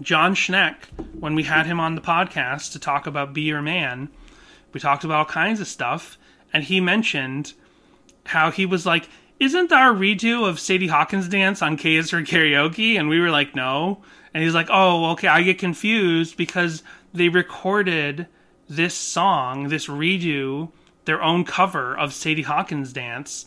John 0.00 0.34
Schneck, 0.34 0.76
when 1.18 1.34
we 1.34 1.42
had 1.42 1.66
him 1.66 1.78
on 1.78 1.94
the 1.94 2.00
podcast 2.00 2.72
to 2.72 2.78
talk 2.78 3.06
about 3.06 3.34
Be 3.34 3.42
Your 3.42 3.60
Man, 3.60 4.08
we 4.72 4.80
talked 4.80 5.04
about 5.04 5.18
all 5.18 5.24
kinds 5.26 5.60
of 5.60 5.66
stuff, 5.66 6.16
and 6.52 6.64
he 6.64 6.80
mentioned 6.80 7.52
how 8.24 8.50
he 8.50 8.64
was 8.64 8.86
like, 8.86 9.08
"Isn't 9.38 9.72
our 9.72 9.92
redo 9.92 10.48
of 10.48 10.58
Sadie 10.58 10.86
Hawkins 10.86 11.28
dance 11.28 11.60
on 11.60 11.76
K 11.76 11.96
is 11.96 12.10
for 12.10 12.22
karaoke?" 12.22 12.98
And 12.98 13.10
we 13.10 13.20
were 13.20 13.30
like, 13.30 13.54
"No." 13.54 14.02
And 14.32 14.42
he's 14.42 14.54
like, 14.54 14.68
"Oh, 14.70 15.10
okay, 15.10 15.28
I 15.28 15.42
get 15.42 15.58
confused 15.58 16.36
because 16.36 16.82
they 17.12 17.28
recorded 17.28 18.26
this 18.70 18.94
song, 18.94 19.68
this 19.68 19.86
redo, 19.86 20.70
their 21.04 21.22
own 21.22 21.44
cover 21.44 21.96
of 21.98 22.14
Sadie 22.14 22.42
Hawkins 22.42 22.92
dance." 22.92 23.46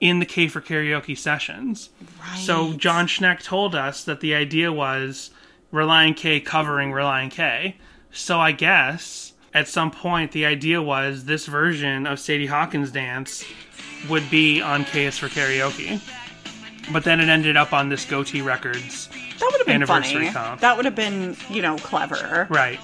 in 0.00 0.18
the 0.18 0.24
K 0.24 0.48
for 0.48 0.62
karaoke 0.62 1.14
sessions. 1.16 1.90
Right. 2.18 2.38
So 2.38 2.72
John 2.72 3.06
Schneck 3.06 3.42
told 3.42 3.74
us 3.74 4.02
that 4.04 4.20
the 4.20 4.34
idea 4.34 4.72
was 4.72 5.30
Relient 5.72 6.16
K 6.16 6.40
covering 6.40 6.90
Relient 6.90 7.32
K. 7.32 7.76
So 8.10 8.40
I 8.40 8.52
guess 8.52 9.34
at 9.52 9.68
some 9.68 9.90
point 9.90 10.32
the 10.32 10.46
idea 10.46 10.80
was 10.80 11.26
this 11.26 11.44
version 11.44 12.06
of 12.06 12.18
Sadie 12.18 12.46
Hawkins 12.46 12.90
dance 12.90 13.44
would 14.08 14.28
be 14.30 14.62
on 14.62 14.84
K 14.86 15.04
is 15.04 15.18
for 15.18 15.28
karaoke. 15.28 16.00
But 16.92 17.04
then 17.04 17.20
it 17.20 17.28
ended 17.28 17.58
up 17.58 17.72
on 17.74 17.90
this 17.90 18.06
Gotee 18.06 18.42
Records. 18.42 19.08
That 19.38 19.48
would 19.52 19.58
have 19.58 19.66
been 19.66 19.76
Anniversary 19.76 20.28
funny. 20.28 20.32
comp. 20.32 20.60
That 20.62 20.76
would 20.76 20.86
have 20.86 20.94
been, 20.96 21.36
you 21.50 21.62
know, 21.62 21.76
clever. 21.76 22.46
Right. 22.50 22.80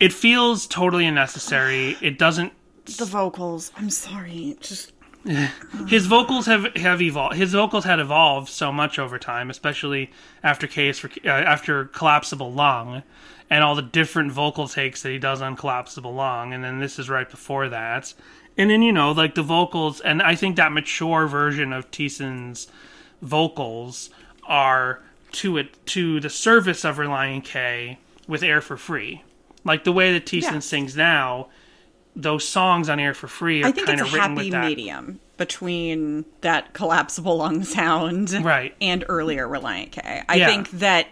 It 0.00 0.12
feels 0.12 0.66
totally 0.66 1.06
unnecessary. 1.06 1.96
It 2.00 2.18
doesn't 2.18 2.52
The 2.86 3.04
vocals, 3.04 3.70
I'm 3.76 3.90
sorry, 3.90 4.56
just 4.60 4.92
his 5.88 6.06
vocals 6.06 6.46
have 6.46 6.74
have 6.76 7.02
evolved. 7.02 7.36
His 7.36 7.52
vocals 7.52 7.84
had 7.84 8.00
evolved 8.00 8.48
so 8.48 8.72
much 8.72 8.98
over 8.98 9.18
time, 9.18 9.50
especially 9.50 10.10
after 10.42 10.66
case 10.66 10.98
for 10.98 11.10
uh, 11.24 11.28
after 11.28 11.84
collapsible 11.86 12.50
lung, 12.50 13.02
and 13.50 13.62
all 13.62 13.74
the 13.74 13.82
different 13.82 14.32
vocal 14.32 14.66
takes 14.66 15.02
that 15.02 15.10
he 15.10 15.18
does 15.18 15.42
on 15.42 15.56
collapsible 15.56 16.14
lung, 16.14 16.54
and 16.54 16.64
then 16.64 16.78
this 16.78 16.98
is 16.98 17.10
right 17.10 17.28
before 17.28 17.68
that, 17.68 18.14
and 18.56 18.70
then 18.70 18.80
you 18.80 18.92
know 18.92 19.12
like 19.12 19.34
the 19.34 19.42
vocals, 19.42 20.00
and 20.00 20.22
I 20.22 20.34
think 20.34 20.56
that 20.56 20.72
mature 20.72 21.26
version 21.26 21.74
of 21.74 21.90
Thiessen's 21.90 22.68
vocals 23.20 24.08
are 24.44 25.02
to 25.32 25.58
it 25.58 25.86
to 25.86 26.18
the 26.18 26.30
service 26.30 26.82
of 26.82 26.96
Relient 26.96 27.44
K 27.44 27.98
with 28.26 28.42
Air 28.42 28.62
for 28.62 28.78
Free, 28.78 29.22
like 29.64 29.84
the 29.84 29.92
way 29.92 30.12
that 30.12 30.26
Thiessen 30.26 30.52
Yeah. 30.52 30.58
sings 30.60 30.96
now. 30.96 31.48
Those 32.16 32.46
songs 32.46 32.88
on 32.88 32.98
Air 32.98 33.14
for 33.14 33.28
Free 33.28 33.62
are 33.62 33.66
I 33.68 33.72
think 33.72 33.88
it's 33.88 34.02
a 34.02 34.06
happy 34.06 34.50
medium 34.50 35.20
between 35.36 36.24
that 36.40 36.72
collapsible 36.74 37.36
lung 37.38 37.62
sound 37.78 38.32
Right. 38.44 38.74
and 38.80 39.04
earlier 39.08 39.46
Relient 39.48 39.92
K. 39.92 40.22
I 40.28 40.34
Yeah. 40.36 40.46
think 40.46 40.70
that 40.72 41.06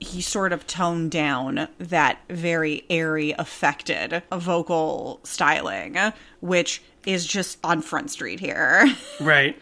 he 0.00 0.20
sort 0.20 0.52
of 0.52 0.66
toned 0.66 1.12
down 1.12 1.68
that 1.78 2.18
very 2.28 2.84
airy, 2.90 3.34
affected 3.38 4.22
vocal 4.32 5.20
styling, 5.22 5.96
which 6.40 6.82
is 7.06 7.24
just 7.26 7.58
on 7.62 7.82
Front 7.82 8.10
Street 8.10 8.40
here. 8.40 8.92
Right. 9.20 9.56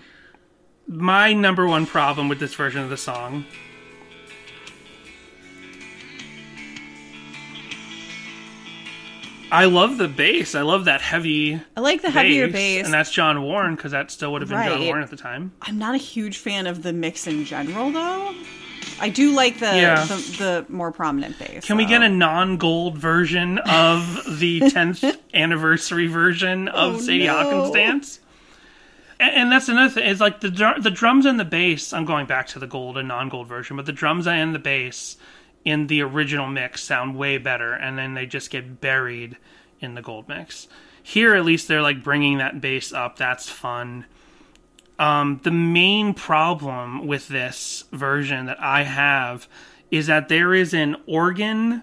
My 0.87 1.33
number 1.35 1.66
one 1.66 1.85
problem 1.87 2.29
with 2.29 2.41
this 2.41 2.55
version 2.55 2.81
of 2.83 2.91
the 2.91 2.97
song. 2.97 3.45
I 9.53 9.65
love 9.67 9.99
the 9.99 10.09
bass. 10.09 10.55
I 10.55 10.63
love 10.63 10.85
that 10.85 11.01
heavy 11.01 11.61
I 11.77 11.81
like 11.81 12.03
the 12.03 12.11
heavier 12.11 12.49
bass. 12.49 12.85
and 12.85 12.95
that's 12.95 13.11
John 13.11 13.43
Warren 13.43 13.75
because 13.75 13.93
that 13.93 14.11
still 14.11 14.33
would 14.33 14.43
have 14.43 14.49
been 14.49 14.63
John 14.65 14.85
Warren 14.85 15.03
at 15.03 15.11
the 15.11 15.17
time. 15.17 15.53
I'm 15.63 15.79
not 15.79 15.95
a 15.95 15.99
huge 15.99 16.39
fan 16.39 16.67
of 16.67 16.83
the 16.83 16.93
mix 16.93 17.27
in 17.27 17.45
general, 17.45 17.91
though. 17.91 18.35
I 19.01 19.09
do 19.09 19.33
like 19.35 19.59
the 19.59 19.67
Yeah. 19.77 20.05
the, 20.05 20.15
the 20.39 20.67
more 20.69 20.93
prominent 20.93 21.39
bass. 21.39 21.67
Can 21.67 21.77
we 21.77 21.85
get 21.87 22.03
a 22.03 22.09
non-gold 22.09 22.97
version 22.99 23.59
of 23.59 24.23
the 24.39 24.61
10th 24.65 25.19
anniversary 25.35 26.07
version 26.07 26.69
of 26.69 26.97
Oh, 26.97 26.99
Sadie 26.99 27.27
no. 27.27 27.35
Hawkins 27.37 27.75
dance? 27.75 28.21
And, 29.19 29.35
and 29.35 29.53
that's 29.53 29.69
another 29.69 29.91
thing. 29.93 30.07
Is 30.07 30.21
like 30.21 30.41
the 30.41 30.51
the 30.81 30.91
drums 30.91 31.27
and 31.27 31.41
the 31.41 31.45
bass. 31.45 31.93
I'm 31.93 32.05
going 32.05 32.27
back 32.27 32.47
to 32.49 32.59
the 32.59 32.67
gold 32.67 32.97
and 32.99 33.09
non-gold 33.09 33.49
version, 33.49 33.77
but 33.77 33.87
the 33.87 33.93
drums 33.93 34.27
and 34.27 34.55
the 34.55 34.59
bass 34.59 35.17
in 35.65 35.87
the 35.89 36.03
original 36.03 36.47
mix 36.47 36.83
sound 36.83 37.17
way 37.17 37.39
better, 37.39 37.73
and 37.73 37.99
then 37.99 38.15
they 38.15 38.27
just 38.27 38.51
get 38.51 38.81
buried 38.81 39.37
in 39.81 39.95
the 39.95 40.03
gold 40.03 40.29
mix. 40.29 40.69
Here, 41.03 41.35
at 41.35 41.45
least, 41.45 41.69
they're 41.69 41.83
like 41.83 42.03
bringing 42.03 42.39
that 42.39 42.61
bass 42.61 42.93
up. 42.93 43.17
That's 43.17 43.49
fun. 43.49 44.07
Um, 44.99 45.41
the 45.43 45.51
main 45.51 46.13
problem 46.13 47.07
with 47.07 47.29
this 47.29 47.85
version 47.91 48.47
that 48.47 48.61
I 48.61 48.83
have 48.83 49.49
is 49.91 50.07
that 50.07 50.29
there 50.29 50.55
is 50.55 50.75
an 50.75 50.97
organ 51.07 51.83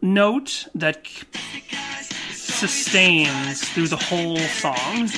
note 0.00 0.66
that 0.74 1.06
sustains 2.32 3.68
through 3.68 3.88
the 3.88 3.96
whole 3.96 4.38
song. 4.38 5.08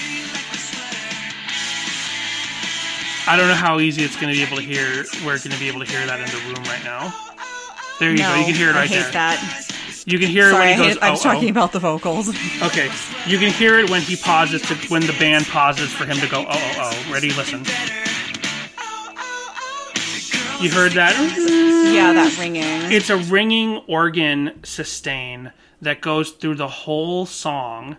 I 3.24 3.36
don't 3.36 3.46
know 3.46 3.54
how 3.54 3.78
easy 3.78 4.02
it's 4.02 4.16
going 4.20 4.34
to 4.34 4.38
be 4.38 4.44
able 4.44 4.56
to 4.56 4.62
hear. 4.62 5.04
We're 5.24 5.38
going 5.38 5.52
to 5.52 5.58
be 5.60 5.68
able 5.68 5.80
to 5.80 5.86
hear 5.86 6.04
that 6.04 6.20
in 6.20 6.26
the 6.26 6.54
room 6.54 6.64
right 6.64 6.82
now. 6.82 7.31
There 8.02 8.10
you 8.10 8.16
No, 8.18 8.32
go. 8.34 8.40
You 8.40 8.44
can 8.46 8.54
hear 8.54 8.70
it 8.70 8.74
right 8.74 8.82
I 8.82 8.86
hate 8.86 9.02
there. 9.02 9.12
that. 9.12 9.68
You 10.06 10.18
can 10.18 10.28
hear 10.28 10.50
Sorry, 10.50 10.72
it 10.72 10.78
when 10.80 10.88
he 10.88 10.94
goes. 10.94 10.98
I 11.02 11.10
was 11.12 11.24
"Oh, 11.24 11.30
oh." 11.30 11.32
talking 11.34 11.50
about 11.50 11.70
the 11.70 11.78
vocals. 11.78 12.28
Okay, 12.60 12.90
you 13.28 13.38
can 13.38 13.52
hear 13.52 13.78
it 13.78 13.88
when 13.90 14.02
he 14.02 14.16
pauses 14.16 14.60
to 14.62 14.74
when 14.88 15.06
the 15.06 15.12
band 15.20 15.46
pauses 15.46 15.92
for 15.92 16.04
him 16.04 16.16
to 16.16 16.26
go. 16.28 16.40
Oh, 16.40 16.46
oh, 16.50 16.90
oh. 17.06 17.12
Ready? 17.12 17.30
Listen. 17.32 17.60
You 20.60 20.70
heard 20.70 20.92
that? 20.92 21.14
yeah, 21.94 22.12
that 22.12 22.36
ringing. 22.40 22.64
It's 22.92 23.08
a 23.10 23.16
ringing 23.18 23.76
organ 23.86 24.58
sustain 24.64 25.52
that 25.80 26.00
goes 26.00 26.30
through 26.32 26.56
the 26.56 26.68
whole 26.68 27.24
song 27.26 27.96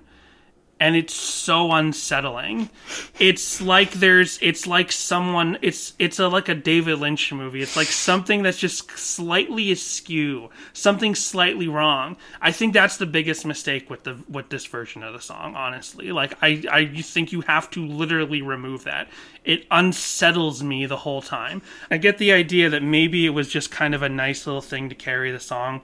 and 0.84 0.98
it's 0.98 1.14
so 1.14 1.72
unsettling. 1.72 2.70
It's 3.18 3.62
like 3.62 3.92
there's 3.92 4.38
it's 4.42 4.68
like 4.68 4.92
someone 4.92 5.58
it's 5.62 5.94
it's 5.98 6.20
a 6.20 6.28
like 6.28 6.50
a 6.50 6.56
David 6.56 7.00
Lynch 7.00 7.32
movie. 7.32 7.62
It's 7.62 7.78
like 7.78 7.88
something 7.88 8.44
that's 8.44 8.58
just 8.58 8.92
slightly 9.00 9.72
askew, 9.72 10.50
something 10.74 11.16
slightly 11.16 11.70
wrong. 11.70 12.18
I 12.42 12.52
think 12.52 12.74
that's 12.74 12.98
the 12.98 13.06
biggest 13.06 13.46
mistake 13.46 13.90
with 13.90 14.04
the 14.04 14.18
with 14.28 14.50
this 14.50 14.66
version 14.66 15.04
of 15.04 15.14
the 15.14 15.22
song, 15.22 15.56
honestly. 15.56 16.12
Like 16.12 16.38
I 16.42 16.62
I 16.70 17.02
think 17.02 17.32
you 17.32 17.40
have 17.42 17.72
to 17.72 17.88
literally 17.88 18.42
remove 18.42 18.84
that. 18.84 19.08
It 19.46 19.66
unsettles 19.72 20.64
me 20.64 20.86
the 20.86 20.98
whole 20.98 21.22
time. 21.22 21.62
I 21.90 21.96
get 21.96 22.18
the 22.18 22.34
idea 22.34 22.70
that 22.70 22.84
maybe 22.84 23.26
it 23.26 23.30
was 23.30 23.48
just 23.48 23.72
kind 23.72 23.96
of 23.96 24.02
a 24.02 24.10
nice 24.10 24.46
little 24.46 24.62
thing 24.62 24.90
to 24.90 24.96
carry 24.96 25.32
the 25.32 25.40
song. 25.40 25.82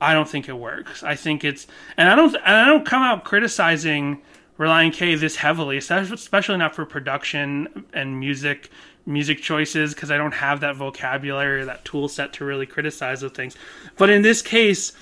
I 0.00 0.14
don't 0.14 0.28
think 0.28 0.48
it 0.48 0.56
works. 0.56 1.02
I 1.02 1.16
think 1.16 1.42
it's, 1.42 1.66
and 1.96 2.08
I 2.08 2.14
don't, 2.14 2.32
and 2.36 2.56
I 2.56 2.66
don't 2.66 2.86
come 2.86 3.02
out 3.02 3.24
criticizing 3.24 4.22
Relient 4.58 4.92
K 4.92 5.14
this 5.14 5.36
heavily, 5.36 5.76
especially 5.76 6.56
not 6.56 6.74
for 6.74 6.84
production 6.84 7.86
and 7.92 8.18
music, 8.18 8.70
music 9.06 9.40
choices, 9.40 9.94
because 9.94 10.10
I 10.10 10.16
don't 10.16 10.34
have 10.34 10.60
that 10.60 10.76
vocabulary 10.76 11.60
or 11.60 11.64
that 11.66 11.84
tool 11.84 12.08
set 12.08 12.32
to 12.34 12.44
really 12.44 12.66
criticize 12.66 13.20
the 13.20 13.30
things. 13.30 13.56
But 13.96 14.10
in 14.10 14.22
this 14.22 14.42
case, 14.42 14.92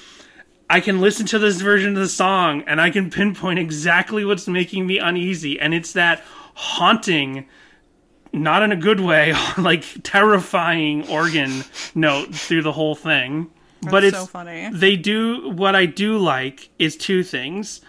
I 0.69 0.81
can 0.81 1.01
listen 1.01 1.27
to 1.27 1.39
this 1.39 1.61
version 1.61 1.91
of 1.91 2.03
the 2.03 2.09
song 2.09 2.65
and 2.67 2.81
I 2.81 2.91
can 2.91 3.11
pinpoint 3.11 3.59
exactly 3.59 4.25
what's 4.25 4.47
making 4.47 4.87
me 4.87 4.99
uneasy, 4.99 5.59
and 5.59 5.73
it's 5.73 5.93
that 5.93 6.23
haunting 6.55 7.47
not 8.33 8.63
in 8.63 8.73
a 8.73 8.77
good 8.77 9.01
way, 9.01 9.35
like 9.59 9.85
terrifying 10.03 11.09
organ 11.09 11.65
note 11.95 12.35
through 12.35 12.63
the 12.63 12.73
whole 12.73 12.95
thing. 12.95 13.51
but 13.81 14.05
it's 14.05 14.19
so 14.19 14.27
funny. 14.27 14.69
They 14.73 14.97
do 14.97 15.51
what 15.51 15.75
I 15.75 15.87
do 15.87 16.19
like 16.19 16.69
is 16.79 16.97
two 16.97 17.23
things, 17.23 17.81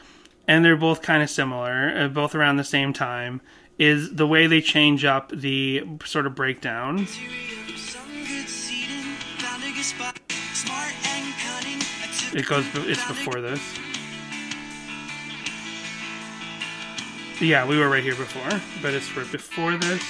and 0.47 0.63
they're 0.63 0.77
both 0.77 1.01
kind 1.01 1.21
of 1.21 1.29
similar, 1.29 1.93
uh, 1.95 2.07
both 2.07 2.33
around 2.33 2.57
the 2.57 2.63
same 2.63 2.93
time. 2.93 3.41
is 3.77 4.15
the 4.15 4.25
way 4.25 4.47
they 4.47 4.59
change 4.59 5.05
up 5.05 5.29
the 5.31 5.83
sort 6.03 6.25
of 6.25 6.33
breakdown. 6.33 7.07
It 12.33 12.45
goes. 12.45 12.65
It's 12.75 13.07
before 13.07 13.41
this. 13.41 13.61
Yeah, 17.39 17.67
we 17.67 17.77
were 17.77 17.87
right 17.87 18.03
here 18.03 18.15
before, 18.15 18.59
but 18.81 18.93
it's 18.93 19.15
right 19.15 19.31
before 19.31 19.77
this. 19.77 20.03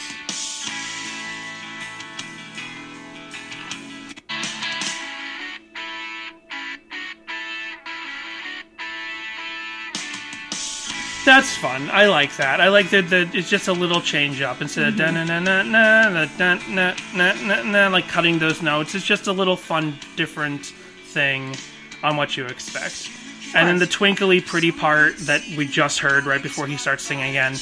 That's 11.28 11.58
fun. 11.58 11.90
I 11.92 12.06
like 12.06 12.38
that. 12.38 12.62
I 12.62 12.70
like 12.70 12.90
that. 12.92 13.10
The, 13.10 13.30
it's 13.34 13.50
just 13.50 13.68
a 13.68 13.74
little 13.74 14.00
change 14.00 14.42
up 14.42 14.62
instead 14.62 14.88
of 14.88 14.98
na 14.98 15.12
na 15.12 15.26
na 15.26 15.62
na 15.62 16.10
na 16.10 16.56
na 16.70 16.94
na 17.14 17.64
na 17.64 17.88
like 17.90 18.08
cutting 18.08 18.40
those 18.40 18.62
notes. 18.62 18.96
It's 18.96 19.06
just 19.06 19.28
a 19.28 19.34
little 19.34 19.58
fun, 19.58 20.00
different 20.16 20.68
thing 21.12 21.54
on 22.02 22.16
what 22.16 22.38
you 22.38 22.46
expect. 22.46 23.10
And 23.54 23.68
then 23.68 23.78
the 23.78 23.86
twinkly, 23.86 24.40
pretty 24.40 24.72
part 24.72 25.18
that 25.28 25.42
we 25.58 25.68
just 25.68 26.00
heard 26.00 26.26
right 26.26 26.42
before 26.42 26.66
he 26.66 26.78
starts 26.78 27.04
singing 27.04 27.32
again, 27.32 27.58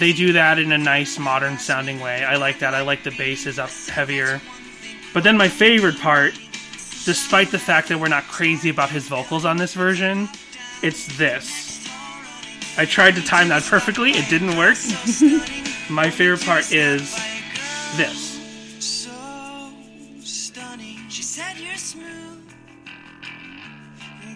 they 0.00 0.12
do 0.12 0.32
that 0.32 0.58
in 0.58 0.72
a 0.72 0.78
nice, 0.78 1.20
modern 1.20 1.56
sounding 1.56 2.00
way. 2.00 2.24
I 2.24 2.34
like 2.34 2.58
that. 2.58 2.74
I 2.74 2.80
like 2.80 3.04
the 3.04 3.12
bass 3.12 3.46
is 3.46 3.60
up 3.60 3.70
heavier. 3.70 4.40
But 5.14 5.22
then 5.22 5.36
my 5.36 5.46
favorite 5.46 6.00
part, 6.00 6.34
despite 7.04 7.52
the 7.52 7.60
fact 7.60 7.90
that 7.90 8.00
we're 8.00 8.08
not 8.08 8.24
crazy 8.24 8.70
about 8.70 8.90
his 8.90 9.06
vocals 9.06 9.44
on 9.44 9.56
this 9.56 9.74
version, 9.74 10.28
it's 10.82 11.16
this. 11.16 11.67
I 12.78 12.84
tried 12.86 13.16
to 13.16 13.22
time 13.24 13.48
that 13.48 13.64
perfectly, 13.64 14.12
it 14.12 14.28
didn't 14.30 14.56
work. 14.56 14.76
my 15.90 16.10
favorite 16.10 16.42
part 16.44 16.70
is 16.72 17.12
this. 17.96 18.38
So 18.78 19.10
stunning. 20.20 20.98
She 21.08 21.22
said 21.22 21.56
you're 21.58 21.76
smooth. 21.76 22.48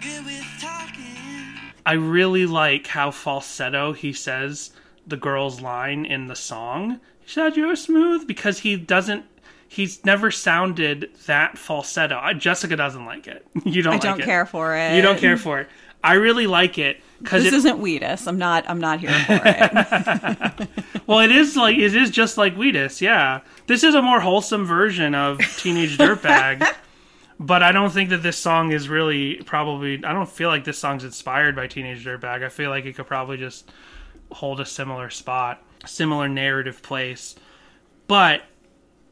Good 0.01 0.25
with 0.25 0.45
talking. 0.61 1.55
I 1.87 1.93
really 1.93 2.47
like 2.47 2.89
how 2.89 3.13
falsetto 3.13 3.93
he 3.93 4.13
says 4.13 4.71
the 5.07 5.17
girl's 5.17 5.61
line 5.61 6.05
in 6.05 6.27
the 6.27 6.37
song. 6.37 7.01
He 7.21 7.29
said 7.31 7.57
you're 7.57 7.77
smooth 7.77 8.27
because 8.27 8.59
he 8.61 8.77
doesn't. 8.77 9.25
He's 9.69 10.05
never 10.05 10.31
sounded 10.33 11.11
that 11.27 11.57
falsetto. 11.57 12.19
I- 12.21 12.35
Jessica 12.35 12.75
doesn't 12.77 13.07
like 13.07 13.29
it. 13.29 13.47
You 13.65 13.83
don't. 13.83 13.93
I 13.93 13.97
like 13.97 14.03
don't 14.03 14.21
it. 14.21 14.25
care 14.25 14.47
for 14.47 14.77
it. 14.77 14.97
You 14.97 15.03
don't 15.03 15.19
care 15.19 15.37
for 15.37 15.61
it. 15.61 15.69
I 16.05 16.15
really 16.15 16.47
like 16.47 16.79
it 16.79 17.01
because 17.21 17.45
This 17.45 17.53
isn't 17.53 17.79
Wheatus. 17.79 18.27
I'm 18.27 18.39
not. 18.39 18.65
I'm 18.69 18.81
not 18.81 19.01
here 19.01 19.13
for 19.27 19.41
it. 19.45 20.69
well, 21.07 21.21
it 21.21 21.31
is 21.31 21.57
like 21.57 21.77
it 21.77 21.95
is 21.95 22.11
just 22.11 22.37
like 22.37 22.57
Wheatus. 22.57 23.01
Yeah, 23.01 23.41
this 23.67 23.85
is 23.85 23.95
a 23.95 24.03
more 24.03 24.21
wholesome 24.21 24.65
version 24.67 25.15
of 25.15 25.39
Teenage 25.57 25.99
Dirtbag. 25.99 26.67
But 27.41 27.65
I 27.65 27.73
don't 27.73 27.91
think 27.91 28.11
that 28.11 28.23
this 28.23 28.37
song 28.37 28.71
is 28.71 28.89
really 28.89 29.37
probably. 29.37 30.05
I 30.05 30.13
don't 30.13 30.29
feel 30.29 30.49
like 30.49 30.63
this 30.63 30.79
song's 30.79 31.03
inspired 31.03 31.57
by 31.57 31.67
Teenage 31.67 32.05
Dirtbag. 32.05 32.45
I 32.45 32.49
feel 32.49 32.71
like 32.71 32.85
it 32.85 32.95
could 32.95 33.09
probably 33.09 33.37
just 33.37 33.69
hold 34.31 34.61
a 34.61 34.65
similar 34.65 35.11
spot, 35.11 35.61
similar 35.85 36.29
narrative 36.29 36.83
place. 36.83 37.35
But 38.07 38.43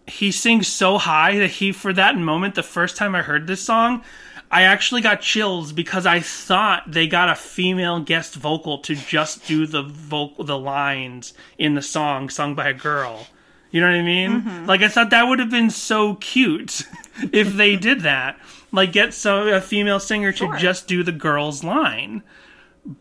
he 0.06 0.30
sings 0.30 0.68
so 0.68 0.98
high 0.98 1.38
that 1.38 1.50
he, 1.50 1.72
for 1.72 1.92
that 1.92 2.16
moment, 2.16 2.54
the 2.54 2.62
first 2.62 2.96
time 2.96 3.16
I 3.16 3.22
heard 3.22 3.48
this 3.48 3.62
song, 3.62 4.04
I 4.50 4.62
actually 4.62 5.00
got 5.00 5.20
chills 5.20 5.72
because 5.72 6.06
I 6.06 6.20
thought 6.20 6.90
they 6.90 7.06
got 7.06 7.28
a 7.28 7.36
female 7.36 8.00
guest 8.00 8.34
vocal 8.34 8.78
to 8.78 8.96
just 8.96 9.46
do 9.46 9.64
the 9.66 9.82
vocal, 9.82 10.44
the 10.44 10.58
lines 10.58 11.34
in 11.56 11.74
the 11.74 11.82
song 11.82 12.28
sung 12.28 12.56
by 12.56 12.68
a 12.68 12.74
girl. 12.74 13.28
You 13.70 13.80
know 13.80 13.86
what 13.86 13.96
I 13.96 14.02
mean? 14.02 14.42
Mm-hmm. 14.42 14.66
Like 14.66 14.82
I 14.82 14.88
thought 14.88 15.10
that 15.10 15.24
would 15.24 15.38
have 15.38 15.50
been 15.50 15.70
so 15.70 16.16
cute 16.16 16.82
if 17.32 17.54
they 17.54 17.76
did 17.76 18.00
that. 18.00 18.40
Like 18.72 18.92
get 18.92 19.14
so 19.14 19.48
a 19.48 19.60
female 19.60 20.00
singer 20.00 20.32
to 20.32 20.56
just 20.58 20.88
do 20.88 21.04
the 21.04 21.12
girl's 21.12 21.62
line. 21.62 22.22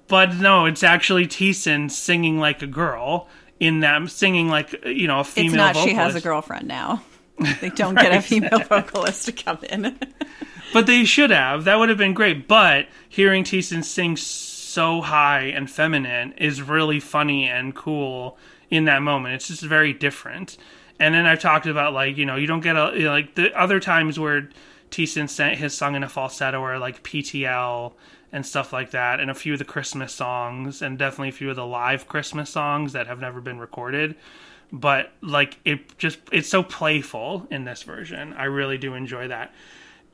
But 0.08 0.36
no, 0.36 0.66
it's 0.66 0.84
actually 0.84 1.26
Thiessen 1.26 1.90
singing 1.90 2.38
like 2.38 2.62
a 2.62 2.68
girl 2.68 3.28
in 3.60 3.80
them 3.80 4.08
singing 4.08 4.48
like 4.50 4.86
you 4.86 5.08
know 5.08 5.22
a 5.22 5.24
female. 5.24 5.48
it's 5.48 5.56
not. 5.56 5.76
Vocalist. 5.76 5.90
She 5.90 5.96
has 5.96 6.16
a 6.16 6.22
girlfriend 6.22 6.68
now. 6.68 7.04
They 7.62 7.70
don't 7.70 7.96
get 7.96 8.14
a 8.14 8.22
female 8.22 8.60
vocalist 8.60 9.26
to 9.28 9.32
come 9.32 9.60
in. 9.64 9.98
But 10.72 10.86
they 10.86 11.04
should 11.04 11.32
have. 11.32 11.64
That 11.64 11.80
would 11.80 11.90
have 11.90 11.98
been 11.98 12.14
great. 12.14 12.48
But 12.48 12.88
hearing 13.08 13.44
Thiessen 13.44 13.84
sing 13.84 14.16
so 14.16 15.02
high 15.02 15.44
and 15.44 15.70
feminine 15.70 16.34
is 16.34 16.62
really 16.62 17.00
funny 17.00 17.48
and 17.48 17.76
cool 17.76 18.38
in 18.70 18.86
that 18.86 19.02
moment. 19.02 19.36
It's 19.36 19.48
just 19.48 19.64
very 19.64 19.94
different. 19.94 20.58
And 21.00 21.16
then 21.16 21.26
I've 21.26 21.40
talked 21.40 21.66
about 21.66 21.94
like 21.94 22.18
you 22.18 22.26
know 22.26 22.36
you 22.36 22.48
don't 22.48 22.60
get 22.60 22.76
a 22.76 22.92
you 22.94 23.06
know, 23.06 23.12
like 23.12 23.36
the 23.36 23.58
other 23.60 23.80
times 23.80 24.20
where 24.20 24.50
Thiessen 24.92 25.30
sang, 25.30 25.58
his 25.58 25.74
song 25.74 25.96
in 25.96 26.04
a 26.04 26.10
falsetto 26.10 26.60
or 26.62 26.78
like 26.78 27.04
PTL 27.04 27.94
and 28.32 28.46
stuff 28.46 28.72
like 28.72 28.92
that, 28.92 29.20
and 29.20 29.32
a 29.32 29.36
few 29.36 29.54
of 29.54 29.60
the 29.60 29.66
Christmas 29.66 30.14
songs, 30.14 30.82
and 30.82 31.00
definitely 31.00 31.30
a 31.30 31.34
few 31.34 31.50
of 31.50 31.56
the 31.56 31.66
live 31.66 32.08
Christmas 32.08 32.50
songs 32.50 32.94
that 32.94 33.08
have 33.08 33.20
never 33.20 33.42
been 33.42 33.60
recorded. 33.60 34.16
But 34.72 35.12
like 35.22 35.58
it 35.66 35.98
just 35.98 36.20
it's 36.32 36.50
so 36.50 36.62
playful 36.62 37.48
in 37.50 37.64
this 37.64 37.82
version. 37.84 38.34
I 38.34 38.44
really 38.44 38.78
do 38.78 38.94
enjoy 38.94 39.30
that. 39.30 39.54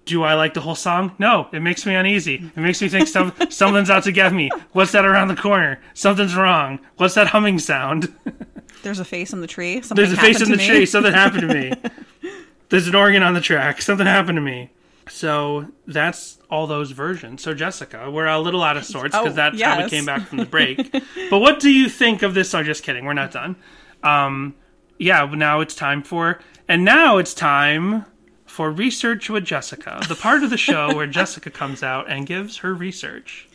Do 0.05 0.21
I 0.23 0.35
like 0.35 0.53
the 0.53 0.61
whole 0.61 0.75
song? 0.75 1.15
No, 1.17 1.47
it 1.51 1.61
makes 1.61 1.85
me 1.85 1.95
uneasy. 1.95 2.35
It 2.55 2.59
makes 2.59 2.79
me 2.81 2.87
think 2.89 3.07
some, 3.07 3.33
something's 3.49 3.89
out 3.89 4.03
to 4.03 4.11
get 4.11 4.33
me. 4.33 4.51
What's 4.71 4.91
that 4.91 5.03
around 5.05 5.29
the 5.29 5.35
corner? 5.35 5.81
Something's 5.95 6.35
wrong. 6.35 6.79
What's 6.97 7.15
that 7.15 7.27
humming 7.27 7.57
sound? 7.59 8.13
There's 8.83 8.99
a 8.99 9.05
face 9.05 9.33
in 9.33 9.41
the 9.41 9.47
tree. 9.47 9.81
Something 9.81 9.95
There's 10.05 10.15
a 10.17 10.21
face 10.21 10.41
in 10.41 10.49
the 10.51 10.57
to 10.57 10.61
me. 10.61 10.67
tree. 10.67 10.85
Something 10.85 11.11
happened 11.13 11.49
to 11.49 11.53
me. 11.53 11.73
There's 12.69 12.87
an 12.87 12.93
organ 12.93 13.23
on 13.23 13.33
the 13.33 13.41
track. 13.41 13.81
Something 13.81 14.05
happened 14.05 14.35
to 14.37 14.41
me. 14.41 14.69
So 15.09 15.67
that's 15.87 16.39
all 16.51 16.67
those 16.67 16.91
versions. 16.91 17.41
So 17.43 17.53
Jessica, 17.55 18.09
we're 18.11 18.27
a 18.27 18.39
little 18.39 18.63
out 18.63 18.77
of 18.77 18.85
sorts 18.85 19.15
because 19.17 19.33
Oh, 19.33 19.35
that's 19.35 19.59
how 19.61 19.83
we 19.83 19.89
came 19.89 20.05
back 20.05 20.27
from 20.27 20.37
the 20.39 20.45
break. 20.45 20.91
but 21.29 21.39
what 21.39 21.59
do 21.59 21.69
you 21.71 21.89
think 21.89 22.21
of 22.21 22.33
this 22.33 22.49
song? 22.51 22.63
Just 22.63 22.83
kidding. 22.83 23.05
We're 23.05 23.13
not 23.13 23.31
done. 23.31 23.55
Um, 24.03 24.55
yeah, 24.99 25.25
now 25.25 25.61
it's 25.61 25.75
time 25.75 26.01
for, 26.03 26.39
and 26.67 26.83
now 26.85 27.17
it's 27.17 27.33
time 27.33 28.05
for 28.55 28.71
research 28.71 29.29
with 29.29 29.43
Jessica, 29.43 29.99
the 30.07 30.15
part 30.15 30.41
of 30.41 30.49
the 30.49 30.55
show 30.55 30.95
where 30.95 31.07
Jessica 31.19 31.51
comes 31.51 31.83
out 31.83 32.09
and 32.09 32.25
gives 32.25 32.55
her 32.59 32.73
research. 32.73 33.49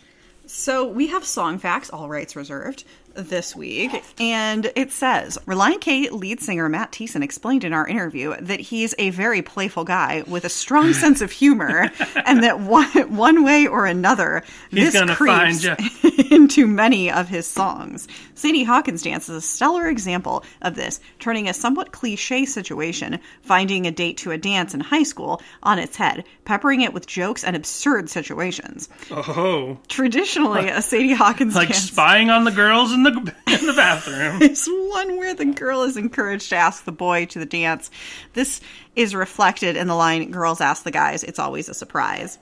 So 0.45 0.87
we 0.87 1.07
have 1.07 1.25
song 1.25 1.57
facts, 1.57 1.89
all 1.89 2.07
rights 2.11 2.37
reserved, 2.37 2.85
this 3.15 3.55
week, 3.57 4.03
and 4.19 4.71
it 4.77 4.93
says 4.93 5.39
Relient 5.47 5.81
K 5.81 6.09
lead 6.11 6.41
singer 6.41 6.69
Matt 6.69 6.93
Thiessen 6.93 7.23
explained 7.23 7.65
in 7.65 7.73
our 7.73 7.87
interview 7.87 8.35
that 8.41 8.61
he's 8.61 8.95
a 8.99 9.11
very 9.11 9.43
playful 9.43 9.85
guy 9.85 10.23
with 10.27 10.45
a 10.45 10.49
strong 10.49 10.93
sense 10.95 11.21
of 11.21 11.31
humor, 11.31 11.91
and 12.25 12.43
that 12.43 12.61
one, 12.61 12.87
one 13.17 13.45
way 13.45 13.67
or 13.67 13.87
another, 13.87 14.43
He's 14.71 14.93
this 14.93 15.11
creeps 15.17 15.67
into 16.31 16.67
many 16.67 17.11
of 17.11 17.29
his 17.29 17.47
songs. 17.47 18.09
Sadie 18.35 18.65
Hawkins 18.65 19.03
Dance 19.03 19.29
is 19.29 19.37
a 19.37 19.41
stellar 19.41 19.89
example 19.89 20.45
of 20.63 20.75
this, 20.75 21.01
turning 21.19 21.49
a 21.49 21.55
somewhat 21.55 21.93
cliche 21.93 22.45
situation, 22.45 23.19
finding 23.43 23.87
a 23.87 23.91
date 23.91 24.17
to 24.19 24.31
a 24.31 24.39
dance 24.39 24.73
in 24.75 24.81
high 24.81 25.03
school, 25.03 25.43
on 25.63 25.79
its 25.79 25.97
head, 25.97 26.25
peppering 26.45 26.81
it 26.81 26.95
with 26.95 27.07
jokes 27.07 27.45
and 27.45 27.55
absurd 27.55 28.09
situations. 28.09 28.89
Oh, 29.11 29.79
Traditionally, 29.89 30.69
a 30.69 30.81
Sadie 30.83 31.13
Hawkins 31.13 31.55
like 31.57 31.69
dance 31.69 31.91
spying 31.91 32.31
on 32.31 32.45
the 32.45 32.51
girls 32.51 32.93
in 32.93 33.00
the 33.03 33.11
in 33.47 33.67
the 33.67 33.73
bathroom. 33.75 34.43
is 34.43 34.69
one 34.69 35.17
where 35.17 35.35
the 35.35 35.47
girl 35.47 35.83
is 35.83 35.97
encouraged 35.97 36.51
to 36.51 36.57
ask 36.57 36.85
the 36.85 36.93
boy 36.93 37.27
to 37.27 37.39
the 37.39 37.47
dance. 37.47 37.91
This 38.35 38.61
is 38.97 39.15
reflected 39.15 39.77
in 39.77 39.87
the 39.87 39.95
line 39.95 40.31
"Girls 40.31 40.61
ask 40.61 40.85
the 40.85 40.91
guys." 40.91 41.23
It's 41.25 41.39
always 41.39 41.69
a 41.69 41.75
surprise. 41.75 42.39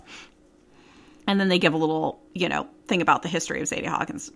And 1.27 1.39
then 1.39 1.49
they 1.49 1.59
give 1.59 1.75
a 1.75 1.77
little, 1.77 2.23
you 2.33 2.49
know, 2.49 2.67
thing 2.87 3.03
about 3.03 3.23
the 3.23 3.29
history 3.29 3.61
of 3.61 3.69
Sadie 3.69 3.87
Hawkins, 3.87 4.31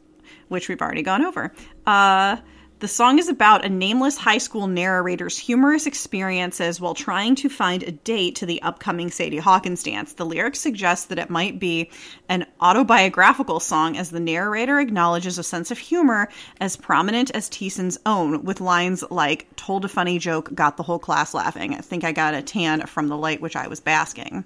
which 0.49 0.69
we've 0.69 0.83
already 0.83 1.03
gone 1.03 1.25
over. 1.25 1.53
Uh, 1.87 2.37
the 2.83 2.89
song 2.89 3.21
is 3.21 3.29
about 3.29 3.65
a 3.65 3.69
nameless 3.69 4.19
high 4.19 4.39
school 4.39 4.67
narrator's 4.67 5.39
humorous 5.39 5.87
experiences 5.87 6.81
while 6.81 6.95
trying 6.95 7.37
to 7.37 7.49
find 7.49 7.85
a 7.85 7.93
date 7.93 8.35
to 8.35 8.45
the 8.45 8.61
upcoming 8.63 9.09
Sadie 9.09 9.39
Hawkins 9.39 9.85
dance. 9.85 10.15
The 10.15 10.27
lyrics 10.27 10.59
suggest 10.59 11.09
that 11.09 11.19
it 11.21 11.31
might 11.31 11.61
be 11.61 11.93
an 12.29 12.45
autobiographical 12.61 13.61
song 13.61 13.97
as 13.97 14.11
the 14.11 14.19
narrator 14.19 14.81
acknowledges 14.81 15.39
a 15.39 15.45
sense 15.45 15.71
of 15.71 15.79
humor 15.79 16.29
as 16.61 16.77
prominent 16.77 17.31
as 17.37 17.49
Thiessen's 17.49 18.01
own, 18.05 18.43
with 18.43 18.61
lines 18.61 19.05
like, 19.13 19.47
told 19.55 19.85
a 19.85 19.89
funny 19.89 20.19
joke, 20.19 20.53
got 20.53 20.77
the 20.77 20.83
whole 20.83 20.99
class 20.99 21.35
laughing. 21.35 21.75
I 21.75 21.83
think 21.83 22.03
I 22.03 22.11
got 22.11 22.35
a 22.35 22.43
tan 22.43 22.85
from 22.87 23.07
the 23.07 23.17
light 23.17 23.41
which 23.41 23.55
I 23.55 23.69
was 23.69 23.79
basking. 23.79 24.45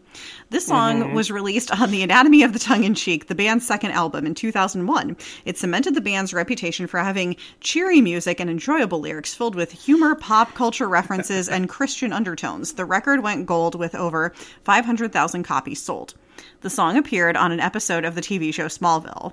This 0.51 0.67
song 0.67 1.03
mm-hmm. 1.03 1.15
was 1.15 1.31
released 1.31 1.71
on 1.71 1.91
The 1.91 2.03
Anatomy 2.03 2.43
of 2.43 2.53
the 2.53 2.59
Tongue 2.59 2.85
in 2.85 2.95
Cheek, 2.95 3.29
the 3.29 3.35
band's 3.35 3.67
second 3.67 3.93
album, 3.93 4.27
in 4.27 4.35
2001. 4.35 5.17
It 5.47 5.57
cemented 5.57 5.95
the 5.95 6.03
band's 6.03 6.35
reputation 6.35 6.87
for 6.87 7.01
having 7.01 7.37
cheery 7.61 8.03
music 8.03 8.26
and 8.27 8.51
enjoyable 8.51 9.01
lyrics 9.01 9.35
filled 9.35 9.55
with 9.55 9.71
humor, 9.71 10.15
pop 10.15 10.55
culture 10.55 10.89
references, 10.89 11.49
and 11.49 11.69
Christian 11.69 12.13
undertones. 12.13 12.73
The 12.73 12.85
record 12.85 13.23
went 13.23 13.47
gold 13.47 13.75
with 13.75 13.95
over 13.95 14.35
500,000 14.65 15.43
copies 15.43 15.81
sold. 15.81 16.15
The 16.61 16.71
song 16.71 16.97
appeared 16.97 17.37
on 17.37 17.53
an 17.53 17.61
episode 17.61 18.05
of 18.05 18.15
the 18.15 18.21
TV 18.21 18.53
show 18.53 18.67
Smallville. 18.67 19.33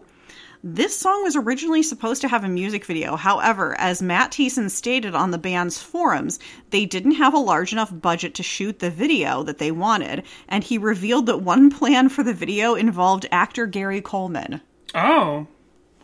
This 0.65 0.97
song 0.97 1.23
was 1.23 1.35
originally 1.35 1.83
supposed 1.83 2.21
to 2.21 2.29
have 2.29 2.45
a 2.45 2.47
music 2.47 2.85
video. 2.85 3.17
However, 3.17 3.77
as 3.77 4.01
Matt 4.01 4.31
Thiessen 4.31 4.69
stated 4.71 5.13
on 5.13 5.31
the 5.31 5.37
band's 5.37 5.77
forums, 5.77 6.39
they 6.69 6.85
didn't 6.85 7.15
have 7.15 7.33
a 7.33 7.37
large 7.37 7.73
enough 7.73 7.91
budget 7.91 8.35
to 8.35 8.43
shoot 8.43 8.79
the 8.79 8.89
video 8.89 9.43
that 9.43 9.57
they 9.57 9.71
wanted, 9.71 10.23
and 10.47 10.63
he 10.63 10.77
revealed 10.77 11.25
that 11.25 11.41
one 11.41 11.69
plan 11.69 12.07
for 12.07 12.23
the 12.23 12.33
video 12.33 12.75
involved 12.75 13.25
actor 13.29 13.65
Gary 13.65 13.99
Coleman. 13.99 14.61
Oh, 14.95 15.47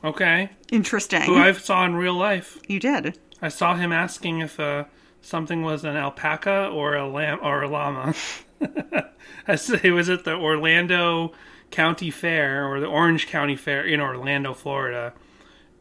okay. 0.03 0.49
Interesting. 0.71 1.23
Who 1.23 1.35
I 1.35 1.51
saw 1.53 1.85
in 1.85 1.95
real 1.95 2.15
life. 2.15 2.57
you 2.67 2.79
did. 2.79 3.17
I 3.41 3.49
saw 3.49 3.75
him 3.75 3.91
asking 3.91 4.39
if 4.39 4.59
uh, 4.59 4.85
something 5.21 5.61
was 5.61 5.83
an 5.83 5.95
alpaca 5.95 6.67
or 6.67 6.95
a 6.95 7.07
lamb 7.07 7.39
or 7.41 7.63
a 7.63 7.69
llama. 7.69 8.13
I 9.47 9.55
said 9.55 9.85
it 9.85 9.91
was 9.91 10.09
at 10.09 10.25
the 10.25 10.33
Orlando 10.35 11.31
County 11.71 12.11
Fair 12.11 12.67
or 12.67 12.79
the 12.79 12.87
Orange 12.87 13.27
County 13.27 13.55
Fair 13.55 13.85
in 13.85 14.01
Orlando, 14.01 14.53
Florida, 14.53 15.13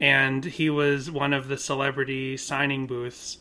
and 0.00 0.44
he 0.44 0.70
was 0.70 1.10
one 1.10 1.32
of 1.32 1.48
the 1.48 1.56
celebrity 1.56 2.36
signing 2.36 2.86
booths. 2.86 3.38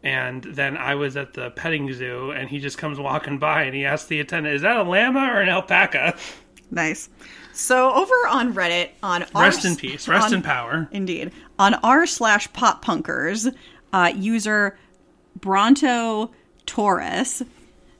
And 0.00 0.44
then 0.44 0.76
I 0.76 0.94
was 0.94 1.16
at 1.16 1.34
the 1.34 1.50
petting 1.50 1.92
zoo, 1.92 2.30
and 2.30 2.48
he 2.48 2.60
just 2.60 2.78
comes 2.78 3.00
walking 3.00 3.38
by, 3.40 3.64
and 3.64 3.74
he 3.74 3.84
asks 3.84 4.06
the 4.06 4.20
attendant, 4.20 4.54
"Is 4.54 4.62
that 4.62 4.76
a 4.76 4.84
llama 4.84 5.20
or 5.32 5.40
an 5.40 5.48
alpaca?" 5.48 6.16
Nice. 6.70 7.08
So 7.58 7.92
over 7.92 8.14
on 8.30 8.54
Reddit, 8.54 8.90
on 9.02 9.24
Rest 9.34 9.64
in 9.64 9.74
peace, 9.74 10.06
rest 10.06 10.28
on- 10.28 10.34
in 10.34 10.42
power. 10.42 10.88
Indeed. 10.92 11.32
On 11.58 11.74
r 11.82 12.06
slash 12.06 12.50
pop 12.52 12.84
punkers, 12.84 13.52
uh, 13.92 14.12
user 14.14 14.78
Bronto 15.40 16.30
Taurus, 16.66 17.42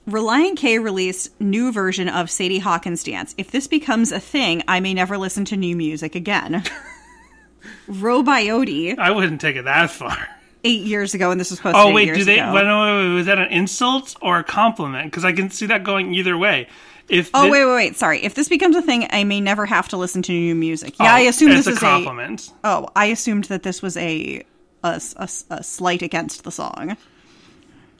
Relient 0.08 0.56
K 0.58 0.78
released 0.78 1.38
new 1.40 1.72
version 1.72 2.08
of 2.08 2.30
Sadie 2.30 2.60
Hawkins 2.60 3.02
dance. 3.02 3.34
If 3.36 3.50
this 3.50 3.66
becomes 3.66 4.12
a 4.12 4.20
thing, 4.20 4.62
I 4.68 4.78
may 4.78 4.94
never 4.94 5.18
listen 5.18 5.44
to 5.46 5.56
new 5.56 5.74
music 5.74 6.14
again. 6.14 6.62
Robiote, 7.90 8.96
I 8.96 9.10
wouldn't 9.10 9.40
take 9.40 9.56
it 9.56 9.64
that 9.64 9.90
far. 9.90 10.16
eight 10.62 10.82
years 10.84 11.14
ago, 11.14 11.32
and 11.32 11.40
this 11.40 11.50
was 11.50 11.58
posted 11.58 11.82
Oh 11.82 11.92
wait, 11.92 12.14
do 12.14 12.22
they? 12.24 12.36
Wait, 12.36 12.52
wait, 12.52 12.64
wait, 12.64 13.14
was 13.14 13.26
that 13.26 13.38
an 13.38 13.48
insult 13.50 14.14
or 14.22 14.38
a 14.38 14.44
compliment? 14.44 15.10
Because 15.10 15.24
I 15.24 15.32
can 15.32 15.50
see 15.50 15.66
that 15.66 15.82
going 15.82 16.14
either 16.14 16.38
way. 16.38 16.68
If 17.08 17.30
Oh 17.34 17.44
thi- 17.44 17.50
wait, 17.50 17.64
wait, 17.64 17.74
wait! 17.74 17.96
Sorry. 17.96 18.22
If 18.22 18.34
this 18.34 18.48
becomes 18.48 18.76
a 18.76 18.82
thing, 18.82 19.06
I 19.10 19.24
may 19.24 19.40
never 19.40 19.64
have 19.66 19.88
to 19.88 19.96
listen 19.96 20.22
to 20.22 20.32
new 20.32 20.54
music. 20.54 20.94
Yeah, 20.98 21.06
oh, 21.12 21.16
I 21.16 21.20
assume 21.20 21.50
this 21.50 21.66
a 21.66 21.70
is 21.70 21.78
compliment. 21.78 22.52
a. 22.62 22.68
Oh, 22.68 22.88
I 22.94 23.06
assumed 23.06 23.44
that 23.44 23.62
this 23.62 23.80
was 23.80 23.96
a 23.96 24.42
a, 24.84 25.00
a, 25.16 25.28
a 25.50 25.62
slight 25.62 26.02
against 26.02 26.44
the 26.44 26.50
song. 26.50 26.96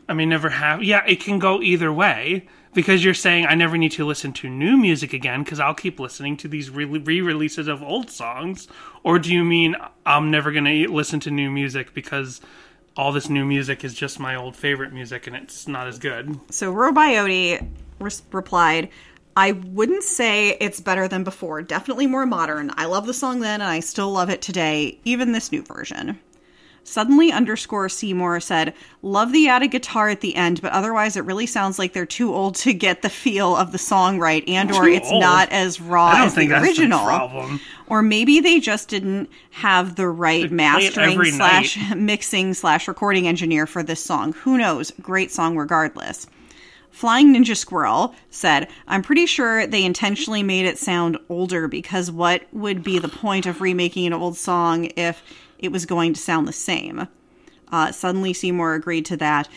I 0.09 0.14
mean, 0.14 0.28
never 0.28 0.48
have. 0.51 0.82
Yeah, 0.82 1.05
it 1.06 1.20
can 1.20 1.39
go 1.39 1.60
either 1.62 1.93
way 1.93 2.47
because 2.74 3.05
you're 3.05 3.14
saying 3.14 3.47
I 3.47 3.55
never 3.55 3.76
need 3.76 3.93
to 3.93 4.05
listen 4.06 4.32
to 4.35 4.48
new 4.48 4.76
music 4.76 5.12
again 5.12 5.43
because 5.43 5.60
I'll 5.60 5.74
keep 5.74 5.98
listening 5.98 6.36
to 6.39 6.48
these 6.48 6.70
re 6.70 6.85
releases 7.20 7.66
of 7.68 7.82
old 7.82 8.10
songs. 8.10 8.68
Or 9.02 9.18
do 9.18 9.32
you 9.32 9.44
mean 9.44 9.76
I'm 10.06 10.30
never 10.30 10.52
going 10.52 10.64
to 10.64 10.93
listen 10.93 11.20
to 11.20 11.30
new 11.30 11.51
music 11.51 11.93
because 11.94 12.40
all 12.98 13.12
this 13.12 13.30
new 13.30 13.44
music 13.44 13.84
is 13.84 13.94
just 13.94 14.18
my 14.18 14.34
old 14.34 14.56
favorite 14.56 14.92
music 14.92 15.28
and 15.28 15.36
it's 15.36 15.68
not 15.68 15.86
as 15.86 16.00
good? 16.00 16.38
So 16.50 16.74
Robiote 16.74 17.66
replied, 18.32 18.90
I 19.36 19.52
wouldn't 19.52 20.02
say 20.02 20.56
it's 20.60 20.80
better 20.80 21.06
than 21.06 21.22
before. 21.22 21.62
Definitely 21.62 22.08
more 22.08 22.26
modern. 22.26 22.72
I 22.76 22.86
love 22.86 23.06
the 23.06 23.14
song 23.14 23.38
then, 23.38 23.60
and 23.60 23.70
I 23.70 23.78
still 23.78 24.10
love 24.10 24.30
it 24.30 24.42
today, 24.42 24.98
even 25.04 25.30
this 25.30 25.52
new 25.52 25.62
version. 25.62 26.18
Suddenly 26.89 27.31
underscore 27.31 27.89
Seymour 27.90 28.40
said, 28.40 28.73
Love 29.02 29.32
the 29.32 29.47
added 29.48 29.70
guitar 29.73 30.09
at 30.09 30.23
the 30.23 30.35
end, 30.35 30.62
but 30.62 30.73
otherwise 30.73 31.16
it 31.16 31.24
really 31.24 31.47
sounds 31.47 31.78
like 31.78 31.93
they're 31.93 32.06
too 32.06 32.35
old 32.35 32.55
to 32.56 32.73
get 32.73 33.02
the 33.02 33.10
feel 33.10 33.55
of 33.55 33.73
the 33.73 33.78
song 33.78 34.19
right, 34.19 34.43
and 34.48 34.70
or 34.73 34.85
Too 34.86 34.93
it's 34.93 35.10
old? 35.10 35.20
not 35.20 35.52
as 35.52 35.81
raw 35.81 36.06
I 36.06 36.16
don't 36.19 36.27
as 36.28 36.35
think 36.35 36.48
the 36.48 36.55
that's 36.55 36.66
original. 36.66 37.01
the 37.01 37.05
problem. 37.05 37.60
Or 37.89 38.01
maybe 38.02 38.40
they 38.40 38.59
just 38.59 38.89
didn't 38.89 39.28
have 39.51 39.97
the 39.97 40.09
right 40.09 40.51
mastering 40.51 41.23
slash 41.24 41.78
mixing 41.94 42.55
slash 42.55 42.89
recording 42.89 43.28
engineer 43.28 43.66
for 43.66 43.82
this 43.82 44.02
song. 44.02 44.32
Who 44.32 44.56
knows? 44.56 44.90
Great 45.02 45.31
song 45.31 45.56
regardless. 45.56 46.27
Flying 46.90 47.35
Ninja 47.35 47.56
Squirrel 47.56 48.15
said, 48.31 48.66
I'm 48.89 49.02
pretty 49.02 49.27
sure 49.27 49.66
they 49.66 49.85
intentionally 49.85 50.43
made 50.43 50.66
it 50.66 50.78
sound 50.78 51.19
older 51.28 51.69
because 51.69 52.10
what 52.10 52.43
would 52.52 52.82
be 52.82 52.98
the 52.98 53.09
point 53.09 53.47
of 53.47 53.60
remaking 53.60 54.06
an 54.06 54.12
old 54.15 54.36
song 54.36 54.86
if 54.97 55.23
it 55.59 55.72
was 55.72 55.86
going 55.86 56.14
to 56.14 56.20
sound 56.20 56.47
the 56.48 56.52
same? 56.52 57.09
Uh, 57.70 57.93
suddenly, 57.93 58.32
Seymour 58.32 58.74
agreed 58.74 59.05
to 59.06 59.16
that. 59.18 59.48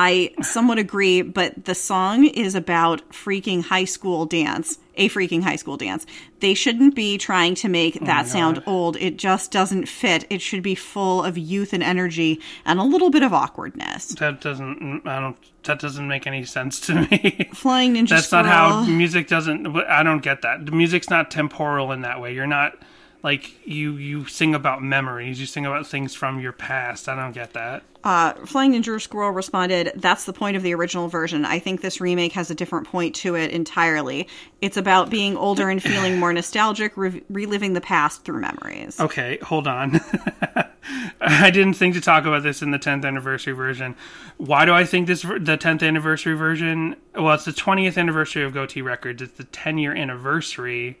I 0.00 0.32
somewhat 0.42 0.78
agree, 0.78 1.22
but 1.22 1.64
the 1.64 1.74
song 1.74 2.24
is 2.26 2.54
about 2.54 3.08
freaking 3.10 3.64
high 3.64 3.84
school 3.84 4.26
dance, 4.26 4.78
a 4.94 5.08
freaking 5.08 5.42
high 5.42 5.56
school 5.56 5.76
dance. 5.76 6.06
They 6.38 6.54
shouldn't 6.54 6.94
be 6.94 7.18
trying 7.18 7.56
to 7.56 7.68
make 7.68 7.98
that 8.04 8.28
sound 8.28 8.62
old. 8.64 8.96
It 8.98 9.16
just 9.16 9.50
doesn't 9.50 9.86
fit. 9.86 10.24
It 10.30 10.40
should 10.40 10.62
be 10.62 10.76
full 10.76 11.24
of 11.24 11.36
youth 11.36 11.72
and 11.72 11.82
energy 11.82 12.40
and 12.64 12.78
a 12.78 12.84
little 12.84 13.10
bit 13.10 13.24
of 13.24 13.32
awkwardness. 13.32 14.14
That 14.20 14.40
doesn't. 14.40 15.02
I 15.04 15.18
don't. 15.18 15.36
That 15.64 15.80
doesn't 15.80 16.06
make 16.06 16.28
any 16.28 16.44
sense 16.44 16.78
to 16.82 16.94
me. 17.10 17.50
Flying 17.54 17.94
Ninja 17.94 18.10
That's 18.10 18.26
Squirrel. 18.26 18.44
not 18.44 18.52
how 18.52 18.84
music 18.84 19.26
doesn't. 19.26 19.66
I 19.66 20.04
don't 20.04 20.22
get 20.22 20.42
that. 20.42 20.64
The 20.64 20.72
music's 20.72 21.10
not 21.10 21.32
temporal 21.32 21.90
in 21.90 22.02
that 22.02 22.20
way. 22.20 22.32
You're 22.34 22.46
not 22.46 22.78
like 23.22 23.66
you. 23.66 23.96
You 23.96 24.26
sing 24.26 24.54
about 24.54 24.82
memories. 24.82 25.40
You 25.40 25.46
sing 25.46 25.66
about 25.66 25.86
things 25.86 26.14
from 26.14 26.40
your 26.40 26.52
past. 26.52 27.08
I 27.08 27.16
don't 27.16 27.32
get 27.32 27.52
that. 27.54 27.82
Uh, 28.04 28.32
Flying 28.46 28.72
Ninja 28.72 29.00
Squirrel 29.00 29.32
responded, 29.32 29.92
That's 29.96 30.24
the 30.24 30.32
point 30.32 30.56
of 30.56 30.62
the 30.62 30.74
original 30.74 31.08
version. 31.08 31.44
I 31.44 31.58
think 31.58 31.80
this 31.80 32.00
remake 32.00 32.32
has 32.32 32.50
a 32.50 32.54
different 32.54 32.86
point 32.86 33.14
to 33.16 33.34
it 33.34 33.50
entirely. 33.50 34.28
It's 34.60 34.76
about 34.76 35.10
being 35.10 35.36
older 35.36 35.68
and 35.68 35.82
feeling 35.82 36.18
more 36.18 36.32
nostalgic, 36.32 36.96
re- 36.96 37.22
reliving 37.28 37.72
the 37.72 37.80
past 37.80 38.24
through 38.24 38.40
memories. 38.40 39.00
Okay, 39.00 39.38
hold 39.42 39.66
on. 39.66 40.00
I 41.20 41.50
didn't 41.50 41.74
think 41.74 41.94
to 41.94 42.00
talk 42.00 42.24
about 42.24 42.44
this 42.44 42.62
in 42.62 42.70
the 42.70 42.78
10th 42.78 43.04
anniversary 43.04 43.52
version. 43.52 43.96
Why 44.36 44.64
do 44.64 44.72
I 44.72 44.84
think 44.84 45.06
this 45.06 45.22
the 45.22 45.58
10th 45.58 45.86
anniversary 45.86 46.34
version? 46.34 46.96
Well, 47.14 47.34
it's 47.34 47.44
the 47.44 47.52
20th 47.52 47.98
anniversary 47.98 48.44
of 48.44 48.52
Gotee 48.52 48.82
Records. 48.82 49.20
It's 49.20 49.36
the 49.36 49.44
10 49.44 49.78
year 49.78 49.94
anniversary 49.94 51.00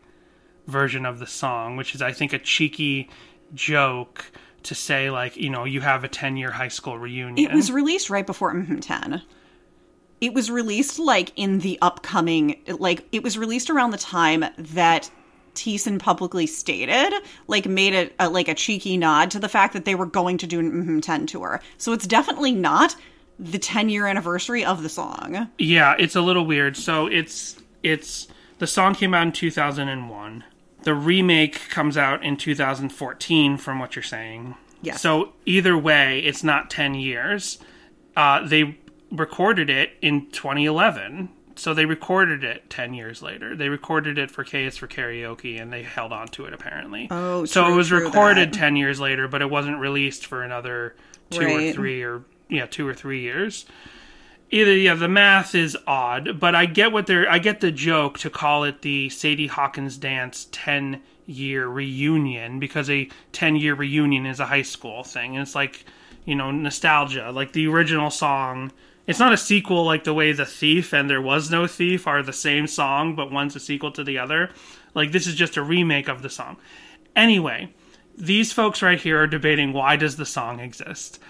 version 0.68 1.04
of 1.04 1.18
the 1.18 1.26
song, 1.26 1.76
which 1.76 1.94
is 1.94 2.02
I 2.02 2.12
think 2.12 2.32
a 2.32 2.38
cheeky 2.38 3.10
joke 3.54 4.30
to 4.64 4.74
say 4.74 5.10
like, 5.10 5.36
you 5.36 5.50
know, 5.50 5.64
you 5.64 5.80
have 5.80 6.04
a 6.04 6.08
10 6.08 6.36
year 6.36 6.52
high 6.52 6.68
school 6.68 6.98
reunion. 6.98 7.50
It 7.50 7.54
was 7.54 7.72
released 7.72 8.10
right 8.10 8.26
before 8.26 8.54
mm 8.54 8.78
10. 8.80 9.22
It 10.20 10.34
was 10.34 10.50
released 10.50 10.98
like 10.98 11.32
in 11.36 11.60
the 11.60 11.78
upcoming, 11.80 12.60
like, 12.66 13.06
it 13.12 13.22
was 13.22 13.38
released 13.38 13.70
around 13.70 13.92
the 13.92 13.98
time 13.98 14.44
that 14.58 15.10
Thiessen 15.54 15.98
publicly 15.98 16.46
stated, 16.46 17.12
like, 17.46 17.66
made 17.66 17.94
it 17.94 18.14
a, 18.18 18.28
like 18.28 18.48
a 18.48 18.54
cheeky 18.54 18.96
nod 18.96 19.30
to 19.30 19.38
the 19.38 19.48
fact 19.48 19.72
that 19.74 19.84
they 19.84 19.94
were 19.94 20.06
going 20.06 20.36
to 20.38 20.46
do 20.46 20.58
an 20.58 20.72
mm 20.72 21.02
10 21.02 21.26
tour. 21.26 21.60
So 21.78 21.92
it's 21.92 22.06
definitely 22.06 22.52
not 22.52 22.96
the 23.38 23.58
10 23.58 23.88
year 23.88 24.06
anniversary 24.06 24.64
of 24.64 24.82
the 24.82 24.88
song. 24.88 25.48
Yeah, 25.58 25.94
it's 25.98 26.16
a 26.16 26.20
little 26.20 26.44
weird. 26.44 26.76
So 26.76 27.06
it's 27.06 27.56
it's 27.82 28.26
the 28.58 28.66
song 28.66 28.94
came 28.94 29.14
out 29.14 29.26
in 29.26 29.32
2001. 29.32 30.44
The 30.82 30.94
remake 30.94 31.68
comes 31.68 31.96
out 31.96 32.22
in 32.24 32.36
2014 32.36 33.56
from 33.56 33.78
what 33.78 33.96
you're 33.96 34.02
saying. 34.02 34.54
Yes. 34.80 35.00
So 35.02 35.32
either 35.44 35.76
way, 35.76 36.20
it's 36.20 36.44
not 36.44 36.70
10 36.70 36.94
years. 36.94 37.58
Uh, 38.16 38.46
they 38.46 38.78
recorded 39.10 39.68
it 39.70 39.92
in 40.00 40.30
2011. 40.30 41.30
So 41.56 41.74
they 41.74 41.84
recorded 41.86 42.44
it 42.44 42.70
10 42.70 42.94
years 42.94 43.20
later. 43.20 43.56
They 43.56 43.68
recorded 43.68 44.16
it 44.18 44.30
for 44.30 44.44
K 44.44 44.64
is 44.64 44.76
for 44.76 44.86
Karaoke 44.86 45.60
and 45.60 45.72
they 45.72 45.82
held 45.82 46.12
on 46.12 46.28
to 46.28 46.44
it 46.44 46.52
apparently. 46.54 47.08
Oh, 47.10 47.44
So 47.44 47.64
true, 47.64 47.72
it 47.72 47.76
was 47.76 47.88
true 47.88 48.04
recorded 48.04 48.52
that. 48.52 48.58
10 48.58 48.76
years 48.76 49.00
later, 49.00 49.26
but 49.26 49.42
it 49.42 49.50
wasn't 49.50 49.78
released 49.80 50.24
for 50.26 50.42
another 50.44 50.94
2 51.30 51.40
or 51.40 51.72
3 51.72 52.02
or 52.04 52.22
yeah, 52.48 52.66
2 52.66 52.86
or 52.86 52.94
3 52.94 53.20
years 53.20 53.66
either 54.50 54.74
yeah 54.74 54.94
the 54.94 55.08
math 55.08 55.54
is 55.54 55.76
odd 55.86 56.40
but 56.40 56.54
i 56.54 56.64
get 56.66 56.92
what 56.92 57.06
they're 57.06 57.30
i 57.30 57.38
get 57.38 57.60
the 57.60 57.70
joke 57.70 58.18
to 58.18 58.30
call 58.30 58.64
it 58.64 58.82
the 58.82 59.08
sadie 59.10 59.46
hawkins 59.46 59.96
dance 59.96 60.48
10 60.52 61.00
year 61.28 61.68
reunion 61.68 62.58
because 62.58 62.88
a 62.88 63.08
10 63.32 63.56
year 63.56 63.74
reunion 63.74 64.24
is 64.24 64.40
a 64.40 64.46
high 64.46 64.62
school 64.62 65.04
thing 65.04 65.36
and 65.36 65.42
it's 65.42 65.54
like 65.54 65.84
you 66.24 66.34
know 66.34 66.50
nostalgia. 66.50 67.30
Like 67.30 67.52
the 67.52 67.68
original 67.68 68.10
song 68.10 68.72
it's 69.06 69.18
not 69.18 69.32
a 69.32 69.38
sequel 69.38 69.84
like 69.84 70.04
the 70.04 70.12
way 70.12 70.32
the 70.32 70.44
thief 70.44 70.92
and 70.92 71.08
there 71.08 71.22
was 71.22 71.50
no 71.50 71.66
thief 71.66 72.06
are 72.06 72.22
the 72.22 72.32
same 72.32 72.66
song 72.66 73.14
but 73.14 73.30
one's 73.30 73.56
a 73.56 73.60
sequel 73.60 73.92
to 73.92 74.04
the 74.04 74.18
other. 74.18 74.50
Like 74.94 75.12
this 75.12 75.26
is 75.26 75.34
just 75.34 75.56
a 75.56 75.62
remake 75.62 76.08
of 76.08 76.22
the 76.22 76.30
song. 76.30 76.56
Anyway 77.14 77.72
these 78.16 78.52
folks 78.52 78.82
right 78.82 79.00
here 79.00 79.22
are 79.22 79.26
debating 79.26 79.72
why 79.72 79.96
does 79.96 80.16
the 80.16 80.26
song 80.26 80.60
exist 80.60 81.20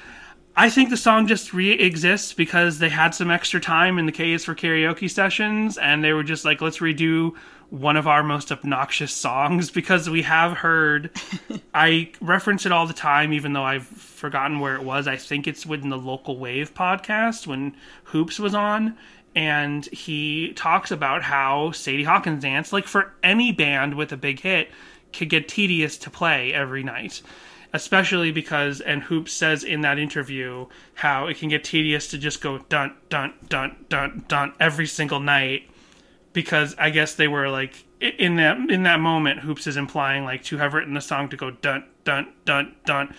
I 0.60 0.70
think 0.70 0.90
the 0.90 0.96
song 0.96 1.28
just 1.28 1.54
re 1.54 1.70
exists 1.70 2.32
because 2.32 2.80
they 2.80 2.88
had 2.88 3.14
some 3.14 3.30
extra 3.30 3.60
time 3.60 3.96
in 3.96 4.06
the 4.06 4.12
K 4.12 4.32
is 4.32 4.44
for 4.44 4.56
karaoke 4.56 5.08
sessions 5.08 5.78
and 5.78 6.02
they 6.02 6.12
were 6.12 6.24
just 6.24 6.44
like, 6.44 6.60
let's 6.60 6.78
redo 6.78 7.36
one 7.70 7.96
of 7.96 8.08
our 8.08 8.24
most 8.24 8.50
obnoxious 8.50 9.12
songs 9.12 9.70
because 9.78 10.10
we 10.10 10.22
have 10.22 10.54
heard 10.54 11.12
I 11.74 12.10
reference 12.20 12.66
it 12.66 12.72
all 12.72 12.88
the 12.88 12.92
time, 12.92 13.32
even 13.32 13.52
though 13.52 13.62
I've 13.62 13.86
forgotten 13.86 14.58
where 14.58 14.74
it 14.74 14.82
was. 14.82 15.06
I 15.06 15.14
think 15.14 15.46
it's 15.46 15.64
within 15.64 15.90
the 15.90 15.96
local 15.96 16.40
wave 16.40 16.74
podcast 16.74 17.46
when 17.46 17.76
Hoopes 18.02 18.40
was 18.40 18.52
on. 18.52 18.96
And 19.36 19.86
he 19.86 20.54
talks 20.54 20.90
about 20.90 21.22
how 21.22 21.70
Sadie 21.70 22.02
Hawkins 22.02 22.42
dance, 22.42 22.72
like 22.72 22.88
for 22.88 23.14
any 23.22 23.52
band 23.52 23.94
with 23.94 24.10
a 24.10 24.16
big 24.16 24.40
hit, 24.40 24.72
could 25.12 25.28
get 25.28 25.46
tedious 25.46 25.96
to 25.98 26.10
play 26.10 26.52
every 26.52 26.82
night. 26.82 27.22
Especially 27.72 28.32
because, 28.32 28.80
and 28.80 29.02
Hoopes 29.02 29.32
says 29.32 29.62
in 29.62 29.82
that 29.82 29.98
interview 29.98 30.66
how 30.94 31.26
it 31.26 31.38
can 31.38 31.50
get 31.50 31.64
tedious 31.64 32.08
to 32.08 32.18
just 32.18 32.40
go 32.40 32.58
dun 32.70 32.94
dun 33.10 33.34
dun 33.48 33.84
dun 33.88 34.24
dun 34.26 34.54
every 34.58 34.86
single 34.86 35.20
night 35.20 35.68
because 36.32 36.74
I 36.78 36.90
guess 36.90 37.14
they 37.14 37.28
were 37.28 37.48
like 37.48 37.84
in 38.00 38.36
that 38.36 38.70
in 38.70 38.84
that 38.84 39.00
moment 39.00 39.40
Hoopes 39.40 39.66
is 39.66 39.76
implying 39.76 40.24
like 40.24 40.44
to 40.44 40.58
have 40.58 40.72
written 40.72 40.94
the 40.94 41.00
song 41.00 41.28
to 41.30 41.36
go 41.36 41.50
dun 41.50 41.84
dun 42.04 42.32
dun 42.44 42.74
dun 42.86 43.14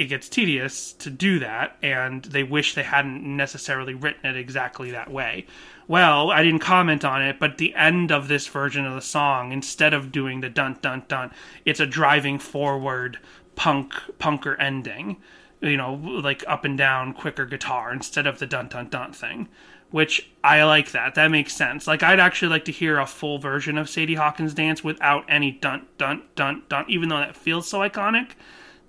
it 0.00 0.06
gets 0.06 0.28
tedious 0.28 0.92
to 0.94 1.10
do 1.10 1.38
that 1.38 1.76
and 1.82 2.24
they 2.24 2.42
wish 2.42 2.74
they 2.74 2.82
hadn't 2.82 3.22
necessarily 3.24 3.92
written 3.92 4.24
it 4.24 4.36
exactly 4.36 4.90
that 4.90 5.10
way. 5.10 5.46
Well, 5.86 6.30
I 6.30 6.42
didn't 6.42 6.60
comment 6.60 7.04
on 7.04 7.22
it, 7.22 7.38
but 7.38 7.58
the 7.58 7.74
end 7.74 8.10
of 8.10 8.28
this 8.28 8.46
version 8.46 8.86
of 8.86 8.94
the 8.94 9.02
song 9.02 9.52
instead 9.52 9.92
of 9.92 10.10
doing 10.10 10.40
the 10.40 10.48
dun 10.48 10.78
dun 10.80 11.02
dun, 11.08 11.32
it's 11.64 11.80
a 11.80 11.86
driving 11.86 12.38
forward 12.38 13.18
punk 13.56 13.92
punker 14.18 14.56
ending. 14.58 15.18
You 15.60 15.76
know, 15.76 15.92
like 15.92 16.42
up 16.48 16.64
and 16.64 16.78
down 16.78 17.12
quicker 17.12 17.44
guitar 17.44 17.92
instead 17.92 18.26
of 18.26 18.38
the 18.38 18.46
dun 18.46 18.68
dun 18.68 18.88
dun 18.88 19.12
thing 19.12 19.48
which 19.90 20.30
I 20.44 20.62
like 20.62 20.92
that. 20.92 21.16
That 21.16 21.32
makes 21.32 21.52
sense. 21.52 21.86
Like 21.86 22.02
I'd 22.02 22.20
actually 22.20 22.48
like 22.48 22.64
to 22.66 22.72
hear 22.72 22.98
a 22.98 23.06
full 23.06 23.38
version 23.38 23.76
of 23.76 23.90
Sadie 23.90 24.14
Hawkins 24.14 24.54
dance 24.54 24.84
without 24.84 25.24
any 25.28 25.50
dun 25.50 25.86
dun 25.98 26.22
dun 26.36 26.62
dun 26.68 26.84
even 26.88 27.08
though 27.08 27.18
that 27.18 27.36
feels 27.36 27.68
so 27.68 27.80
iconic. 27.80 28.30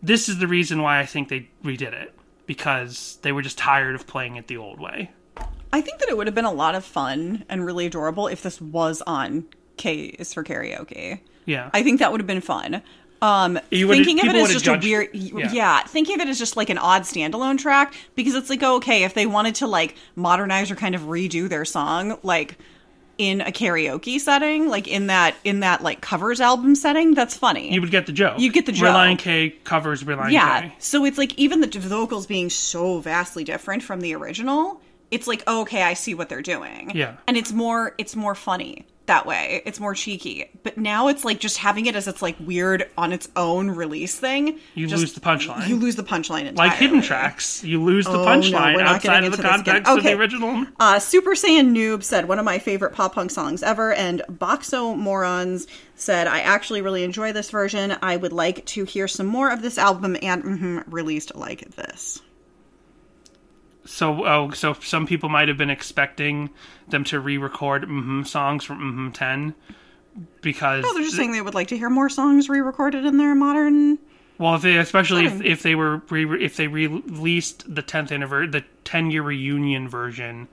This 0.04 0.30
is 0.30 0.40
the 0.40 0.48
reason 0.48 0.82
why 0.82 1.00
I 1.00 1.06
think 1.06 1.30
they 1.30 1.50
redid 1.64 1.94
it 1.94 2.14
because 2.46 3.20
they 3.22 3.32
were 3.32 3.42
just 3.42 3.58
tired 3.58 3.96
of 3.96 4.08
playing 4.08 4.36
it 4.36 4.48
the 4.48 4.58
old 4.58 4.80
way. 4.80 5.12
I 5.74 5.82
think 5.82 6.00
that 6.00 6.10
it 6.10 6.18
would 6.18 6.28
have 6.28 6.36
been 6.36 6.46
a 6.46 6.52
lot 6.52 6.76
of 6.76 6.84
fun 6.84 7.46
and 7.48 7.66
really 7.66 7.86
adorable 7.86 8.28
if 8.28 8.42
this 8.42 8.60
was 8.60 9.02
on 9.08 9.46
K 9.78 10.02
is 10.04 10.34
for 10.34 10.44
karaoke. 10.44 11.22
Yeah. 11.46 11.70
I 11.74 11.84
think 11.84 12.00
that 12.00 12.12
would 12.12 12.20
have 12.20 12.28
been 12.28 12.42
fun. 12.42 12.82
Um, 13.22 13.60
thinking 13.70 14.20
of 14.20 14.26
it 14.26 14.36
as 14.36 14.52
just 14.52 14.66
judged- 14.66 14.84
a 14.84 14.88
weird, 14.88 15.10
yeah. 15.14 15.52
yeah. 15.52 15.84
thinking 15.84 16.16
of 16.16 16.22
it 16.22 16.30
as 16.30 16.40
just 16.40 16.58
like 16.58 16.70
an 16.70 16.80
odd 16.80 17.04
standalone 17.04 17.60
track 17.60 17.94
because 18.16 18.34
it's 18.34 18.50
like, 18.50 18.64
oh, 18.64 18.78
okay, 18.78 19.04
if 19.04 19.14
they 19.14 19.28
wanted 19.28 19.56
to 19.56 19.68
like 19.68 19.96
modernize 20.16 20.72
or 20.72 20.76
kind 20.76 20.96
of 20.96 21.02
redo 21.02 21.48
their 21.48 21.64
song, 21.64 22.18
like 22.24 22.58
in 23.22 23.40
a 23.40 23.52
karaoke 23.52 24.20
setting, 24.20 24.68
like 24.68 24.88
in 24.88 25.06
that 25.06 25.36
in 25.44 25.60
that 25.60 25.84
like 25.84 26.02
covers 26.02 26.42
album 26.42 26.74
setting, 26.74 27.14
that's 27.14 27.38
funny. 27.38 27.72
you 27.72 27.80
would 27.80 27.92
get 27.92 28.08
the 28.08 28.12
joke. 28.12 28.40
You'd 28.40 28.52
get 28.54 28.66
the 28.66 28.72
joke. 28.72 28.96
Relient 28.96 29.20
K 29.20 29.52
covers 29.64 30.04
Relient 30.04 30.32
yeah. 30.32 30.62
K. 30.62 30.76
So 30.80 31.06
it's 31.06 31.20
like 31.20 31.38
even 31.38 31.62
the 31.62 31.68
vocals 31.68 32.26
being 32.26 32.50
so 32.50 33.00
vastly 33.00 33.44
different 33.44 33.84
from 33.84 34.02
the 34.02 34.16
original, 34.16 34.82
it's 35.12 35.28
like 35.28 35.44
oh, 35.46 35.62
okay, 35.62 35.84
I 35.84 35.94
see 35.94 36.16
what 36.16 36.30
they're 36.30 36.42
doing. 36.42 36.94
Yeah. 36.96 37.18
And 37.28 37.38
it's 37.38 37.52
more 37.52 37.94
it's 38.00 38.16
more 38.16 38.34
funny 38.34 38.88
that 39.08 39.26
way. 39.26 39.62
It's 39.66 39.80
more 39.80 39.94
cheeky. 39.94 40.50
But 40.64 40.78
now 40.78 41.08
it's 41.10 41.26
like 41.26 41.40
just 41.40 41.58
having 41.58 41.86
it 41.88 41.96
as 41.96 42.08
its 42.08 42.22
like 42.22 42.36
weird 42.40 42.88
on 42.98 43.12
its 43.12 43.28
own 43.36 43.70
release 43.72 44.18
thing. 44.18 44.60
You 44.76 44.88
just- 44.88 45.02
lose 45.02 45.14
the 45.14 45.20
punchline. 45.22 45.68
You 45.68 45.76
lose 45.76 45.96
the 45.96 46.04
punchline 46.04 46.46
entirely. 46.46 46.70
Like 46.70 46.74
hidden 46.78 47.02
tracks, 47.02 47.64
you 47.64 47.84
lose 47.84 48.06
the 48.06 48.12
Oh, 48.14 48.26
punchline 48.26 48.76
we're 48.76 48.82
outside 48.84 49.24
of 49.24 49.24
the 49.24 49.26
into 49.26 49.30
this 49.32 49.40
again. 49.40 49.52
context 49.84 49.92
of 49.92 50.04
the 50.04 50.14
original. 50.14 50.66
Uh, 50.80 51.00
Super 51.00 51.32
Saiyan 51.32 51.76
Noob 51.76 52.04
said 52.04 52.28
one 52.28 52.40
of 52.40 52.46
my 52.46 52.60
favorite 52.60 52.94
pop 52.94 53.16
punk 53.16 53.32
songs 53.32 53.64
ever, 53.64 53.92
and 53.94 54.22
Boxo 54.32 54.96
Morons 54.98 55.68
said 55.96 56.28
I 56.28 56.40
actually 56.40 56.82
really 56.82 57.04
enjoy 57.04 57.34
this 57.34 57.50
version. 57.50 57.96
I 58.02 58.16
would 58.18 58.34
like 58.34 58.66
to 58.68 58.86
hear 58.86 59.08
some 59.08 59.28
more 59.28 59.52
of 59.52 59.62
this 59.62 59.78
album 59.78 60.16
and 60.22 60.44
mhm, 60.44 60.84
released 60.88 61.36
like 61.36 61.76
this. 61.76 62.22
So, 63.86 64.26
oh, 64.26 64.52
so 64.52 64.74
some 64.74 65.08
people 65.08 65.30
might 65.30 65.48
have 65.48 65.58
been 65.58 65.70
expecting 65.70 66.50
them 66.88 67.04
to 67.06 67.20
re-record 67.20 67.84
mm 67.84 68.26
songs 68.28 68.64
from 68.64 69.12
mm 69.12 69.14
10 69.14 69.56
because 70.42 70.84
Oh, 70.86 70.94
they're 70.94 71.04
just 71.04 71.16
saying 71.16 71.32
they 71.32 71.42
would 71.42 71.56
like 71.56 71.70
to 71.70 71.78
hear 71.78 71.90
more 71.90 72.10
songs 72.10 72.50
re-recorded 72.50 73.06
in 73.06 73.18
their 73.18 73.34
modern. 73.34 73.98
Well, 74.38 74.56
if 74.56 74.62
they, 74.64 74.78
especially 74.78 75.26
if, 75.26 75.42
if 75.42 75.64
they 75.64 75.76
were 75.76 75.98
re- 76.10 76.44
if 76.44 76.58
they 76.58 76.68
released 76.68 77.74
the 77.74 77.82
tenth 77.82 78.12
anniversary, 78.12 78.48
the 78.48 78.66
ten 78.84 79.12
year 79.12 79.22
reunion 79.24 79.88
version 79.88 80.48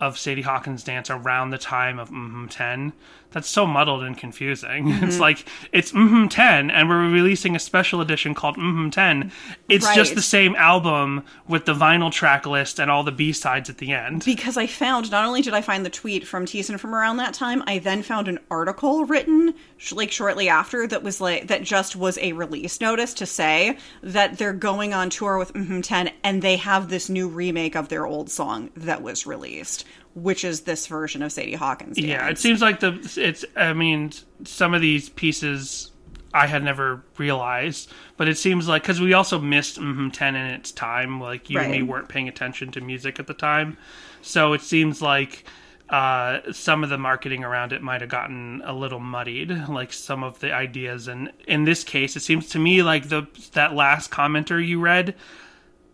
of 0.00 0.18
Sadie 0.18 0.42
Hawkins 0.42 0.82
Dance 0.84 1.10
around 1.10 1.50
the 1.50 1.58
time 1.58 1.98
of 1.98 2.10
mm 2.10 2.48
10, 2.50 2.92
that's 3.34 3.48
so 3.48 3.66
muddled 3.66 4.02
and 4.02 4.16
confusing. 4.16 4.84
Mm-hmm. 4.94 5.04
It's 5.06 5.18
like 5.18 5.44
it's 5.72 5.92
mm 5.92 6.28
10, 6.30 6.70
and 6.70 6.88
we're 6.88 7.10
releasing 7.10 7.56
a 7.56 7.58
special 7.58 8.00
edition 8.00 8.34
called 8.34 8.56
mm 8.56 8.92
10. 8.92 9.32
It's 9.68 9.92
just 9.94 10.14
the 10.14 10.22
same 10.22 10.54
album 10.56 11.24
with 11.48 11.64
the 11.64 11.74
vinyl 11.74 12.12
track 12.12 12.46
list 12.46 12.78
and 12.78 12.90
all 12.90 13.02
the 13.02 13.10
B 13.10 13.32
sides 13.32 13.68
at 13.68 13.78
the 13.78 13.92
end. 13.92 14.24
Because 14.24 14.56
I 14.56 14.66
found 14.66 15.10
not 15.10 15.24
only 15.24 15.42
did 15.42 15.54
I 15.54 15.62
find 15.62 15.84
the 15.84 15.90
tweet 15.90 16.26
from 16.26 16.44
Thiessen 16.44 16.78
from 16.78 16.94
around 16.94 17.16
that 17.16 17.34
time, 17.34 17.64
I 17.66 17.78
then 17.78 18.02
found 18.02 18.28
an 18.28 18.38
article 18.50 19.04
written 19.04 19.54
sh- 19.78 19.92
like 19.92 20.12
shortly 20.12 20.48
after 20.48 20.86
that 20.86 21.02
was 21.02 21.20
like 21.20 21.48
that 21.48 21.62
just 21.62 21.96
was 21.96 22.18
a 22.18 22.32
release 22.32 22.80
notice 22.80 23.14
to 23.14 23.26
say 23.26 23.76
that 24.02 24.38
they're 24.38 24.52
going 24.52 24.94
on 24.94 25.10
tour 25.10 25.38
with 25.38 25.52
mm 25.54 25.82
10 25.82 26.10
and 26.22 26.40
they 26.40 26.56
have 26.56 26.88
this 26.88 27.08
new 27.08 27.28
remake 27.28 27.74
of 27.74 27.88
their 27.88 28.06
old 28.06 28.30
song 28.30 28.70
that 28.76 29.02
was 29.02 29.26
released, 29.26 29.84
which 30.14 30.44
is 30.44 30.62
this 30.62 30.86
version 30.86 31.22
of 31.22 31.32
Sadie 31.32 31.54
Hawkins. 31.54 31.98
Yeah, 31.98 32.28
it 32.28 32.38
seems 32.38 32.62
like 32.62 32.80
the 32.80 32.98
it's. 33.16 33.44
I 33.56 33.72
mean, 33.72 34.12
some 34.44 34.74
of 34.74 34.80
these 34.80 35.08
pieces 35.08 35.90
I 36.32 36.46
had 36.46 36.62
never 36.62 37.02
realized, 37.18 37.90
but 38.16 38.28
it 38.28 38.38
seems 38.38 38.68
like 38.68 38.82
because 38.82 39.00
we 39.00 39.12
also 39.12 39.40
missed 39.40 39.78
mm 39.78 40.12
10 40.12 40.36
in 40.36 40.46
its 40.46 40.72
time. 40.72 41.20
Like 41.20 41.50
you 41.50 41.58
and 41.58 41.70
me 41.70 41.82
weren't 41.82 42.08
paying 42.08 42.28
attention 42.28 42.70
to 42.72 42.80
music 42.80 43.18
at 43.18 43.26
the 43.26 43.34
time, 43.34 43.76
so 44.22 44.52
it 44.52 44.60
seems 44.60 45.02
like 45.02 45.44
uh, 45.90 46.40
some 46.52 46.82
of 46.82 46.90
the 46.90 46.98
marketing 46.98 47.44
around 47.44 47.72
it 47.72 47.82
might 47.82 48.00
have 48.00 48.10
gotten 48.10 48.62
a 48.64 48.72
little 48.72 49.00
muddied. 49.00 49.68
Like 49.68 49.92
some 49.92 50.22
of 50.22 50.38
the 50.38 50.52
ideas, 50.52 51.08
and 51.08 51.32
in 51.48 51.64
this 51.64 51.84
case, 51.84 52.16
it 52.16 52.20
seems 52.20 52.48
to 52.50 52.58
me 52.58 52.82
like 52.82 53.08
the 53.08 53.26
that 53.52 53.74
last 53.74 54.10
commenter 54.10 54.64
you 54.64 54.80
read 54.80 55.14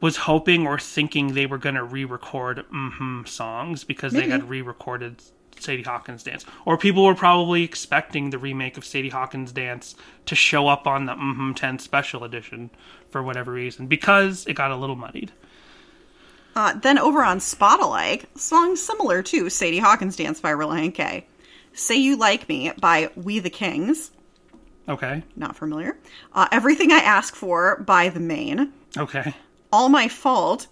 was 0.00 0.16
hoping 0.16 0.66
or 0.66 0.78
thinking 0.78 1.34
they 1.34 1.46
were 1.46 1.58
going 1.58 1.74
to 1.74 1.84
re-record 1.84 2.64
mm 2.72 2.92
hmm 2.92 3.24
songs 3.24 3.84
because 3.84 4.12
they 4.12 4.28
had 4.28 4.48
re-recorded 4.48 5.22
Sadie 5.58 5.82
Hawkins 5.82 6.22
Dance, 6.22 6.44
or 6.64 6.78
people 6.78 7.04
were 7.04 7.14
probably 7.14 7.62
expecting 7.62 8.30
the 8.30 8.38
remake 8.38 8.76
of 8.76 8.84
Sadie 8.84 9.10
Hawkins 9.10 9.52
Dance 9.52 9.94
to 10.26 10.34
show 10.34 10.68
up 10.68 10.86
on 10.86 11.06
the 11.06 11.12
mm-hmm 11.12 11.52
10 11.52 11.78
special 11.78 12.24
edition 12.24 12.70
for 13.10 13.22
whatever 13.22 13.52
reason 13.52 13.86
because 13.86 14.46
it 14.46 14.54
got 14.54 14.70
a 14.70 14.76
little 14.76 14.96
muddied. 14.96 15.32
Uh, 16.56 16.74
then 16.80 16.98
over 16.98 17.22
on 17.22 17.40
Spot 17.40 17.78
Spotalike, 17.78 18.24
songs 18.36 18.82
similar 18.82 19.22
to 19.22 19.48
Sadie 19.48 19.78
Hawkins 19.78 20.16
Dance 20.16 20.40
by 20.40 20.50
Relient 20.50 20.94
K. 20.94 21.26
Say 21.72 21.96
You 21.96 22.16
Like 22.16 22.48
Me 22.48 22.72
by 22.80 23.10
We 23.14 23.38
the 23.38 23.50
Kings. 23.50 24.10
Okay, 24.88 25.22
Not 25.36 25.54
familiar. 25.54 25.96
Uh, 26.32 26.48
Everything 26.50 26.90
I 26.90 26.96
Ask 26.98 27.36
For 27.36 27.80
by 27.86 28.08
The 28.08 28.18
Main. 28.18 28.72
okay, 28.98 29.32
All 29.72 29.88
My 29.88 30.08
Fault, 30.08 30.66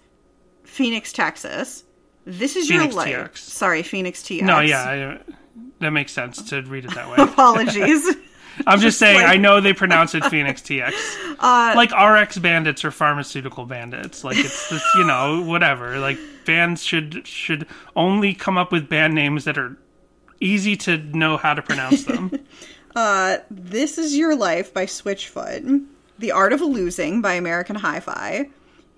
Phoenix, 0.63 1.11
Texas. 1.13 1.83
This 2.25 2.55
is 2.55 2.67
Phoenix 2.67 2.93
your 2.95 3.05
life. 3.05 3.33
TX. 3.33 3.37
Sorry, 3.37 3.81
Phoenix 3.83 4.21
TX. 4.21 4.41
no, 4.43 4.59
yeah, 4.59 5.19
I, 5.25 5.33
that 5.79 5.91
makes 5.91 6.11
sense 6.11 6.41
to 6.49 6.61
read 6.63 6.85
it 6.85 6.93
that 6.95 7.09
way. 7.09 7.15
Apologies. 7.23 8.05
I'm 8.67 8.81
just 8.81 8.99
saying, 8.99 9.15
like- 9.21 9.25
Uh, 9.29 9.31
I 9.31 9.37
know 9.37 9.61
they 9.61 9.73
pronounce 9.73 10.13
it 10.15 10.25
Phoenix 10.25 10.61
TX, 10.61 10.91
like 11.41 11.91
RX 11.93 12.37
Bandits 12.39 12.83
or 12.83 12.91
Pharmaceutical 12.91 13.65
Bandits. 13.65 14.23
Like 14.25 14.37
it's 14.37 14.69
this, 14.69 14.83
you 14.95 15.05
know, 15.05 15.41
whatever. 15.43 15.97
Like 15.99 16.19
bands 16.45 16.83
should 16.83 17.25
should 17.25 17.65
only 17.95 18.33
come 18.33 18.57
up 18.57 18.71
with 18.73 18.89
band 18.89 19.15
names 19.15 19.45
that 19.45 19.57
are 19.57 19.77
easy 20.41 20.75
to 20.75 20.97
know 20.97 21.37
how 21.37 21.53
to 21.53 21.61
pronounce 21.61 22.03
them. 22.03 22.31
this 23.49 23.97
is 23.97 24.17
Your 24.17 24.35
Life 24.35 24.73
by 24.73 24.85
Switchfoot. 24.85 25.85
The 26.19 26.31
Art 26.33 26.51
of 26.51 26.59
Losing 26.59 27.21
by 27.21 27.33
American 27.35 27.77
Hi 27.77 28.01
Fi. 28.01 28.49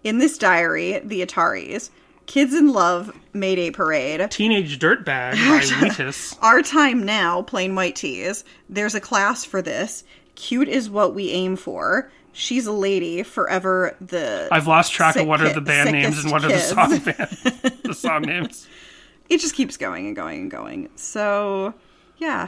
In 0.03 0.17
This 0.17 0.37
Diary, 0.37 0.99
The 1.03 1.25
Ataris. 1.25 1.89
Kids 2.25 2.53
in 2.53 2.71
Love, 2.71 3.11
Mayday 3.33 3.71
Parade. 3.71 4.29
Teenage 4.31 4.79
Dirtbag 4.79 5.33
by 5.33 5.87
Wheatus. 5.87 6.37
Our 6.41 6.61
Time 6.61 7.03
Now, 7.03 7.41
Plain 7.41 7.75
White 7.75 7.95
T's. 7.95 8.43
There's 8.69 8.95
a 8.95 9.01
class 9.01 9.43
for 9.43 9.61
this. 9.61 10.03
Cute 10.35 10.69
is 10.69 10.89
what 10.89 11.13
we 11.13 11.29
aim 11.31 11.55
for. 11.55 12.09
She's 12.31 12.65
a 12.65 12.71
lady, 12.71 13.23
forever 13.23 13.95
the. 13.99 14.47
I've 14.51 14.67
lost 14.67 14.93
track 14.93 15.17
of 15.17 15.27
what 15.27 15.41
are 15.41 15.53
the 15.53 15.59
band 15.61 15.91
names 15.91 16.23
and 16.23 16.31
what 16.31 16.45
are 16.45 16.47
the 16.47 16.59
song 16.59 16.97
band, 16.99 17.37
the 17.83 17.93
song 17.93 18.21
names. 18.21 18.67
It 19.29 19.39
just 19.41 19.53
keeps 19.55 19.75
going 19.75 20.07
and 20.07 20.15
going 20.15 20.41
and 20.43 20.51
going. 20.51 20.89
So, 20.95 21.73
yeah. 22.17 22.47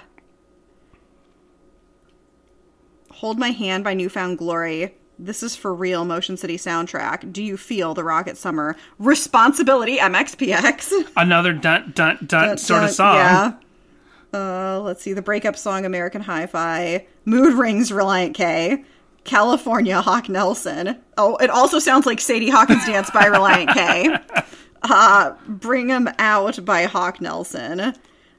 Hold 3.12 3.38
My 3.38 3.50
Hand 3.50 3.84
by 3.84 3.94
New 3.94 4.08
Found 4.10 4.38
Glory. 4.38 4.96
This 5.20 5.44
is 5.44 5.56
for 5.56 5.74
real 5.74 6.06
Motion 6.06 6.38
City 6.38 6.58
soundtrack. 6.58 7.32
Do 7.32 7.44
you 7.44 7.56
feel 7.56 7.94
the 7.94 8.04
Rocket 8.04 8.36
Summer? 8.38 8.76
Responsibility 9.00 9.98
MXPX. 9.98 11.12
Another 11.16 11.54
dun 11.54 11.92
dun 11.96 12.18
dun, 12.26 12.58
sort 12.58 12.80
Dun- 12.80 12.90
of 12.90 12.92
song. 12.96 13.16
Yeah. 13.16 13.52
Uh, 14.34 14.80
let's 14.82 15.04
see. 15.04 15.14
The 15.14 15.22
breakup 15.22 15.56
song 15.56 15.86
American 15.86 16.22
Hi 16.22 16.48
Fi. 16.48 17.06
Mood 17.26 17.54
Rings 17.54 17.92
Relient 17.92 18.34
K. 18.34 18.84
California 19.24 20.02
Hawk 20.02 20.28
Nelson. 20.28 20.98
Oh, 21.18 21.38
it 21.38 21.50
also 21.50 21.80
sounds 21.80 22.06
like 22.06 22.20
Sadie 22.20 22.50
Hawkins 22.50 22.86
Dance 22.86 23.10
by 23.12 23.24
Relient 23.26 23.74
K. 23.74 24.18
Uh, 24.86 25.34
Bring 25.48 25.90
'em 25.94 26.10
Out 26.20 26.66
by 26.66 26.84
Hawk 26.84 27.22
Nelson. 27.22 27.94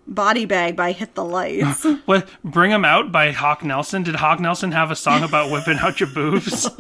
Body 0.07 0.45
Bag 0.45 0.77
by 0.77 0.93
Hit 0.93 1.15
the 1.15 1.25
Lights. 1.25 1.85
What? 2.05 2.29
Bring 2.45 2.73
'em 2.73 2.85
out 2.85 3.11
by 3.13 3.31
Hawk 3.33 3.65
Nelson. 3.65 4.03
Did 4.03 4.17
Hawk 4.17 4.39
Nelson 4.41 4.73
have 4.73 4.91
a 4.91 4.97
song 4.97 5.23
about 5.23 5.51
whipping 5.51 5.79
out 5.79 6.01
your 6.01 6.09
boobs? 6.11 6.69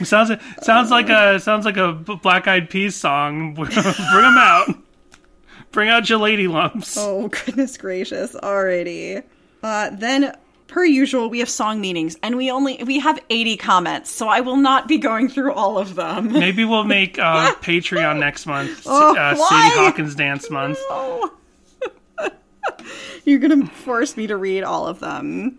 It 0.00 0.06
sounds 0.06 0.30
sounds 0.62 0.90
like 0.90 1.10
a 1.10 1.38
sounds 1.40 1.66
like 1.66 1.76
a 1.76 1.92
Black 1.92 2.48
Eyed 2.48 2.70
Peas 2.70 2.96
song. 2.96 3.52
Bring 3.54 3.68
'em 3.70 4.38
out. 4.38 4.74
Bring 5.72 5.90
out 5.90 6.08
your 6.08 6.18
lady 6.18 6.48
lumps. 6.48 6.96
oh, 6.98 7.28
goodness 7.28 7.76
gracious. 7.76 8.34
Alrighty. 8.34 9.22
Uh, 9.62 9.90
then, 9.92 10.34
per 10.68 10.86
usual, 10.86 11.28
we 11.28 11.38
have 11.40 11.50
song 11.50 11.82
meanings, 11.82 12.16
and 12.22 12.36
we 12.38 12.50
only 12.50 12.82
we 12.84 12.98
have 13.00 13.20
80 13.28 13.58
comments, 13.58 14.10
so 14.10 14.26
I 14.26 14.40
will 14.40 14.56
not 14.56 14.88
be 14.88 14.96
going 14.96 15.28
through 15.28 15.52
all 15.52 15.76
of 15.76 15.94
them. 15.96 16.32
Maybe 16.32 16.64
we'll 16.64 16.84
make 16.84 17.18
uh, 17.18 17.52
Patreon 17.56 18.18
next 18.20 18.46
month. 18.46 18.84
Oh, 18.86 19.14
uh? 19.14 19.34
Sadie 19.34 19.76
Hawkins 19.76 20.14
Dance 20.14 20.48
Month. 20.50 20.78
Oh. 20.88 21.30
You're 23.24 23.38
gonna 23.38 23.66
force 23.66 24.16
me 24.16 24.26
to 24.26 24.36
read 24.36 24.62
all 24.62 24.86
of 24.86 25.00
them. 25.00 25.58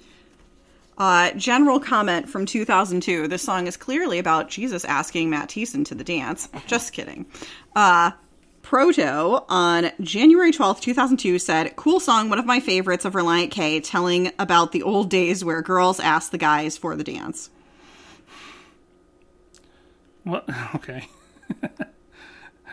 Uh, 0.98 1.31
general 1.31 1.80
comment 1.80 2.30
from 2.30 2.45
2002. 2.45 3.27
This 3.27 3.41
song 3.41 3.65
is 3.65 3.76
clearly 3.77 4.19
about 4.19 4.49
Jesus 4.49 4.85
asking 4.85 5.30
Matt 5.30 5.49
Thiessen 5.49 5.85
to 5.85 5.95
the 5.95 6.03
dance. 6.03 6.48
Just 6.68 6.93
kidding. 6.93 7.26
Uh, 7.76 8.11
Proto 8.61 9.43
on 9.49 9.91
January 9.99 10.52
12th, 10.52 10.81
2002 10.81 11.39
said, 11.39 11.76
Cool 11.76 11.99
song, 11.99 12.30
one 12.30 12.39
of 12.39 12.45
my 12.45 12.60
favorites 12.60 13.06
of 13.06 13.14
Relient 13.14 13.52
K, 13.52 13.80
telling 13.80 14.31
about 14.38 14.72
the 14.72 14.84
old 14.84 15.10
days 15.10 15.43
where 15.43 15.61
girls 15.61 15.99
asked 15.99 16.31
the 16.31 16.38
guys 16.38 16.77
for 16.77 16.95
the 16.95 17.03
dance. 17.03 17.49
What? 20.23 20.48
Okay. 20.76 21.07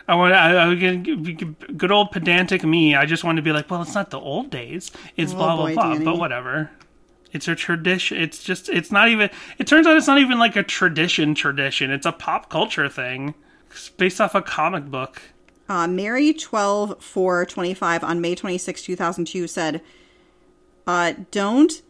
I 0.09 0.15
want. 0.15 0.33
I, 0.33 0.71
I 0.71 0.75
good 0.75 1.91
old 1.91 2.11
pedantic 2.11 2.63
me. 2.63 2.95
I 2.95 3.05
just 3.05 3.23
want 3.23 3.35
to 3.35 3.43
be 3.43 3.51
like, 3.51 3.69
well, 3.69 3.83
it's 3.83 3.93
not 3.93 4.09
the 4.09 4.19
old 4.19 4.49
days. 4.49 4.91
It's 5.15 5.33
Oh, 5.33 5.37
blah 5.37 5.55
blah 5.55 5.65
boy, 5.67 5.73
blah. 5.75 5.93
Danny. 5.93 6.05
But 6.05 6.17
whatever. 6.17 6.71
It's 7.31 7.47
a 7.47 7.53
tradition. 7.53 8.17
It's 8.17 8.41
just. 8.43 8.69
It's 8.69 8.91
not 8.91 9.07
even. 9.09 9.29
It 9.59 9.67
turns 9.67 9.85
out 9.85 9.95
it's 9.95 10.07
not 10.07 10.17
even 10.17 10.39
like 10.39 10.55
a 10.55 10.63
tradition. 10.63 11.35
Tradition. 11.35 11.91
It's 11.91 12.07
a 12.07 12.11
pop 12.11 12.49
culture 12.49 12.89
thing. 12.89 13.35
It's 13.69 13.89
based 13.89 14.19
off 14.19 14.33
a 14.33 14.41
comic 14.41 14.85
book. 14.85 15.21
Uh, 15.69 15.87
Mary 15.87 16.33
12 16.33 17.03
4 17.03 17.45
25 17.45 18.03
on 18.03 18.19
May 18.19 18.33
26, 18.33 18.81
2002 18.81 19.47
said, 19.47 19.81
uh, 20.87 21.13
Don't 21.29 21.83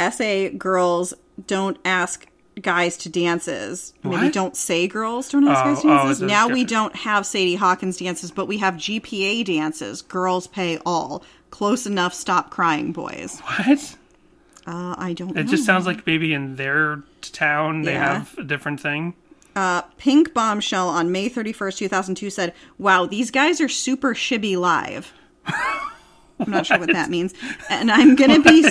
essay 0.00 0.50
girls 0.50 1.14
don't 1.46 1.78
ask 1.84 2.26
guys 2.60 2.96
to 2.98 3.08
dances. 3.08 3.94
Maybe 4.02 4.30
don't 4.30 4.56
say 4.56 4.86
girls 4.86 5.30
don't 5.30 5.46
ask 5.48 5.60
Oh, 5.60 5.64
guys 5.74 5.82
to 5.82 5.88
oh, 5.88 5.96
dances. 5.96 6.22
it's 6.22 6.30
now 6.30 6.48
we 6.48 6.64
don't 6.64 6.94
have 6.96 7.24
Sadie 7.26 7.54
Hawkins 7.54 7.96
dances, 7.96 8.30
but 8.30 8.46
we 8.46 8.58
have 8.58 8.74
GPA 8.74 9.44
dances. 9.44 10.02
Girls 10.02 10.46
pay 10.46 10.78
all. 10.84 11.24
Close 11.50 11.86
enough. 11.86 12.12
Stop 12.14 12.50
crying, 12.50 12.92
boys. 12.92 13.40
What? 13.40 13.96
Uh, 14.66 14.94
I 14.98 15.12
don't 15.12 15.30
It 15.36 15.44
know. 15.46 15.50
just 15.50 15.64
sounds 15.64 15.86
like 15.86 16.06
maybe 16.06 16.32
in 16.34 16.56
their 16.56 17.02
town 17.22 17.82
they 17.82 17.92
Yeah. 17.94 18.18
have 18.18 18.38
a 18.38 18.44
different 18.44 18.80
thing. 18.80 19.14
Uh, 19.56 19.82
Pink 19.98 20.32
Bombshell 20.32 20.88
on 20.88 21.12
May 21.12 21.28
31st, 21.28 21.76
2002 21.78 22.30
said, 22.30 22.54
Wow, 22.78 23.04
these 23.06 23.30
guys 23.30 23.60
are 23.60 23.68
super 23.68 24.14
shibby 24.14 24.56
live. 24.56 25.12
I'm 25.46 26.50
not 26.50 26.64
sure 26.66 26.78
what 26.78 26.92
that 26.92 27.10
means. 27.10 27.34
And 27.68 27.90
I'm 27.90 28.14
going 28.16 28.42
to 28.42 28.48
be. 28.48 28.66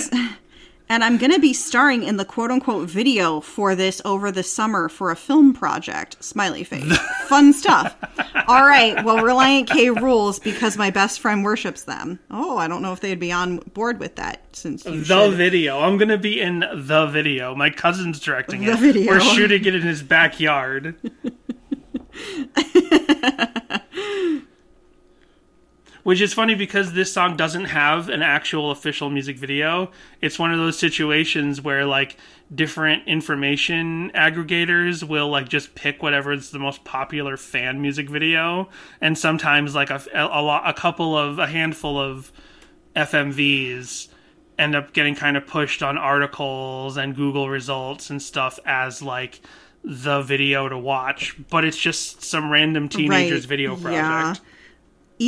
And 0.88 1.02
I'm 1.02 1.16
going 1.16 1.32
to 1.32 1.38
be 1.38 1.54
starring 1.54 2.02
in 2.02 2.18
the 2.18 2.24
quote 2.24 2.50
unquote 2.50 2.88
video 2.88 3.40
for 3.40 3.74
this 3.74 4.02
over 4.04 4.30
the 4.30 4.42
summer 4.42 4.88
for 4.90 5.10
a 5.10 5.16
film 5.16 5.54
project. 5.54 6.22
Smiley 6.22 6.64
face. 6.64 6.96
Fun 7.28 7.54
stuff. 7.54 7.96
All 8.46 8.66
right. 8.66 9.02
Well, 9.02 9.18
Relient 9.18 9.68
K 9.68 9.88
rules 9.90 10.38
because 10.38 10.76
my 10.76 10.90
best 10.90 11.20
friend 11.20 11.44
worships 11.44 11.84
them. 11.84 12.18
Oh, 12.30 12.58
I 12.58 12.68
don't 12.68 12.82
know 12.82 12.92
if 12.92 13.00
they'd 13.00 13.18
be 13.18 13.32
on 13.32 13.58
board 13.72 14.00
with 14.00 14.16
that 14.16 14.42
since 14.54 14.82
The 14.82 15.02
should. 15.02 15.34
video. 15.34 15.80
I'm 15.80 15.96
gonna 15.96 16.18
be 16.18 16.40
in 16.40 16.60
the 16.60 17.06
video. 17.10 17.54
My 17.54 17.70
cousin's 17.70 18.20
directing 18.20 18.64
The 18.64 18.72
it. 18.72 18.78
video. 18.78 19.12
We're 19.12 19.20
shooting 19.20 19.64
it 19.64 19.74
in 19.74 19.82
his 19.82 20.02
backyard. 20.02 20.94
Which 26.02 26.20
is 26.20 26.34
funny 26.34 26.56
because 26.56 26.94
this 26.94 27.12
song 27.12 27.36
doesn't 27.36 27.66
have 27.66 28.08
an 28.08 28.22
actual 28.22 28.72
official 28.72 29.08
music 29.08 29.36
video. 29.38 29.92
It's 30.20 30.36
one 30.36 30.50
of 30.52 30.58
those 30.58 30.76
situations 30.76 31.60
where 31.60 31.86
like 31.86 32.16
different 32.52 33.06
information 33.06 34.10
aggregators 34.12 35.04
will 35.04 35.28
like 35.28 35.48
just 35.48 35.76
pick 35.76 36.02
whatever 36.02 36.32
is 36.32 36.50
the 36.50 36.58
most 36.58 36.82
popular 36.82 37.36
fan 37.36 37.80
music 37.80 38.10
video, 38.10 38.68
and 39.00 39.16
sometimes 39.16 39.76
like 39.76 39.90
a 39.90 40.02
a, 40.12 40.42
lot, 40.42 40.68
a 40.68 40.72
couple 40.72 41.16
of 41.16 41.38
a 41.38 41.46
handful 41.46 42.00
of 42.00 42.32
FMVs 42.96 44.08
end 44.58 44.74
up 44.74 44.92
getting 44.92 45.14
kind 45.14 45.36
of 45.36 45.46
pushed 45.46 45.82
on 45.82 45.96
articles 45.96 46.96
and 46.96 47.14
Google 47.14 47.48
results 47.48 48.10
and 48.10 48.20
stuff 48.20 48.58
as 48.66 49.02
like 49.02 49.40
the 49.84 50.20
video 50.22 50.68
to 50.68 50.78
watch, 50.78 51.36
but 51.48 51.64
it's 51.64 51.78
just 51.78 52.22
some 52.22 52.50
random 52.50 52.88
teenager's 52.88 53.42
Right, 53.42 53.48
video 53.48 53.76
project. 53.76 53.94
yeah. 53.94 54.34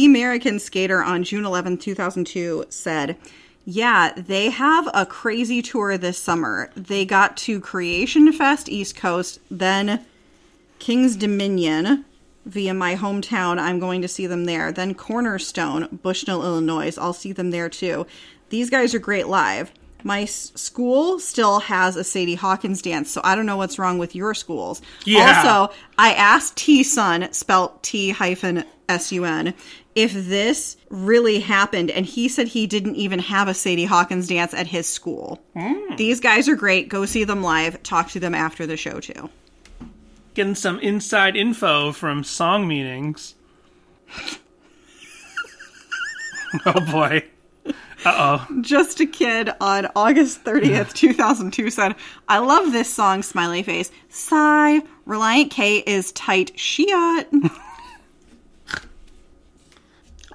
American 0.03 0.59
Skater 0.59 1.03
on 1.03 1.23
June 1.25 1.45
11, 1.45 1.79
2002 1.79 2.65
said, 2.69 3.16
Yeah, 3.65 4.12
they 4.16 4.51
have 4.51 4.89
a 4.95 5.07
crazy 5.07 5.62
tour 5.62 5.97
this 5.99 6.19
summer. 6.19 6.71
They 6.75 7.05
got 7.05 7.37
to 7.39 7.61
Creation 7.61 8.33
Fest 8.33 8.69
East 8.69 8.97
Coast, 8.97 9.39
then 9.51 10.05
King's 10.79 11.16
Dominion 11.16 12.05
via 12.45 12.75
my 12.75 12.95
hometown. 12.97 13.59
I'm 13.59 13.79
going 13.79 14.03
to 14.03 14.09
see 14.09 14.27
them 14.27 14.45
there. 14.45 14.73
Then 14.73 14.95
Cornerstone, 14.95 15.89
Bushnell, 16.03 16.43
Illinois. 16.43 16.97
I'll 16.99 17.12
see 17.15 17.33
them 17.33 17.51
there 17.51 17.69
too. 17.69 18.07
These 18.51 18.71
guys 18.71 18.95
are 18.95 18.99
great 18.99 19.29
live. 19.29 19.73
My 20.03 20.23
s- 20.23 20.53
school 20.55 21.19
still 21.19 21.61
has 21.61 21.97
a 21.97 22.05
Sadie 22.05 22.35
Hawkins 22.35 22.83
dance, 22.83 23.11
so 23.11 23.23
I 23.25 23.35
don't 23.35 23.47
know 23.47 23.57
what's 23.57 23.79
wrong 23.79 23.97
with 23.97 24.15
your 24.15 24.35
schools. 24.35 24.83
Yeah. 25.07 25.43
Also, 25.45 25.75
I 25.97 26.12
asked 26.12 26.57
T 26.59 26.83
Sun, 26.83 27.33
spelt 27.33 27.83
T 27.83 28.11
hyphen 28.11 28.65
S 28.87 29.11
U 29.12 29.25
N, 29.25 29.55
if 29.95 30.12
this 30.12 30.77
really 30.91 31.41
happened, 31.41 31.91
and 31.91 32.05
he 32.05 32.29
said 32.29 32.49
he 32.49 32.66
didn't 32.66 32.97
even 32.97 33.19
have 33.21 33.49
a 33.49 33.55
Sadie 33.55 33.85
Hawkins 33.85 34.29
dance 34.29 34.53
at 34.55 34.66
his 34.66 34.89
school. 34.89 35.43
These 35.97 36.21
guys 36.21 36.49
are 36.49 36.57
great. 36.57 36.89
Go 36.89 37.07
see 37.07 37.25
them 37.25 37.43
live. 37.43 37.83
Talk 37.83 38.09
to 38.11 38.21
them 38.21 38.35
after 38.35 38.66
the 38.66 38.77
show 38.77 39.01
too. 39.01 39.31
Getting 40.35 40.57
some 40.57 40.81
inside 40.81 41.37
info 41.37 41.93
from 41.93 42.25
song 42.25 42.66
meetings. 42.66 43.37
oh 46.66 46.81
boy. 46.91 47.23
Uh 48.05 48.43
oh. 48.51 48.61
Just 48.61 49.01
a 49.01 49.07
Kid 49.07 49.51
on 49.61 49.89
August 49.97 50.45
30th, 50.45 50.93
2002 50.93 51.71
said, 51.71 51.95
I 52.29 52.39
love 52.39 52.73
this 52.73 52.93
song, 52.93 53.23
smiley 53.23 53.62
face. 53.62 53.91
Sigh. 54.11 54.83
Relient 55.07 55.51
K 55.51 55.79
is 55.79 56.12
tight 56.12 56.55
shiat. 56.57 57.51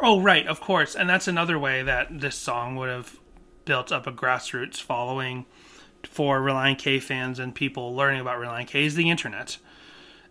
Oh, 0.02 0.22
right, 0.22 0.48
of 0.48 0.62
course. 0.62 0.96
And 0.96 1.10
that's 1.10 1.28
another 1.28 1.60
way 1.60 1.84
that 1.84 2.22
this 2.22 2.36
song 2.36 2.76
would 2.78 2.90
have 2.90 3.20
built 3.66 3.92
up 3.92 4.08
a 4.08 4.12
grassroots 4.12 4.82
following 4.82 5.46
for 6.04 6.40
Relient 6.40 6.78
K 6.80 7.00
fans 7.00 7.40
and 7.40 7.54
people 7.54 7.94
learning 7.96 8.22
about 8.22 8.40
Relient 8.40 8.68
K 8.68 8.86
is 8.86 8.96
the 8.96 9.10
internet. 9.10 9.58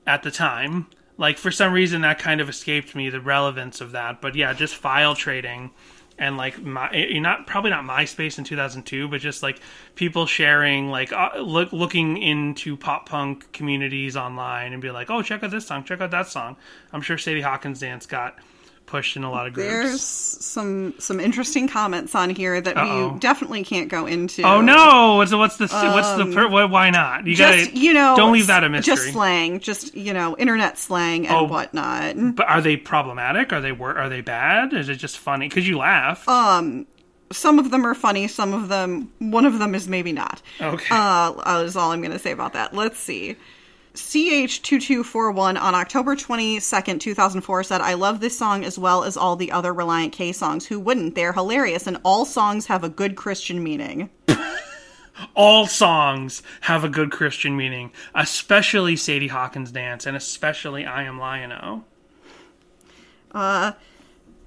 At 0.06 0.22
the 0.22 0.30
time, 0.30 0.86
like 1.18 1.36
for 1.36 1.50
some 1.50 1.72
reason 1.72 2.00
that 2.00 2.18
kind 2.18 2.40
of 2.40 2.48
escaped 2.48 2.94
me 2.94 3.10
the 3.10 3.20
relevance 3.20 3.80
of 3.82 3.92
that, 3.92 4.22
but 4.22 4.34
yeah, 4.34 4.54
just 4.54 4.74
file 4.74 5.14
trading 5.14 5.70
and 6.18 6.36
like 6.36 6.60
my 6.60 6.90
you're 6.92 7.20
not 7.20 7.46
probably 7.46 7.70
not 7.70 7.84
MySpace 7.84 8.38
in 8.38 8.44
2002, 8.44 9.08
but 9.08 9.20
just 9.20 9.42
like 9.42 9.60
people 9.94 10.26
sharing 10.26 10.88
like 10.90 11.12
uh, 11.12 11.38
look, 11.38 11.72
looking 11.72 12.16
into 12.16 12.76
pop 12.76 13.08
punk 13.08 13.52
communities 13.52 14.16
online 14.16 14.72
and 14.72 14.82
be 14.82 14.90
like, 14.90 15.10
"Oh, 15.10 15.22
check 15.22 15.42
out 15.42 15.50
this 15.50 15.66
song, 15.66 15.84
check 15.84 16.00
out 16.00 16.10
that 16.10 16.26
song." 16.26 16.56
I'm 16.92 17.02
sure 17.02 17.18
Sadie 17.18 17.42
Hawkins 17.42 17.80
dance 17.80 18.06
got 18.06 18.36
pushed 18.88 19.16
in 19.16 19.22
a 19.22 19.30
lot 19.30 19.46
of 19.46 19.52
groups. 19.52 19.68
There's 19.70 20.00
some 20.02 20.94
some 20.98 21.20
interesting 21.20 21.68
comments 21.68 22.14
on 22.14 22.30
here 22.30 22.60
that 22.60 22.76
Uh-oh. 22.76 23.12
we 23.12 23.18
definitely 23.20 23.62
can't 23.64 23.88
go 23.88 24.06
into. 24.06 24.42
Oh 24.42 24.60
no! 24.60 25.16
What's 25.16 25.30
the 25.30 25.38
what's 25.38 25.56
the 25.58 25.66
what's 25.68 26.12
the 26.16 26.26
per, 26.34 26.48
why, 26.66 26.90
not? 26.90 27.24
You 27.26 27.32
Um, 27.32 27.36
Just 27.36 27.70
gotta 27.70 27.78
you 27.78 27.92
know, 27.92 28.16
don't 28.16 28.32
leave 28.32 28.48
that 28.48 28.64
a 28.64 28.68
mystery. 28.68 28.96
Just 28.96 29.12
slang, 29.12 29.60
just 29.60 29.94
you 29.94 30.12
know, 30.12 30.36
internet 30.36 30.76
slang 30.78 31.26
and 31.26 31.36
Oh. 31.36 31.44
whatnot. 31.44 32.16
but 32.34 32.48
are 32.48 32.60
they 32.60 32.76
problematic? 32.76 33.52
Are 33.52 33.60
they 33.60 33.72
wor- 33.72 33.96
are 33.96 34.08
they 34.08 34.20
bad? 34.22 34.72
Is 34.72 34.88
it 34.88 34.96
just 34.96 35.18
funny? 35.18 35.48
Because 35.48 35.68
you 35.68 35.78
laugh. 35.78 36.28
Um, 36.28 36.86
Some 37.30 37.58
of 37.58 37.70
them 37.70 37.86
are 37.86 37.94
funny. 37.94 38.26
Some 38.26 38.54
of 38.54 38.68
them, 38.68 39.12
one 39.18 39.44
of 39.44 39.58
them 39.58 39.74
is 39.74 39.86
maybe 39.86 40.12
not. 40.12 40.40
okay. 40.60 40.86
Uh, 40.90 41.32
uh, 41.36 41.62
is 41.66 41.76
all 41.76 41.92
I'm 41.92 42.00
going 42.00 42.12
to 42.12 42.18
say 42.18 42.30
about 42.32 42.54
that. 42.54 42.72
Let's 42.74 42.98
see. 42.98 43.36
CH2241 43.98 45.60
on 45.60 45.74
October 45.74 46.16
22nd, 46.16 47.00
2004 47.00 47.62
said, 47.64 47.80
I 47.80 47.94
love 47.94 48.20
this 48.20 48.38
song 48.38 48.64
as 48.64 48.78
well 48.78 49.04
as 49.04 49.16
all 49.16 49.36
the 49.36 49.52
other 49.52 49.74
Relient 49.74 50.12
K 50.12 50.32
songs. 50.32 50.66
Who 50.66 50.80
wouldn't? 50.80 51.14
They're 51.14 51.32
hilarious, 51.32 51.86
and 51.86 51.98
all 52.04 52.24
songs 52.24 52.66
have 52.66 52.84
a 52.84 52.88
good 52.88 53.16
Christian 53.16 53.62
meaning. 53.62 54.10
All 55.34 55.66
songs 55.66 56.44
have 56.60 56.84
a 56.84 56.88
good 56.88 57.10
Christian 57.10 57.56
meaning, 57.56 57.90
especially 58.14 58.94
Sadie 58.94 59.26
Hawkins 59.26 59.72
dance, 59.72 60.06
and 60.06 60.16
especially 60.16 60.86
I 60.86 61.02
Am 61.02 61.18
Lion-O. 61.18 61.82
Uh, 63.32 63.72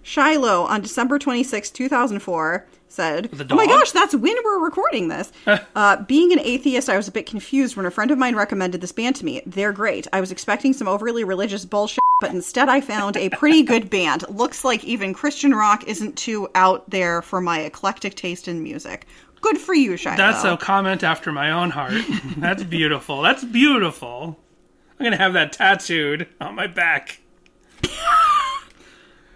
Shiloh 0.02 0.64
on 0.64 0.82
December 0.82 1.20
26, 1.20 1.72
2004 1.72 2.66
said, 2.92 3.30
Oh 3.50 3.56
my 3.56 3.66
gosh, 3.66 3.92
that's 3.92 4.16
when 4.16 4.36
we're 4.44 4.64
recording 4.64 5.08
this. 5.08 5.32
uh, 5.76 6.04
being 6.04 6.32
an 6.32 6.40
atheist, 6.40 6.90
I 6.90 6.98
was 6.98 7.08
a 7.08 7.12
bit 7.12 7.26
confused 7.26 7.76
when 7.76 7.86
a 7.86 7.92
friend 7.92 8.12
of 8.12 8.18
mine 8.18 8.36
recommended 8.36 8.82
this 8.82 8.92
band 8.92 9.16
to 9.18 9.26
me. 9.26 9.42
They're 9.46 9.74
great. 9.74 10.08
I 10.14 10.20
was 10.20 10.32
expecting 10.32 10.74
some 10.74 10.88
overly 10.88 11.24
religious 11.24 11.66
bullshit, 11.66 12.04
but 12.20 12.32
instead 12.32 12.70
I 12.70 12.82
found 12.82 13.18
a 13.18 13.30
pretty 13.30 13.64
good 13.64 13.90
band. 13.90 14.26
Looks 14.30 14.64
like 14.64 14.84
even 14.84 15.14
Christian 15.14 15.54
rock 15.54 15.84
isn't 15.88 16.18
too 16.18 16.50
out 16.56 16.90
there 16.90 17.22
for 17.22 17.42
my 17.42 17.62
eclectic 17.62 18.16
taste 18.16 18.48
in 18.48 18.64
music. 18.64 19.06
Good 19.42 19.58
for 19.58 19.74
you, 19.74 19.98
Shiloh. 19.98 20.18
That's 20.18 20.44
a 20.44 20.56
comment 20.56 21.04
after 21.04 21.32
my 21.32 21.50
own 21.52 21.72
heart. 21.72 21.94
That's 22.38 22.64
beautiful. 22.64 23.24
That's 23.24 23.44
beautiful. 23.44 24.38
I'm 25.00 25.04
gonna 25.04 25.18
have 25.18 25.34
that 25.34 25.54
tattooed 25.54 26.28
on 26.40 26.56
my 26.56 26.68
back. 26.68 27.22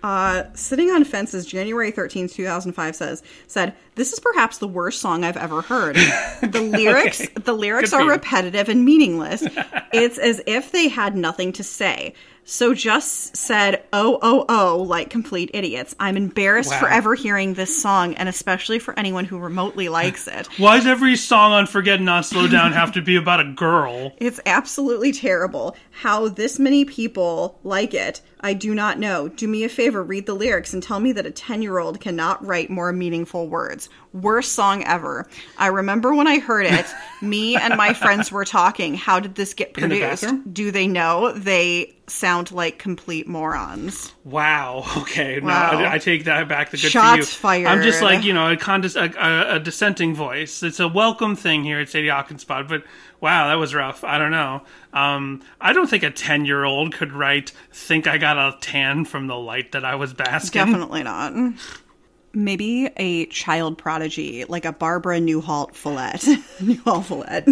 Uh, 0.06 0.44
Sitting 0.54 0.92
on 0.92 1.04
Fences, 1.04 1.48
January 1.48 1.92
13th, 1.92 2.32
2005 2.32 2.96
says, 2.96 3.24
said, 3.48 3.74
This 3.96 4.14
is 4.14 4.20
perhaps 4.20 4.60
the 4.60 4.68
worst 4.68 5.02
song 5.02 5.24
I've 5.24 5.36
ever 5.36 5.62
heard. 5.64 5.98
The 6.42 6.62
lyrics, 6.62 7.22
Okay. 7.22 7.34
the 7.44 7.54
lyrics 7.54 7.90
Good 7.90 8.02
are 8.02 8.10
repetitive 8.12 8.70
and 8.70 8.86
meaningless. 8.86 9.44
it's 9.92 10.20
as 10.20 10.42
if 10.46 10.72
they 10.72 10.90
had 10.90 11.16
nothing 11.18 11.52
to 11.54 11.64
say. 11.64 12.14
So 12.48 12.76
just 12.76 13.36
said, 13.36 13.84
oh, 13.92 14.20
oh, 14.22 14.46
oh, 14.48 14.78
like 14.84 15.10
complete 15.10 15.50
idiots. 15.56 15.96
I'm 16.00 16.16
embarrassed 16.16 16.70
Wow. 16.70 16.80
for 16.80 16.88
ever 16.90 17.16
hearing 17.16 17.56
this 17.56 17.82
song, 17.82 18.14
and 18.14 18.30
especially 18.30 18.78
for 18.78 18.98
anyone 19.00 19.26
who 19.26 19.40
remotely 19.40 19.90
likes 19.90 20.28
it. 20.28 20.46
Why 20.58 20.78
does 20.78 20.86
every 20.86 21.16
song 21.16 21.54
on 21.54 21.66
Forget 21.66 22.02
Not 22.02 22.24
Slow 22.24 22.48
Down 22.48 22.72
have 22.72 22.92
to 22.94 23.02
be 23.02 23.16
about 23.16 23.40
a 23.40 23.52
girl? 23.52 24.14
It's 24.18 24.40
absolutely 24.46 25.12
terrible. 25.12 25.76
How 25.90 26.28
this 26.28 26.60
many 26.60 26.86
people 26.86 27.60
like 27.64 27.96
it, 27.96 28.22
I 28.42 28.54
do 28.54 28.76
not 28.76 29.00
know. 29.00 29.28
Do 29.28 29.48
me 29.48 29.64
a 29.64 29.70
favor, 29.70 30.04
read 30.04 30.28
the 30.28 30.36
lyrics 30.36 30.72
and 30.72 30.84
tell 30.84 31.00
me 31.00 31.12
that 31.14 31.26
a 31.26 31.32
10 31.32 31.64
year 31.64 31.80
old 31.80 32.00
cannot 32.00 32.46
write 32.46 32.70
more 32.70 32.94
meaningful 32.94 33.48
words. 33.48 33.90
Worst 34.16 34.54
song 34.54 34.84
ever. 34.86 35.28
I 35.58 35.68
remember 35.68 36.16
when 36.16 36.26
I 36.28 36.40
heard 36.40 36.66
it, 36.66 36.86
me 37.22 37.56
and 37.58 37.76
my 37.76 37.94
friends 37.94 38.32
were 38.32 38.46
talking. 38.46 38.96
How 38.96 39.20
did 39.20 39.36
this 39.36 39.54
get 39.54 39.78
In 39.78 39.90
the 39.90 40.00
produced? 40.00 40.54
Do 40.54 40.72
they 40.72 40.88
know? 40.88 41.34
They 41.34 41.96
sound 42.08 42.52
like 42.52 42.80
complete 42.80 43.28
morons. 43.28 44.14
Wow. 44.24 44.84
Okay. 45.06 45.40
No, 45.42 45.50
I, 45.50 45.94
I 45.94 45.98
take 46.00 46.24
that 46.26 46.48
back. 46.48 46.72
The 46.72 46.78
good 46.78 46.92
Shots 46.92 47.34
for 47.34 47.56
you. 47.56 47.68
I'm 47.68 47.84
just 47.84 48.02
like 48.02 48.24
you 48.24 48.34
know 48.34 48.52
a, 48.52 48.56
condis- 48.58 48.96
a, 48.96 49.14
a, 49.20 49.56
a 49.56 49.60
dissenting 49.60 50.16
voice. 50.16 50.64
It's 50.64 50.80
a 50.80 50.88
welcome 50.88 51.36
thing 51.36 51.64
here 51.64 51.80
at 51.80 51.90
Sadie 51.90 52.08
Hawkins 52.10 52.44
Pod, 52.44 52.68
but 52.68 52.84
wow, 53.22 53.48
that 53.48 53.56
was 53.56 53.76
rough. 53.76 54.04
I 54.04 54.18
don't 54.18 54.32
know. 54.32 54.64
Um, 54.94 55.44
I 55.62 55.74
don't 55.74 55.88
think 55.90 56.04
a 56.04 56.10
ten 56.10 56.46
year 56.46 56.64
old 56.64 56.94
could 56.94 57.12
write 57.12 57.52
"Think 57.72 58.08
I 58.08 58.18
got 58.18 58.38
a 58.38 58.58
tan 58.62 59.06
from 59.06 59.28
the 59.28 59.38
light 59.38 59.74
that 59.74 59.86
I 59.86 59.96
was 59.96 60.14
basking." 60.14 60.66
Definitely 60.66 61.04
not. 61.04 61.34
Maybe 62.36 62.90
a 62.98 63.26
child 63.28 63.78
prodigy, 63.78 64.44
like 64.46 64.66
a 64.66 64.74
Barbara 64.74 65.20
Newhall 65.20 65.68
Follett. 65.74 66.28
Newhall 66.62 67.02
Follett. 67.02 67.48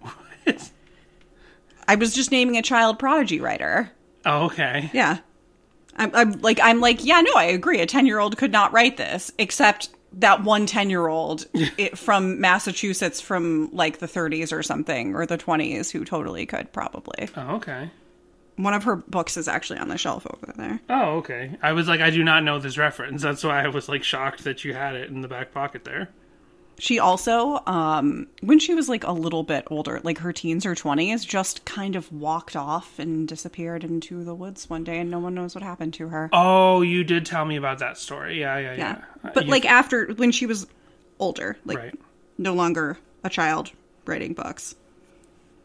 What? 0.00 0.70
I 1.88 1.94
was 1.94 2.14
just 2.14 2.30
naming 2.30 2.56
a 2.56 2.62
child 2.62 2.98
prodigy 2.98 3.40
writer. 3.40 3.90
Oh, 4.24 4.46
okay. 4.46 4.90
Yeah. 4.92 5.18
I'm, 5.96 6.14
I'm 6.14 6.32
like, 6.42 6.60
I'm 6.62 6.80
like, 6.80 7.04
yeah, 7.04 7.20
no, 7.22 7.32
I 7.34 7.44
agree. 7.44 7.80
A 7.80 7.86
10 7.86 8.06
year 8.06 8.18
old 8.18 8.36
could 8.36 8.52
not 8.52 8.72
write 8.72 8.96
this, 8.96 9.32
except 9.38 9.88
that 10.12 10.42
one 10.44 10.66
10 10.66 10.90
year 10.90 11.06
old 11.06 11.46
from 11.94 12.40
Massachusetts 12.40 13.20
from 13.20 13.70
like 13.72 13.98
the 13.98 14.06
30s 14.06 14.52
or 14.52 14.62
something, 14.62 15.14
or 15.14 15.26
the 15.26 15.38
20s, 15.38 15.90
who 15.90 16.04
totally 16.04 16.44
could, 16.46 16.72
probably. 16.72 17.28
Oh, 17.36 17.56
okay. 17.56 17.90
One 18.56 18.72
of 18.74 18.84
her 18.84 18.96
books 18.96 19.36
is 19.36 19.48
actually 19.48 19.78
on 19.78 19.88
the 19.88 19.98
shelf 19.98 20.26
over 20.32 20.52
there. 20.56 20.80
Oh, 20.88 21.16
okay. 21.18 21.56
I 21.62 21.72
was 21.72 21.88
like, 21.88 22.00
I 22.00 22.10
do 22.10 22.24
not 22.24 22.42
know 22.42 22.58
this 22.58 22.78
reference. 22.78 23.22
That's 23.22 23.44
why 23.44 23.62
I 23.62 23.68
was 23.68 23.88
like 23.88 24.02
shocked 24.02 24.44
that 24.44 24.64
you 24.64 24.72
had 24.72 24.94
it 24.96 25.10
in 25.10 25.20
the 25.20 25.28
back 25.28 25.52
pocket 25.52 25.84
there. 25.84 26.08
She 26.78 26.98
also, 26.98 27.62
um, 27.66 28.26
when 28.42 28.58
she 28.58 28.74
was 28.74 28.86
like 28.88 29.04
a 29.04 29.12
little 29.12 29.42
bit 29.42 29.66
older, 29.70 29.98
like 30.04 30.18
her 30.18 30.32
teens 30.32 30.66
or 30.66 30.74
20s, 30.74 31.26
just 31.26 31.64
kind 31.64 31.96
of 31.96 32.12
walked 32.12 32.54
off 32.54 32.98
and 32.98 33.26
disappeared 33.26 33.82
into 33.82 34.22
the 34.24 34.34
woods 34.34 34.68
one 34.68 34.84
day, 34.84 34.98
and 34.98 35.10
no 35.10 35.18
one 35.18 35.34
knows 35.34 35.54
what 35.54 35.64
happened 35.64 35.94
to 35.94 36.08
her. 36.08 36.28
Oh, 36.34 36.82
you 36.82 37.02
did 37.02 37.24
tell 37.24 37.46
me 37.46 37.56
about 37.56 37.78
that 37.78 37.96
story. 37.96 38.40
Yeah, 38.40 38.58
yeah, 38.58 38.72
yeah. 38.72 38.78
yeah. 38.78 39.04
Uh, 39.24 39.30
But 39.32 39.44
you- 39.46 39.50
like 39.52 39.64
after, 39.64 40.12
when 40.16 40.32
she 40.32 40.44
was 40.44 40.66
older, 41.18 41.56
like 41.64 41.78
right. 41.78 41.94
no 42.36 42.52
longer 42.52 42.98
a 43.24 43.30
child 43.30 43.70
writing 44.04 44.34
books. 44.34 44.74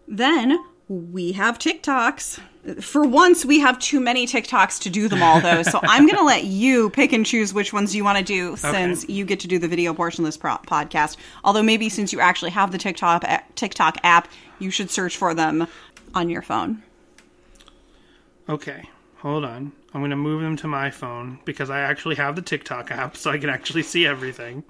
Then 0.07 0.57
we 0.91 1.31
have 1.31 1.57
TikToks. 1.57 2.41
For 2.81 3.03
once, 3.03 3.45
we 3.45 3.59
have 3.59 3.79
too 3.79 4.01
many 4.01 4.27
TikToks 4.27 4.81
to 4.81 4.89
do 4.89 5.07
them 5.07 5.23
all, 5.23 5.39
though. 5.39 5.63
So 5.63 5.79
I'm 5.83 6.05
going 6.05 6.17
to 6.17 6.25
let 6.25 6.43
you 6.43 6.89
pick 6.89 7.13
and 7.13 7.25
choose 7.25 7.53
which 7.53 7.71
ones 7.71 7.95
you 7.95 8.03
want 8.03 8.17
to 8.17 8.23
do 8.23 8.57
since 8.57 9.07
you 9.07 9.23
get 9.23 9.39
to 9.39 9.47
do 9.47 9.57
the 9.57 9.69
video 9.69 9.93
portion 9.93 10.25
of 10.25 10.27
this 10.27 10.37
pro- 10.37 10.57
podcast. 10.57 11.15
Although 11.45 11.63
maybe 11.63 11.87
since 11.87 12.11
you 12.11 12.19
actually 12.19 12.51
have 12.51 12.73
the 12.73 12.77
TikTok 12.77 13.23
TikTok 13.55 13.97
app, 14.03 14.27
you 14.59 14.69
should 14.69 14.91
search 14.91 15.15
for 15.15 15.33
them 15.33 15.65
on 16.13 16.29
your 16.29 16.41
phone. 16.41 16.83
Okay, 18.49 18.89
hold 19.19 19.45
on. 19.45 19.71
I'm 19.93 20.01
going 20.01 20.11
to 20.11 20.17
move 20.17 20.41
them 20.41 20.57
to 20.57 20.67
my 20.67 20.89
phone 20.89 21.39
because 21.45 21.69
I 21.69 21.79
actually 21.79 22.15
have 22.15 22.35
the 22.35 22.41
TikTok 22.41 22.91
app 22.91 23.15
so 23.15 23.31
I 23.31 23.37
can 23.37 23.49
actually 23.49 23.83
see 23.83 24.05
everything. 24.05 24.63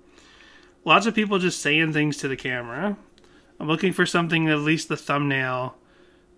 Lots 0.86 1.08
of 1.08 1.16
people 1.16 1.40
just 1.40 1.62
saying 1.62 1.94
things 1.94 2.18
to 2.18 2.28
the 2.28 2.36
camera. 2.36 2.96
I'm 3.60 3.68
looking 3.68 3.94
for 3.94 4.06
something 4.06 4.48
at 4.50 4.60
least 4.60 4.88
the 4.88 4.98
thumbnail 4.98 5.76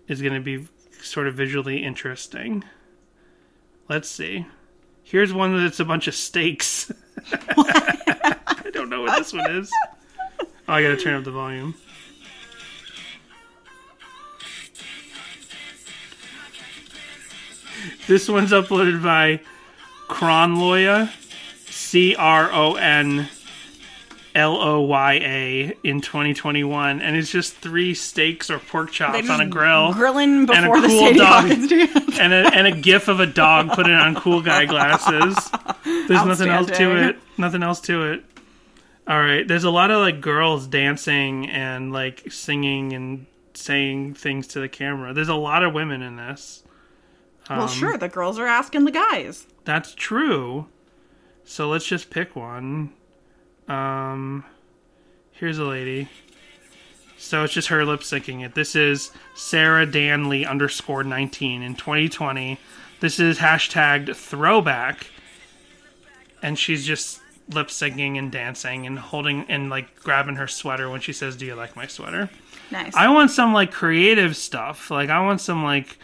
is 0.08 0.20
going 0.22 0.34
to 0.34 0.40
be 0.40 0.66
sort 1.02 1.26
of 1.26 1.34
visually 1.34 1.82
interesting. 1.82 2.64
Let's 3.88 4.08
see. 4.08 4.46
Here's 5.02 5.32
one 5.32 5.56
that's 5.56 5.80
a 5.80 5.84
bunch 5.84 6.08
of 6.08 6.14
steaks. 6.14 6.90
I 7.56 8.70
don't 8.72 8.88
know 8.88 9.02
what 9.02 9.18
this 9.18 9.32
one 9.32 9.50
is. 9.50 9.70
Oh, 10.40 10.72
I 10.72 10.82
got 10.82 10.88
to 10.88 10.96
turn 10.96 11.14
up 11.14 11.24
the 11.24 11.30
volume. 11.30 11.74
This 18.06 18.28
one's 18.28 18.52
uploaded 18.52 19.02
by 19.02 19.40
Cronloya, 20.08 21.10
C 21.70 22.14
R 22.14 22.50
O 22.52 22.74
N 22.74 23.28
L 24.34 24.56
O 24.60 24.80
Y 24.80 25.12
A, 25.14 25.76
in 25.84 26.00
2021, 26.00 27.00
and 27.00 27.16
it's 27.16 27.30
just 27.30 27.54
three 27.56 27.94
steaks 27.94 28.50
or 28.50 28.58
pork 28.58 28.90
chops 28.90 29.30
on 29.30 29.40
a 29.40 29.46
grill, 29.46 29.92
Grilling 29.92 30.50
and 30.50 30.50
a 30.50 30.62
before 30.62 30.80
the 30.80 30.88
cool 30.88 31.14
Sadie 31.14 31.86
dog. 31.86 32.00
And 32.20 32.32
a 32.32 32.54
and 32.54 32.66
a 32.66 32.72
gif 32.72 33.08
of 33.08 33.20
a 33.20 33.26
dog 33.26 33.70
putting 33.72 33.92
on 33.92 34.14
cool 34.14 34.40
guy 34.40 34.66
glasses. 34.66 35.36
There's 35.84 36.24
nothing 36.24 36.48
else 36.48 36.70
to 36.78 37.08
it. 37.08 37.18
Nothing 37.38 37.62
else 37.62 37.80
to 37.82 38.12
it. 38.12 38.24
All 39.06 39.20
right, 39.20 39.46
there's 39.46 39.64
a 39.64 39.70
lot 39.70 39.90
of 39.90 39.98
like 39.98 40.22
girls 40.22 40.66
dancing 40.66 41.50
and 41.50 41.92
like 41.92 42.32
singing 42.32 42.94
and 42.94 43.26
saying 43.52 44.14
things 44.14 44.46
to 44.48 44.60
the 44.60 44.68
camera. 44.68 45.12
There's 45.12 45.28
a 45.28 45.34
lot 45.34 45.62
of 45.62 45.74
women 45.74 46.00
in 46.00 46.16
this. 46.16 46.62
Um, 47.50 47.58
well, 47.58 47.68
sure, 47.68 47.98
the 47.98 48.08
girls 48.08 48.38
are 48.38 48.46
asking 48.46 48.86
the 48.86 48.90
guys. 48.90 49.46
That's 49.64 49.94
true. 49.94 50.66
So 51.44 51.68
let's 51.68 51.84
just 51.84 52.08
pick 52.08 52.34
one. 52.34 52.94
Um, 53.68 54.44
here's 55.32 55.58
a 55.58 55.64
lady. 55.64 56.08
So 57.16 57.44
it's 57.44 57.54
just 57.54 57.68
her 57.68 57.84
lip 57.84 58.00
syncing 58.00 58.44
it. 58.44 58.54
This 58.54 58.76
is 58.76 59.10
Sarah 59.34 59.86
Danley 59.86 60.44
underscore 60.44 61.04
19 61.04 61.62
in 61.62 61.74
2020. 61.74 62.58
This 63.00 63.18
is 63.18 63.38
hashtagged 63.38 64.14
throwback. 64.14 65.06
And 66.42 66.58
she's 66.58 66.84
just 66.84 67.20
lip 67.48 67.68
syncing 67.68 68.18
and 68.18 68.30
dancing 68.30 68.86
and 68.86 68.98
holding 68.98 69.44
and 69.48 69.70
like 69.70 69.96
grabbing 69.96 70.36
her 70.36 70.46
sweater 70.46 70.90
when 70.90 71.00
she 71.00 71.12
says, 71.12 71.36
Do 71.36 71.46
you 71.46 71.54
like 71.54 71.76
my 71.76 71.86
sweater? 71.86 72.28
Nice. 72.70 72.94
I 72.94 73.08
want 73.08 73.30
some 73.30 73.52
like 73.52 73.72
creative 73.72 74.36
stuff. 74.36 74.90
Like 74.90 75.10
I 75.10 75.24
want 75.24 75.40
some 75.40 75.64
like 75.64 75.98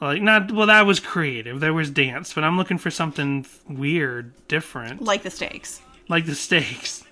like 0.00 0.22
not 0.22 0.50
well 0.50 0.66
that 0.66 0.86
was 0.86 1.00
creative. 1.00 1.60
There 1.60 1.74
was 1.74 1.90
dance, 1.90 2.32
but 2.32 2.44
I'm 2.44 2.56
looking 2.56 2.78
for 2.78 2.90
something 2.90 3.46
weird, 3.68 4.32
different, 4.48 5.02
like 5.02 5.22
the 5.22 5.30
steaks. 5.30 5.80
Like 6.08 6.26
the 6.26 6.34
stakes. 6.34 7.04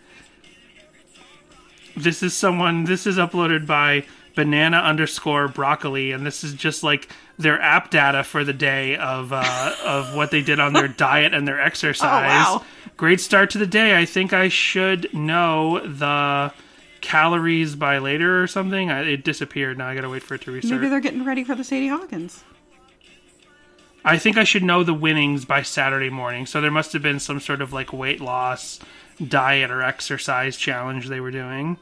This 1.97 2.23
is 2.23 2.35
someone. 2.35 2.85
This 2.85 3.07
is 3.07 3.19
uploaded 3.19 3.67
by 3.67 4.05
banana 4.35 4.79
underscore 4.79 5.49
broccoli, 5.49 6.13
and 6.13 6.25
this 6.25 6.43
is 6.43 6.55
just 6.55 6.83
like 6.83 7.09
their 7.39 7.61
app 7.61 7.91
data 7.91 8.25
for 8.25 8.45
the 8.45 8.53
day 8.53 8.97
of 8.97 9.33
uh, 9.33 9.75
of 9.85 10.15
what 10.15 10.31
they 10.31 10.41
did 10.43 10.59
on 10.59 10.73
their 10.73 10.89
diet 11.09 11.35
and 11.35 11.47
their 11.47 11.61
exercise. 11.61 12.47
Oh, 12.49 12.57
wow. 12.57 12.65
Great 12.97 13.21
start 13.21 13.51
to 13.51 13.59
the 13.59 13.67
day. 13.67 13.99
I 13.99 14.05
think 14.05 14.33
I 14.33 14.49
should 14.49 15.13
know 15.13 15.81
the 15.87 16.53
calories 17.01 17.75
by 17.75 17.99
later 17.99 18.43
or 18.43 18.47
something. 18.47 18.91
I, 18.91 19.03
it 19.03 19.25
disappeared. 19.25 19.77
Now 19.79 19.89
I 19.89 19.95
gotta 19.95 20.09
wait 20.09 20.23
for 20.23 20.35
it 20.35 20.43
to 20.43 20.53
restart. 20.53 20.81
Maybe 20.81 20.89
they're 20.89 21.01
getting 21.01 21.25
ready 21.25 21.45
for 21.45 21.55
the 21.55 21.65
Sadie 21.65 21.89
Hawkins. 21.89 22.45
I 24.05 24.19
think 24.19 24.37
I 24.37 24.45
should 24.45 24.65
know 24.65 24.83
the 24.83 24.95
winnings 24.95 25.45
by 25.45 25.63
Saturday 25.63 26.11
morning. 26.11 26.47
So 26.47 26.61
there 26.61 26.71
must 26.71 26.93
have 26.93 27.03
been 27.03 27.21
some 27.21 27.41
sort 27.41 27.63
of 27.63 27.73
like 27.73 27.93
weight 27.93 28.21
loss, 28.21 28.81
diet, 29.27 29.71
or 29.71 29.83
exercise 29.83 30.57
challenge 30.57 31.09
they 31.09 31.21
were 31.21 31.31
doing. 31.31 31.77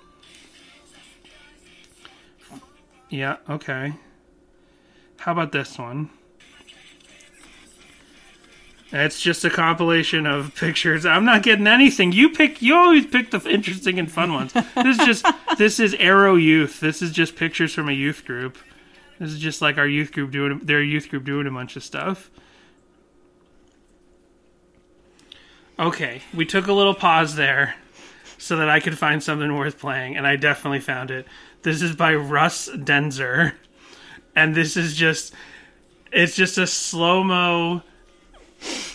Yeah, 3.08 3.36
okay. 3.48 3.94
How 5.18 5.32
about 5.32 5.52
this 5.52 5.78
one? 5.78 6.10
It's 8.92 9.20
just 9.20 9.44
a 9.44 9.50
compilation 9.50 10.26
of 10.26 10.54
pictures. 10.56 11.06
I'm 11.06 11.24
not 11.24 11.42
getting 11.42 11.66
anything. 11.66 12.12
You 12.12 12.30
pick. 12.30 12.60
You 12.60 12.76
always 12.76 13.06
pick 13.06 13.30
the 13.30 13.40
interesting 13.48 13.98
and 13.98 14.10
fun 14.10 14.32
ones. 14.32 14.52
This 14.52 14.98
is 14.98 15.06
just. 15.06 15.26
this 15.58 15.80
is 15.80 15.94
Arrow 15.94 16.36
Youth. 16.36 16.80
This 16.80 17.00
is 17.00 17.10
just 17.12 17.36
pictures 17.36 17.72
from 17.72 17.88
a 17.88 17.92
youth 17.92 18.24
group. 18.24 18.58
This 19.20 19.32
is 19.32 19.38
just 19.38 19.60
like 19.60 19.76
our 19.76 19.86
youth 19.86 20.12
group 20.12 20.30
doing. 20.30 20.60
Their 20.60 20.82
youth 20.82 21.10
group 21.10 21.24
doing 21.24 21.46
a 21.46 21.50
bunch 21.50 21.76
of 21.76 21.84
stuff. 21.84 22.30
Okay, 25.78 26.22
we 26.34 26.46
took 26.46 26.66
a 26.66 26.72
little 26.72 26.94
pause 26.94 27.36
there 27.36 27.74
so 28.38 28.56
that 28.56 28.70
I 28.70 28.80
could 28.80 28.98
find 28.98 29.22
something 29.22 29.54
worth 29.54 29.78
playing, 29.78 30.16
and 30.16 30.26
I 30.26 30.36
definitely 30.36 30.80
found 30.80 31.10
it. 31.10 31.26
This 31.62 31.82
is 31.82 31.94
by 31.94 32.14
Russ 32.14 32.70
Denzer, 32.70 33.52
and 34.34 34.54
this 34.54 34.76
is 34.76 34.96
just. 34.96 35.34
It's 36.12 36.34
just 36.34 36.56
a 36.56 36.66
slow 36.66 37.22
mo 37.22 37.82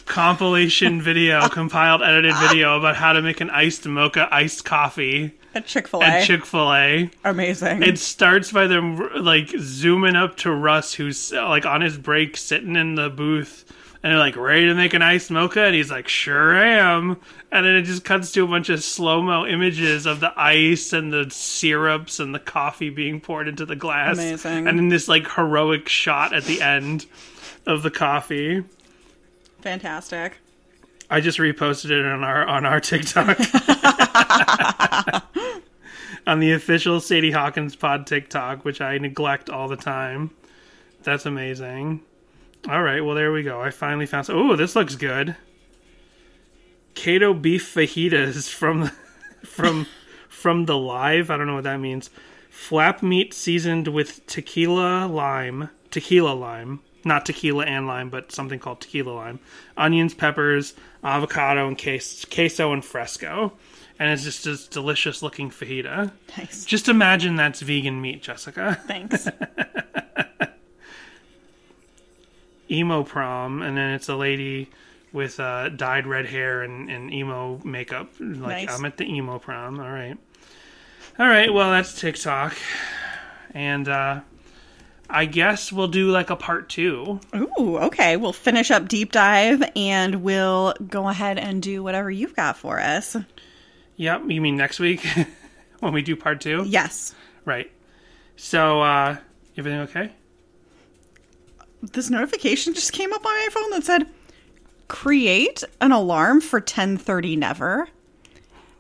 compilation 0.06 1.04
video, 1.04 1.48
compiled 1.50 2.02
edited 2.02 2.36
video 2.50 2.80
about 2.80 2.96
how 2.96 3.14
to 3.14 3.22
make 3.22 3.42
an 3.42 3.52
iced 3.52 3.86
mocha 3.86 4.28
iced 4.32 4.66
coffee 4.66 5.36
At 5.56 5.66
Chick 5.66 5.88
Fil 5.88 6.04
at 6.04 6.24
A, 6.24 6.26
Chick 6.26 6.46
Fil 6.46 6.74
A. 6.74 7.10
amazing. 7.24 7.82
It 7.82 7.98
starts 7.98 8.52
by 8.52 8.68
them 8.68 9.10
like 9.16 9.50
zooming 9.58 10.18
up 10.18 10.36
to 10.38 10.52
Russ, 10.52 10.94
who's 10.94 11.32
like 11.32 11.66
on 11.66 11.80
his 11.80 11.98
break, 11.98 12.36
sitting 12.36 12.76
in 12.76 12.96
the 12.96 13.10
booth, 13.10 13.64
and 14.04 14.12
they're 14.12 14.20
like, 14.20 14.36
"Ready 14.36 14.66
to 14.66 14.76
make 14.76 14.94
an 14.94 15.02
iced 15.02 15.32
mocha?" 15.32 15.62
And 15.62 15.74
he's 15.74 15.90
like, 15.90 16.10
"Sure 16.10 16.54
am." 16.56 17.18
And 17.54 17.66
then 17.66 17.76
it 17.76 17.84
just 17.84 18.04
cuts 18.04 18.34
to 18.34 18.44
a 18.44 18.48
bunch 18.48 18.68
of 18.68 18.84
slow 18.84 19.22
mo 19.22 19.46
images 19.46 20.06
of 20.06 20.20
the 20.20 20.34
ice 20.38 20.92
and 20.92 21.14
the 21.14 21.28
syrups 21.30 22.20
and 22.20 22.36
the 22.36 22.40
coffee 22.40 22.90
being 22.90 23.22
poured 23.22 23.48
into 23.48 23.66
the 23.66 23.78
glass. 23.78 24.18
Amazing. 24.18 24.68
And 24.68 24.78
then 24.78 24.90
this 24.90 25.08
like 25.08 25.32
heroic 25.36 25.88
shot 25.88 26.34
at 26.34 26.44
the 26.44 26.62
end 26.62 27.06
of 27.66 27.82
the 27.82 27.92
coffee. 27.92 28.66
Fantastic. 29.62 30.38
I 31.10 31.22
just 31.22 31.38
reposted 31.38 31.92
it 31.92 32.06
on 32.06 32.24
our 32.24 32.46
on 32.46 32.66
our 32.66 32.80
TikTok. 32.80 33.38
on 36.28 36.40
the 36.40 36.52
official 36.54 37.00
Sadie 37.00 37.32
Hawkins 37.32 37.76
pod 37.76 38.08
TikTok, 38.08 38.66
which 38.66 38.82
I 38.82 38.98
neglect 38.98 39.50
all 39.50 39.68
the 39.68 39.76
time. 39.76 40.32
That's 41.04 41.26
amazing. 41.26 42.02
All 42.68 42.82
right, 42.82 43.02
well 43.02 43.16
there 43.16 43.32
we 43.32 43.44
go. 43.44 43.62
I 43.62 43.70
finally 43.70 44.08
found. 44.08 44.30
Oh, 44.30 44.56
this 44.56 44.76
looks 44.76 44.96
good. 44.96 45.36
Cato 46.96 47.34
beef 47.34 47.74
fajitas 47.74 48.50
from 48.50 48.90
from 49.44 49.86
from 50.28 50.66
the 50.66 50.78
live. 50.78 51.30
I 51.30 51.38
don't 51.38 51.48
know 51.48 51.56
what 51.56 51.66
that 51.66 51.80
means. 51.80 52.10
Flap 52.50 53.04
meat 53.04 53.34
seasoned 53.34 53.90
with 53.90 54.26
tequila 54.26 55.06
lime, 55.06 55.70
tequila 55.92 56.34
lime, 56.34 56.80
not 57.06 57.26
tequila 57.26 57.66
and 57.66 57.88
lime, 57.88 58.10
but 58.10 58.32
something 58.32 58.60
called 58.60 58.82
tequila 58.82 59.12
lime. 59.12 59.40
Onions, 59.78 60.14
peppers, 60.14 60.74
avocado, 61.04 61.68
and 61.68 61.78
ques- 61.78 62.26
queso 62.26 62.74
and 62.74 62.84
fresco. 62.84 63.54
And 63.98 64.12
it's 64.12 64.24
just 64.24 64.44
this 64.44 64.68
delicious 64.68 65.22
looking 65.24 65.50
fajita. 65.50 66.12
Nice. 66.38 66.66
Just 66.66 66.90
imagine 66.90 67.38
that's 67.38 67.62
vegan 67.62 68.02
meat, 68.02 68.22
Jessica. 68.22 68.78
Thanks. 68.88 69.30
emo 72.70 73.04
prom, 73.04 73.62
and 73.62 73.78
then 73.78 73.92
it's 73.92 74.10
a 74.10 74.16
lady 74.16 74.70
with 75.14 75.40
uh, 75.40 75.70
dyed 75.70 76.08
red 76.08 76.26
hair 76.26 76.62
and, 76.64 76.90
and 76.90 77.14
emo 77.14 77.62
makeup. 77.64 78.12
Like 78.20 78.68
Nice. 78.68 78.78
I'm 78.78 78.86
at 78.86 78.98
the 78.98 79.06
emo 79.06 79.40
prom. 79.40 79.80
All 79.80 79.90
right, 79.92 80.18
all 81.20 81.28
right. 81.28 81.54
Well, 81.54 81.72
that's 81.72 82.00
TikTok, 82.00 82.56
and 83.54 83.88
uh, 83.88 84.22
I 85.10 85.26
guess 85.26 85.72
we'll 85.72 85.88
do 85.88 86.10
like 86.10 86.30
a 86.30 86.36
part 86.36 86.70
two. 86.70 87.20
Ooh, 87.36 87.78
okay. 87.78 88.18
We'll 88.18 88.34
finish 88.34 88.72
up 88.72 88.88
deep 88.88 89.12
dive 89.12 89.64
and 89.76 90.24
we'll 90.24 90.74
go 90.88 91.08
ahead 91.08 91.38
and 91.38 91.62
do 91.62 91.84
whatever 91.84 92.10
you've 92.10 92.36
got 92.36 92.58
for 92.58 92.80
us. 92.80 93.16
Yep. 93.98 94.24
You 94.28 94.42
mean 94.42 94.58
next 94.58 94.80
week 94.80 95.06
when 95.80 95.94
we 95.94 96.02
do 96.02 96.16
part 96.16 96.42
two? 96.42 96.64
Yes. 96.68 97.14
Right. 97.46 97.72
So 98.36 98.82
uh, 98.82 99.18
everything 99.58 99.82
okay? 99.82 100.12
This 101.82 102.10
notification 102.10 102.74
just 102.74 102.92
came 102.92 103.14
up 103.14 103.26
on 103.26 103.34
my 103.34 103.50
phone 103.52 103.70
that 103.72 103.84
said 103.84 104.08
create 104.88 105.64
an 105.82 105.92
alarm 105.92 106.42
for 106.42 106.60
10:30 106.60 107.38
never. 107.38 107.88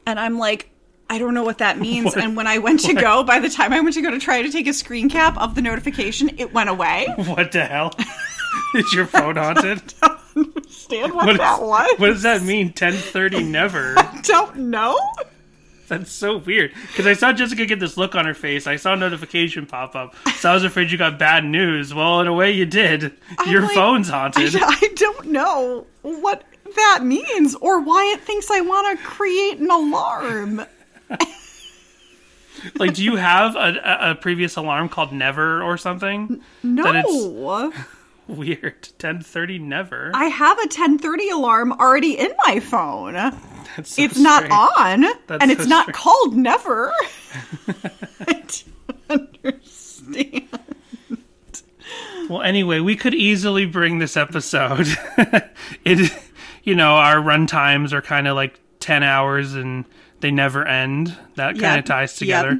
And 0.05 0.19
I'm 0.19 0.37
like 0.37 0.69
I 1.09 1.17
don't 1.19 1.33
know 1.33 1.43
what 1.43 1.59
that 1.59 1.77
means. 1.87 2.05
What? 2.05 2.17
And 2.23 2.35
when 2.35 2.47
I 2.47 2.57
went 2.57 2.79
to 2.81 2.93
go, 2.93 3.23
by 3.23 3.39
the 3.39 3.49
time 3.49 3.73
I 3.73 3.79
went 3.81 3.93
to 3.95 4.01
go 4.01 4.11
to 4.11 4.19
try 4.19 4.41
to 4.41 4.51
take 4.51 4.67
a 4.67 4.73
screen 4.73 5.09
cap 5.09 5.37
of 5.37 5.55
the 5.55 5.61
notification, 5.61 6.31
it 6.37 6.53
went 6.53 6.69
away. 6.69 7.07
What 7.17 7.51
the 7.51 7.65
hell? 7.65 7.93
Is 8.75 8.93
your 8.93 9.05
phone 9.05 9.35
haunted? 9.35 9.81
Understand 10.35 11.13
what, 11.13 11.27
What, 11.27 11.37
that 11.37 11.61
was? 11.61 11.89
what 11.99 12.07
does 12.07 12.23
that 12.23 12.41
mean? 12.43 12.73
Ten 12.73 12.93
thirty 12.93 13.43
never. 13.43 13.95
don't 14.23 14.57
know. 14.57 14.97
That's 15.87 16.11
so 16.11 16.37
weird. 16.37 16.73
Because 16.87 17.05
I 17.05 17.13
saw 17.13 17.31
Jessica 17.31 17.65
get 17.65 17.79
this 17.79 17.95
look 17.95 18.15
on 18.15 18.25
her 18.25 18.33
face. 18.33 18.65
I 18.65 18.75
saw 18.77 18.93
a 18.93 18.95
notification 18.97 19.65
pop 19.67 19.95
up. 19.95 20.15
So 20.39 20.49
I 20.49 20.53
was 20.53 20.63
afraid 20.63 20.89
you 20.91 20.97
got 20.97 21.19
bad 21.19 21.45
news. 21.45 21.93
Well, 21.93 22.21
in 22.21 22.27
a 22.27 22.33
way, 22.33 22.51
you 22.51 22.65
did. 22.65 23.13
Your 23.47 23.61
like- 23.61 23.71
phone's 23.75 24.09
I, 24.09 24.19
haunted. 24.19 24.55
I 24.59 24.89
don't 24.95 25.27
know 25.27 25.85
what 26.01 26.43
that 26.75 27.01
means 27.03 27.55
or 27.55 27.79
why 27.81 28.11
it 28.15 28.21
thinks 28.21 28.49
I 28.49 28.61
want 28.61 28.97
to 28.97 29.05
create 29.05 29.59
an 29.59 29.69
alarm. 29.69 30.65
like, 32.79 32.93
do 32.93 33.03
you 33.03 33.15
have 33.15 33.55
a, 33.55 34.11
a, 34.11 34.15
previous 34.15 34.55
alarm 34.55 34.89
called 34.89 35.11
Never 35.11 35.61
or 35.61 35.77
something? 35.77 36.41
No. 36.63 36.83
That 36.83 36.95
it's- 37.05 37.85
Weird. 38.27 38.89
Ten 38.97 39.21
thirty 39.21 39.59
never. 39.59 40.09
I 40.15 40.25
have 40.25 40.57
a 40.57 40.67
10:30 40.67 41.31
alarm 41.31 41.71
already 41.73 42.17
in 42.17 42.33
my 42.47 42.59
phone. 42.59 43.13
That's 43.13 43.93
so 43.93 44.01
It's 44.01 44.17
not 44.17 44.49
on 44.49 45.01
That's 45.27 45.43
and 45.43 45.51
it's 45.51 45.67
not 45.67 45.83
strange. 45.83 45.95
called 45.95 46.35
never. 46.35 46.91
I 48.27 48.43
don't 49.13 49.37
understand. 49.43 50.49
Well, 52.27 52.41
anyway, 52.41 52.79
we 52.79 52.95
could 52.95 53.13
easily 53.13 53.67
bring 53.67 53.99
this 53.99 54.17
episode. 54.17 54.87
it, 55.85 56.11
you 56.63 56.73
know, 56.73 56.95
our 56.95 57.21
run 57.21 57.45
times 57.45 57.93
are 57.93 58.01
kind 58.01 58.27
of 58.27 58.35
like 58.35 58.59
ten 58.79 59.03
hours, 59.03 59.53
and 59.53 59.85
they 60.25 60.31
never 60.31 60.67
end. 60.67 61.15
That 61.35 61.51
kind 61.51 61.61
Yep. 61.61 61.79
of 61.79 61.85
ties 61.85 62.15
together. 62.15 62.59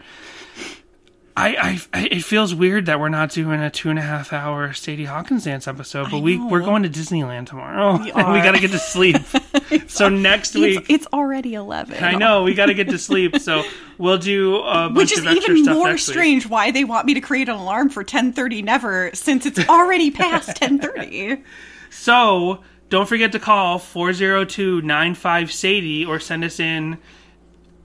I, 1.35 1.47
I, 1.93 1.99
I, 1.99 2.07
it 2.11 2.23
feels 2.23 2.53
weird 2.53 2.85
that 2.85 2.99
we're 2.99 3.09
not 3.09 3.31
doing 3.31 3.59
a 3.59 3.71
two 3.71 3.89
and 3.89 3.97
a 3.97 4.03
half 4.03 4.31
hour 4.31 4.71
Sadie 4.71 5.05
Hawkins 5.05 5.45
dance 5.45 5.67
episode, 5.67 6.11
but 6.11 6.19
we 6.19 6.37
we're 6.37 6.61
going 6.61 6.83
to 6.83 6.89
Disneyland 6.89 7.47
tomorrow, 7.47 7.95
and 8.15 8.33
we 8.33 8.39
got 8.41 8.51
to 8.51 8.59
get 8.59 8.69
to 8.69 8.77
sleep. 8.77 9.17
so 9.87 10.09
next 10.09 10.53
week, 10.53 10.85
it's 10.89 11.07
already 11.11 11.55
11. 11.55 12.03
I 12.03 12.13
know 12.13 12.43
we 12.43 12.53
got 12.53 12.67
to 12.67 12.75
get 12.75 12.87
to 12.89 12.99
sleep. 12.99 13.37
So 13.39 13.63
we'll 13.97 14.19
do 14.19 14.57
a 14.57 14.87
bunch 14.89 14.95
Which 14.97 15.11
is 15.13 15.19
of 15.19 15.27
extra 15.27 15.55
even 15.55 15.73
more 15.73 15.97
strange 15.97 16.47
why 16.47 16.69
they 16.69 16.83
want 16.83 17.07
me 17.07 17.15
to 17.15 17.21
create 17.21 17.49
an 17.49 17.55
alarm 17.55 17.89
for 17.89 18.03
10:30 18.03 18.63
never 18.63 19.09
since 19.15 19.47
it's 19.47 19.67
already 19.67 20.11
past 20.11 20.49
10:30. 20.61 21.41
So 21.89 22.61
don't 22.89 23.09
forget 23.09 23.31
to 23.31 23.39
call 23.39 23.79
402 23.79 24.83
95 24.83 25.51
Sadie 25.51 26.05
or 26.05 26.19
send 26.19 26.43
us 26.43 26.59
in 26.59 26.99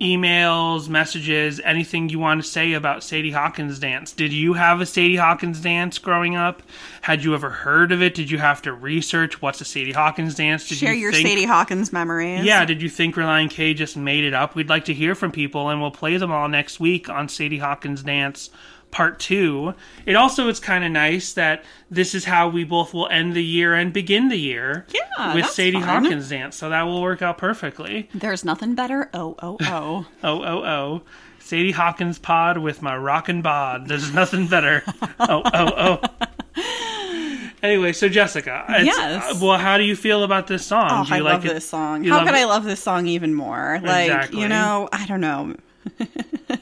emails, 0.01 0.89
messages, 0.89 1.61
anything 1.63 2.09
you 2.09 2.19
want 2.19 2.43
to 2.43 2.49
say 2.49 2.73
about 2.73 3.05
Sadie 3.05 3.33
Hawkins 3.33 3.79
dance. 3.79 4.13
Did 4.13 4.33
you 4.33 4.55
have 4.55 4.81
a 4.81 4.87
Sadie 4.87 5.17
Hawkins 5.17 5.61
dance 5.61 5.99
growing 5.99 6.37
up? 6.37 6.63
Had 7.03 7.23
you 7.23 7.35
ever 7.35 7.51
heard 7.51 7.93
of 7.93 8.01
it? 8.01 8.15
Did 8.15 8.31
you 8.31 8.39
have 8.39 8.63
to 8.63 8.73
research 8.73 9.43
what's 9.43 9.61
a 9.61 9.65
Sadie 9.65 9.93
Hawkins 9.93 10.35
dance? 10.35 10.69
Did 10.69 10.79
Share 10.79 10.95
you 10.95 11.01
your 11.01 11.13
think, 11.13 11.29
Sadie 11.29 11.45
Hawkins 11.45 11.93
memories. 11.93 12.45
Yeah, 12.45 12.65
did 12.65 12.81
you 12.81 12.89
think 12.89 13.15
Relient 13.15 13.51
K 13.51 13.75
just 13.75 13.97
made 13.97 14.25
it 14.25 14.33
up? 14.33 14.55
We'd 14.55 14.71
like 14.71 14.87
to 14.87 14.95
hear 14.95 15.15
from 15.15 15.33
people 15.33 15.69
and 15.69 15.81
we'll 15.81 15.91
play 15.91 16.17
them 16.17 16.33
all 16.33 16.49
next 16.49 16.81
week 16.81 17.11
on 17.11 17.29
Sadie 17.29 17.59
Hawkins 17.59 18.03
Dance 18.03 18.49
Part 18.91 19.21
2. 19.21 19.73
It 20.07 20.17
also 20.17 20.49
is 20.49 20.59
kind 20.61 20.85
of 20.85 20.91
nice 20.91 21.33
that 21.35 21.63
this 21.91 22.15
is 22.15 22.25
how 22.25 22.49
we 22.49 22.65
both 22.65 22.93
will 22.93 23.09
end 23.09 23.35
the 23.35 23.45
year 23.45 23.75
and 23.75 23.93
begin 23.93 24.29
the 24.29 24.37
year 24.39 24.85
Yeah, 24.93 25.35
with 25.35 25.47
Sadie 25.47 25.81
fun. 25.81 26.05
Hawkins 26.05 26.29
Dance. 26.29 26.57
So 26.57 26.71
that 26.71 26.83
will 26.83 27.01
work 27.01 27.23
out 27.23 27.39
perfectly. 27.39 28.09
There's 28.15 28.45
nothing 28.45 28.75
better. 28.75 29.09
Oh, 29.15 29.37
oh, 29.43 29.57
oh. 29.61 30.07
Oh, 30.25 30.43
oh, 30.43 30.65
oh. 30.65 31.03
Sadie 31.39 31.71
Hawkins 31.73 32.19
pod 32.19 32.59
with 32.59 32.83
my 32.83 32.97
rockin' 32.97 33.43
bod. 33.43 33.89
There's 33.89 34.13
nothing 34.13 34.47
better. 34.49 34.83
oh, 35.21 35.43
oh, 35.55 36.01
oh. 36.05 36.63
Anyway, 37.63 37.93
so 37.93 38.09
Jessica, 38.09 38.65
it's- 38.71 38.87
Yes. 38.87 39.23
uh, 39.23 39.39
well, 39.45 39.59
how 39.59 39.77
do 39.77 39.85
you 39.85 39.95
feel 39.95 40.23
about 40.25 40.47
this 40.47 40.65
song? 40.65 40.89
Oh, 40.91 41.05
do 41.05 41.11
you 41.11 41.17
I 41.17 41.19
like 41.19 41.33
love 41.35 41.45
it? 41.47 41.55
this 41.55 41.69
song. 41.69 42.05
you 42.05 42.11
How 42.13 42.21
could 42.25 42.29
it? 42.35 42.39
I 42.39 42.45
love 42.45 42.65
this 42.65 42.83
song 42.83 43.07
even 43.07 43.35
more? 43.35 43.79
Like, 43.83 44.07
Exactly. 44.11 44.41
you 44.41 44.49
know, 44.49 44.89
I 44.93 45.05
don't 45.07 45.21
know. 45.21 45.57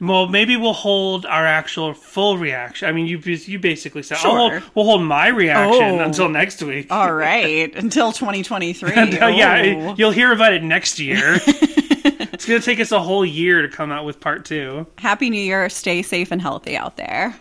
Well, 0.00 0.26
maybe 0.26 0.56
we'll 0.56 0.72
hold 0.72 1.26
our 1.26 1.46
actual 1.46 1.94
full 1.94 2.36
reaction. 2.36 2.88
I 2.88 2.92
mean, 2.92 3.06
you 3.06 3.18
you 3.18 3.60
basically 3.60 4.02
said, 4.02 4.18
Sure. 4.18 4.32
"I'll 4.32 4.50
hold, 4.50 4.62
we'll 4.74 4.84
hold 4.84 5.02
my 5.02 5.28
reaction 5.28 6.00
Oh. 6.00 6.04
until 6.04 6.28
next 6.28 6.60
week." 6.60 6.88
All 6.90 7.12
right, 7.14 7.72
until 7.76 8.10
2023. 8.10 8.92
And, 8.94 9.22
uh, 9.22 9.26
yeah, 9.28 9.62
Oh. 9.76 9.94
you'll 9.96 10.10
hear 10.10 10.32
about 10.32 10.54
it 10.54 10.64
next 10.64 10.98
year. 10.98 11.34
it's 11.46 12.44
gonna 12.46 12.58
take 12.58 12.80
us 12.80 12.90
a 12.90 12.98
whole 13.00 13.24
year 13.24 13.62
to 13.62 13.68
come 13.68 13.92
out 13.92 14.04
with 14.04 14.18
part 14.18 14.44
two. 14.44 14.86
Happy 14.98 15.30
New 15.30 15.40
Year. 15.40 15.68
Stay 15.68 16.02
safe 16.02 16.32
and 16.32 16.42
healthy 16.42 16.76
out 16.76 16.96
there. 16.96 17.36